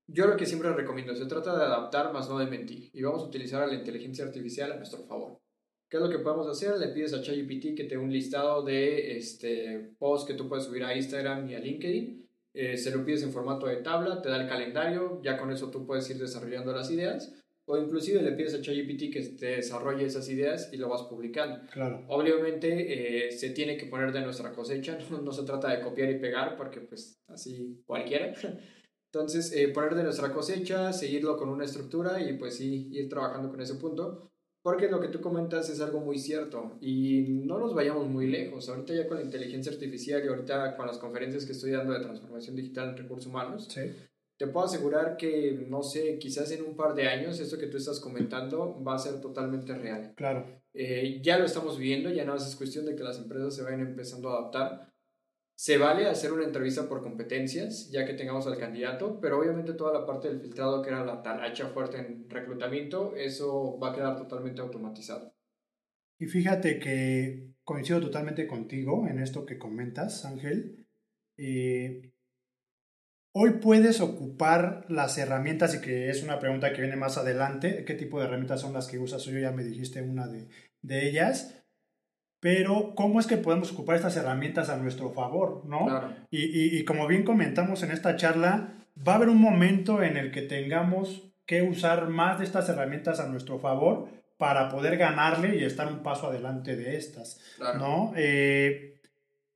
Yo 0.07 0.25
lo 0.25 0.37
que 0.37 0.47
siempre 0.47 0.73
recomiendo, 0.73 1.15
se 1.15 1.27
trata 1.27 1.55
de 1.55 1.65
adaptar 1.65 2.11
más 2.11 2.27
no 2.27 2.39
de 2.39 2.47
mentir. 2.47 2.89
Y 2.93 3.03
vamos 3.03 3.23
a 3.23 3.27
utilizar 3.27 3.61
a 3.61 3.67
la 3.67 3.75
inteligencia 3.75 4.25
artificial 4.25 4.71
a 4.71 4.77
nuestro 4.77 5.03
favor. 5.03 5.39
¿Qué 5.89 5.97
es 5.97 6.03
lo 6.03 6.09
que 6.09 6.19
podemos 6.19 6.47
hacer? 6.47 6.77
Le 6.77 6.87
pides 6.87 7.13
a 7.13 7.21
ChatGPT 7.21 7.75
que 7.75 7.83
te 7.83 7.95
dé 7.95 7.97
un 7.97 8.11
listado 8.11 8.63
de 8.63 9.17
este, 9.17 9.93
posts 9.99 10.27
que 10.27 10.33
tú 10.33 10.49
puedes 10.49 10.65
subir 10.65 10.83
a 10.83 10.95
Instagram 10.95 11.47
y 11.49 11.55
a 11.55 11.59
LinkedIn. 11.59 12.27
Eh, 12.53 12.75
se 12.75 12.89
lo 12.89 13.05
pides 13.05 13.21
en 13.21 13.31
formato 13.31 13.67
de 13.67 13.77
tabla, 13.77 14.21
te 14.21 14.29
da 14.29 14.41
el 14.41 14.49
calendario, 14.49 15.21
ya 15.21 15.37
con 15.37 15.51
eso 15.51 15.69
tú 15.69 15.85
puedes 15.85 16.09
ir 16.09 16.17
desarrollando 16.17 16.73
las 16.73 16.89
ideas. 16.89 17.31
O 17.69 17.77
inclusive 17.77 18.21
le 18.21 18.31
pides 18.31 18.53
a 18.53 18.61
ChatGPT 18.61 19.11
que 19.11 19.21
te 19.37 19.45
desarrolle 19.57 20.05
esas 20.05 20.29
ideas 20.29 20.69
y 20.71 20.77
lo 20.77 20.87
vas 20.87 21.03
publicando. 21.03 21.59
Claro. 21.69 22.05
Obviamente 22.07 23.27
eh, 23.27 23.31
se 23.33 23.49
tiene 23.49 23.75
que 23.75 23.87
poner 23.87 24.13
de 24.13 24.21
nuestra 24.21 24.53
cosecha, 24.53 24.97
no, 25.11 25.21
no 25.21 25.31
se 25.33 25.43
trata 25.43 25.75
de 25.75 25.81
copiar 25.81 26.09
y 26.09 26.19
pegar 26.19 26.55
porque 26.55 26.79
pues 26.79 27.21
así 27.27 27.83
cualquiera. 27.85 28.33
Entonces, 29.11 29.51
eh, 29.53 29.69
poner 29.69 29.95
de 29.95 30.03
nuestra 30.03 30.31
cosecha, 30.33 30.93
seguirlo 30.93 31.37
con 31.37 31.49
una 31.49 31.65
estructura 31.65 32.21
y 32.21 32.37
pues 32.37 32.57
sí, 32.57 32.89
ir 32.91 33.09
trabajando 33.09 33.49
con 33.49 33.61
ese 33.61 33.75
punto. 33.75 34.31
Porque 34.61 34.89
lo 34.89 34.99
que 34.99 35.07
tú 35.07 35.21
comentas 35.21 35.69
es 35.69 35.79
algo 35.79 36.01
muy 36.01 36.17
cierto 36.19 36.77
y 36.81 37.21
no 37.45 37.57
nos 37.57 37.73
vayamos 37.73 38.07
muy 38.07 38.27
lejos. 38.27 38.67
Ahorita 38.67 38.93
ya 38.93 39.07
con 39.07 39.17
la 39.17 39.23
inteligencia 39.23 39.71
artificial 39.71 40.23
y 40.23 40.27
ahorita 40.27 40.75
con 40.75 40.87
las 40.87 40.97
conferencias 40.97 41.45
que 41.45 41.53
estoy 41.53 41.71
dando 41.71 41.93
de 41.93 42.01
transformación 42.01 42.55
digital 42.55 42.89
en 42.89 42.97
recursos 42.97 43.27
humanos, 43.27 43.67
Sí. 43.69 43.81
Te 44.37 44.47
puedo 44.47 44.65
asegurar 44.67 45.17
que, 45.17 45.65
no 45.67 45.81
sé, 45.81 46.19
quizás 46.19 46.51
en 46.51 46.63
un 46.63 46.75
par 46.75 46.93
de 46.93 47.07
años 47.07 47.39
esto 47.39 47.57
que 47.57 47.67
tú 47.67 47.77
estás 47.77 47.99
comentando 47.99 48.81
va 48.83 48.95
a 48.95 48.99
ser 48.99 49.19
totalmente 49.19 49.73
real. 49.73 50.13
Claro. 50.15 50.61
Eh, 50.73 51.19
ya 51.23 51.39
lo 51.39 51.45
estamos 51.45 51.79
viendo, 51.79 52.11
ya 52.11 52.23
no 52.23 52.35
es 52.35 52.55
cuestión 52.55 52.85
de 52.85 52.95
que 52.95 53.03
las 53.03 53.17
empresas 53.17 53.55
se 53.55 53.63
vayan 53.63 53.81
empezando 53.81 54.29
a 54.29 54.37
adaptar. 54.37 54.93
Se 55.55 55.79
vale 55.79 56.05
hacer 56.05 56.31
una 56.31 56.43
entrevista 56.43 56.87
por 56.87 57.01
competencias, 57.01 57.89
ya 57.89 58.05
que 58.05 58.13
tengamos 58.13 58.45
al 58.45 58.59
candidato, 58.59 59.19
pero 59.19 59.39
obviamente 59.39 59.73
toda 59.73 59.91
la 59.91 60.05
parte 60.05 60.27
del 60.27 60.39
filtrado, 60.39 60.83
que 60.83 60.89
era 60.89 61.03
la 61.03 61.23
talacha 61.23 61.69
fuerte 61.69 61.97
en 61.97 62.29
reclutamiento, 62.29 63.15
eso 63.15 63.79
va 63.79 63.89
a 63.89 63.95
quedar 63.95 64.15
totalmente 64.15 64.61
automatizado. 64.61 65.33
Y 66.19 66.27
fíjate 66.27 66.77
que 66.77 67.53
coincido 67.63 67.99
totalmente 68.01 68.45
contigo 68.45 69.07
en 69.07 69.17
esto 69.17 69.47
que 69.47 69.57
comentas, 69.57 70.25
Ángel. 70.25 70.87
Eh, 71.37 72.13
hoy 73.39 73.51
puedes 73.61 74.01
ocupar 74.01 74.85
las 74.89 75.17
herramientas 75.17 75.75
y 75.75 75.81
que 75.81 76.09
es 76.09 76.23
una 76.23 76.39
pregunta 76.39 76.73
que 76.73 76.81
viene 76.81 76.95
más 76.95 77.17
adelante. 77.17 77.83
¿Qué 77.85 77.93
tipo 77.93 78.19
de 78.19 78.25
herramientas 78.25 78.61
son 78.61 78.73
las 78.73 78.87
que 78.87 78.99
usas? 78.99 79.23
Yo 79.25 79.37
ya 79.37 79.51
me 79.51 79.63
dijiste 79.63 80.01
una 80.01 80.27
de, 80.27 80.47
de 80.81 81.07
ellas. 81.07 81.53
Pero, 82.39 82.93
¿cómo 82.95 83.19
es 83.19 83.25
que 83.27 83.37
podemos 83.37 83.71
ocupar 83.71 83.95
estas 83.95 84.15
herramientas 84.15 84.69
a 84.69 84.77
nuestro 84.77 85.09
favor? 85.11 85.63
¿no? 85.65 85.85
Claro. 85.85 86.13
Y, 86.29 86.43
y- 86.45 86.77
y 86.79 86.85
como 86.85 87.07
bien 87.07 87.23
comentamos 87.23 87.81
en 87.83 87.91
esta 87.91 88.15
charla, 88.15 88.73
va 89.07 89.13
a 89.13 89.15
haber 89.15 89.29
un 89.29 89.41
momento 89.41 90.03
en 90.03 90.17
el 90.17 90.31
que 90.31 90.43
tengamos 90.43 91.23
que 91.47 91.61
usar 91.63 92.09
más 92.09 92.37
de 92.39 92.45
estas 92.45 92.69
herramientas 92.69 93.19
a 93.19 93.27
nuestro 93.27 93.57
favor 93.59 94.09
para 94.37 94.69
poder 94.69 94.97
ganarle 94.97 95.55
y 95.57 95.63
estar 95.63 95.87
un 95.91 96.03
paso 96.03 96.27
adelante 96.27 96.75
de 96.75 96.95
estas, 96.97 97.39
Claro. 97.57 97.79
¿no? 97.79 98.13
Eh, 98.15 98.96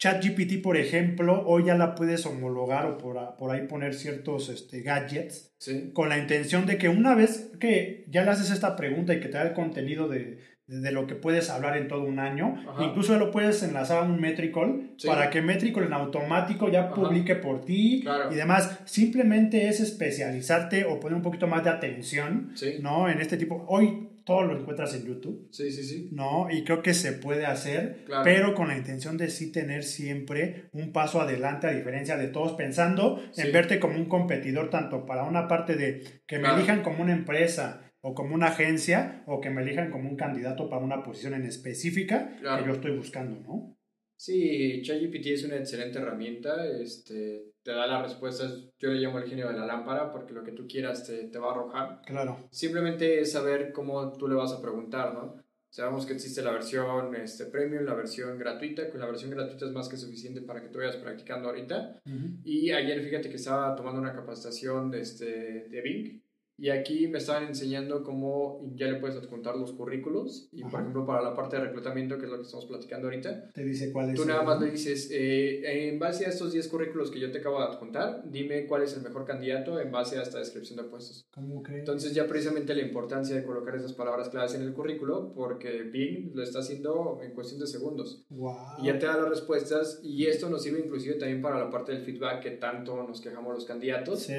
ChatGPT, 0.01 0.63
por 0.63 0.77
ejemplo, 0.77 1.43
hoy 1.45 1.65
ya 1.65 1.75
la 1.75 1.93
puedes 1.93 2.25
homologar 2.25 2.87
o 2.87 2.97
por, 2.97 3.51
ahí 3.51 3.67
poner 3.67 3.93
ciertos 3.93 4.49
este, 4.49 4.81
gadgets 4.81 5.53
Sí, 5.59 5.91
con 5.93 6.09
la 6.09 6.17
intención 6.17 6.65
de 6.65 6.79
que 6.79 6.89
una 6.89 7.13
vez 7.13 7.51
que 7.59 8.05
ya 8.09 8.23
le 8.23 8.31
haces 8.31 8.49
esta 8.49 8.75
pregunta 8.75 9.13
y 9.13 9.19
que 9.19 9.27
te 9.27 9.37
da 9.37 9.43
el 9.43 9.53
contenido 9.53 10.07
de, 10.07 10.39
de, 10.65 10.79
de 10.79 10.91
lo 10.91 11.05
que 11.05 11.13
puedes 11.13 11.51
hablar 11.51 11.77
en 11.77 11.87
todo 11.87 12.01
un 12.03 12.17
año, 12.17 12.55
Ajá. 12.67 12.83
incluso 12.83 13.15
lo 13.19 13.29
puedes 13.29 13.61
enlazar 13.61 13.99
a 13.99 14.05
un 14.07 14.19
Metrical 14.19 14.89
Sí. 14.97 15.07
para 15.07 15.29
que 15.29 15.43
Metrical 15.43 15.83
en 15.83 15.93
automático 15.93 16.67
ya 16.71 16.85
Ajá. 16.85 16.95
publique 16.95 17.35
por 17.35 17.63
ti 17.63 17.99
Claro. 18.01 18.31
y 18.31 18.35
demás. 18.35 18.79
Simplemente 18.85 19.67
es 19.67 19.81
especializarte 19.81 20.83
o 20.85 20.99
poner 20.99 21.15
un 21.15 21.21
poquito 21.21 21.45
más 21.45 21.63
de 21.63 21.69
atención, 21.69 22.53
sí, 22.55 22.79
¿no? 22.81 23.07
En 23.07 23.21
este 23.21 23.37
tipo. 23.37 23.65
Hoy 23.69 24.07
todo 24.25 24.43
lo 24.43 24.59
encuentras 24.59 24.93
en 24.95 25.05
YouTube. 25.05 25.47
sí, 25.51 25.71
sí, 25.71 25.83
sí. 25.83 26.09
¿no? 26.11 26.47
Y 26.51 26.63
creo 26.63 26.81
que 26.81 26.93
se 26.93 27.13
puede 27.13 27.45
hacer, 27.45 28.03
Claro. 28.05 28.23
pero 28.23 28.53
con 28.55 28.67
la 28.67 28.77
intención 28.77 29.17
de 29.17 29.29
sí 29.29 29.51
tener 29.51 29.83
siempre 29.83 30.69
un 30.73 30.91
paso 30.91 31.21
adelante 31.21 31.67
a 31.67 31.71
diferencia 31.71 32.17
de 32.17 32.27
todos, 32.27 32.53
pensando 32.53 33.21
Sí. 33.31 33.41
en 33.41 33.51
verte 33.53 33.79
como 33.79 33.95
un 33.95 34.05
competidor, 34.05 34.69
tanto 34.69 35.05
para 35.05 35.23
una 35.23 35.47
parte 35.47 35.75
de 35.75 36.03
que 36.27 36.37
me 36.37 36.43
Claro. 36.43 36.57
elijan 36.57 36.81
como 36.83 37.01
una 37.03 37.13
empresa 37.13 37.81
o 38.03 38.15
como 38.15 38.33
una 38.33 38.47
agencia, 38.47 39.23
o 39.27 39.39
que 39.41 39.51
me 39.51 39.61
elijan 39.61 39.91
como 39.91 40.09
un 40.09 40.15
candidato 40.15 40.67
para 40.69 40.83
una 40.83 41.03
posición 41.03 41.35
en 41.35 41.45
específica 41.45 42.35
Claro. 42.39 42.63
que 42.63 42.67
yo 42.69 42.73
estoy 42.75 42.97
buscando, 42.97 43.39
¿no? 43.41 43.77
Sí, 44.21 44.83
ChatGPT 44.83 45.25
es 45.29 45.45
una 45.45 45.55
excelente 45.55 45.97
herramienta, 45.97 46.63
este, 46.67 47.53
te 47.63 47.71
da 47.71 47.87
las 47.87 48.03
respuestas, 48.03 48.67
yo 48.77 48.89
le 48.91 48.99
llamo 48.99 49.17
el 49.17 49.27
genio 49.27 49.47
de 49.47 49.57
la 49.57 49.65
lámpara, 49.65 50.11
porque 50.11 50.31
lo 50.31 50.43
que 50.43 50.51
tú 50.51 50.67
quieras 50.67 51.07
te, 51.07 51.23
te 51.23 51.39
va 51.39 51.47
a 51.47 51.51
arrojar. 51.53 52.01
Claro, 52.05 52.47
Simplemente 52.51 53.19
es 53.19 53.31
saber 53.31 53.71
cómo 53.71 54.13
tú 54.13 54.27
le 54.27 54.35
vas 54.35 54.51
a 54.51 54.61
preguntar, 54.61 55.15
¿no? 55.15 55.41
Sabemos 55.71 56.05
que 56.05 56.13
existe 56.13 56.43
la 56.43 56.51
versión 56.51 57.15
este, 57.15 57.45
premium, 57.45 57.83
la 57.83 57.95
versión 57.95 58.37
gratuita, 58.37 58.91
que 58.91 58.99
la 58.99 59.07
versión 59.07 59.31
gratuita 59.31 59.65
es 59.65 59.71
más 59.71 59.89
que 59.89 59.97
suficiente 59.97 60.41
para 60.41 60.61
que 60.61 60.69
tú 60.69 60.77
vayas 60.77 60.97
practicando 60.97 61.49
ahorita. 61.49 61.99
Y 62.43 62.69
ayer 62.69 63.01
fíjate 63.01 63.27
que 63.27 63.37
estaba 63.37 63.75
tomando 63.75 64.01
una 64.01 64.13
capacitación 64.13 64.91
de, 64.91 65.01
este, 65.01 65.67
de 65.67 65.81
Bing 65.81 66.21
y 66.61 66.69
aquí 66.69 67.07
me 67.07 67.17
estaban 67.17 67.45
enseñando 67.47 68.03
cómo 68.03 68.61
ya 68.75 68.85
le 68.85 68.99
puedes 68.99 69.17
adjuntar 69.17 69.55
los 69.57 69.71
currículos 69.73 70.47
y 70.51 70.61
por 70.61 70.67
Ajá. 70.75 70.81
ejemplo 70.81 71.05
para 71.07 71.23
la 71.23 71.35
parte 71.35 71.55
de 71.57 71.63
reclutamiento, 71.63 72.19
que 72.19 72.25
es 72.25 72.31
lo 72.31 72.37
que 72.37 72.43
estamos 72.43 72.67
platicando 72.67 73.07
ahorita, 73.07 73.49
te 73.51 73.63
dice 73.63 73.91
cuál 73.91 74.09
es. 74.11 74.15
Tú 74.15 74.21
el- 74.21 74.27
nada 74.27 74.43
más 74.43 74.61
le 74.61 74.69
dices, 74.69 75.09
eh, 75.11 75.89
en 75.89 75.97
base 75.97 76.27
a 76.27 76.29
estos 76.29 76.53
10 76.53 76.67
currículos 76.67 77.09
que 77.09 77.19
yo 77.19 77.31
te 77.31 77.39
acabo 77.39 77.59
de 77.59 77.65
adjuntar, 77.65 78.21
dime 78.29 78.67
cuál 78.67 78.83
es 78.83 78.95
el 78.95 79.01
mejor 79.01 79.25
candidato 79.25 79.79
en 79.79 79.91
base 79.91 80.19
a 80.19 80.21
esta 80.21 80.37
descripción 80.37 80.77
de 80.77 80.83
puestos. 80.83 81.25
¿Cómo 81.33 81.63
que? 81.63 81.79
Entonces 81.79 82.13
ya 82.13 82.27
precisamente 82.27 82.75
la 82.75 82.81
importancia 82.83 83.35
de 83.35 83.43
colocar 83.43 83.75
esas 83.75 83.93
palabras 83.93 84.29
claves 84.29 84.53
en 84.53 84.61
el 84.61 84.73
currículo, 84.73 85.33
porque 85.33 85.81
Bing 85.81 86.31
lo 86.35 86.43
está 86.43 86.59
haciendo 86.59 87.19
en 87.23 87.31
cuestión 87.33 87.59
de 87.59 87.65
segundos. 87.65 88.23
Wow. 88.29 88.55
Y 88.83 88.85
ya 88.85 88.99
te 88.99 89.07
da 89.07 89.17
las 89.17 89.29
respuestas 89.29 89.99
y 90.03 90.27
esto 90.27 90.47
nos 90.49 90.61
sirve 90.61 90.79
inclusive 90.81 91.15
también 91.15 91.41
para 91.41 91.57
la 91.57 91.71
parte 91.71 91.91
del 91.91 92.03
feedback 92.03 92.41
que 92.43 92.51
tanto 92.51 92.95
nos 93.07 93.19
quejamos 93.19 93.55
los 93.55 93.65
candidatos. 93.65 94.19
Sí, 94.23 94.33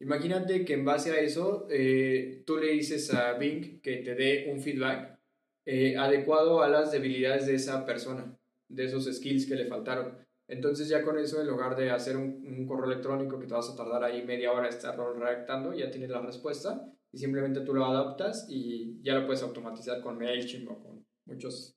Imagínate 0.00 0.64
que 0.64 0.74
en 0.74 0.84
base 0.84 1.10
a 1.10 1.20
eso 1.20 1.66
eh, 1.70 2.42
tú 2.46 2.58
le 2.58 2.72
dices 2.72 3.12
a 3.14 3.32
Bing 3.34 3.80
que 3.80 3.96
te 3.98 4.14
dé 4.14 4.50
un 4.52 4.60
feedback 4.60 5.18
eh, 5.64 5.96
adecuado 5.96 6.62
a 6.62 6.68
las 6.68 6.92
debilidades 6.92 7.46
de 7.46 7.54
esa 7.54 7.84
persona, 7.86 8.38
de 8.68 8.84
esos 8.84 9.04
skills 9.06 9.46
que 9.46 9.56
le 9.56 9.66
faltaron. 9.66 10.18
Entonces 10.48 10.88
ya 10.88 11.02
con 11.02 11.18
eso, 11.18 11.40
en 11.40 11.48
lugar 11.48 11.76
de 11.76 11.90
hacer 11.90 12.16
un, 12.16 12.66
correo 12.66 12.86
electrónico 12.86 13.38
que 13.38 13.46
te 13.46 13.54
vas 13.54 13.70
a 13.70 13.76
tardar 13.76 14.04
ahí 14.04 14.24
media 14.24 14.52
hora 14.52 14.68
estarlo 14.68 15.12
redactando, 15.14 15.74
ya 15.74 15.90
tienes 15.90 16.10
la 16.10 16.20
respuesta 16.20 16.92
y 17.12 17.18
simplemente 17.18 17.60
tú 17.60 17.74
lo 17.74 17.84
adaptas 17.84 18.46
y 18.48 19.00
ya 19.02 19.14
lo 19.14 19.26
puedes 19.26 19.42
automatizar 19.42 20.00
con 20.02 20.18
MailChimp 20.18 20.70
o 20.70 20.78
con 20.78 21.06
muchas 21.24 21.76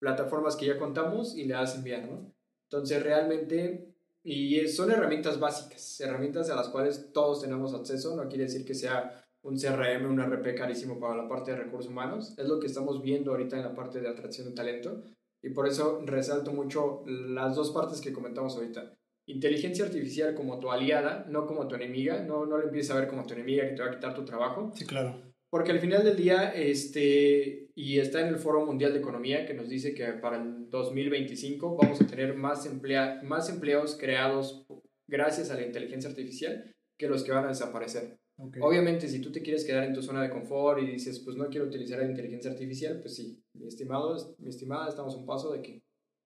plataformas 0.00 0.56
que 0.56 0.66
ya 0.66 0.78
contamos 0.78 1.36
y 1.36 1.44
le 1.44 1.54
das 1.54 1.76
enviar, 1.76 2.08
¿no? 2.08 2.34
Entonces 2.70 3.02
realmente, 3.02 3.94
y 4.30 4.60
es- 4.60 4.76
son 4.76 4.90
herramientas 4.90 5.38
básicas, 5.40 6.00
herramientas 6.00 6.50
a 6.50 6.56
las 6.56 6.68
cuales 6.68 7.10
todos 7.12 7.40
tenemos 7.40 7.74
acceso, 7.74 8.14
no 8.16 8.28
quiere 8.28 8.44
decir 8.44 8.64
que 8.64 8.74
sea 8.74 9.24
un 9.42 9.56
CRM, 9.58 10.06
un 10.06 10.20
RP 10.20 10.54
carísimo 10.54 10.98
para 11.00 11.16
la 11.16 11.28
parte 11.28 11.52
de 11.52 11.58
recursos 11.58 11.90
humanos. 11.90 12.34
Es 12.36 12.46
lo 12.48 12.58
que 12.60 12.66
estamos 12.66 13.00
viendo 13.02 13.30
ahorita 13.30 13.56
en 13.56 13.62
la 13.62 13.74
parte 13.74 14.00
de 14.00 14.08
atracción 14.08 14.48
de 14.48 14.54
talento. 14.54 15.02
Y 15.42 15.50
por 15.50 15.68
eso 15.68 16.02
resalto 16.04 16.52
mucho 16.52 17.04
las 17.06 17.54
dos 17.54 17.70
partes 17.70 18.00
que 18.00 18.12
comentamos 18.12 18.56
ahorita. 18.56 18.92
Inteligencia 19.26 19.84
artificial 19.84 20.34
como 20.34 20.58
tu 20.58 20.70
aliada, 20.70 21.24
no 21.28 21.46
como 21.46 21.68
tu 21.68 21.76
enemiga. 21.76 22.22
No, 22.24 22.44
no 22.46 22.58
lo 22.58 22.64
empieces 22.64 22.90
a 22.90 22.98
ver 22.98 23.08
como 23.08 23.24
tu 23.24 23.34
enemiga 23.34 23.68
que 23.68 23.74
te 23.76 23.82
va 23.82 23.88
a 23.88 23.94
quitar 23.94 24.14
tu 24.14 24.24
trabajo. 24.24 24.72
Sí, 24.74 24.84
claro. 24.84 25.22
Porque 25.50 25.70
al 25.72 25.78
final 25.80 26.02
del 26.04 26.16
día, 26.16 26.52
este, 26.54 27.67
y 27.80 28.00
está 28.00 28.20
en 28.20 28.26
el 28.26 28.38
Foro 28.38 28.66
Mundial 28.66 28.92
de 28.92 28.98
Economía 28.98 29.46
que 29.46 29.54
nos 29.54 29.68
dice 29.68 29.94
que 29.94 30.04
para 30.14 30.42
el 30.42 30.68
2025 30.68 31.76
vamos 31.76 32.00
a 32.00 32.06
tener 32.08 32.34
más, 32.34 32.66
emplea, 32.66 33.20
más 33.22 33.48
empleos 33.48 33.96
creados 33.96 34.66
gracias 35.06 35.52
a 35.52 35.54
la 35.54 35.64
inteligencia 35.64 36.10
artificial 36.10 36.74
que 36.98 37.06
los 37.06 37.22
que 37.22 37.30
van 37.30 37.44
a 37.44 37.50
desaparecer. 37.50 38.18
Obviamente, 38.60 39.06
si 39.06 39.20
tú 39.20 39.30
te 39.30 39.42
quieres 39.42 39.64
quedar 39.64 39.84
en 39.84 39.94
tu 39.94 40.02
zona 40.02 40.22
de 40.22 40.30
confort 40.30 40.82
y 40.82 40.86
dices, 40.86 41.20
pues 41.20 41.36
no 41.36 41.48
quiero 41.48 41.66
utilizar 41.66 42.00
la 42.00 42.10
inteligencia 42.10 42.50
artificial, 42.50 42.98
pues 43.00 43.14
sí, 43.14 43.40
mi 43.54 43.68
estimado, 43.68 44.34
mi 44.38 44.48
estimada, 44.48 44.88
estamos 44.88 45.14
a 45.14 45.18
un 45.18 45.26
paso 45.26 45.52
de 45.52 45.62
que 45.62 45.82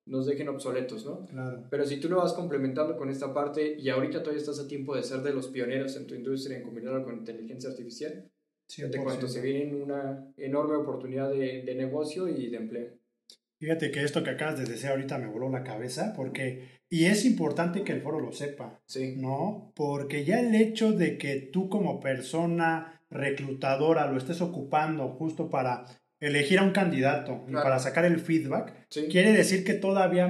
nos 0.07 0.25
dejen 0.25 0.49
obsoletos, 0.49 1.05
¿no? 1.05 1.27
Claro. 1.27 1.67
Pero 1.71 1.85
si 1.85 2.01
tú 2.01 2.09
lo 2.09 2.17
vas 2.17 2.33
complementando 2.33 2.97
con 2.97 3.11
esta 3.11 3.35
parte 3.35 3.77
y 3.79 3.91
ahorita 3.91 4.21
todavía 4.21 4.41
estás 4.41 4.59
a 4.59 4.67
tiempo 4.67 4.97
de 4.97 5.03
ser 5.03 5.21
de 5.21 5.35
los 5.35 5.49
pioneros 5.49 5.97
en 5.97 6.07
tu 6.07 6.15
industria 6.15 6.57
en 6.57 6.65
combinarlo 6.65 7.05
con 7.05 7.19
inteligencia 7.19 7.69
artificial, 7.69 8.32
te 8.67 8.99
cuento, 8.99 9.29
se 9.29 9.41
viene 9.41 9.75
una 9.75 10.33
enorme 10.37 10.77
oportunidad 10.77 11.31
de, 11.31 11.63
de 11.63 11.75
negocio 11.75 12.29
y 12.29 12.49
de 12.49 12.57
empleo. 12.57 12.91
Fíjate 13.59 13.93
que 13.93 14.03
esto 14.03 14.25
que 14.25 14.31
acabas 14.31 14.59
de 14.59 14.65
decir 14.65 14.91
ahorita 14.91 15.19
me 15.19 15.29
voló 15.29 15.49
la 15.49 15.63
cabeza 15.63 16.13
porque 16.17 16.83
y 16.93 17.07
es 17.07 17.25
importante 17.25 17.85
que 17.85 17.93
el 17.93 18.03
foro 18.03 18.21
lo 18.21 18.33
sepa, 18.33 18.79
sí. 18.85 19.15
¿no? 19.17 19.73
Porque 19.75 20.27
ya 20.27 20.41
el 20.41 20.55
hecho 20.55 20.93
de 20.93 21.17
que 21.17 21.37
tú 21.37 21.71
como 21.71 22.01
persona 22.01 23.01
reclutadora 23.09 24.11
lo 24.11 24.19
estés 24.19 24.43
ocupando 24.43 25.09
justo 25.09 25.49
para 25.49 25.87
elegir 26.21 26.59
a 26.59 26.65
un 26.65 26.73
candidato 26.73 27.47
y 27.49 27.53
para 27.53 27.79
sacar 27.79 28.05
el 28.05 28.19
feedback, 28.19 28.89
quiere 29.11 29.33
decir 29.33 29.65
que 29.65 29.73
todavía, 29.73 30.29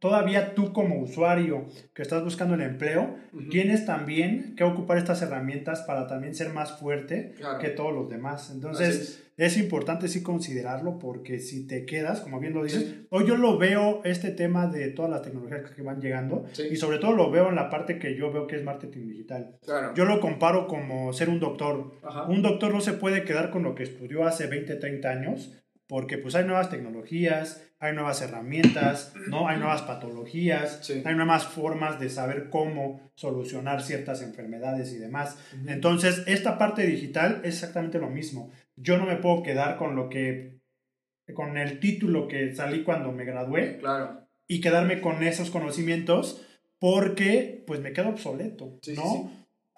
todavía 0.00 0.54
tú 0.54 0.72
como 0.72 0.98
usuario 0.98 1.66
que 1.94 2.02
estás 2.02 2.24
buscando 2.24 2.54
el 2.54 2.62
empleo, 2.62 3.16
tienes 3.50 3.84
también 3.84 4.54
que 4.56 4.64
ocupar 4.64 4.98
estas 4.98 5.22
herramientas 5.22 5.82
para 5.82 6.06
también 6.06 6.34
ser 6.34 6.52
más 6.52 6.78
fuerte 6.80 7.34
que 7.60 7.68
todos 7.68 7.94
los 7.94 8.08
demás. 8.08 8.50
Entonces, 8.50 9.22
es. 9.36 9.56
importante 9.58 10.08
sí 10.08 10.22
considerarlo 10.22 10.98
porque 10.98 11.38
si 11.38 11.66
te 11.66 11.84
quedas, 11.84 12.20
como 12.20 12.40
bien 12.40 12.54
lo 12.54 12.64
dices, 12.64 12.94
hoy 13.10 13.26
yo 13.26 13.36
lo 13.36 13.58
veo 13.58 14.00
este 14.04 14.30
tema 14.30 14.66
de 14.66 14.88
todas 14.88 15.10
las 15.10 15.22
tecnologías 15.22 15.70
que 15.70 15.82
van 15.82 16.00
llegando 16.00 16.46
y 16.70 16.76
sobre 16.76 16.98
todo 16.98 17.12
lo 17.12 17.30
veo 17.30 17.50
en 17.50 17.54
la 17.54 17.68
parte 17.68 17.98
que 17.98 18.16
yo 18.16 18.32
veo 18.32 18.46
que 18.46 18.56
es 18.56 18.64
marketing 18.64 19.06
digital. 19.06 19.58
Yo 19.94 20.06
lo 20.06 20.18
comparo 20.20 20.66
como 20.66 21.12
ser 21.12 21.28
un 21.28 21.40
doctor. 21.40 21.92
Un 22.28 22.40
doctor 22.40 22.72
no 22.72 22.80
se 22.80 22.94
puede 22.94 23.24
quedar 23.24 23.50
con 23.50 23.62
lo 23.62 23.74
que 23.74 23.82
estudió 23.82 24.24
hace 24.24 24.46
20, 24.46 24.76
30 24.76 25.08
años 25.10 25.56
porque 25.90 26.18
pues 26.18 26.36
hay 26.36 26.44
nuevas 26.44 26.70
tecnologías, 26.70 27.64
hay 27.80 27.94
nuevas 27.94 28.20
herramientas, 28.22 29.14
¿no? 29.28 29.48
Hay 29.48 29.58
nuevas 29.58 29.82
patologías, 29.82 30.88
hay 31.04 31.14
nuevas 31.14 31.46
formas 31.46 31.98
de 31.98 32.10
saber 32.10 32.50
cómo 32.50 33.10
solucionar 33.14 33.82
ciertas 33.82 34.22
enfermedades 34.22 34.92
y 34.92 34.98
demás. 34.98 35.38
Entonces, 35.66 36.22
esta 36.26 36.58
parte 36.58 36.86
digital 36.86 37.40
es 37.42 37.54
exactamente 37.54 37.98
lo 37.98 38.10
mismo 38.10 38.52
yo 38.82 38.96
no 38.98 39.06
me 39.06 39.16
puedo 39.16 39.42
quedar 39.42 39.76
con 39.76 39.94
lo 39.94 40.08
que, 40.08 40.60
con 41.34 41.56
el 41.56 41.80
título 41.80 42.28
que 42.28 42.54
salí 42.54 42.82
cuando 42.82 43.12
me 43.12 43.24
gradué. 43.24 43.78
Claro. 43.78 44.26
Y 44.46 44.60
quedarme 44.60 45.00
con 45.00 45.22
esos 45.22 45.50
conocimientos 45.50 46.44
porque 46.78 47.62
pues 47.66 47.80
me 47.80 47.92
quedo 47.92 48.08
obsoleto, 48.08 48.78
¿no? 48.96 49.30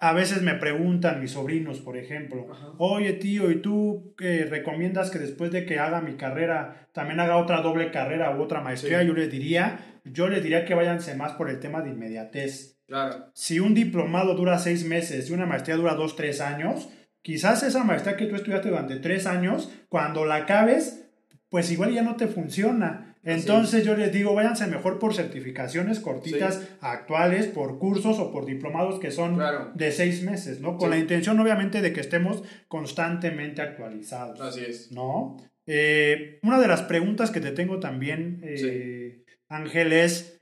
A 0.03 0.13
veces 0.13 0.41
me 0.41 0.55
preguntan 0.55 1.21
mis 1.21 1.31
sobrinos, 1.31 1.79
por 1.79 1.97
ejemplo, 1.97 2.47
oye 2.77 3.13
tío, 3.13 3.49
¿y 3.51 3.61
tú 3.61 4.13
recomiendas 4.17 5.09
que 5.09 5.19
después 5.19 5.51
de 5.51 5.65
que 5.65 5.79
haga 5.79 6.01
mi 6.01 6.15
carrera 6.15 6.89
también 6.91 7.19
haga 7.19 7.37
otra 7.37 7.61
doble 7.61 7.89
carrera 7.89 8.35
u 8.37 8.41
otra 8.41 8.61
maestría? 8.61 9.01
Yo 9.03 9.13
les 9.13 9.31
diría, 9.31 10.01
yo 10.03 10.27
les 10.27 10.43
diría 10.43 10.65
que 10.65 10.75
váyanse 10.75 11.15
más 11.15 11.33
por 11.33 11.49
el 11.49 11.59
tema 11.59 11.81
de 11.81 11.91
inmediatez. 11.91 12.79
Claro. 12.85 13.31
Si 13.33 13.59
un 13.59 13.73
diplomado 13.73 14.35
dura 14.35 14.59
seis 14.59 14.85
meses 14.85 15.29
y 15.29 15.33
una 15.33 15.45
maestría 15.45 15.77
dura 15.77 15.95
dos, 15.95 16.15
tres 16.15 16.41
años, 16.41 16.89
Quizás 17.23 17.63
esa 17.63 17.85
maestría 17.85 18.17
que 18.17 18.25
tú 18.25 18.35
estudiaste 18.35 18.67
durante 18.67 18.97
tres 18.97 19.27
años, 19.27 19.71
cuando 19.87 20.25
la 20.25 20.35
acabes, 20.35 21.09
pues 21.47 21.71
igual 21.71 21.93
ya 21.93 22.01
no 22.01 22.17
te 22.17 22.27
funciona. 22.27 23.12
Entonces 23.23 23.85
yo 23.85 23.95
les 23.95 24.11
digo, 24.11 24.35
váyanse 24.35 24.67
mejor 24.67 24.99
por 24.99 25.13
certificaciones 25.13 26.01
cortitas 26.01 26.67
actuales, 26.81 27.47
por 27.47 27.79
cursos 27.79 28.19
o 28.19 28.31
por 28.31 28.45
diplomados 28.45 28.99
que 28.99 29.11
son 29.11 29.39
de 29.75 29.91
seis 29.91 30.23
meses, 30.23 30.59
¿no? 30.59 30.77
Con 30.77 30.89
la 30.89 30.97
intención 30.97 31.39
obviamente 31.39 31.81
de 31.81 31.93
que 31.93 32.01
estemos 32.01 32.43
constantemente 32.67 33.61
actualizados. 33.61 34.41
Así 34.41 34.61
es. 34.65 34.91
¿No? 34.91 35.37
Eh, 35.65 36.39
una 36.43 36.59
de 36.59 36.67
las 36.67 36.81
preguntas 36.81 37.31
que 37.31 37.39
te 37.39 37.51
tengo 37.51 37.79
también, 37.79 38.41
eh, 38.43 39.23
Ángel, 39.47 39.93
es, 39.93 40.41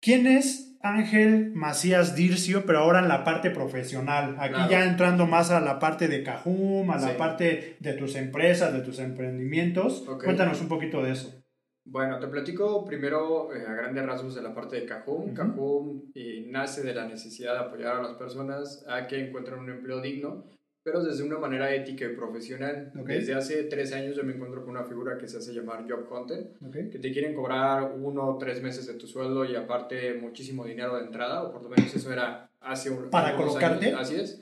¿quién 0.00 0.26
es 0.26 0.66
Ángel 0.82 1.52
Macías 1.54 2.14
Dircio, 2.14 2.64
pero 2.66 2.80
ahora 2.80 3.00
en 3.00 3.08
la 3.08 3.24
parte 3.24 3.50
profesional. 3.50 4.36
Aquí 4.38 4.60
ya 4.70 4.84
entrando 4.84 5.26
más 5.26 5.50
a 5.50 5.60
la 5.60 5.78
parte 5.78 6.08
de 6.08 6.22
Cajum, 6.22 6.90
a 6.90 6.98
la 6.98 7.16
parte 7.16 7.76
de 7.80 7.92
tus 7.94 8.14
empresas, 8.14 8.72
de 8.72 8.80
tus 8.80 8.98
emprendimientos. 8.98 10.04
Cuéntanos 10.22 10.60
un 10.60 10.68
poquito 10.68 11.02
de 11.02 11.12
eso. 11.12 11.45
Bueno, 11.88 12.18
te 12.18 12.26
platico 12.26 12.84
primero 12.84 13.54
eh, 13.54 13.64
a 13.64 13.72
grandes 13.72 14.04
rasgos 14.04 14.34
de 14.34 14.42
la 14.42 14.52
parte 14.52 14.74
de 14.74 14.86
Cajum. 14.86 15.32
Cajum 15.32 16.02
eh, 16.16 16.44
nace 16.48 16.82
de 16.82 16.92
la 16.92 17.06
necesidad 17.06 17.52
de 17.52 17.60
apoyar 17.60 17.96
a 17.96 18.02
las 18.02 18.14
personas 18.14 18.84
a 18.88 19.06
que 19.06 19.24
encuentren 19.24 19.60
un 19.60 19.70
empleo 19.70 20.00
digno 20.00 20.55
pero 20.86 21.02
desde 21.02 21.24
una 21.24 21.36
manera 21.36 21.74
ética 21.74 22.04
y 22.04 22.14
profesional. 22.14 22.92
Desde 23.04 23.34
hace 23.34 23.64
tres 23.64 23.92
años 23.92 24.14
yo 24.14 24.22
me 24.22 24.34
encuentro 24.34 24.62
con 24.62 24.70
una 24.70 24.84
figura 24.84 25.18
que 25.18 25.26
se 25.26 25.38
hace 25.38 25.52
llamar 25.52 25.84
Job 25.90 26.08
Content, 26.08 26.46
que 26.92 27.00
te 27.00 27.10
quieren 27.10 27.34
cobrar 27.34 27.92
uno 28.00 28.24
o 28.24 28.38
tres 28.38 28.62
meses 28.62 28.86
de 28.86 28.94
tu 28.94 29.08
sueldo 29.08 29.44
y 29.44 29.56
aparte 29.56 30.14
muchísimo 30.14 30.64
dinero 30.64 30.96
de 30.96 31.06
entrada, 31.06 31.42
o 31.42 31.50
por 31.50 31.64
lo 31.64 31.70
menos 31.70 31.92
eso 31.92 32.12
era 32.12 32.48
hace 32.60 32.90
un 32.90 33.10
¿Para 33.10 33.34
colocarte? 33.34 33.94
Así 33.94 34.14
es. 34.14 34.40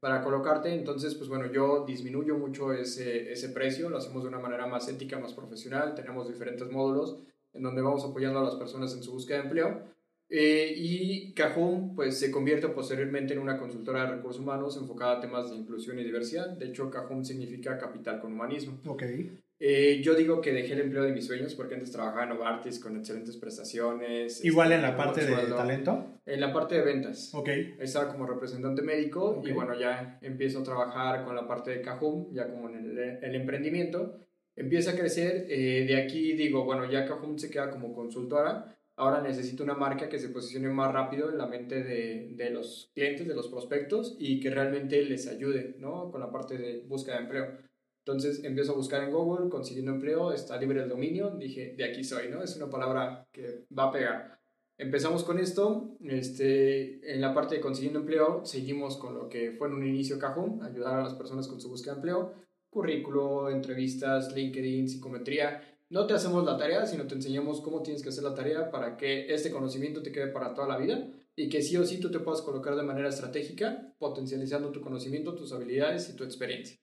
Para 0.00 0.20
colocarte, 0.24 0.74
entonces, 0.74 1.14
pues 1.14 1.28
bueno, 1.28 1.46
yo 1.52 1.84
disminuyo 1.86 2.36
mucho 2.36 2.72
ese, 2.72 3.30
ese 3.30 3.50
precio, 3.50 3.88
lo 3.88 3.98
hacemos 3.98 4.24
de 4.24 4.30
una 4.30 4.40
manera 4.40 4.66
más 4.66 4.88
ética, 4.88 5.20
más 5.20 5.32
profesional, 5.32 5.94
tenemos 5.94 6.26
diferentes 6.26 6.68
módulos 6.72 7.22
en 7.52 7.62
donde 7.62 7.82
vamos 7.82 8.04
apoyando 8.04 8.40
a 8.40 8.42
las 8.42 8.56
personas 8.56 8.92
en 8.94 9.02
su 9.04 9.12
búsqueda 9.12 9.38
de 9.38 9.44
empleo 9.44 9.93
eh, 10.28 10.74
y 10.76 11.32
Cajun 11.34 11.94
pues, 11.94 12.18
se 12.18 12.30
convierte 12.30 12.68
posteriormente 12.68 13.34
en 13.34 13.40
una 13.40 13.58
consultora 13.58 14.04
de 14.04 14.16
recursos 14.16 14.40
humanos 14.40 14.76
enfocada 14.76 15.18
a 15.18 15.20
temas 15.20 15.50
de 15.50 15.56
inclusión 15.56 15.98
y 15.98 16.04
diversidad. 16.04 16.48
De 16.48 16.66
hecho, 16.66 16.90
Cajun 16.90 17.24
significa 17.24 17.78
capital 17.78 18.20
con 18.20 18.32
humanismo. 18.32 18.80
Okay. 18.86 19.38
Eh, 19.60 20.00
yo 20.02 20.14
digo 20.14 20.40
que 20.40 20.52
dejé 20.52 20.72
el 20.72 20.80
empleo 20.80 21.04
de 21.04 21.12
mis 21.12 21.26
sueños 21.26 21.54
porque 21.54 21.74
antes 21.74 21.92
trabajaba 21.92 22.24
en 22.24 22.30
Novartis 22.30 22.80
con 22.80 22.96
excelentes 22.96 23.36
prestaciones. 23.36 24.44
¿Igual 24.44 24.72
en 24.72 24.82
la 24.82 24.90
este, 24.90 25.02
parte 25.02 25.24
de 25.24 25.36
talento? 25.46 26.20
En 26.26 26.40
la 26.40 26.52
parte 26.52 26.74
de 26.74 26.82
ventas. 26.82 27.32
Ok. 27.34 27.48
Estaba 27.78 28.10
como 28.10 28.26
representante 28.26 28.82
médico 28.82 29.42
y 29.44 29.52
bueno, 29.52 29.78
ya 29.78 30.18
empiezo 30.22 30.60
a 30.60 30.64
trabajar 30.64 31.24
con 31.24 31.36
la 31.36 31.46
parte 31.46 31.70
de 31.70 31.80
Cajun, 31.82 32.34
ya 32.34 32.48
como 32.50 32.68
en 32.68 32.76
el, 32.76 32.98
el 33.22 33.34
emprendimiento. 33.34 34.18
Empieza 34.56 34.92
a 34.92 34.96
crecer. 34.96 35.46
Eh, 35.48 35.84
de 35.86 36.02
aquí 36.02 36.32
digo, 36.32 36.64
bueno, 36.64 36.90
ya 36.90 37.06
Cajun 37.06 37.38
se 37.38 37.50
queda 37.50 37.70
como 37.70 37.94
consultora 37.94 38.73
ahora 38.96 39.20
necesito 39.20 39.64
una 39.64 39.74
marca 39.74 40.08
que 40.08 40.18
se 40.18 40.28
posicione 40.28 40.68
más 40.68 40.92
rápido 40.92 41.30
en 41.30 41.38
la 41.38 41.46
mente 41.46 41.82
de, 41.82 42.32
de, 42.34 42.50
los 42.50 42.90
clientes, 42.94 43.26
de 43.26 43.34
los 43.34 43.48
prospectos 43.48 44.16
y 44.18 44.40
que 44.40 44.50
realmente 44.50 45.02
les 45.02 45.26
ayude, 45.26 45.76
¿no? 45.78 46.10
Con 46.10 46.20
la 46.20 46.30
parte 46.30 46.56
de 46.56 46.80
búsqueda 46.86 47.16
de 47.16 47.22
empleo. 47.22 47.58
Entonces 48.06 48.44
empiezo 48.44 48.72
a 48.72 48.76
buscar 48.76 49.02
en 49.02 49.12
Google, 49.12 49.48
consiguiendo 49.48 49.92
empleo, 49.92 50.32
está 50.32 50.58
libre 50.58 50.82
el 50.82 50.88
dominio, 50.90 51.30
dije, 51.30 51.74
de 51.76 51.84
aquí 51.84 52.04
soy, 52.04 52.28
¿no? 52.28 52.42
Es 52.42 52.54
una 52.56 52.68
palabra 52.68 53.26
que 53.32 53.64
va 53.76 53.84
a 53.84 53.92
pegar. 53.92 54.38
Empezamos 54.76 55.24
con 55.24 55.38
esto, 55.38 55.96
este, 56.00 57.12
en 57.12 57.20
la 57.20 57.32
parte 57.32 57.54
de 57.54 57.60
consiguiendo 57.60 58.00
empleo, 58.00 58.44
seguimos 58.44 58.96
con 58.96 59.14
lo 59.14 59.28
que 59.28 59.52
fue 59.52 59.68
en 59.68 59.74
un 59.74 59.86
inicio 59.86 60.18
Cajun, 60.18 60.62
ayudar 60.62 60.98
a 60.98 61.04
las 61.04 61.14
personas 61.14 61.48
con 61.48 61.60
su 61.60 61.68
búsqueda 61.70 61.94
de 61.94 61.98
empleo, 61.98 62.34
currículo, 62.68 63.48
entrevistas, 63.48 64.34
LinkedIn, 64.34 64.88
psicometría, 64.88 65.73
no 65.94 66.08
te 66.08 66.14
hacemos 66.14 66.44
la 66.44 66.56
tarea, 66.56 66.84
sino 66.86 67.06
te 67.06 67.14
enseñamos 67.14 67.60
cómo 67.60 67.80
tienes 67.80 68.02
que 68.02 68.08
hacer 68.08 68.24
la 68.24 68.34
tarea 68.34 68.68
para 68.72 68.96
que 68.96 69.32
este 69.32 69.52
conocimiento 69.52 70.02
te 70.02 70.10
quede 70.10 70.26
para 70.26 70.52
toda 70.52 70.66
la 70.66 70.76
vida 70.76 71.08
y 71.36 71.48
que 71.48 71.62
sí 71.62 71.76
o 71.76 71.86
sí 71.86 72.00
tú 72.00 72.10
te 72.10 72.18
puedas 72.18 72.42
colocar 72.42 72.74
de 72.74 72.82
manera 72.82 73.08
estratégica, 73.08 73.94
potencializando 74.00 74.72
tu 74.72 74.80
conocimiento, 74.80 75.36
tus 75.36 75.52
habilidades 75.52 76.10
y 76.10 76.16
tu 76.16 76.24
experiencia. 76.24 76.76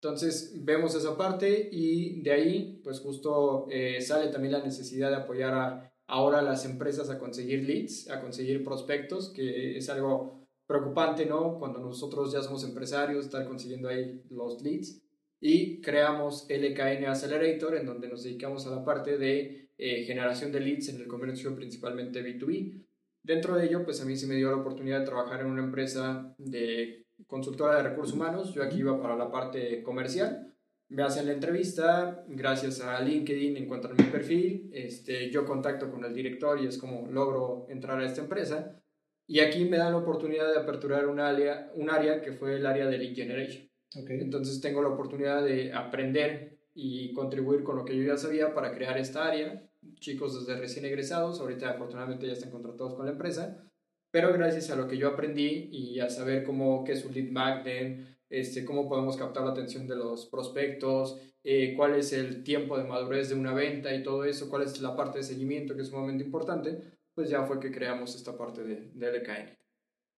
Entonces 0.00 0.56
vemos 0.56 0.92
esa 0.96 1.16
parte 1.16 1.68
y 1.70 2.20
de 2.22 2.32
ahí 2.32 2.80
pues 2.82 2.98
justo 2.98 3.68
eh, 3.70 4.00
sale 4.00 4.32
también 4.32 4.54
la 4.54 4.64
necesidad 4.64 5.10
de 5.10 5.16
apoyar 5.18 5.54
a 5.54 5.94
ahora 6.08 6.42
las 6.42 6.64
empresas 6.64 7.10
a 7.10 7.20
conseguir 7.20 7.62
leads, 7.62 8.10
a 8.10 8.20
conseguir 8.20 8.64
prospectos, 8.64 9.30
que 9.30 9.78
es 9.78 9.88
algo 9.88 10.48
preocupante, 10.66 11.26
¿no? 11.26 11.60
Cuando 11.60 11.78
nosotros 11.78 12.32
ya 12.32 12.42
somos 12.42 12.64
empresarios, 12.64 13.26
estar 13.26 13.46
consiguiendo 13.46 13.88
ahí 13.88 14.20
los 14.30 14.60
leads 14.62 15.00
y 15.44 15.80
creamos 15.80 16.46
LKN 16.48 17.06
Accelerator, 17.06 17.74
en 17.74 17.84
donde 17.84 18.06
nos 18.06 18.22
dedicamos 18.22 18.64
a 18.68 18.70
la 18.70 18.84
parte 18.84 19.18
de 19.18 19.70
eh, 19.76 20.04
generación 20.04 20.52
de 20.52 20.60
leads 20.60 20.88
en 20.90 21.00
el 21.00 21.08
comercio 21.08 21.52
principalmente 21.56 22.22
B2B. 22.22 22.80
Dentro 23.24 23.56
de 23.56 23.66
ello, 23.66 23.84
pues 23.84 24.00
a 24.00 24.04
mí 24.04 24.16
se 24.16 24.28
me 24.28 24.36
dio 24.36 24.52
la 24.52 24.58
oportunidad 24.58 25.00
de 25.00 25.04
trabajar 25.04 25.40
en 25.40 25.48
una 25.48 25.64
empresa 25.64 26.32
de 26.38 27.06
consultora 27.26 27.76
de 27.76 27.88
recursos 27.88 28.14
humanos, 28.14 28.54
yo 28.54 28.62
aquí 28.62 28.78
iba 28.78 29.02
para 29.02 29.16
la 29.16 29.32
parte 29.32 29.82
comercial. 29.82 30.54
Me 30.88 31.02
hacen 31.02 31.26
la 31.26 31.32
entrevista, 31.32 32.24
gracias 32.28 32.80
a 32.80 33.00
LinkedIn 33.00 33.56
encuentran 33.56 33.96
mi 33.96 34.04
perfil, 34.04 34.70
este, 34.72 35.28
yo 35.28 35.44
contacto 35.44 35.90
con 35.90 36.04
el 36.04 36.14
director 36.14 36.60
y 36.60 36.68
es 36.68 36.78
como 36.78 37.10
logro 37.10 37.66
entrar 37.68 37.98
a 37.98 38.06
esta 38.06 38.20
empresa. 38.20 38.80
Y 39.26 39.40
aquí 39.40 39.64
me 39.64 39.78
dan 39.78 39.92
la 39.92 39.98
oportunidad 39.98 40.52
de 40.52 40.60
aperturar 40.60 41.08
un 41.08 41.18
área, 41.18 41.72
un 41.74 41.90
área 41.90 42.20
que 42.20 42.30
fue 42.30 42.54
el 42.54 42.66
área 42.66 42.86
de 42.86 42.98
lead 42.98 43.14
generation. 43.16 43.71
Entonces 43.94 44.60
tengo 44.60 44.82
la 44.82 44.88
oportunidad 44.88 45.44
de 45.44 45.72
aprender 45.72 46.58
y 46.74 47.12
contribuir 47.12 47.62
con 47.62 47.76
lo 47.76 47.84
que 47.84 47.96
yo 47.96 48.02
ya 48.02 48.16
sabía 48.16 48.54
para 48.54 48.74
crear 48.74 48.98
esta 48.98 49.26
área. 49.26 49.68
Chicos 49.98 50.46
desde 50.46 50.60
recién 50.60 50.84
egresados, 50.84 51.40
ahorita 51.40 51.70
afortunadamente 51.70 52.26
ya 52.26 52.32
están 52.32 52.50
contratados 52.50 52.94
con 52.94 53.06
la 53.06 53.12
empresa, 53.12 53.68
pero 54.10 54.32
gracias 54.32 54.70
a 54.70 54.76
lo 54.76 54.86
que 54.86 54.96
yo 54.96 55.08
aprendí 55.08 55.68
y 55.72 56.00
a 56.00 56.08
saber 56.08 56.44
cómo, 56.44 56.84
qué 56.84 56.92
es 56.92 57.04
un 57.04 57.12
lead 57.12 57.30
magnet, 57.30 58.18
este, 58.30 58.64
cómo 58.64 58.88
podemos 58.88 59.16
captar 59.16 59.44
la 59.44 59.50
atención 59.50 59.86
de 59.86 59.96
los 59.96 60.26
prospectos, 60.26 61.20
eh, 61.44 61.74
cuál 61.76 61.96
es 61.96 62.12
el 62.12 62.44
tiempo 62.44 62.78
de 62.78 62.84
madurez 62.84 63.28
de 63.28 63.34
una 63.34 63.52
venta 63.52 63.94
y 63.94 64.02
todo 64.02 64.24
eso, 64.24 64.48
cuál 64.48 64.62
es 64.62 64.80
la 64.80 64.96
parte 64.96 65.18
de 65.18 65.24
seguimiento 65.24 65.74
que 65.74 65.82
es 65.82 65.88
sumamente 65.88 66.24
importante, 66.24 66.78
pues 67.14 67.28
ya 67.28 67.42
fue 67.42 67.60
que 67.60 67.72
creamos 67.72 68.14
esta 68.14 68.36
parte 68.36 68.62
de, 68.62 68.90
de 68.94 69.18
LKN. 69.18 69.61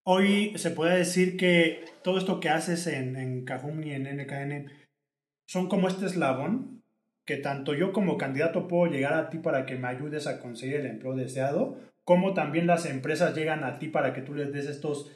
Hoy 0.06 0.52
se 0.58 0.70
puede 0.70 0.98
decir 0.98 1.38
que 1.38 1.84
todo 2.02 2.18
esto 2.18 2.38
que 2.38 2.50
haces 2.50 2.86
en, 2.86 3.16
en 3.16 3.44
Cajum 3.46 3.82
y 3.82 3.92
en 3.92 4.04
NKN 4.04 4.70
son 5.46 5.68
como 5.68 5.88
este 5.88 6.04
eslabón 6.04 6.82
que 7.24 7.38
tanto 7.38 7.72
yo 7.74 7.92
como 7.92 8.18
candidato 8.18 8.68
puedo 8.68 8.92
llegar 8.92 9.14
a 9.14 9.30
ti 9.30 9.38
para 9.38 9.64
que 9.64 9.76
me 9.76 9.88
ayudes 9.88 10.26
a 10.26 10.40
conseguir 10.40 10.76
el 10.76 10.86
empleo 10.86 11.14
deseado, 11.14 11.78
como 12.04 12.34
también 12.34 12.66
las 12.66 12.84
empresas 12.84 13.34
llegan 13.34 13.64
a 13.64 13.78
ti 13.78 13.88
para 13.88 14.12
que 14.12 14.20
tú 14.20 14.34
les 14.34 14.52
des 14.52 14.66
estos 14.66 15.10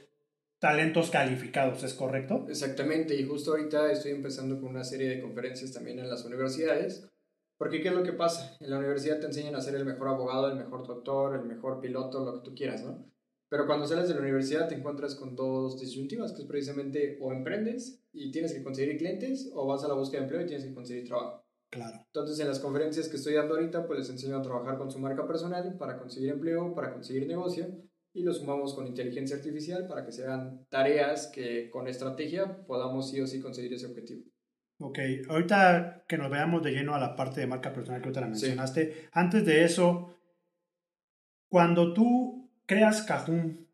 talentos 0.59 1.11
calificados, 1.11 1.84
¿es 1.84 1.93
correcto? 1.93 2.47
Exactamente, 2.49 3.14
y 3.14 3.24
justo 3.24 3.51
ahorita 3.53 3.93
estoy 3.93 4.12
empezando 4.12 4.59
con 4.59 4.70
una 4.70 4.84
serie 4.84 5.09
de 5.09 5.20
conferencias 5.20 5.72
también 5.72 5.99
en 5.99 6.09
las 6.09 6.24
universidades, 6.24 7.07
porque 7.59 7.82
¿qué 7.82 7.89
es 7.89 7.95
lo 7.95 8.03
que 8.03 8.14
pasa? 8.14 8.57
En 8.61 8.70
la 8.70 8.78
universidad 8.78 9.20
te 9.20 9.26
enseñan 9.26 9.55
a 9.55 9.61
ser 9.61 9.74
el 9.74 9.84
mejor 9.84 10.09
abogado, 10.09 10.51
el 10.51 10.57
mejor 10.57 10.86
doctor, 10.86 11.36
el 11.36 11.45
mejor 11.45 11.80
piloto, 11.80 12.24
lo 12.24 12.34
que 12.34 12.51
tú 12.51 12.55
quieras, 12.55 12.82
¿no? 12.82 13.05
Pero 13.49 13.67
cuando 13.67 13.87
sales 13.87 14.09
de 14.09 14.15
la 14.15 14.21
universidad 14.21 14.69
te 14.69 14.75
encuentras 14.75 15.15
con 15.15 15.35
dos 15.35 15.81
disyuntivas, 15.81 16.33
que 16.33 16.43
es 16.43 16.49
precisamente 16.49 17.19
o 17.21 17.33
emprendes 17.33 18.03
y 18.13 18.31
tienes 18.31 18.53
que 18.53 18.63
conseguir 18.63 18.99
clientes, 18.99 19.51
o 19.55 19.67
vas 19.67 19.85
a 19.85 19.89
la 19.89 19.95
búsqueda 19.95 20.21
de 20.21 20.25
empleo 20.25 20.43
y 20.43 20.47
tienes 20.47 20.67
que 20.67 20.75
conseguir 20.75 21.07
trabajo. 21.07 21.45
Claro. 21.71 21.99
Entonces, 22.07 22.39
en 22.41 22.49
las 22.49 22.61
conferencias 22.61 23.09
que 23.09 23.17
estoy 23.17 23.35
dando 23.35 23.55
ahorita, 23.55 23.87
pues 23.87 23.99
les 24.01 24.11
enseño 24.11 24.37
a 24.39 24.43
trabajar 24.43 24.79
con 24.79 24.91
su 24.91 24.99
marca 24.99 25.27
personal 25.27 25.77
para 25.79 25.99
conseguir 25.99 26.31
empleo, 26.31 26.75
para 26.75 26.93
conseguir 26.93 27.27
negocio, 27.27 27.67
y 28.15 28.23
lo 28.23 28.33
sumamos 28.33 28.75
con 28.75 28.87
inteligencia 28.87 29.37
artificial 29.37 29.87
para 29.87 30.05
que 30.05 30.13
sean 30.13 30.67
tareas 30.69 31.29
que 31.29 31.71
con 31.71 31.87
estrategia 31.87 32.65
podamos 32.67 33.11
sí 33.11 33.21
o 33.21 33.27
sí 33.27 33.41
conseguir 33.41 33.73
ese 33.75 33.87
objetivo. 33.87 34.25
Ok, 34.81 34.99
ahorita 35.29 36.05
que 36.09 36.19
nos 36.19 36.31
veamos 36.31 36.63
de 36.63 36.71
lleno 36.73 36.95
a 36.95 37.01
la 37.01 37.17
parte 37.17 37.41
de 37.41 37.47
marca 37.47 37.73
personal 37.73 38.01
que 38.01 38.09
ahorita 38.09 38.21
la 38.21 38.29
mencionaste, 38.29 39.09
antes 39.13 39.45
de 39.45 39.65
eso, 39.65 40.15
cuando 41.49 41.93
tú 41.93 42.38
creas 42.69 43.03
Cajun, 43.03 43.66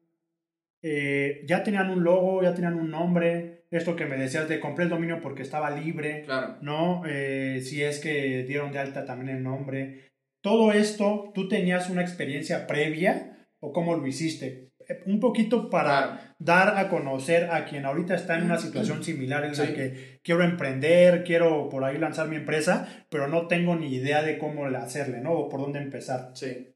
eh, 0.83 1.43
ya 1.47 1.63
tenían 1.63 1.91
un 1.91 2.05
logo, 2.05 2.43
ya 2.43 2.55
tenían 2.55 2.75
un 2.75 2.91
nombre, 2.91 3.65
esto 3.71 3.97
que 3.97 4.07
me 4.07 4.17
decías 4.17 4.49
de 4.49 4.61
compré 4.61 4.85
el 4.85 4.91
dominio 4.91 5.21
porque 5.21 5.43
estaba 5.43 5.71
libre, 5.71 6.23
claro. 6.25 6.59
¿no? 6.63 7.03
Eh, 7.07 7.61
si 7.63 7.83
es 7.83 7.99
que 7.99 8.45
dieron 8.45 8.71
de 8.73 8.79
alta 8.79 9.05
también 9.05 9.37
el 9.37 9.43
nombre. 9.43 10.13
Todo 10.41 10.73
esto, 10.73 11.33
¿tú 11.35 11.49
tenías 11.49 11.91
una 11.91 12.03
experiencia 12.03 12.67
previa 12.67 13.49
o 13.61 13.73
cómo 13.73 13.97
lo 13.97 14.07
hiciste? 14.07 14.71
Eh, 14.89 15.03
un 15.07 15.19
poquito 15.19 15.71
para 15.71 16.37
dar 16.39 16.79
a 16.79 16.89
conocer 16.89 17.51
a 17.51 17.65
quien 17.65 17.87
ahorita 17.87 18.15
está 18.15 18.37
en 18.37 18.45
una 18.45 18.59
situación 18.59 19.03
similar 19.03 19.45
en 19.45 19.57
la 19.57 19.75
que 19.75 20.21
quiero 20.23 20.45
emprender, 20.45 21.25
quiero 21.25 21.69
por 21.69 21.85
ahí 21.85 21.99
lanzar 21.99 22.29
mi 22.29 22.37
empresa, 22.37 23.07
pero 23.09 23.27
no 23.27 23.49
tengo 23.49 23.75
ni 23.75 23.95
idea 23.95 24.23
de 24.23 24.39
cómo 24.39 24.67
hacerle, 24.67 25.21
¿no? 25.21 25.33
O 25.33 25.49
por 25.49 25.61
dónde 25.61 25.81
empezar. 25.81 26.31
Sí. 26.35 26.74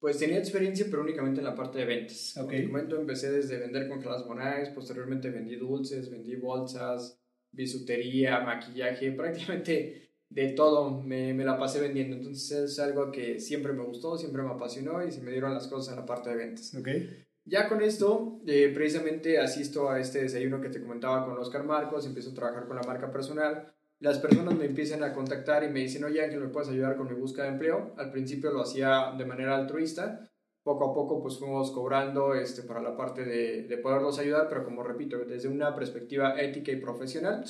Pues 0.00 0.16
tenía 0.16 0.38
experiencia, 0.38 0.86
pero 0.90 1.02
únicamente 1.02 1.40
en 1.40 1.46
la 1.46 1.54
parte 1.54 1.78
de 1.78 1.84
ventas. 1.84 2.34
Ok. 2.38 2.52
Como 2.52 2.68
momento 2.68 2.98
empecé 2.98 3.30
desde 3.30 3.58
vender 3.58 3.86
con 3.86 4.00
Class 4.00 4.26
Bonais, 4.26 4.70
posteriormente 4.70 5.28
vendí 5.28 5.56
dulces, 5.56 6.10
vendí 6.10 6.36
bolsas, 6.36 7.20
bisutería, 7.52 8.40
maquillaje, 8.40 9.12
prácticamente 9.16 10.08
de 10.30 10.52
todo 10.52 11.02
me, 11.02 11.34
me, 11.34 11.44
la 11.44 11.58
pasé 11.58 11.80
vendiendo. 11.80 12.16
Entonces 12.16 12.50
es 12.72 12.78
algo 12.78 13.12
que 13.12 13.40
siempre 13.40 13.74
me 13.74 13.84
gustó, 13.84 14.16
siempre 14.16 14.42
me 14.42 14.50
apasionó 14.50 15.04
y 15.04 15.12
se 15.12 15.20
me 15.20 15.32
dieron 15.32 15.52
las 15.52 15.68
cosas 15.68 15.92
en 15.92 16.00
la 16.00 16.06
parte 16.06 16.30
de 16.30 16.36
ventas. 16.36 16.74
Okay. 16.74 17.26
Ya 17.44 17.68
con 17.68 17.82
esto, 17.82 18.40
eh, 18.46 18.70
precisamente 18.72 19.38
asisto 19.38 19.90
a 19.90 20.00
este 20.00 20.22
desayuno 20.22 20.62
que 20.62 20.70
te 20.70 20.80
comentaba 20.80 21.26
con 21.26 21.36
Oscar 21.36 21.64
Marcos, 21.64 22.06
empiezo 22.06 22.30
a 22.30 22.34
trabajar 22.34 22.66
con 22.66 22.76
la 22.76 22.82
marca 22.82 23.12
personal 23.12 23.74
las 24.00 24.18
personas 24.18 24.54
me 24.54 24.64
empiezan 24.64 25.04
a 25.04 25.12
contactar 25.12 25.62
y 25.62 25.68
me 25.68 25.80
dicen, 25.80 26.04
oye 26.04 26.22
Ángel, 26.22 26.40
¿me 26.40 26.48
puedes 26.48 26.70
ayudar 26.70 26.96
con 26.96 27.06
mi 27.06 27.14
búsqueda 27.14 27.44
de 27.44 27.52
empleo? 27.52 27.94
Al 27.96 28.10
principio 28.10 28.50
lo 28.50 28.62
hacía 28.62 29.12
de 29.16 29.26
manera 29.26 29.56
altruista, 29.56 30.30
poco 30.62 30.90
a 30.90 30.94
poco 30.94 31.22
pues 31.22 31.38
fuimos 31.38 31.70
cobrando 31.70 32.34
este, 32.34 32.62
para 32.62 32.80
la 32.80 32.96
parte 32.96 33.24
de, 33.24 33.64
de 33.64 33.78
poderlos 33.78 34.18
ayudar, 34.18 34.48
pero 34.48 34.64
como 34.64 34.82
repito, 34.82 35.18
desde 35.18 35.48
una 35.48 35.74
perspectiva 35.74 36.40
ética 36.40 36.72
y 36.72 36.76
profesional, 36.76 37.44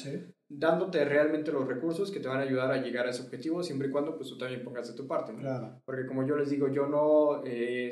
dándote 0.48 1.04
realmente 1.04 1.52
los 1.52 1.66
recursos 1.66 2.10
que 2.10 2.18
te 2.18 2.28
van 2.28 2.38
a 2.38 2.42
ayudar 2.42 2.72
a 2.72 2.82
llegar 2.82 3.06
a 3.06 3.10
ese 3.10 3.22
objetivo, 3.22 3.62
siempre 3.62 3.88
y 3.88 3.90
cuando 3.92 4.16
pues 4.16 4.28
tú 4.28 4.36
también 4.36 4.64
pongas 4.64 4.88
de 4.88 4.94
tu 4.94 5.06
parte. 5.06 5.32
Claro. 5.34 5.80
Porque 5.84 6.06
como 6.06 6.26
yo 6.26 6.36
les 6.36 6.50
digo, 6.50 6.68
yo 6.68 6.86
no 6.86 7.42
eh, 7.44 7.90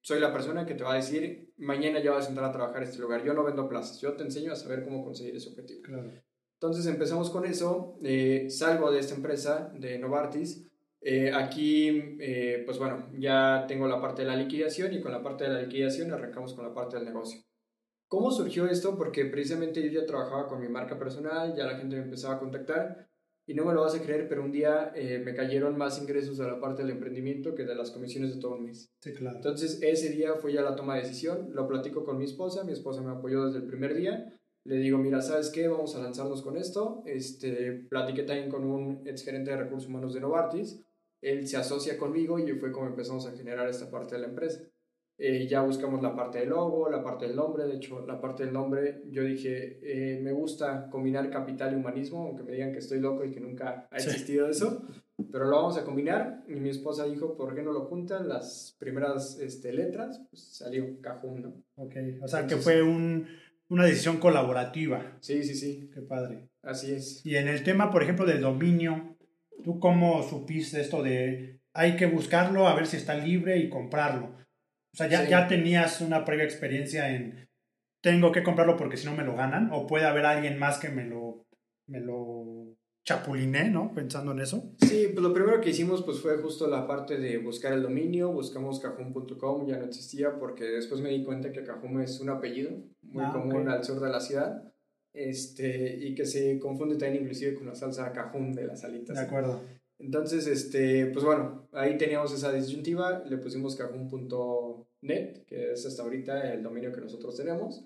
soy 0.00 0.20
la 0.20 0.32
persona 0.32 0.64
que 0.64 0.74
te 0.74 0.84
va 0.84 0.92
a 0.92 0.96
decir, 0.96 1.52
mañana 1.58 2.00
ya 2.00 2.12
vas 2.12 2.26
a 2.26 2.28
entrar 2.30 2.48
a 2.48 2.52
trabajar 2.52 2.78
en 2.82 2.88
este 2.88 3.00
lugar, 3.00 3.22
yo 3.22 3.34
no 3.34 3.44
vendo 3.44 3.68
plazas, 3.68 4.00
yo 4.00 4.14
te 4.14 4.24
enseño 4.24 4.52
a 4.52 4.56
saber 4.56 4.84
cómo 4.84 5.04
conseguir 5.04 5.36
ese 5.36 5.50
objetivo. 5.50 5.82
Claro. 5.82 6.10
Entonces 6.60 6.84
empezamos 6.84 7.30
con 7.30 7.46
eso, 7.46 7.98
eh, 8.04 8.50
salgo 8.50 8.90
de 8.90 9.00
esta 9.00 9.14
empresa, 9.14 9.72
de 9.78 9.98
Novartis. 9.98 10.68
Eh, 11.00 11.32
aquí, 11.32 12.18
eh, 12.20 12.64
pues 12.66 12.78
bueno, 12.78 13.08
ya 13.18 13.64
tengo 13.66 13.88
la 13.88 13.98
parte 13.98 14.20
de 14.20 14.28
la 14.28 14.36
liquidación 14.36 14.92
y 14.92 15.00
con 15.00 15.10
la 15.10 15.22
parte 15.22 15.44
de 15.44 15.54
la 15.54 15.62
liquidación 15.62 16.12
arrancamos 16.12 16.52
con 16.52 16.66
la 16.66 16.74
parte 16.74 16.96
del 16.96 17.06
negocio. 17.06 17.40
¿Cómo 18.08 18.30
surgió 18.30 18.66
esto? 18.66 18.98
Porque 18.98 19.24
precisamente 19.24 19.82
yo 19.82 20.02
ya 20.02 20.06
trabajaba 20.06 20.48
con 20.48 20.60
mi 20.60 20.68
marca 20.68 20.98
personal, 20.98 21.54
ya 21.56 21.64
la 21.64 21.78
gente 21.78 21.96
me 21.96 22.02
empezaba 22.02 22.34
a 22.34 22.38
contactar 22.38 23.08
y 23.46 23.54
no 23.54 23.64
me 23.64 23.72
lo 23.72 23.80
vas 23.80 23.94
a 23.94 24.02
creer, 24.02 24.28
pero 24.28 24.44
un 24.44 24.52
día 24.52 24.92
me 24.94 25.34
cayeron 25.34 25.78
más 25.78 25.98
ingresos 25.98 26.36
de 26.36 26.46
la 26.46 26.60
parte 26.60 26.82
del 26.82 26.90
emprendimiento 26.90 27.54
que 27.54 27.64
de 27.64 27.74
las 27.74 27.90
comisiones 27.90 28.34
de 28.34 28.40
todo 28.40 28.56
un 28.56 28.64
mes. 28.64 28.92
Sí, 29.00 29.14
claro. 29.14 29.36
Entonces 29.36 29.80
ese 29.80 30.10
día 30.10 30.34
fue 30.34 30.52
ya 30.52 30.60
la 30.60 30.76
toma 30.76 30.96
de 30.96 31.02
decisión, 31.02 31.48
lo 31.54 31.66
platico 31.66 32.04
con 32.04 32.18
mi 32.18 32.24
esposa, 32.24 32.64
mi 32.64 32.72
esposa 32.72 33.00
me 33.00 33.12
apoyó 33.12 33.46
desde 33.46 33.60
el 33.60 33.66
primer 33.66 33.94
día 33.94 34.30
le 34.64 34.76
digo, 34.76 34.98
mira, 34.98 35.22
¿sabes 35.22 35.50
qué? 35.50 35.68
Vamos 35.68 35.96
a 35.96 36.02
lanzarnos 36.02 36.42
con 36.42 36.56
esto. 36.56 37.02
Este, 37.06 37.72
platiqué 37.72 38.24
también 38.24 38.50
con 38.50 38.64
un 38.64 39.02
ex 39.06 39.24
gerente 39.24 39.50
de 39.50 39.56
recursos 39.56 39.88
humanos 39.88 40.14
de 40.14 40.20
Novartis. 40.20 40.84
Él 41.22 41.46
se 41.46 41.56
asocia 41.56 41.98
conmigo 41.98 42.38
y 42.38 42.50
fue 42.52 42.72
como 42.72 42.86
empezamos 42.86 43.26
a 43.26 43.32
generar 43.32 43.68
esta 43.68 43.90
parte 43.90 44.14
de 44.14 44.22
la 44.22 44.28
empresa. 44.28 44.62
Eh, 45.22 45.46
ya 45.46 45.60
buscamos 45.60 46.02
la 46.02 46.16
parte 46.16 46.38
del 46.38 46.48
logo, 46.48 46.88
la 46.88 47.02
parte 47.02 47.26
del 47.26 47.36
nombre. 47.36 47.64
De 47.66 47.76
hecho, 47.76 48.06
la 48.06 48.18
parte 48.18 48.44
del 48.44 48.54
nombre, 48.54 49.02
yo 49.10 49.22
dije, 49.22 49.78
eh, 49.82 50.18
me 50.18 50.32
gusta 50.32 50.88
combinar 50.88 51.28
capital 51.28 51.74
y 51.74 51.76
humanismo, 51.76 52.26
aunque 52.26 52.42
me 52.42 52.52
digan 52.52 52.72
que 52.72 52.78
estoy 52.78 53.00
loco 53.00 53.24
y 53.24 53.30
que 53.30 53.40
nunca 53.40 53.86
ha 53.90 53.96
existido 53.96 54.48
eso. 54.48 54.82
Pero 55.30 55.44
lo 55.44 55.56
vamos 55.56 55.76
a 55.76 55.84
combinar. 55.84 56.42
Y 56.48 56.54
mi 56.54 56.70
esposa 56.70 57.04
dijo, 57.04 57.36
¿por 57.36 57.54
qué 57.54 57.62
no 57.62 57.72
lo 57.72 57.84
juntan? 57.84 58.28
Las 58.28 58.74
primeras 58.78 59.38
este, 59.40 59.74
letras, 59.74 60.22
pues 60.30 60.42
salió 60.42 61.00
Cajun, 61.02 61.42
¿no? 61.42 61.54
Ok, 61.76 61.96
o 62.22 62.28
sea 62.28 62.46
que 62.46 62.56
fue 62.56 62.82
un, 62.82 63.26
una 63.70 63.84
decisión 63.84 64.18
colaborativa. 64.18 65.16
Sí, 65.20 65.42
sí, 65.42 65.54
sí. 65.54 65.90
Qué 65.94 66.02
padre. 66.02 66.48
Así 66.62 66.92
es. 66.92 67.24
Y 67.24 67.36
en 67.36 67.48
el 67.48 67.62
tema, 67.62 67.90
por 67.90 68.02
ejemplo, 68.02 68.26
del 68.26 68.42
dominio, 68.42 69.16
¿tú 69.64 69.78
cómo 69.78 70.22
supiste 70.22 70.80
esto 70.80 71.02
de 71.02 71.60
hay 71.72 71.96
que 71.96 72.06
buscarlo, 72.06 72.66
a 72.66 72.74
ver 72.74 72.86
si 72.86 72.96
está 72.96 73.14
libre 73.14 73.58
y 73.58 73.70
comprarlo? 73.70 74.36
O 74.92 74.96
sea, 74.96 75.06
ya, 75.06 75.26
ya 75.26 75.46
tenías 75.46 76.00
una 76.00 76.24
previa 76.24 76.44
experiencia 76.44 77.14
en 77.14 77.48
tengo 78.02 78.32
que 78.32 78.42
comprarlo 78.42 78.76
porque 78.76 78.96
si 78.96 79.06
no 79.06 79.14
me 79.14 79.24
lo 79.24 79.36
ganan, 79.36 79.70
o 79.72 79.86
puede 79.86 80.06
haber 80.06 80.26
alguien 80.26 80.58
más 80.58 80.78
que 80.78 80.88
me 80.88 81.04
lo, 81.04 81.46
me 81.86 82.00
lo 82.00 82.69
chapuliné, 83.04 83.70
¿no? 83.70 83.92
Pensando 83.94 84.32
en 84.32 84.40
eso. 84.40 84.74
Sí, 84.78 85.08
pues 85.12 85.22
lo 85.22 85.32
primero 85.32 85.60
que 85.60 85.70
hicimos 85.70 86.02
pues 86.02 86.20
fue 86.20 86.36
justo 86.38 86.66
la 86.66 86.86
parte 86.86 87.18
de 87.18 87.38
buscar 87.38 87.72
el 87.72 87.82
dominio, 87.82 88.32
buscamos 88.32 88.80
cajun.com, 88.80 89.66
ya 89.66 89.78
no 89.78 89.84
existía 89.84 90.38
porque 90.38 90.64
después 90.64 91.00
me 91.00 91.10
di 91.10 91.24
cuenta 91.24 91.52
que 91.52 91.64
cajun 91.64 92.00
es 92.00 92.20
un 92.20 92.30
apellido 92.30 92.70
muy 93.02 93.24
ah, 93.24 93.30
común 93.32 93.68
al 93.68 93.84
sur 93.84 94.00
de 94.00 94.10
la 94.10 94.20
ciudad. 94.20 94.64
Este, 95.12 95.96
y 96.00 96.14
que 96.14 96.24
se 96.24 96.60
confunde 96.60 96.96
también 96.96 97.24
inclusive 97.24 97.54
con 97.54 97.66
la 97.66 97.74
salsa 97.74 98.12
cajun 98.12 98.52
de 98.52 98.66
las 98.66 98.84
alitas. 98.84 99.16
De 99.16 99.22
acuerdo. 99.22 99.60
Entonces, 99.98 100.46
este, 100.46 101.06
pues 101.06 101.24
bueno, 101.24 101.68
ahí 101.72 101.98
teníamos 101.98 102.32
esa 102.32 102.52
disyuntiva, 102.52 103.22
le 103.26 103.36
pusimos 103.36 103.76
cajun.net, 103.76 105.44
que 105.46 105.72
es 105.72 105.84
hasta 105.84 106.02
ahorita 106.02 106.54
el 106.54 106.62
dominio 106.62 106.92
que 106.92 107.00
nosotros 107.00 107.36
tenemos. 107.36 107.84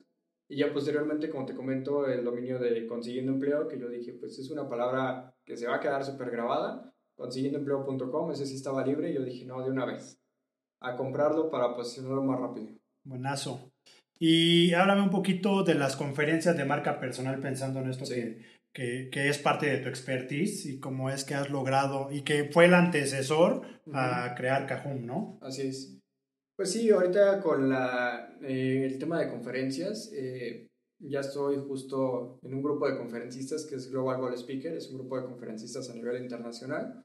Y 0.49 0.59
ya 0.59 0.73
posteriormente, 0.73 1.31
como 1.31 1.47
te 1.47 1.55
comento, 1.55 2.07
el 2.07 2.25
dominio 2.25 2.59
de 2.59 2.87
consiguiendo 2.87 3.33
empleo, 3.33 3.67
que 3.67 3.79
yo 3.79 3.89
dije, 3.89 4.13
pues 4.13 4.39
es 4.39 4.51
una 4.51 4.69
palabra 4.69 5.35
que 5.45 5.57
se 5.57 5.67
va 5.67 5.77
a 5.77 5.81
quedar 5.81 6.05
súper 6.05 6.31
grabada. 6.31 6.93
Consiguiendoempleo.com, 7.17 8.31
ese 8.33 8.47
sí 8.47 8.57
estaba 8.57 8.85
libre. 8.85 9.11
Y 9.11 9.15
yo 9.15 9.23
dije, 9.23 9.45
no, 9.47 9.63
de 9.63 9.71
una 9.71 9.87
vez. 9.87 10.21
A 10.81 10.97
comprarlo 10.97 11.51
para 11.51 11.75
posicionarlo 11.75 12.23
más 12.23 12.41
rápido. 12.41 12.69
Buenazo. 13.05 13.71
Y 14.19 14.73
háblame 14.75 15.03
un 15.03 15.11
poquito 15.11 15.63
de 15.65 15.75
las 15.75 15.97
conferencias 15.97 16.57
de 16.57 16.65
marca 16.65 17.01
personal 17.01 17.41
pensando 17.41 17.81
en 17.81 17.91
esto 17.91 18.05
Sí. 18.07 18.37
que, 18.73 19.09
que, 19.11 19.29
es 19.29 19.39
parte 19.39 19.67
de 19.67 19.79
tu 19.79 19.89
expertise 19.89 20.67
y 20.67 20.79
cómo 20.81 21.11
es 21.11 21.25
que 21.25 21.35
has 21.35 21.51
logrado 21.51 22.11
y 22.13 22.23
que 22.23 22.45
fue 22.45 22.67
el 22.67 22.75
antecesor 22.75 23.63
a 23.93 24.35
crear 24.37 24.67
Cajum, 24.67 25.05
¿no? 25.05 25.39
Así 25.43 25.63
es. 25.63 25.99
Pues 26.57 26.71
sí, 26.71 26.89
ahorita 26.91 27.41
con 27.43 27.69
la, 27.69 28.39
eh, 28.41 28.85
el 28.85 28.99
tema 28.99 29.19
de 29.19 29.29
conferencias, 29.29 30.13
eh, 30.15 30.69
ya 31.01 31.21
estoy 31.21 31.57
justo 31.59 32.39
en 32.43 32.55
un 32.55 32.63
grupo 32.63 32.89
de 32.89 32.97
conferencistas 32.97 33.67
que 33.67 33.75
es 33.75 33.91
Global 33.91 34.21
Goal 34.21 34.35
Speaker, 34.35 34.73
es 34.73 34.89
un 34.91 34.99
grupo 34.99 35.21
de 35.21 35.27
conferencistas 35.27 35.91
a 35.91 35.95
nivel 35.95 36.23
internacional 36.23 37.05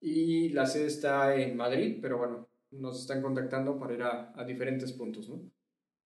y 0.00 0.48
la 0.48 0.66
sede 0.66 0.86
está 0.86 1.36
en 1.36 1.56
Madrid, 1.56 1.98
pero 2.02 2.18
bueno, 2.18 2.48
nos 2.72 3.00
están 3.00 3.22
contactando 3.22 3.78
para 3.78 3.94
ir 3.94 4.02
a, 4.02 4.32
a 4.36 4.44
diferentes 4.44 4.92
puntos, 4.92 5.28
¿no? 5.28 5.48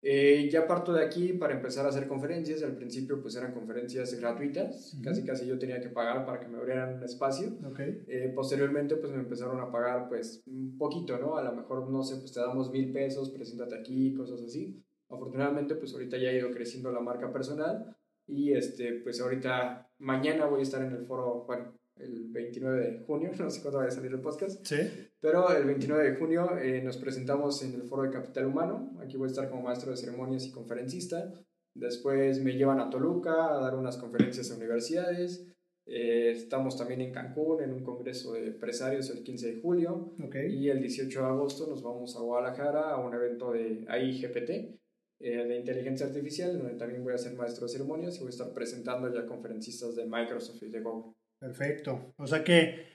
Eh, 0.05 0.49
ya 0.51 0.67
parto 0.67 0.93
de 0.93 1.05
aquí 1.05 1.33
para 1.35 1.55
empezar 1.55 1.87
a 1.87 1.91
hacer 1.91 2.09
conferencias. 2.09 2.63
Al 2.65 2.75
principio 2.75 3.23
pues 3.23 3.37
eran 3.37 3.53
conferencias 3.55 4.13
gratuitas, 4.19 4.95
Ujú. 4.95 5.03
casi 5.05 5.25
casi 5.25 5.47
yo 5.47 5.59
tenía 5.59 5.81
que 5.81 5.89
pagar 5.91 6.27
para 6.27 6.41
que 6.41 6.49
me 6.49 6.59
abrieran 6.59 6.95
un 6.97 7.05
espacio. 7.05 7.57
Ok. 7.65 7.79
Eh, 7.81 8.33
posteriormente 8.35 8.97
pues 8.97 9.13
me 9.13 9.21
empezaron 9.21 9.61
a 9.61 9.71
pagar 9.71 10.09
pues 10.09 10.43
un 10.47 10.77
poquito, 10.77 11.17
¿no? 11.19 11.37
A 11.37 11.43
lo 11.45 11.53
mejor, 11.53 11.89
no 11.89 12.03
sé, 12.03 12.17
pues 12.17 12.33
te 12.33 12.41
damos 12.41 12.71
mil 12.73 12.93
pesos, 12.93 13.31
preséntate 13.31 13.77
aquí, 13.77 14.13
cosas 14.15 14.43
así. 14.43 14.83
Afortunadamente 15.09 15.77
pues 15.77 15.93
ahorita 15.93 16.17
ya 16.19 16.31
ha 16.31 16.33
ido 16.33 16.51
creciendo 16.51 16.91
la 16.91 17.01
marca 17.01 17.33
personal 17.33 17.97
y 18.27 18.53
este 18.55 18.95
pues 19.05 19.21
ahorita 19.21 19.89
mañana 19.99 20.47
voy 20.47 20.61
a 20.61 20.63
estar 20.65 20.83
en 20.83 20.93
el 20.93 21.05
foro, 21.07 21.45
bueno, 21.47 21.79
el 21.97 22.25
29 22.29 22.81
de 22.81 22.99
junio, 23.07 23.31
no 23.39 23.51
sé 23.51 23.61
cuándo 23.63 23.79
vaya 23.79 23.91
a 23.91 23.95
salir 23.95 24.11
el 24.11 24.21
podcast, 24.21 24.67
Sí. 24.67 24.77
Pero 25.23 25.57
el 25.57 25.65
29 25.65 26.11
de 26.11 26.17
junio 26.17 26.59
eh, 26.59 26.83
nos 26.83 26.97
presentamos 26.97 27.63
en 27.63 27.75
el 27.75 27.85
foro 27.85 28.03
de 28.03 28.11
Capital 28.11 28.47
Humano, 28.47 28.99
aquí 29.01 29.17
voy 29.17 29.29
a 29.29 29.31
estar 29.31 29.49
como 29.49 29.63
maestro 29.63 29.93
de 29.93 29.97
ceremonias 29.97 30.45
y 30.47 30.51
conferencista. 30.51 31.33
Después 31.75 32.43
me 32.43 32.55
llevan 32.55 32.81
a 32.81 32.91
Toluca 32.91 33.55
a 33.55 33.61
dar 33.61 33.77
unas 33.77 33.97
conferencias 33.97 34.51
a 34.51 34.57
universidades. 34.57 35.49
Eh, 35.87 36.33
estamos 36.33 36.77
también 36.77 37.01
en 37.03 37.13
Cancún 37.13 37.63
en 37.63 37.73
un 37.73 37.85
congreso 37.85 38.33
de 38.33 38.49
empresarios 38.49 39.11
el 39.11 39.23
15 39.23 39.55
de 39.55 39.61
julio. 39.61 40.13
Ok. 40.25 40.37
Y 40.51 40.69
el 40.69 40.81
18 40.81 41.21
de 41.21 41.27
agosto 41.27 41.69
nos 41.69 41.85
vamos 41.85 42.17
a 42.17 42.21
Guadalajara 42.21 42.91
a 42.91 42.99
un 42.99 43.15
evento 43.15 43.53
de 43.53 43.85
AIGPT, 43.89 44.51
eh, 44.51 44.79
de 45.21 45.57
inteligencia 45.57 46.07
artificial, 46.07 46.59
donde 46.59 46.75
también 46.75 47.05
voy 47.05 47.15
a 47.15 47.19
ser 47.19 47.35
maestro 47.35 47.67
de 47.67 47.73
ceremonias 47.73 48.17
y 48.17 48.19
voy 48.19 48.29
a 48.29 48.31
estar 48.31 48.53
presentando 48.53 49.13
ya 49.15 49.25
conferencistas 49.25 49.95
de 49.95 50.05
Microsoft 50.05 50.63
y 50.65 50.69
de 50.69 50.81
Google. 50.81 51.15
Perfecto. 51.39 52.13
O 52.19 52.27
sea 52.27 52.45
que 52.45 52.92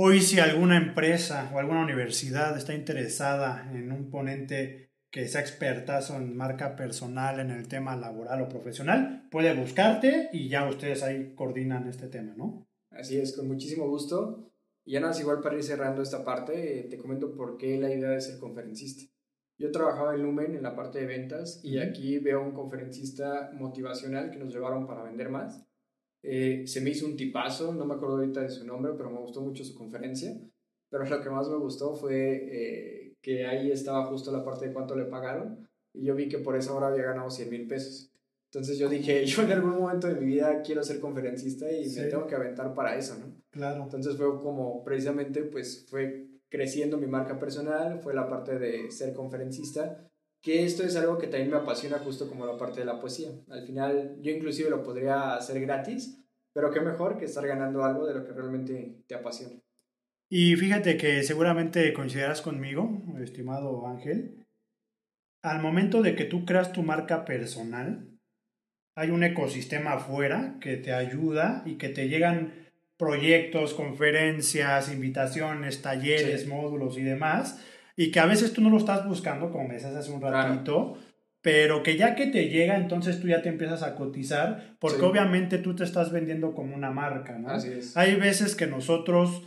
hoy 0.00 0.20
si 0.20 0.38
alguna 0.38 0.76
empresa 0.76 1.50
o 1.52 1.58
alguna 1.58 1.82
universidad 1.82 2.56
está 2.56 2.72
interesada 2.72 3.68
en 3.74 3.90
un 3.90 4.10
ponente 4.10 4.92
que 5.10 5.26
sea 5.26 5.40
expertazo 5.40 6.14
en 6.14 6.36
marca 6.36 6.76
personal 6.76 7.40
en 7.40 7.50
el 7.50 7.66
tema 7.66 7.96
laboral 7.96 8.42
o 8.42 8.48
profesional, 8.48 9.26
puede 9.28 9.52
buscarte 9.54 10.28
y 10.32 10.48
ya 10.48 10.68
ustedes 10.68 11.02
ahí 11.02 11.34
coordinan 11.34 11.88
este 11.88 12.06
tema, 12.06 12.32
¿no? 12.36 12.68
Así 12.92 13.18
es, 13.18 13.34
con 13.34 13.48
muchísimo 13.48 13.88
gusto. 13.88 14.52
Y 14.84 14.92
ya 14.92 15.00
nada, 15.00 15.10
más 15.10 15.20
igual 15.20 15.40
para 15.40 15.56
ir 15.56 15.64
cerrando 15.64 16.00
esta 16.00 16.24
parte, 16.24 16.78
eh, 16.78 16.84
te 16.84 16.96
comento 16.96 17.34
por 17.34 17.56
qué 17.56 17.76
la 17.76 17.92
idea 17.92 18.10
de 18.10 18.20
ser 18.20 18.38
conferencista. 18.38 19.12
Yo 19.58 19.72
trabajaba 19.72 20.14
en 20.14 20.22
Lumen 20.22 20.54
en 20.54 20.62
la 20.62 20.76
parte 20.76 21.00
de 21.00 21.06
ventas 21.06 21.60
y 21.64 21.78
aquí 21.78 22.20
veo 22.20 22.40
un 22.40 22.52
conferencista 22.52 23.50
motivacional 23.52 24.30
que 24.30 24.38
nos 24.38 24.54
llevaron 24.54 24.86
para 24.86 25.02
vender 25.02 25.28
más. 25.28 25.67
Eh, 26.22 26.64
se 26.66 26.80
me 26.80 26.90
hizo 26.90 27.06
un 27.06 27.16
tipazo, 27.16 27.72
no 27.72 27.84
me 27.84 27.94
acuerdo 27.94 28.16
ahorita 28.16 28.40
de 28.42 28.50
su 28.50 28.64
nombre, 28.66 28.92
pero 28.96 29.10
me 29.10 29.18
gustó 29.20 29.40
mucho 29.40 29.64
su 29.64 29.74
conferencia. 29.74 30.36
Pero 30.90 31.04
lo 31.04 31.20
que 31.22 31.30
más 31.30 31.48
me 31.48 31.56
gustó 31.56 31.94
fue 31.94 32.48
eh, 32.50 33.14
que 33.20 33.46
ahí 33.46 33.70
estaba 33.70 34.06
justo 34.06 34.32
la 34.32 34.44
parte 34.44 34.66
de 34.68 34.72
cuánto 34.72 34.96
le 34.96 35.04
pagaron 35.04 35.68
y 35.92 36.04
yo 36.04 36.14
vi 36.14 36.28
que 36.28 36.38
por 36.38 36.56
esa 36.56 36.74
hora 36.74 36.88
había 36.88 37.04
ganado 37.04 37.30
100 37.30 37.50
mil 37.50 37.66
pesos. 37.66 38.10
Entonces 38.50 38.78
yo 38.78 38.88
dije, 38.88 39.24
yo 39.26 39.42
en 39.42 39.52
algún 39.52 39.78
momento 39.78 40.06
de 40.08 40.14
mi 40.14 40.26
vida 40.26 40.62
quiero 40.62 40.82
ser 40.82 40.98
conferencista 41.00 41.70
y 41.70 41.84
Sí. 41.88 42.00
me 42.00 42.06
tengo 42.06 42.26
que 42.26 42.34
aventar 42.34 42.72
para 42.74 42.96
eso, 42.96 43.16
¿no? 43.18 43.34
Claro. 43.50 43.82
Entonces 43.82 44.16
fue 44.16 44.40
como 44.40 44.82
precisamente 44.82 45.42
pues 45.42 45.86
fue 45.88 46.26
creciendo 46.48 46.96
mi 46.96 47.06
marca 47.06 47.38
personal, 47.38 48.00
fue 48.00 48.14
la 48.14 48.26
parte 48.26 48.58
de 48.58 48.90
ser 48.90 49.12
conferencista, 49.12 50.07
que 50.40 50.64
esto 50.64 50.84
es 50.84 50.96
algo 50.96 51.18
que 51.18 51.26
también 51.26 51.50
me 51.50 51.56
apasiona 51.56 51.98
justo 51.98 52.28
como 52.28 52.46
la 52.46 52.56
parte 52.56 52.80
de 52.80 52.86
la 52.86 53.00
poesía. 53.00 53.30
Al 53.50 53.66
final 53.66 54.16
yo 54.20 54.30
inclusive 54.30 54.70
lo 54.70 54.82
podría 54.82 55.34
hacer 55.34 55.60
gratis, 55.60 56.24
pero 56.52 56.70
qué 56.70 56.80
mejor 56.80 57.18
que 57.18 57.24
estar 57.24 57.46
ganando 57.46 57.84
algo 57.84 58.06
de 58.06 58.14
lo 58.14 58.24
que 58.24 58.32
realmente 58.32 59.02
te 59.06 59.14
apasiona. 59.14 59.54
Y 60.30 60.56
fíjate 60.56 60.96
que 60.96 61.22
seguramente 61.22 61.92
coincidirás 61.92 62.42
conmigo, 62.42 63.02
estimado 63.22 63.86
Ángel. 63.86 64.46
Al 65.42 65.62
momento 65.62 66.02
de 66.02 66.14
que 66.14 66.24
tú 66.24 66.44
creas 66.44 66.72
tu 66.72 66.82
marca 66.82 67.24
personal, 67.24 68.08
hay 68.94 69.10
un 69.10 69.22
ecosistema 69.22 69.92
afuera 69.94 70.56
que 70.60 70.76
te 70.76 70.92
ayuda 70.92 71.62
y 71.64 71.76
que 71.76 71.88
te 71.88 72.08
llegan 72.08 72.66
proyectos, 72.98 73.74
conferencias, 73.74 74.92
invitaciones, 74.92 75.82
talleres, 75.82 76.42
Sí. 76.42 76.48
módulos 76.48 76.98
y 76.98 77.02
demás, 77.02 77.64
y 78.00 78.12
que 78.12 78.20
a 78.20 78.26
veces 78.26 78.52
tú 78.52 78.60
no 78.62 78.70
lo 78.70 78.78
estás 78.78 79.06
buscando, 79.08 79.50
como 79.50 79.66
me 79.66 79.74
decías 79.74 79.94
hace 79.96 80.12
un 80.12 80.20
Claro. 80.20 80.36
ratito, 80.36 80.96
pero 81.42 81.82
que 81.82 81.96
ya 81.96 82.14
que 82.14 82.26
te 82.28 82.48
llega, 82.48 82.76
entonces 82.76 83.20
tú 83.20 83.26
ya 83.26 83.42
te 83.42 83.48
empiezas 83.48 83.82
a 83.82 83.96
cotizar, 83.96 84.76
porque 84.78 84.98
Sí. 85.00 85.04
obviamente 85.04 85.58
tú 85.58 85.74
te 85.74 85.82
estás 85.82 86.12
vendiendo 86.12 86.54
como 86.54 86.76
una 86.76 86.90
marca, 86.92 87.38
¿no? 87.38 87.50
Así 87.50 87.68
es. 87.72 87.96
Hay 87.96 88.14
veces 88.14 88.54
que 88.54 88.66
nosotros 88.68 89.42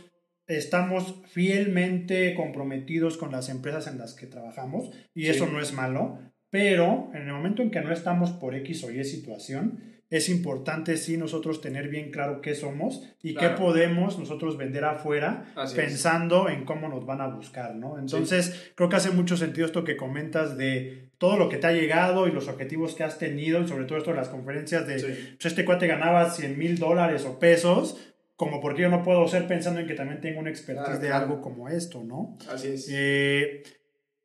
estamos 0.46 1.22
fielmente 1.28 2.34
comprometidos 2.34 3.16
con 3.16 3.32
las 3.32 3.48
empresas 3.48 3.86
en 3.86 3.98
las 3.98 4.14
que 4.14 4.26
trabajamos 4.26 4.90
y 5.14 5.22
Sí. 5.24 5.30
eso 5.30 5.46
no 5.46 5.60
es 5.60 5.72
malo, 5.72 6.18
pero 6.50 7.10
en 7.14 7.22
el 7.28 7.32
momento 7.32 7.62
en 7.62 7.70
que 7.70 7.80
no 7.80 7.92
estamos 7.92 8.32
por 8.32 8.54
X 8.54 8.84
o 8.84 8.90
Y 8.90 9.02
situación, 9.04 9.80
es 10.12 10.28
importante 10.28 10.96
sí 10.96 11.16
nosotros 11.16 11.60
tener 11.60 11.88
bien 11.88 12.10
claro 12.12 12.40
qué 12.40 12.54
somos 12.54 13.02
y 13.22 13.34
Claro. 13.34 13.56
qué 13.56 13.62
podemos 13.62 14.18
nosotros 14.18 14.56
vender 14.56 14.84
afuera 14.84 15.52
Así 15.56 15.72
es. 15.78 15.84
pensando 15.86 16.48
en 16.48 16.64
cómo 16.64 16.88
nos 16.88 17.04
van 17.06 17.20
a 17.22 17.26
buscar, 17.28 17.74
¿no? 17.74 17.98
Entonces, 17.98 18.72
creo 18.76 18.88
que 18.88 18.96
hace 18.96 19.10
mucho 19.10 19.36
sentido 19.36 19.66
esto 19.66 19.82
que 19.84 19.96
comentas 19.96 20.56
de 20.56 21.08
todo 21.18 21.36
lo 21.38 21.48
que 21.48 21.56
te 21.56 21.66
ha 21.66 21.72
llegado 21.72 22.28
y 22.28 22.32
los 22.32 22.46
objetivos 22.48 22.94
que 22.94 23.04
has 23.04 23.18
tenido 23.18 23.60
y 23.62 23.68
sobre 23.68 23.84
todo 23.86 23.96
esto 23.98 24.10
de 24.10 24.16
las 24.18 24.28
conferencias 24.28 24.86
de 24.86 24.98
Sí. 24.98 25.06
pues 25.40 25.46
este 25.46 25.64
cuate 25.64 25.86
ganaba 25.86 26.28
100 26.30 26.58
mil 26.58 26.78
dólares 26.78 27.24
o 27.24 27.38
pesos, 27.38 27.96
como 28.36 28.60
porque 28.60 28.82
yo 28.82 28.88
no 28.90 29.02
puedo 29.02 29.26
ser 29.28 29.46
pensando 29.46 29.80
en 29.80 29.86
que 29.86 29.94
también 29.94 30.20
tengo 30.20 30.40
una 30.40 30.50
expertise 30.50 30.84
Claro, 30.86 31.00
de 31.00 31.06
claro. 31.08 31.24
algo 31.24 31.40
como 31.40 31.68
esto, 31.68 32.02
¿no? 32.04 32.36
Así 32.50 32.68
es. 32.68 32.88
Eh, 32.90 33.62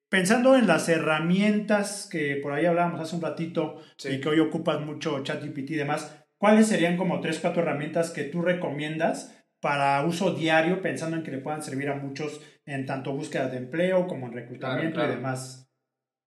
pensando 0.10 0.56
en 0.56 0.68
las 0.68 0.88
herramientas 0.90 2.08
que 2.12 2.38
por 2.42 2.54
ahí 2.54 2.66
hablábamos 2.66 3.02
hace 3.02 3.16
un 3.16 3.22
ratito 3.22 3.78
Sí. 3.98 4.10
y 4.14 4.22
que 4.22 4.30
hoy 4.30 4.40
ocupas 4.40 4.82
mucho 4.82 5.24
ChatGPT 5.24 5.72
y 5.72 5.76
demás, 5.76 6.26
¿cuáles 6.38 6.68
serían 6.68 6.98
como 6.98 7.20
tres, 7.20 7.40
cuatro 7.40 7.62
herramientas 7.64 8.12
que 8.12 8.24
tú 8.24 8.42
recomiendas 8.42 9.34
para 9.60 10.06
uso 10.06 10.34
diario, 10.34 10.82
pensando 10.82 11.18
en 11.18 11.24
que 11.24 11.32
le 11.32 11.40
puedan 11.40 11.64
servir 11.64 11.90
a 11.90 11.96
muchos 11.96 12.42
en 12.66 12.86
tanto 12.86 13.14
búsqueda 13.14 13.50
de 13.50 13.58
empleo 13.58 14.08
como 14.08 14.28
en 14.28 14.34
reclutamiento 14.34 14.96
claro. 14.96 15.14
y 15.14 15.16
demás? 15.16 15.64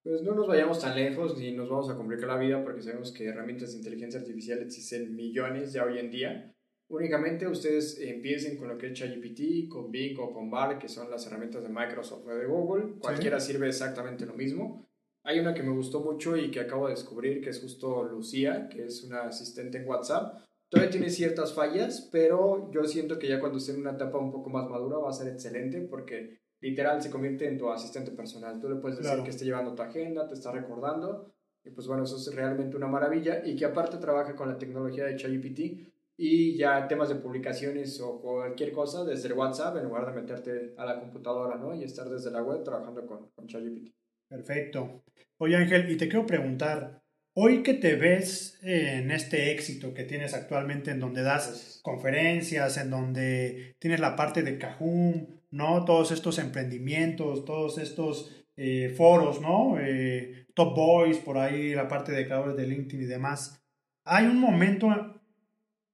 Pues 0.02 0.22
no 0.22 0.34
nos 0.34 0.48
vayamos 0.48 0.80
tan 0.80 0.96
lejos 0.96 1.38
ni 1.38 1.52
nos 1.52 1.68
vamos 1.68 1.90
a 1.90 1.94
complicar 1.94 2.28
la 2.28 2.38
vida 2.38 2.62
porque 2.64 2.82
sabemos 2.82 3.12
que 3.12 3.26
herramientas 3.28 3.72
de 3.72 3.78
inteligencia 3.78 4.18
artificial 4.20 4.58
existen 4.60 5.14
millones 5.14 5.72
ya 5.72 5.84
hoy 5.84 5.98
en 5.98 6.10
día. 6.10 6.54
Únicamente 6.90 7.46
ustedes 7.46 8.00
empiecen 8.00 8.56
con 8.56 8.66
lo 8.66 8.76
que 8.76 8.88
es 8.88 8.94
ChatGPT, 8.94 9.68
con 9.68 9.92
Bing 9.92 10.18
o 10.18 10.32
con 10.32 10.50
Bard, 10.50 10.78
que 10.78 10.88
son 10.88 11.08
las 11.08 11.24
herramientas 11.24 11.62
de 11.62 11.68
Microsoft 11.68 12.26
o 12.26 12.34
de 12.34 12.46
Google. 12.46 12.94
Cualquiera 12.98 13.38
sirve 13.38 13.68
exactamente 13.68 14.26
lo 14.26 14.34
mismo. 14.34 14.88
Hay 15.22 15.38
una 15.38 15.54
que 15.54 15.62
me 15.62 15.70
gustó 15.70 16.00
mucho 16.00 16.36
y 16.36 16.50
que 16.50 16.58
acabo 16.58 16.86
de 16.88 16.94
descubrir, 16.94 17.40
que 17.42 17.50
es 17.50 17.60
justo 17.60 18.02
Lucía, 18.02 18.68
que 18.68 18.86
es 18.86 19.04
una 19.04 19.22
asistente 19.22 19.78
en 19.78 19.86
WhatsApp. 19.86 20.44
Todavía 20.68 20.90
tiene 20.90 21.10
ciertas 21.10 21.52
fallas, 21.54 22.08
pero 22.10 22.68
yo 22.72 22.82
siento 22.84 23.20
que 23.20 23.28
ya 23.28 23.38
cuando 23.38 23.58
esté 23.58 23.72
en 23.72 23.80
una 23.82 23.92
etapa 23.92 24.18
un 24.18 24.32
poco 24.32 24.50
más 24.50 24.68
madura 24.68 24.98
va 24.98 25.10
a 25.10 25.12
ser 25.12 25.28
excelente 25.32 25.80
porque 25.82 26.40
literal 26.60 27.00
se 27.00 27.10
convierte 27.10 27.46
en 27.46 27.56
tu 27.56 27.70
asistente 27.70 28.10
personal. 28.10 28.58
Tú 28.58 28.68
le 28.68 28.76
puedes 28.76 28.98
decir 28.98 29.10
Claro. 29.12 29.22
que 29.24 29.30
esté 29.30 29.44
llevando 29.44 29.76
tu 29.76 29.82
agenda, 29.82 30.26
te 30.26 30.34
está 30.34 30.50
recordando. 30.50 31.32
Y 31.64 31.70
pues 31.70 31.86
bueno, 31.86 32.02
eso 32.02 32.16
es 32.16 32.34
realmente 32.34 32.76
una 32.76 32.88
maravilla. 32.88 33.42
Y 33.46 33.54
que 33.54 33.64
aparte 33.66 33.98
trabaja 33.98 34.34
con 34.34 34.48
la 34.48 34.58
tecnología 34.58 35.04
de 35.04 35.14
ChatGPT 35.14 35.89
y 36.22 36.54
ya 36.54 36.86
temas 36.86 37.08
de 37.08 37.14
publicaciones 37.14 37.98
o 37.98 38.20
cualquier 38.20 38.72
cosa 38.72 39.04
desde 39.04 39.28
el 39.28 39.32
WhatsApp 39.32 39.78
en 39.78 39.84
lugar 39.84 40.04
de 40.04 40.20
meterte 40.20 40.74
a 40.76 40.84
la 40.84 41.00
computadora, 41.00 41.56
¿no? 41.56 41.74
Y 41.74 41.82
estar 41.82 42.10
desde 42.10 42.30
la 42.30 42.42
web 42.42 42.62
trabajando 42.62 43.06
con, 43.06 43.30
con 43.30 43.46
ChatGPT. 43.46 43.94
Perfecto. 44.28 45.02
Oye 45.38 45.56
Ángel, 45.56 45.90
y 45.90 45.96
te 45.96 46.08
quiero 46.08 46.26
preguntar, 46.26 47.02
hoy 47.34 47.62
que 47.62 47.72
te 47.72 47.96
ves 47.96 48.58
en 48.62 49.10
este 49.10 49.50
éxito 49.50 49.94
que 49.94 50.04
tienes 50.04 50.34
actualmente, 50.34 50.90
en 50.90 51.00
donde 51.00 51.22
das 51.22 51.80
conferencias, 51.82 52.76
en 52.76 52.90
donde 52.90 53.76
tienes 53.78 54.00
la 54.00 54.14
parte 54.14 54.42
de 54.42 54.58
Cajum, 54.58 55.26
¿no? 55.50 55.86
Todos 55.86 56.12
estos 56.12 56.38
emprendimientos, 56.38 57.46
todos 57.46 57.78
estos 57.78 58.44
eh, 58.56 58.92
foros, 58.94 59.40
¿no? 59.40 59.78
Eh, 59.80 60.48
Top 60.52 60.76
Boys, 60.76 61.16
por 61.16 61.38
ahí, 61.38 61.74
la 61.74 61.88
parte 61.88 62.12
de 62.12 62.26
creadores 62.26 62.58
de 62.58 62.66
LinkedIn 62.66 63.04
y 63.04 63.06
demás. 63.06 63.64
¿Hay 64.04 64.26
un 64.26 64.38
momento 64.38 65.19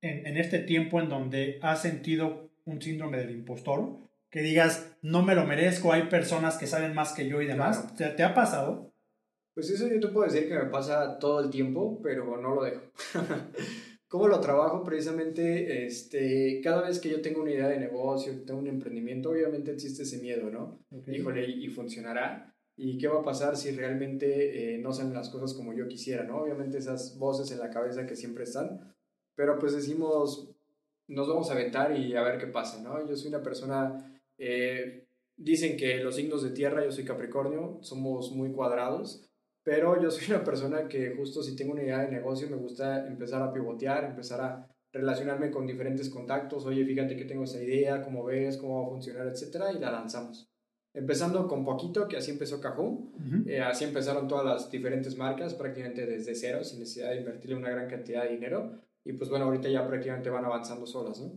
en, 0.00 0.26
en 0.26 0.36
este 0.36 0.58
tiempo 0.60 1.00
en 1.00 1.08
donde 1.08 1.58
has 1.62 1.82
sentido 1.82 2.50
un 2.64 2.80
síndrome 2.82 3.18
del 3.18 3.30
impostor? 3.30 3.98
Que 4.30 4.42
digas, 4.42 4.96
no 5.02 5.22
me 5.22 5.34
lo 5.34 5.46
merezco, 5.46 5.92
hay 5.92 6.04
personas 6.04 6.58
que 6.58 6.66
saben 6.66 6.94
más 6.94 7.12
que 7.12 7.28
yo 7.28 7.40
y 7.40 7.46
demás. 7.46 7.78
Claro. 7.78 7.94
¿Te, 7.96 8.16
te 8.16 8.22
ha 8.22 8.34
pasado? 8.34 8.92
Pues 9.54 9.70
eso 9.70 9.88
yo 9.88 9.98
te 9.98 10.08
puedo 10.08 10.30
decir 10.30 10.48
que 10.48 10.54
me 10.54 10.66
pasa 10.66 11.18
todo 11.18 11.40
el 11.40 11.48
tiempo, 11.48 12.00
pero 12.02 12.36
no 12.36 12.54
lo 12.54 12.62
dejo. 12.62 12.82
¿Cómo 14.08 14.28
lo 14.28 14.38
trabajo? 14.40 14.84
Precisamente, 14.84 15.86
este, 15.86 16.60
cada 16.62 16.82
vez 16.82 17.00
que 17.00 17.08
yo 17.08 17.20
tengo 17.20 17.42
una 17.42 17.52
idea 17.52 17.68
de 17.68 17.80
negocio, 17.80 18.44
tengo 18.44 18.60
un 18.60 18.68
emprendimiento, 18.68 19.30
obviamente 19.30 19.72
existe 19.72 20.02
ese 20.04 20.18
miedo, 20.18 20.50
¿no? 20.50 20.84
Híjole, 21.06 21.48
¿y 21.48 21.68
funcionará? 21.68 22.54
¿Y 22.76 22.98
qué 22.98 23.08
va 23.08 23.20
a 23.20 23.24
pasar 23.24 23.56
si 23.56 23.70
realmente 23.72 24.74
eh, 24.74 24.78
no 24.78 24.92
salen 24.92 25.14
las 25.14 25.30
cosas 25.30 25.54
como 25.54 25.72
yo 25.72 25.88
quisiera, 25.88 26.24
¿no? 26.24 26.36
Obviamente 26.36 26.78
esas 26.78 27.18
voces 27.18 27.50
en 27.50 27.58
la 27.58 27.70
cabeza 27.70 28.06
que 28.06 28.14
siempre 28.14 28.44
están, 28.44 28.94
pero 29.36 29.58
pues 29.58 29.74
decimos, 29.74 30.50
nos 31.06 31.28
vamos 31.28 31.48
a 31.50 31.52
aventar 31.52 31.96
y 31.96 32.16
a 32.16 32.22
ver 32.22 32.38
qué 32.38 32.48
pasa, 32.48 32.82
¿no? 32.82 33.06
Yo 33.06 33.14
soy 33.14 33.28
una 33.28 33.42
persona, 33.42 34.20
eh, 34.38 35.06
dicen 35.36 35.76
que 35.76 35.98
los 35.98 36.16
signos 36.16 36.42
de 36.42 36.50
tierra, 36.50 36.82
yo 36.82 36.90
soy 36.90 37.04
Capricornio, 37.04 37.78
somos 37.82 38.32
muy 38.32 38.50
cuadrados, 38.50 39.30
pero 39.62 40.00
yo 40.02 40.10
soy 40.10 40.34
una 40.34 40.42
persona 40.42 40.88
que 40.88 41.14
justo 41.16 41.42
si 41.42 41.54
tengo 41.54 41.72
una 41.72 41.82
idea 41.82 42.00
de 42.00 42.10
negocio 42.10 42.48
me 42.48 42.56
gusta 42.56 43.06
empezar 43.06 43.42
a 43.42 43.52
pivotear, 43.52 44.04
empezar 44.04 44.40
a 44.40 44.68
relacionarme 44.92 45.50
con 45.50 45.66
diferentes 45.66 46.08
contactos, 46.08 46.64
oye, 46.64 46.84
fíjate 46.84 47.16
que 47.16 47.26
tengo 47.26 47.44
esa 47.44 47.62
idea, 47.62 48.02
cómo 48.02 48.24
ves, 48.24 48.56
cómo 48.56 48.80
va 48.80 48.86
a 48.86 48.90
funcionar, 48.90 49.26
etcétera, 49.26 49.70
y 49.72 49.78
la 49.78 49.90
lanzamos. 49.90 50.48
Empezando 50.94 51.46
con 51.46 51.62
poquito, 51.62 52.08
que 52.08 52.16
así 52.16 52.30
empezó 52.30 52.58
Cajun, 52.58 53.44
eh, 53.46 53.60
así 53.60 53.84
empezaron 53.84 54.26
todas 54.26 54.46
las 54.46 54.70
diferentes 54.70 55.14
marcas, 55.14 55.52
prácticamente 55.52 56.06
desde 56.06 56.34
cero, 56.34 56.64
sin 56.64 56.78
necesidad 56.78 57.10
de 57.10 57.18
invertirle 57.18 57.56
una 57.56 57.68
gran 57.68 57.86
cantidad 57.86 58.22
de 58.22 58.30
dinero, 58.30 58.80
y 59.06 59.12
pues 59.12 59.30
bueno, 59.30 59.46
ahorita 59.46 59.68
ya 59.68 59.86
prácticamente 59.86 60.30
van 60.30 60.44
avanzando 60.44 60.86
solas, 60.86 61.20
¿no? 61.20 61.32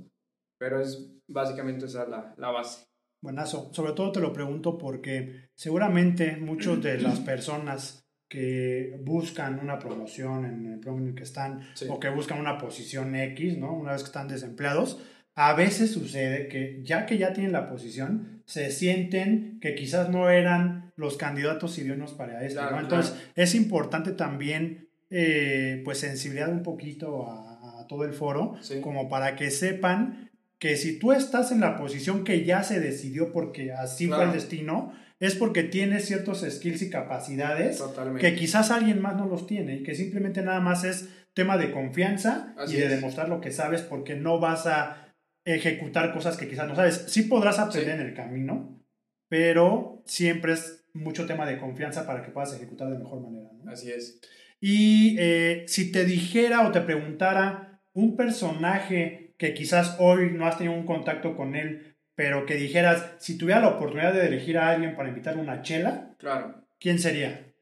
Pero 0.57 0.81
es 0.81 1.09
básicamente 1.27 1.85
esa 1.85 2.07
la, 2.07 2.33
la 2.37 2.49
base. 2.49 2.85
Buenazo. 3.21 3.71
Sobre 3.73 3.93
todo 3.93 4.11
te 4.11 4.19
lo 4.19 4.33
pregunto 4.33 4.77
porque 4.77 5.49
seguramente 5.53 6.37
muchas 6.37 6.81
de 6.81 6.99
las 6.99 7.19
personas 7.31 8.05
que 8.27 8.99
buscan 9.03 9.59
una 9.59 9.79
promoción 9.79 10.45
en 10.45 10.73
el 10.73 10.79
programa 10.79 11.03
en 11.03 11.09
el 11.09 11.15
que 11.15 11.23
están 11.23 11.61
o 11.89 11.99
que 11.99 12.09
buscan 12.09 12.39
una 12.39 12.57
posición 12.57 13.15
X, 13.15 13.57
¿no? 13.57 13.73
Una 13.73 13.93
vez 13.93 14.03
que 14.03 14.07
están 14.07 14.27
desempleados, 14.27 15.01
a 15.35 15.53
veces 15.53 15.91
sucede 15.91 16.47
que 16.47 16.81
ya 16.83 17.05
que 17.05 17.17
ya 17.17 17.33
tienen 17.33 17.51
la 17.51 17.69
posición, 17.69 18.43
se 18.45 18.71
sienten 18.71 19.59
que 19.61 19.73
quizás 19.73 20.09
no 20.09 20.29
eran 20.29 20.91
los 20.95 21.17
candidatos 21.17 21.77
idóneos 21.77 22.13
para 22.13 22.45
esto, 22.45 22.69
¿no? 22.69 22.79
Entonces, 22.79 23.15
es 23.35 23.55
importante 23.55 24.11
también, 24.11 24.89
eh, 25.09 25.81
pues, 25.85 25.99
sensibilizar 25.99 26.49
un 26.49 26.61
poquito 26.61 27.25
a, 27.31 27.48
todo 27.89 28.05
el 28.05 28.13
foro, 28.13 28.55
como 28.81 29.09
para 29.09 29.35
que 29.35 29.51
sepan 29.51 30.29
que 30.59 30.77
si 30.77 30.99
tú 30.99 31.11
estás 31.11 31.51
en 31.51 31.59
la 31.59 31.75
posición 31.75 32.23
que 32.23 32.45
ya 32.45 32.63
se 32.63 32.79
decidió 32.79 33.33
porque 33.33 33.73
así 33.73 34.07
fue 34.07 34.23
el 34.23 34.31
destino, 34.31 34.93
es 35.19 35.35
porque 35.35 35.63
tienes 35.63 36.05
ciertos 36.05 36.45
skills 36.47 36.81
y 36.83 36.89
capacidades 36.89 37.83
que 38.19 38.35
quizás 38.35 38.71
alguien 38.71 39.01
más 39.01 39.17
no 39.17 39.25
los 39.25 39.47
tiene 39.47 39.77
y 39.77 39.83
que 39.83 39.95
simplemente 39.95 40.41
nada 40.41 40.61
más 40.61 40.83
es 40.85 41.09
tema 41.33 41.57
de 41.57 41.71
confianza 41.71 42.55
y 42.67 42.73
de 42.73 42.87
demostrar 42.87 43.27
lo 43.27 43.41
que 43.41 43.51
sabes 43.51 43.81
porque 43.81 44.15
no 44.15 44.39
vas 44.39 44.67
a 44.67 45.13
ejecutar 45.45 46.13
cosas 46.13 46.37
que 46.37 46.47
quizás 46.47 46.67
no 46.67 46.75
sabes. 46.75 47.05
Sí 47.07 47.23
podrás 47.23 47.59
aprender 47.59 47.99
en 47.99 48.07
el 48.07 48.13
camino, 48.13 48.81
pero 49.27 50.03
siempre 50.05 50.53
es 50.53 50.85
mucho 50.93 51.25
tema 51.25 51.45
de 51.45 51.57
confianza 51.57 52.05
para 52.05 52.21
que 52.21 52.31
puedas 52.31 52.53
ejecutar 52.53 52.89
de 52.89 52.99
mejor 52.99 53.21
manera. 53.21 53.49
Así 53.67 53.91
es. 53.91 54.19
Y 54.61 55.15
eh, 55.19 55.63
si 55.67 55.91
te 55.91 56.03
dijera 56.03 56.67
o 56.67 56.71
te 56.71 56.81
preguntara 56.81 57.68
un 57.93 58.15
personaje 58.15 59.33
que 59.37 59.53
quizás 59.53 59.97
hoy 59.99 60.31
no 60.31 60.45
has 60.45 60.57
tenido 60.57 60.77
un 60.77 60.85
contacto 60.85 61.35
con 61.35 61.55
él, 61.55 61.95
pero 62.15 62.45
que 62.45 62.55
dijeras, 62.55 63.15
si 63.19 63.37
tuviera 63.37 63.61
la 63.61 63.69
oportunidad 63.69 64.13
de 64.13 64.27
elegir 64.27 64.57
a 64.57 64.69
alguien 64.69 64.95
para 64.95 65.09
invitar 65.09 65.37
una 65.37 65.61
chela, 65.61 66.15
claro. 66.17 66.65
¿quién 66.79 66.99
sería? 66.99 67.53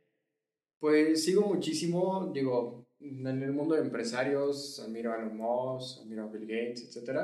Pues 0.80 1.24
sigo 1.24 1.41
muchísimo, 1.41 2.32
digo, 2.34 2.88
en 2.99 3.28
el 3.28 3.52
mundo 3.52 3.76
de 3.76 3.82
empresarios, 3.82 4.80
admiro 4.80 5.14
a 5.14 5.18
Elon 5.18 5.38
Musk, 5.38 6.02
admiro 6.02 6.24
a 6.24 6.28
Bill 6.28 6.48
Gates, 6.48 6.95
etc. 6.95 7.20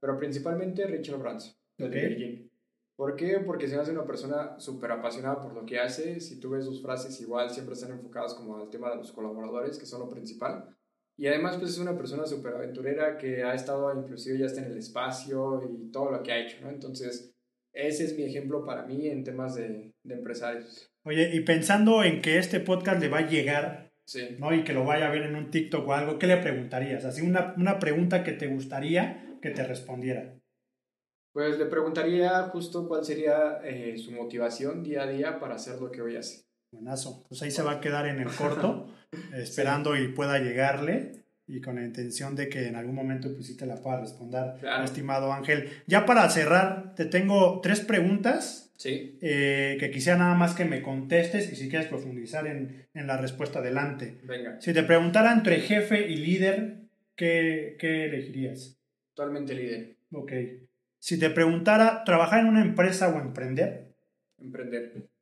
Pero 0.00 0.18
principalmente 0.18 0.86
Richard 0.86 1.18
Branson, 1.18 1.54
de 1.78 1.88
Virgin. 1.88 2.50
¿Por 2.96 3.16
qué? 3.16 3.38
Porque 3.40 3.66
se 3.66 3.76
hace 3.76 3.90
una 3.90 4.04
persona 4.04 4.58
súper 4.60 4.92
apasionada 4.92 5.40
por 5.40 5.52
lo 5.52 5.66
que 5.66 5.80
hace. 5.80 6.20
Si 6.20 6.38
tú 6.38 6.50
ves 6.50 6.64
sus 6.64 6.80
frases, 6.80 7.20
igual 7.20 7.50
siempre 7.50 7.74
están 7.74 7.90
enfocadas 7.90 8.34
como 8.34 8.56
al 8.56 8.70
tema 8.70 8.90
de 8.90 8.96
los 8.96 9.10
colaboradores, 9.10 9.78
que 9.78 9.86
son 9.86 10.00
lo 10.00 10.08
principal. 10.08 10.76
Y 11.16 11.26
además, 11.26 11.56
pues 11.58 11.72
es 11.72 11.78
una 11.78 11.96
persona 11.96 12.26
súper 12.26 12.54
aventurera 12.54 13.16
que 13.16 13.44
ha 13.44 13.54
estado, 13.54 13.96
inclusive 13.96 14.38
ya 14.38 14.46
está 14.46 14.60
en 14.60 14.72
el 14.72 14.78
espacio 14.78 15.62
y 15.62 15.90
todo 15.90 16.10
lo 16.10 16.22
que 16.22 16.32
ha 16.32 16.38
hecho, 16.38 16.56
¿no? 16.60 16.70
Entonces, 16.70 17.32
ese 17.72 18.04
es 18.04 18.16
mi 18.16 18.24
ejemplo 18.24 18.64
para 18.64 18.84
mí 18.84 19.08
en 19.08 19.22
temas 19.22 19.54
de, 19.54 19.92
de 20.02 20.14
empresarios. 20.14 20.90
Oye, 21.04 21.30
y 21.34 21.40
pensando 21.40 22.02
en 22.02 22.20
que 22.20 22.38
este 22.38 22.60
podcast 22.60 23.00
le 23.00 23.08
va 23.08 23.18
a 23.18 23.28
llegar, 23.28 23.92
sí. 24.04 24.36
¿no? 24.38 24.54
Y 24.54 24.64
que 24.64 24.72
lo 24.72 24.84
vaya 24.84 25.08
a 25.08 25.12
ver 25.12 25.22
en 25.22 25.36
un 25.36 25.50
TikTok 25.50 25.86
o 25.86 25.92
algo, 25.92 26.18
¿qué 26.18 26.26
le 26.26 26.38
preguntarías? 26.38 27.04
Así, 27.04 27.22
una, 27.22 27.54
una 27.56 27.78
pregunta 27.78 28.24
que 28.24 28.32
te 28.32 28.48
gustaría 28.48 29.38
que 29.40 29.50
te 29.50 29.62
respondiera. 29.62 30.40
Pues 31.34 31.58
le 31.58 31.66
preguntaría 31.66 32.44
justo 32.44 32.88
cuál 32.88 33.04
sería 33.04 33.60
eh, 33.64 33.98
su 33.98 34.12
motivación 34.12 34.82
día 34.82 35.02
a 35.02 35.06
día 35.08 35.40
para 35.40 35.56
hacer 35.56 35.80
lo 35.80 35.90
que 35.90 36.00
hoy 36.00 36.16
hace. 36.16 36.46
Buenazo. 36.74 37.24
Pues 37.28 37.42
ahí 37.42 37.50
se 37.50 37.62
va 37.62 37.72
a 37.72 37.80
quedar 37.80 38.06
en 38.06 38.20
el 38.20 38.28
corto, 38.28 38.92
esperando 39.34 39.96
y 39.96 40.08
pueda 40.08 40.38
llegarle 40.38 41.24
y 41.46 41.60
con 41.60 41.76
la 41.76 41.84
intención 41.84 42.34
de 42.36 42.48
que 42.48 42.66
en 42.66 42.76
algún 42.76 42.94
momento 42.94 43.32
pues 43.34 43.46
sí 43.46 43.56
te 43.56 43.66
la 43.66 43.76
pueda 43.76 44.00
responder, 44.00 44.54
estimado 44.82 45.32
Ángel. 45.32 45.68
Ya 45.86 46.06
para 46.06 46.28
cerrar, 46.30 46.94
te 46.94 47.04
tengo 47.04 47.60
tres 47.60 47.80
preguntas 47.80 48.72
sí. 48.76 49.18
Eh, 49.20 49.76
que 49.78 49.90
quisiera 49.90 50.18
nada 50.18 50.34
más 50.34 50.54
que 50.54 50.64
me 50.64 50.82
contestes 50.82 51.52
y 51.52 51.56
si 51.56 51.68
quieres 51.68 51.88
profundizar 51.88 52.46
en, 52.46 52.86
en 52.94 53.06
la 53.06 53.18
respuesta 53.18 53.58
adelante. 53.58 54.18
Venga. 54.24 54.60
Si 54.60 54.72
te 54.72 54.82
preguntara 54.82 55.32
entre 55.32 55.60
jefe 55.60 56.08
y 56.08 56.16
líder, 56.16 56.78
¿qué, 57.14 57.76
¿qué 57.78 58.06
elegirías? 58.06 58.78
Totalmente 59.14 59.54
líder. 59.54 59.96
Ok. 60.12 60.32
Si 60.98 61.18
te 61.18 61.28
preguntara, 61.28 62.04
¿trabajar 62.04 62.40
en 62.40 62.46
una 62.46 62.62
empresa 62.62 63.08
o 63.14 63.20
emprender? 63.20 63.92
Emprender 64.40 65.13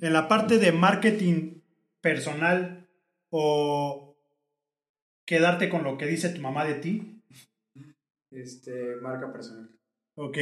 en 0.00 0.12
la 0.12 0.28
parte 0.28 0.58
de 0.58 0.72
marketing 0.72 1.60
personal 2.00 2.88
o 3.30 4.16
quedarte 5.24 5.68
con 5.68 5.84
lo 5.84 5.98
que 5.98 6.06
dice 6.06 6.30
tu 6.30 6.40
mamá 6.40 6.64
de 6.64 6.74
ti? 6.74 7.22
Este, 8.30 8.96
marca 8.96 9.32
personal. 9.32 9.70
Ok. 10.14 10.38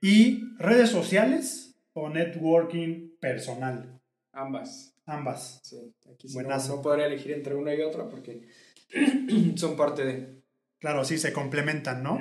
¿Y 0.00 0.42
redes 0.58 0.90
sociales 0.90 1.76
o 1.92 2.08
networking 2.08 3.16
personal? 3.20 4.00
Ambas. 4.32 4.94
Ambas. 5.06 5.60
Sí. 5.62 5.94
Aquí 6.12 6.28
no, 6.34 6.82
podría 6.82 7.06
elegir 7.06 7.32
entre 7.32 7.54
una 7.54 7.74
y 7.74 7.82
otra 7.82 8.08
porque 8.08 8.48
son 9.56 9.76
parte 9.76 10.04
de... 10.04 10.42
Claro, 10.78 11.04
sí, 11.04 11.18
se 11.18 11.32
complementan, 11.32 12.02
¿no? 12.02 12.18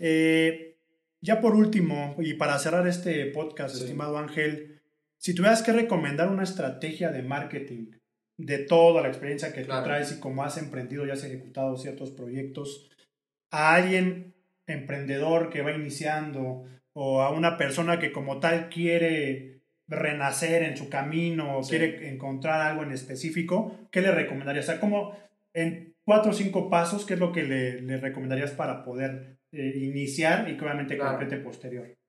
Eh, 0.00 0.76
ya 1.22 1.40
por 1.40 1.54
último, 1.54 2.14
y 2.18 2.34
para 2.34 2.58
cerrar 2.58 2.86
este 2.86 3.26
podcast, 3.26 3.76
estimado 3.76 4.18
Ángel, 4.18 4.79
si 5.20 5.34
tuvieras 5.34 5.62
que 5.62 5.72
recomendar 5.72 6.28
una 6.28 6.44
estrategia 6.44 7.12
de 7.12 7.22
marketing 7.22 7.90
de 8.38 8.58
toda 8.58 9.02
la 9.02 9.08
experiencia 9.08 9.52
que 9.52 9.64
tú 9.64 9.72
traes 9.84 10.12
y 10.12 10.18
cómo 10.18 10.42
has 10.42 10.56
emprendido 10.56 11.06
y 11.06 11.10
has 11.10 11.22
ejecutado 11.24 11.76
ciertos 11.76 12.10
proyectos, 12.10 12.90
a 13.50 13.74
alguien 13.74 14.34
emprendedor 14.66 15.50
que 15.50 15.60
va 15.60 15.72
iniciando 15.72 16.64
o 16.94 17.20
a 17.20 17.30
una 17.30 17.58
persona 17.58 17.98
que 17.98 18.12
como 18.12 18.40
tal 18.40 18.70
quiere 18.70 19.60
renacer 19.88 20.62
en 20.62 20.78
su 20.78 20.88
camino 20.88 21.58
o 21.58 21.62
quiere 21.62 22.08
encontrar 22.08 22.62
algo 22.62 22.82
en 22.82 22.92
específico, 22.92 23.76
¿qué 23.90 24.00
le 24.00 24.12
recomendarías? 24.12 24.64
O 24.64 24.72
sea, 24.72 24.80
como 24.80 25.18
en 25.52 25.96
cuatro 26.02 26.30
o 26.30 26.34
cinco 26.34 26.70
pasos, 26.70 27.04
¿qué 27.04 27.14
es 27.14 27.20
lo 27.20 27.32
que 27.32 27.42
le, 27.42 27.98
recomendarías 27.98 28.52
para 28.52 28.84
poder 28.84 29.36
eh, 29.52 29.72
iniciar 29.82 30.48
y 30.48 30.56
que 30.56 30.64
obviamente 30.64 30.96
concrete 30.96 31.36
posterior? 31.38 31.99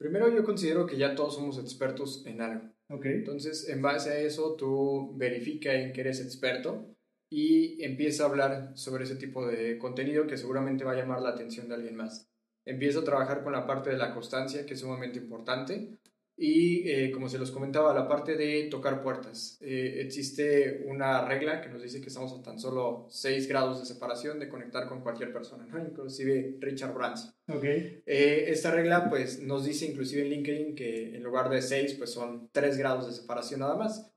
Primero 0.00 0.34
yo 0.34 0.42
considero 0.44 0.86
que 0.86 0.96
ya 0.96 1.14
todos 1.14 1.34
somos 1.34 1.58
expertos 1.58 2.24
en 2.24 2.40
algo. 2.40 2.70
Okay. 2.88 3.12
Entonces, 3.12 3.68
en 3.68 3.82
base 3.82 4.08
a 4.08 4.18
eso, 4.18 4.56
tú 4.56 5.14
verifica 5.18 5.74
en 5.74 5.92
que 5.92 6.00
eres 6.00 6.22
experto 6.22 6.96
y 7.30 7.84
empieza 7.84 8.24
a 8.24 8.28
hablar 8.28 8.72
sobre 8.76 9.04
ese 9.04 9.16
tipo 9.16 9.46
de 9.46 9.76
contenido 9.76 10.26
que 10.26 10.38
seguramente 10.38 10.84
va 10.84 10.92
a 10.92 10.96
llamar 10.96 11.20
la 11.20 11.28
atención 11.28 11.68
de 11.68 11.74
alguien 11.74 11.96
más. 11.96 12.30
Empieza 12.64 13.00
a 13.00 13.04
trabajar 13.04 13.44
con 13.44 13.52
la 13.52 13.66
parte 13.66 13.90
de 13.90 13.98
la 13.98 14.14
constancia, 14.14 14.64
que 14.64 14.72
es 14.72 14.80
sumamente 14.80 15.18
importante. 15.18 15.98
Y 16.42 16.88
eh, 16.88 17.10
como 17.10 17.28
se 17.28 17.36
los 17.36 17.50
comentaba, 17.50 17.92
la 17.92 18.08
parte 18.08 18.34
de 18.34 18.68
tocar 18.70 19.02
puertas. 19.02 19.58
Eh, 19.60 20.00
existe 20.00 20.86
una 20.86 21.22
regla 21.26 21.60
que 21.60 21.68
nos 21.68 21.82
dice 21.82 22.00
que 22.00 22.06
estamos 22.06 22.32
a 22.32 22.42
tan 22.42 22.58
solo 22.58 23.06
6 23.10 23.46
grados 23.46 23.78
de 23.78 23.84
separación 23.84 24.40
de 24.40 24.48
conectar 24.48 24.88
con 24.88 25.02
cualquier 25.02 25.34
persona, 25.34 25.66
¿no? 25.66 25.78
inclusive 25.78 26.56
Richard 26.58 26.94
Branson. 26.94 27.34
Okay. 27.46 28.02
Eh, 28.06 28.46
esta 28.48 28.70
regla 28.70 29.10
pues, 29.10 29.42
nos 29.42 29.66
dice 29.66 29.84
inclusive 29.84 30.22
en 30.22 30.30
LinkedIn 30.30 30.74
que 30.74 31.14
en 31.14 31.22
lugar 31.22 31.50
de 31.50 31.60
6 31.60 31.96
pues, 31.98 32.08
son 32.08 32.48
3 32.52 32.78
grados 32.78 33.06
de 33.06 33.12
separación 33.12 33.60
nada 33.60 33.74
más. 33.74 34.10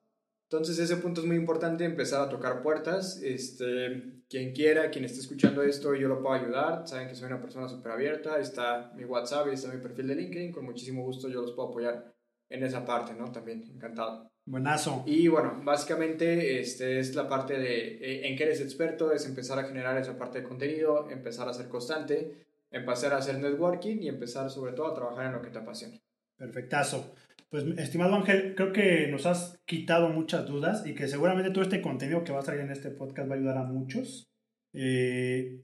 Entonces 0.50 0.78
ese 0.80 0.98
punto 0.98 1.20
es 1.20 1.28
muy 1.28 1.36
importante, 1.36 1.84
empezar 1.84 2.22
a 2.22 2.30
tocar 2.30 2.62
puertas. 2.62 3.20
Este, 3.22 4.22
quien 4.30 4.54
quiera, 4.54 4.92
quien 4.92 5.04
esté 5.04 5.20
escuchando 5.20 5.64
esto, 5.64 5.96
yo 5.96 6.08
lo 6.08 6.22
puedo 6.22 6.36
ayudar. 6.36 6.88
Saben 6.88 7.08
que 7.08 7.16
soy 7.16 7.26
una 7.26 7.42
persona 7.42 7.68
súper 7.68 7.92
abierta. 7.92 8.40
Está 8.40 8.94
mi 8.96 9.04
WhatsApp 9.04 9.48
está 9.48 9.74
mi 9.74 9.82
perfil 9.82 10.08
de 10.08 10.16
LinkedIn. 10.16 10.52
Con 10.52 10.66
muchísimo 10.66 11.04
gusto 11.04 11.28
yo 11.28 11.42
los 11.42 11.54
puedo 11.54 11.70
apoyar 11.70 12.13
en 12.54 12.64
esa 12.64 12.86
parte, 12.86 13.14
¿no? 13.16 13.32
También, 13.32 13.64
encantado. 13.74 14.32
Buenazo. 14.46 15.04
Y 15.08 15.28
bueno, 15.28 15.60
básicamente 15.64 16.60
este 16.60 17.00
es 17.00 17.16
la 17.16 17.28
parte 17.28 17.58
de 17.58 17.96
eh, 17.96 18.28
en 18.28 18.38
qué 18.38 18.44
eres 18.44 18.62
experto, 18.62 19.12
es 19.12 19.26
empezar 19.26 19.58
a 19.58 19.64
generar 19.64 19.98
esa 19.98 20.18
parte 20.18 20.40
de 20.40 20.48
contenido, 20.48 21.10
empezar 21.10 21.50
a 21.50 21.54
ser 21.54 21.68
constante, 21.68 22.46
empezar 22.70 23.14
a 23.14 23.18
hacer 23.18 23.40
networking 23.40 23.98
y 24.02 24.08
empezar 24.08 24.52
sobre 24.52 24.74
todo 24.74 24.88
a 24.88 24.94
trabajar 24.94 25.26
en 25.26 25.34
lo 25.34 25.42
que 25.42 25.50
te 25.50 25.60
apasiona. 25.60 25.98
Perfectazo. 26.38 27.16
Pues, 27.50 27.66
estimado 27.78 28.16
Ángel, 28.16 28.54
creo 28.56 28.72
que 28.72 29.08
nos 29.08 29.26
has 29.26 29.60
quitado 29.66 30.10
muchas 30.10 30.46
dudas 30.46 30.86
y 30.86 30.94
que 30.94 31.08
seguramente 31.08 31.50
todo 31.50 31.64
este 31.64 31.82
contenido 31.82 32.24
que 32.24 32.34
va 32.34 32.40
a 32.40 32.44
salir 32.44 32.62
en 32.62 32.72
este 32.72 32.92
podcast 32.92 33.30
va 33.30 33.34
a 33.34 33.38
ayudar 33.38 33.58
a 33.58 33.64
muchos. 33.64 34.28
Eh, 34.74 35.64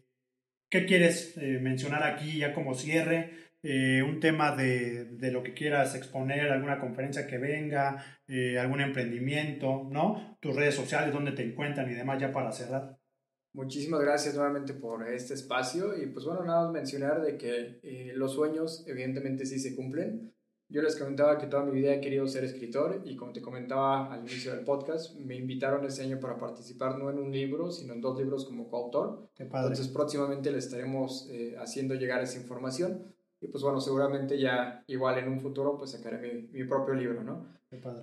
¿Qué 0.71 0.85
quieres 0.85 1.37
eh, 1.37 1.59
mencionar 1.59 2.03
aquí 2.03 2.39
ya 2.39 2.53
como 2.53 2.73
cierre? 2.73 3.48
Eh, 3.61 4.01
un 4.01 4.19
tema 4.19 4.55
de, 4.55 5.05
de, 5.05 5.31
lo 5.31 5.43
que 5.43 5.53
quieras 5.53 5.93
exponer, 5.95 6.49
alguna 6.49 6.79
conferencia 6.79 7.27
que 7.27 7.37
venga, 7.37 8.03
algún 8.59 8.81
emprendimiento, 8.81 9.87
¿no? 9.91 10.37
Tus 10.39 10.55
redes 10.55 10.75
sociales, 10.75 11.13
dónde 11.13 11.33
te 11.33 11.43
encuentran 11.43 11.89
y 11.91 11.93
demás, 11.93 12.21
ya 12.21 12.31
para 12.31 12.51
cerrar. 12.51 12.97
Muchísimas 13.53 13.99
gracias 13.99 14.35
nuevamente 14.35 14.73
por 14.73 15.07
este 15.09 15.33
espacio 15.33 16.01
y 16.01 16.05
pues 16.07 16.25
bueno, 16.25 16.45
nada 16.45 16.63
más 16.63 16.71
mencionar 16.71 17.21
de 17.21 17.37
que 17.37 17.79
los 18.13 18.33
sueños 18.33 18.85
evidentemente 18.87 19.45
sí 19.45 19.59
se 19.59 19.75
cumplen 19.75 20.31
yo 20.71 20.83
les 20.83 20.95
comentaba 20.95 21.39
que 21.39 21.47
toda 21.47 21.65
mi 21.65 21.71
vida 21.71 21.95
he 21.95 21.99
querido 21.99 22.27
ser 22.27 22.43
escritor 22.43 23.01
y 23.03 23.15
como 23.15 23.33
te 23.33 23.41
comentaba 23.41 24.13
al 24.13 24.19
inicio 24.19 24.53
del 24.53 24.63
podcast, 24.63 25.15
me 25.15 25.35
invitaron 25.35 25.83
este 25.83 26.03
año 26.03 26.19
para 26.19 26.37
participar 26.37 26.99
no 26.99 27.09
en 27.09 27.17
un 27.17 27.31
libro, 27.31 27.71
sino 27.71 27.93
en 27.93 28.01
dos 28.01 28.19
libros 28.19 28.45
como 28.45 28.69
coautor. 28.69 29.31
Entonces 29.35 29.87
próximamente 29.87 30.51
les 30.51 30.65
estaremos 30.65 31.27
eh, 31.31 31.55
haciendo 31.57 31.95
llegar 31.95 32.21
esa 32.21 32.37
información 32.37 33.15
y 33.41 33.47
pues 33.47 33.63
bueno, 33.63 33.79
seguramente 33.79 34.39
ya 34.39 34.83
igual 34.87 35.17
en 35.17 35.29
un 35.29 35.39
futuro 35.39 35.77
pues 35.77 35.91
sacaré 35.91 36.17
mi, 36.17 36.47
mi 36.47 36.67
propio 36.67 36.93
libro, 36.93 37.23
¿no? 37.23 37.47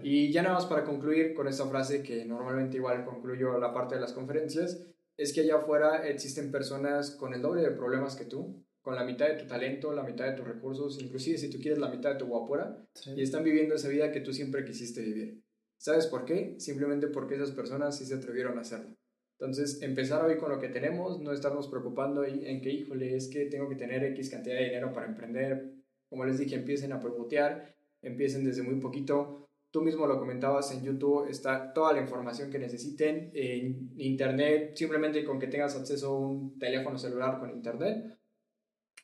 Y 0.03 0.33
ya 0.33 0.43
nada 0.43 0.55
más 0.55 0.67
para 0.67 0.85
concluir 0.85 1.35
con 1.35 1.49
esta 1.49 1.67
frase 1.67 2.03
que 2.03 2.25
normalmente 2.25 2.77
igual 2.77 3.05
concluyo 3.05 3.59
la 3.59 3.75
parte 3.75 3.97
de 3.97 4.01
las 4.01 4.13
conferencias, 4.13 4.87
es 5.17 5.33
que 5.33 5.41
allá 5.41 5.57
afuera 5.57 6.07
existen 6.07 6.53
personas 6.53 7.11
con 7.11 7.35
el 7.35 7.43
doble 7.43 7.63
de 7.63 7.71
problemas 7.71 8.17
que 8.17 8.27
tú, 8.27 8.65
con 8.81 8.95
la 8.95 9.05
mitad 9.05 9.27
de 9.27 9.35
tu 9.35 9.47
talento, 9.47 9.93
la 9.93 10.05
mitad 10.05 10.27
de 10.27 10.35
tus 10.35 10.47
recursos, 10.47 11.03
inclusive 11.03 11.39
si 11.39 11.51
tú 11.51 11.59
quieres 11.59 11.79
la 11.79 11.89
mitad 11.89 12.13
de 12.13 12.19
tu 12.19 12.27
guapura, 12.27 12.87
y 13.17 13.23
están 13.23 13.43
viviendo 13.43 13.75
esa 13.75 13.89
vida 13.89 14.13
que 14.13 14.21
tú 14.21 14.33
siempre 14.33 14.65
quisiste 14.65 15.03
vivir. 15.03 15.43
¿Sabes 15.79 16.07
por 16.07 16.25
qué? 16.25 16.55
Simplemente 16.59 17.09
porque 17.09 17.35
esas 17.35 17.51
personas 17.51 17.99
sí 17.99 18.07
se 18.07 18.15
atrevieron 18.15 18.59
a 18.59 18.61
hacerlo. 18.61 18.97
Entonces, 19.39 19.83
empezar 19.83 20.25
hoy 20.25 20.39
con 20.39 20.51
lo 20.51 20.59
que 20.59 20.69
tenemos, 20.69 21.21
no 21.21 21.33
estarnos 21.33 21.69
preocupando 21.69 22.25
en 22.25 22.61
que, 22.61 22.71
híjole, 22.71 23.17
es 23.17 23.29
que 23.29 23.47
tengo 23.47 23.69
que 23.69 23.77
tener 23.77 24.03
X 24.05 24.31
cantidad 24.31 24.57
de 24.57 24.65
dinero 24.65 24.93
para 24.93 25.07
emprender. 25.07 25.75
Como 26.09 26.25
les 26.25 26.39
dije, 26.39 26.55
empiecen 26.55 26.93
a 26.93 27.01
pivotear, 27.01 27.75
empiecen 28.03 28.45
desde 28.45 28.63
muy 28.63 28.81
poquito. 28.81 29.49
Tú 29.71 29.83
mismo 29.83 30.07
lo 30.07 30.19
comentabas 30.19 30.73
en 30.73 30.83
YouTube, 30.83 31.29
está 31.29 31.73
toda 31.75 31.93
la 31.93 32.01
información 32.01 32.51
que 32.51 32.59
necesiten 32.59 33.31
en 33.35 33.91
Internet, 33.99 34.75
simplemente 34.75 35.25
con 35.25 35.39
que 35.39 35.49
tengas 35.49 35.77
acceso 35.77 36.09
a 36.09 36.19
un 36.19 36.59
teléfono 36.59 36.99
celular 36.99 37.39
con 37.39 37.51
Internet 37.51 38.17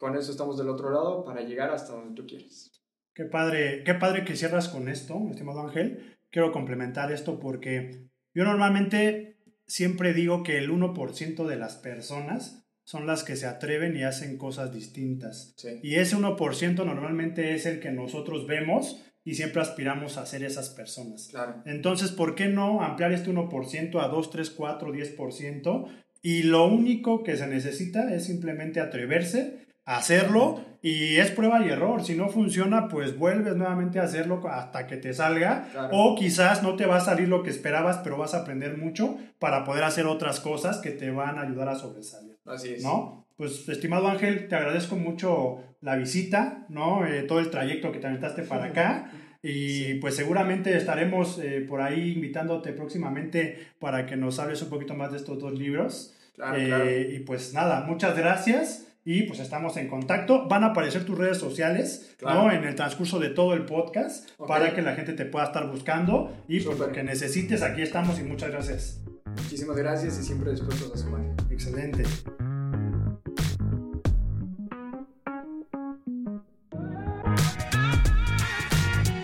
con 0.02 0.16
eso 0.16 0.32
estamos 0.32 0.58
del 0.58 0.68
otro 0.68 0.90
lado 0.90 1.24
para 1.24 1.42
llegar 1.42 1.70
hasta 1.70 1.92
donde 1.92 2.20
tú 2.20 2.26
quieres. 2.26 2.72
Qué 3.14 3.24
padre, 3.24 3.84
qué 3.84 3.94
padre 3.94 4.24
que 4.24 4.34
cierras 4.34 4.68
con 4.68 4.88
esto, 4.88 5.16
estimado 5.30 5.60
Ángel. 5.60 6.18
Quiero 6.28 6.50
complementar 6.50 7.12
esto 7.12 7.38
porque 7.38 8.08
yo 8.34 8.42
normalmente 8.42 9.31
siempre 9.72 10.12
digo 10.12 10.42
que 10.42 10.58
el 10.58 10.70
1% 10.70 11.46
de 11.46 11.56
las 11.56 11.76
personas 11.76 12.68
son 12.84 13.06
las 13.06 13.24
que 13.24 13.36
se 13.36 13.46
atreven 13.46 13.96
y 13.96 14.02
hacen 14.02 14.36
cosas 14.36 14.70
distintas. 14.70 15.54
Y 15.82 15.94
ese 15.94 16.14
1% 16.14 16.84
normalmente 16.84 17.54
es 17.54 17.64
el 17.64 17.80
que 17.80 17.90
nosotros 17.90 18.46
vemos 18.46 19.02
y 19.24 19.34
siempre 19.34 19.62
aspiramos 19.62 20.18
a 20.18 20.26
ser 20.26 20.44
esas 20.44 20.68
personas. 20.68 21.28
Claro. 21.30 21.62
Entonces, 21.64 22.10
¿por 22.10 22.34
qué 22.34 22.48
no 22.48 22.82
ampliar 22.82 23.12
este 23.12 23.30
1% 23.30 24.04
a 24.04 24.08
2, 24.08 24.30
3, 24.30 24.50
4, 24.50 24.92
10%? 24.92 26.04
Y 26.20 26.42
lo 26.42 26.66
único 26.66 27.22
que 27.22 27.38
se 27.38 27.46
necesita 27.46 28.14
es 28.14 28.24
simplemente 28.26 28.78
atreverse 28.78 29.61
hacerlo 29.84 30.60
y 30.82 31.16
es 31.18 31.30
prueba 31.30 31.64
y 31.64 31.70
error. 31.70 32.02
Si 32.04 32.14
no 32.14 32.28
funciona, 32.28 32.88
pues 32.88 33.16
vuelves 33.16 33.56
nuevamente 33.56 34.00
a 34.00 34.04
hacerlo 34.04 34.42
hasta 34.48 34.86
que 34.86 34.96
te 34.96 35.14
salga. 35.14 35.68
O 35.92 36.16
quizás 36.16 36.62
no 36.62 36.76
te 36.76 36.86
va 36.86 36.96
a 36.96 37.00
salir 37.00 37.28
lo 37.28 37.42
que 37.42 37.50
esperabas, 37.50 37.98
pero 37.98 38.16
vas 38.16 38.34
a 38.34 38.38
aprender 38.38 38.76
mucho 38.76 39.16
para 39.38 39.64
poder 39.64 39.84
hacer 39.84 40.06
otras 40.06 40.40
cosas 40.40 40.78
que 40.78 40.90
te 40.90 41.10
van 41.10 41.38
a 41.38 41.42
ayudar 41.42 41.68
a 41.68 41.76
sobresalir. 41.76 42.36
Así 42.44 42.74
es. 42.74 42.82
¿No? 42.82 43.26
Pues, 43.36 43.68
estimado 43.68 44.08
Ángel, 44.08 44.48
te 44.48 44.56
agradezco 44.56 44.96
mucho 44.96 45.62
la 45.80 45.96
visita, 45.96 46.66
¿no? 46.68 47.06
Eh, 47.06 47.22
todo 47.22 47.40
el 47.40 47.50
trayecto 47.50 47.92
que 47.92 47.98
te 47.98 48.06
aventaste 48.06 48.42
para 48.42 48.66
acá. 48.66 49.10
Y 49.44 49.94
pues 49.94 50.14
seguramente 50.14 50.76
estaremos 50.76 51.40
eh, 51.40 51.66
por 51.68 51.80
ahí 51.80 52.12
invitándote 52.12 52.72
próximamente 52.72 53.70
para 53.80 54.06
que 54.06 54.16
nos 54.16 54.38
hables 54.38 54.62
un 54.62 54.70
poquito 54.70 54.94
más 54.94 55.10
de 55.10 55.16
estos 55.16 55.40
dos 55.40 55.58
libros. 55.58 56.14
Eh, 56.54 57.14
y 57.16 57.18
pues 57.24 57.52
nada, 57.52 57.80
muchas 57.80 58.16
gracias 58.16 58.91
y 59.04 59.24
pues 59.24 59.40
estamos 59.40 59.76
en 59.76 59.88
contacto. 59.88 60.48
Van 60.48 60.64
a 60.64 60.68
aparecer 60.68 61.04
tus 61.04 61.18
redes 61.18 61.38
sociales, 61.38 62.16
¿no? 62.22 62.50
En 62.50 62.64
el 62.64 62.74
transcurso 62.74 63.18
de 63.18 63.30
todo 63.30 63.54
el 63.54 63.64
podcast 63.64 64.30
para 64.46 64.74
que 64.74 64.82
la 64.82 64.94
gente 64.94 65.12
te 65.12 65.24
pueda 65.24 65.46
estar 65.46 65.68
buscando 65.70 66.32
y 66.48 66.60
pues 66.60 66.78
lo 66.78 66.92
que 66.92 67.02
necesites, 67.02 67.62
aquí 67.62 67.82
estamos 67.82 68.18
y 68.18 68.22
muchas 68.22 68.50
gracias. 68.50 69.00
Muchísimas 69.26 69.76
gracias 69.76 70.18
y 70.18 70.22
siempre 70.22 70.50
dispuestos 70.50 70.92
a 70.94 70.98
sumar. 70.98 71.22
Excelente. 71.50 72.04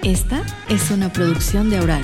Esta 0.02 0.42
es 0.70 0.90
una 0.90 1.12
producción 1.12 1.68
de 1.68 1.76
Aural. 1.76 2.02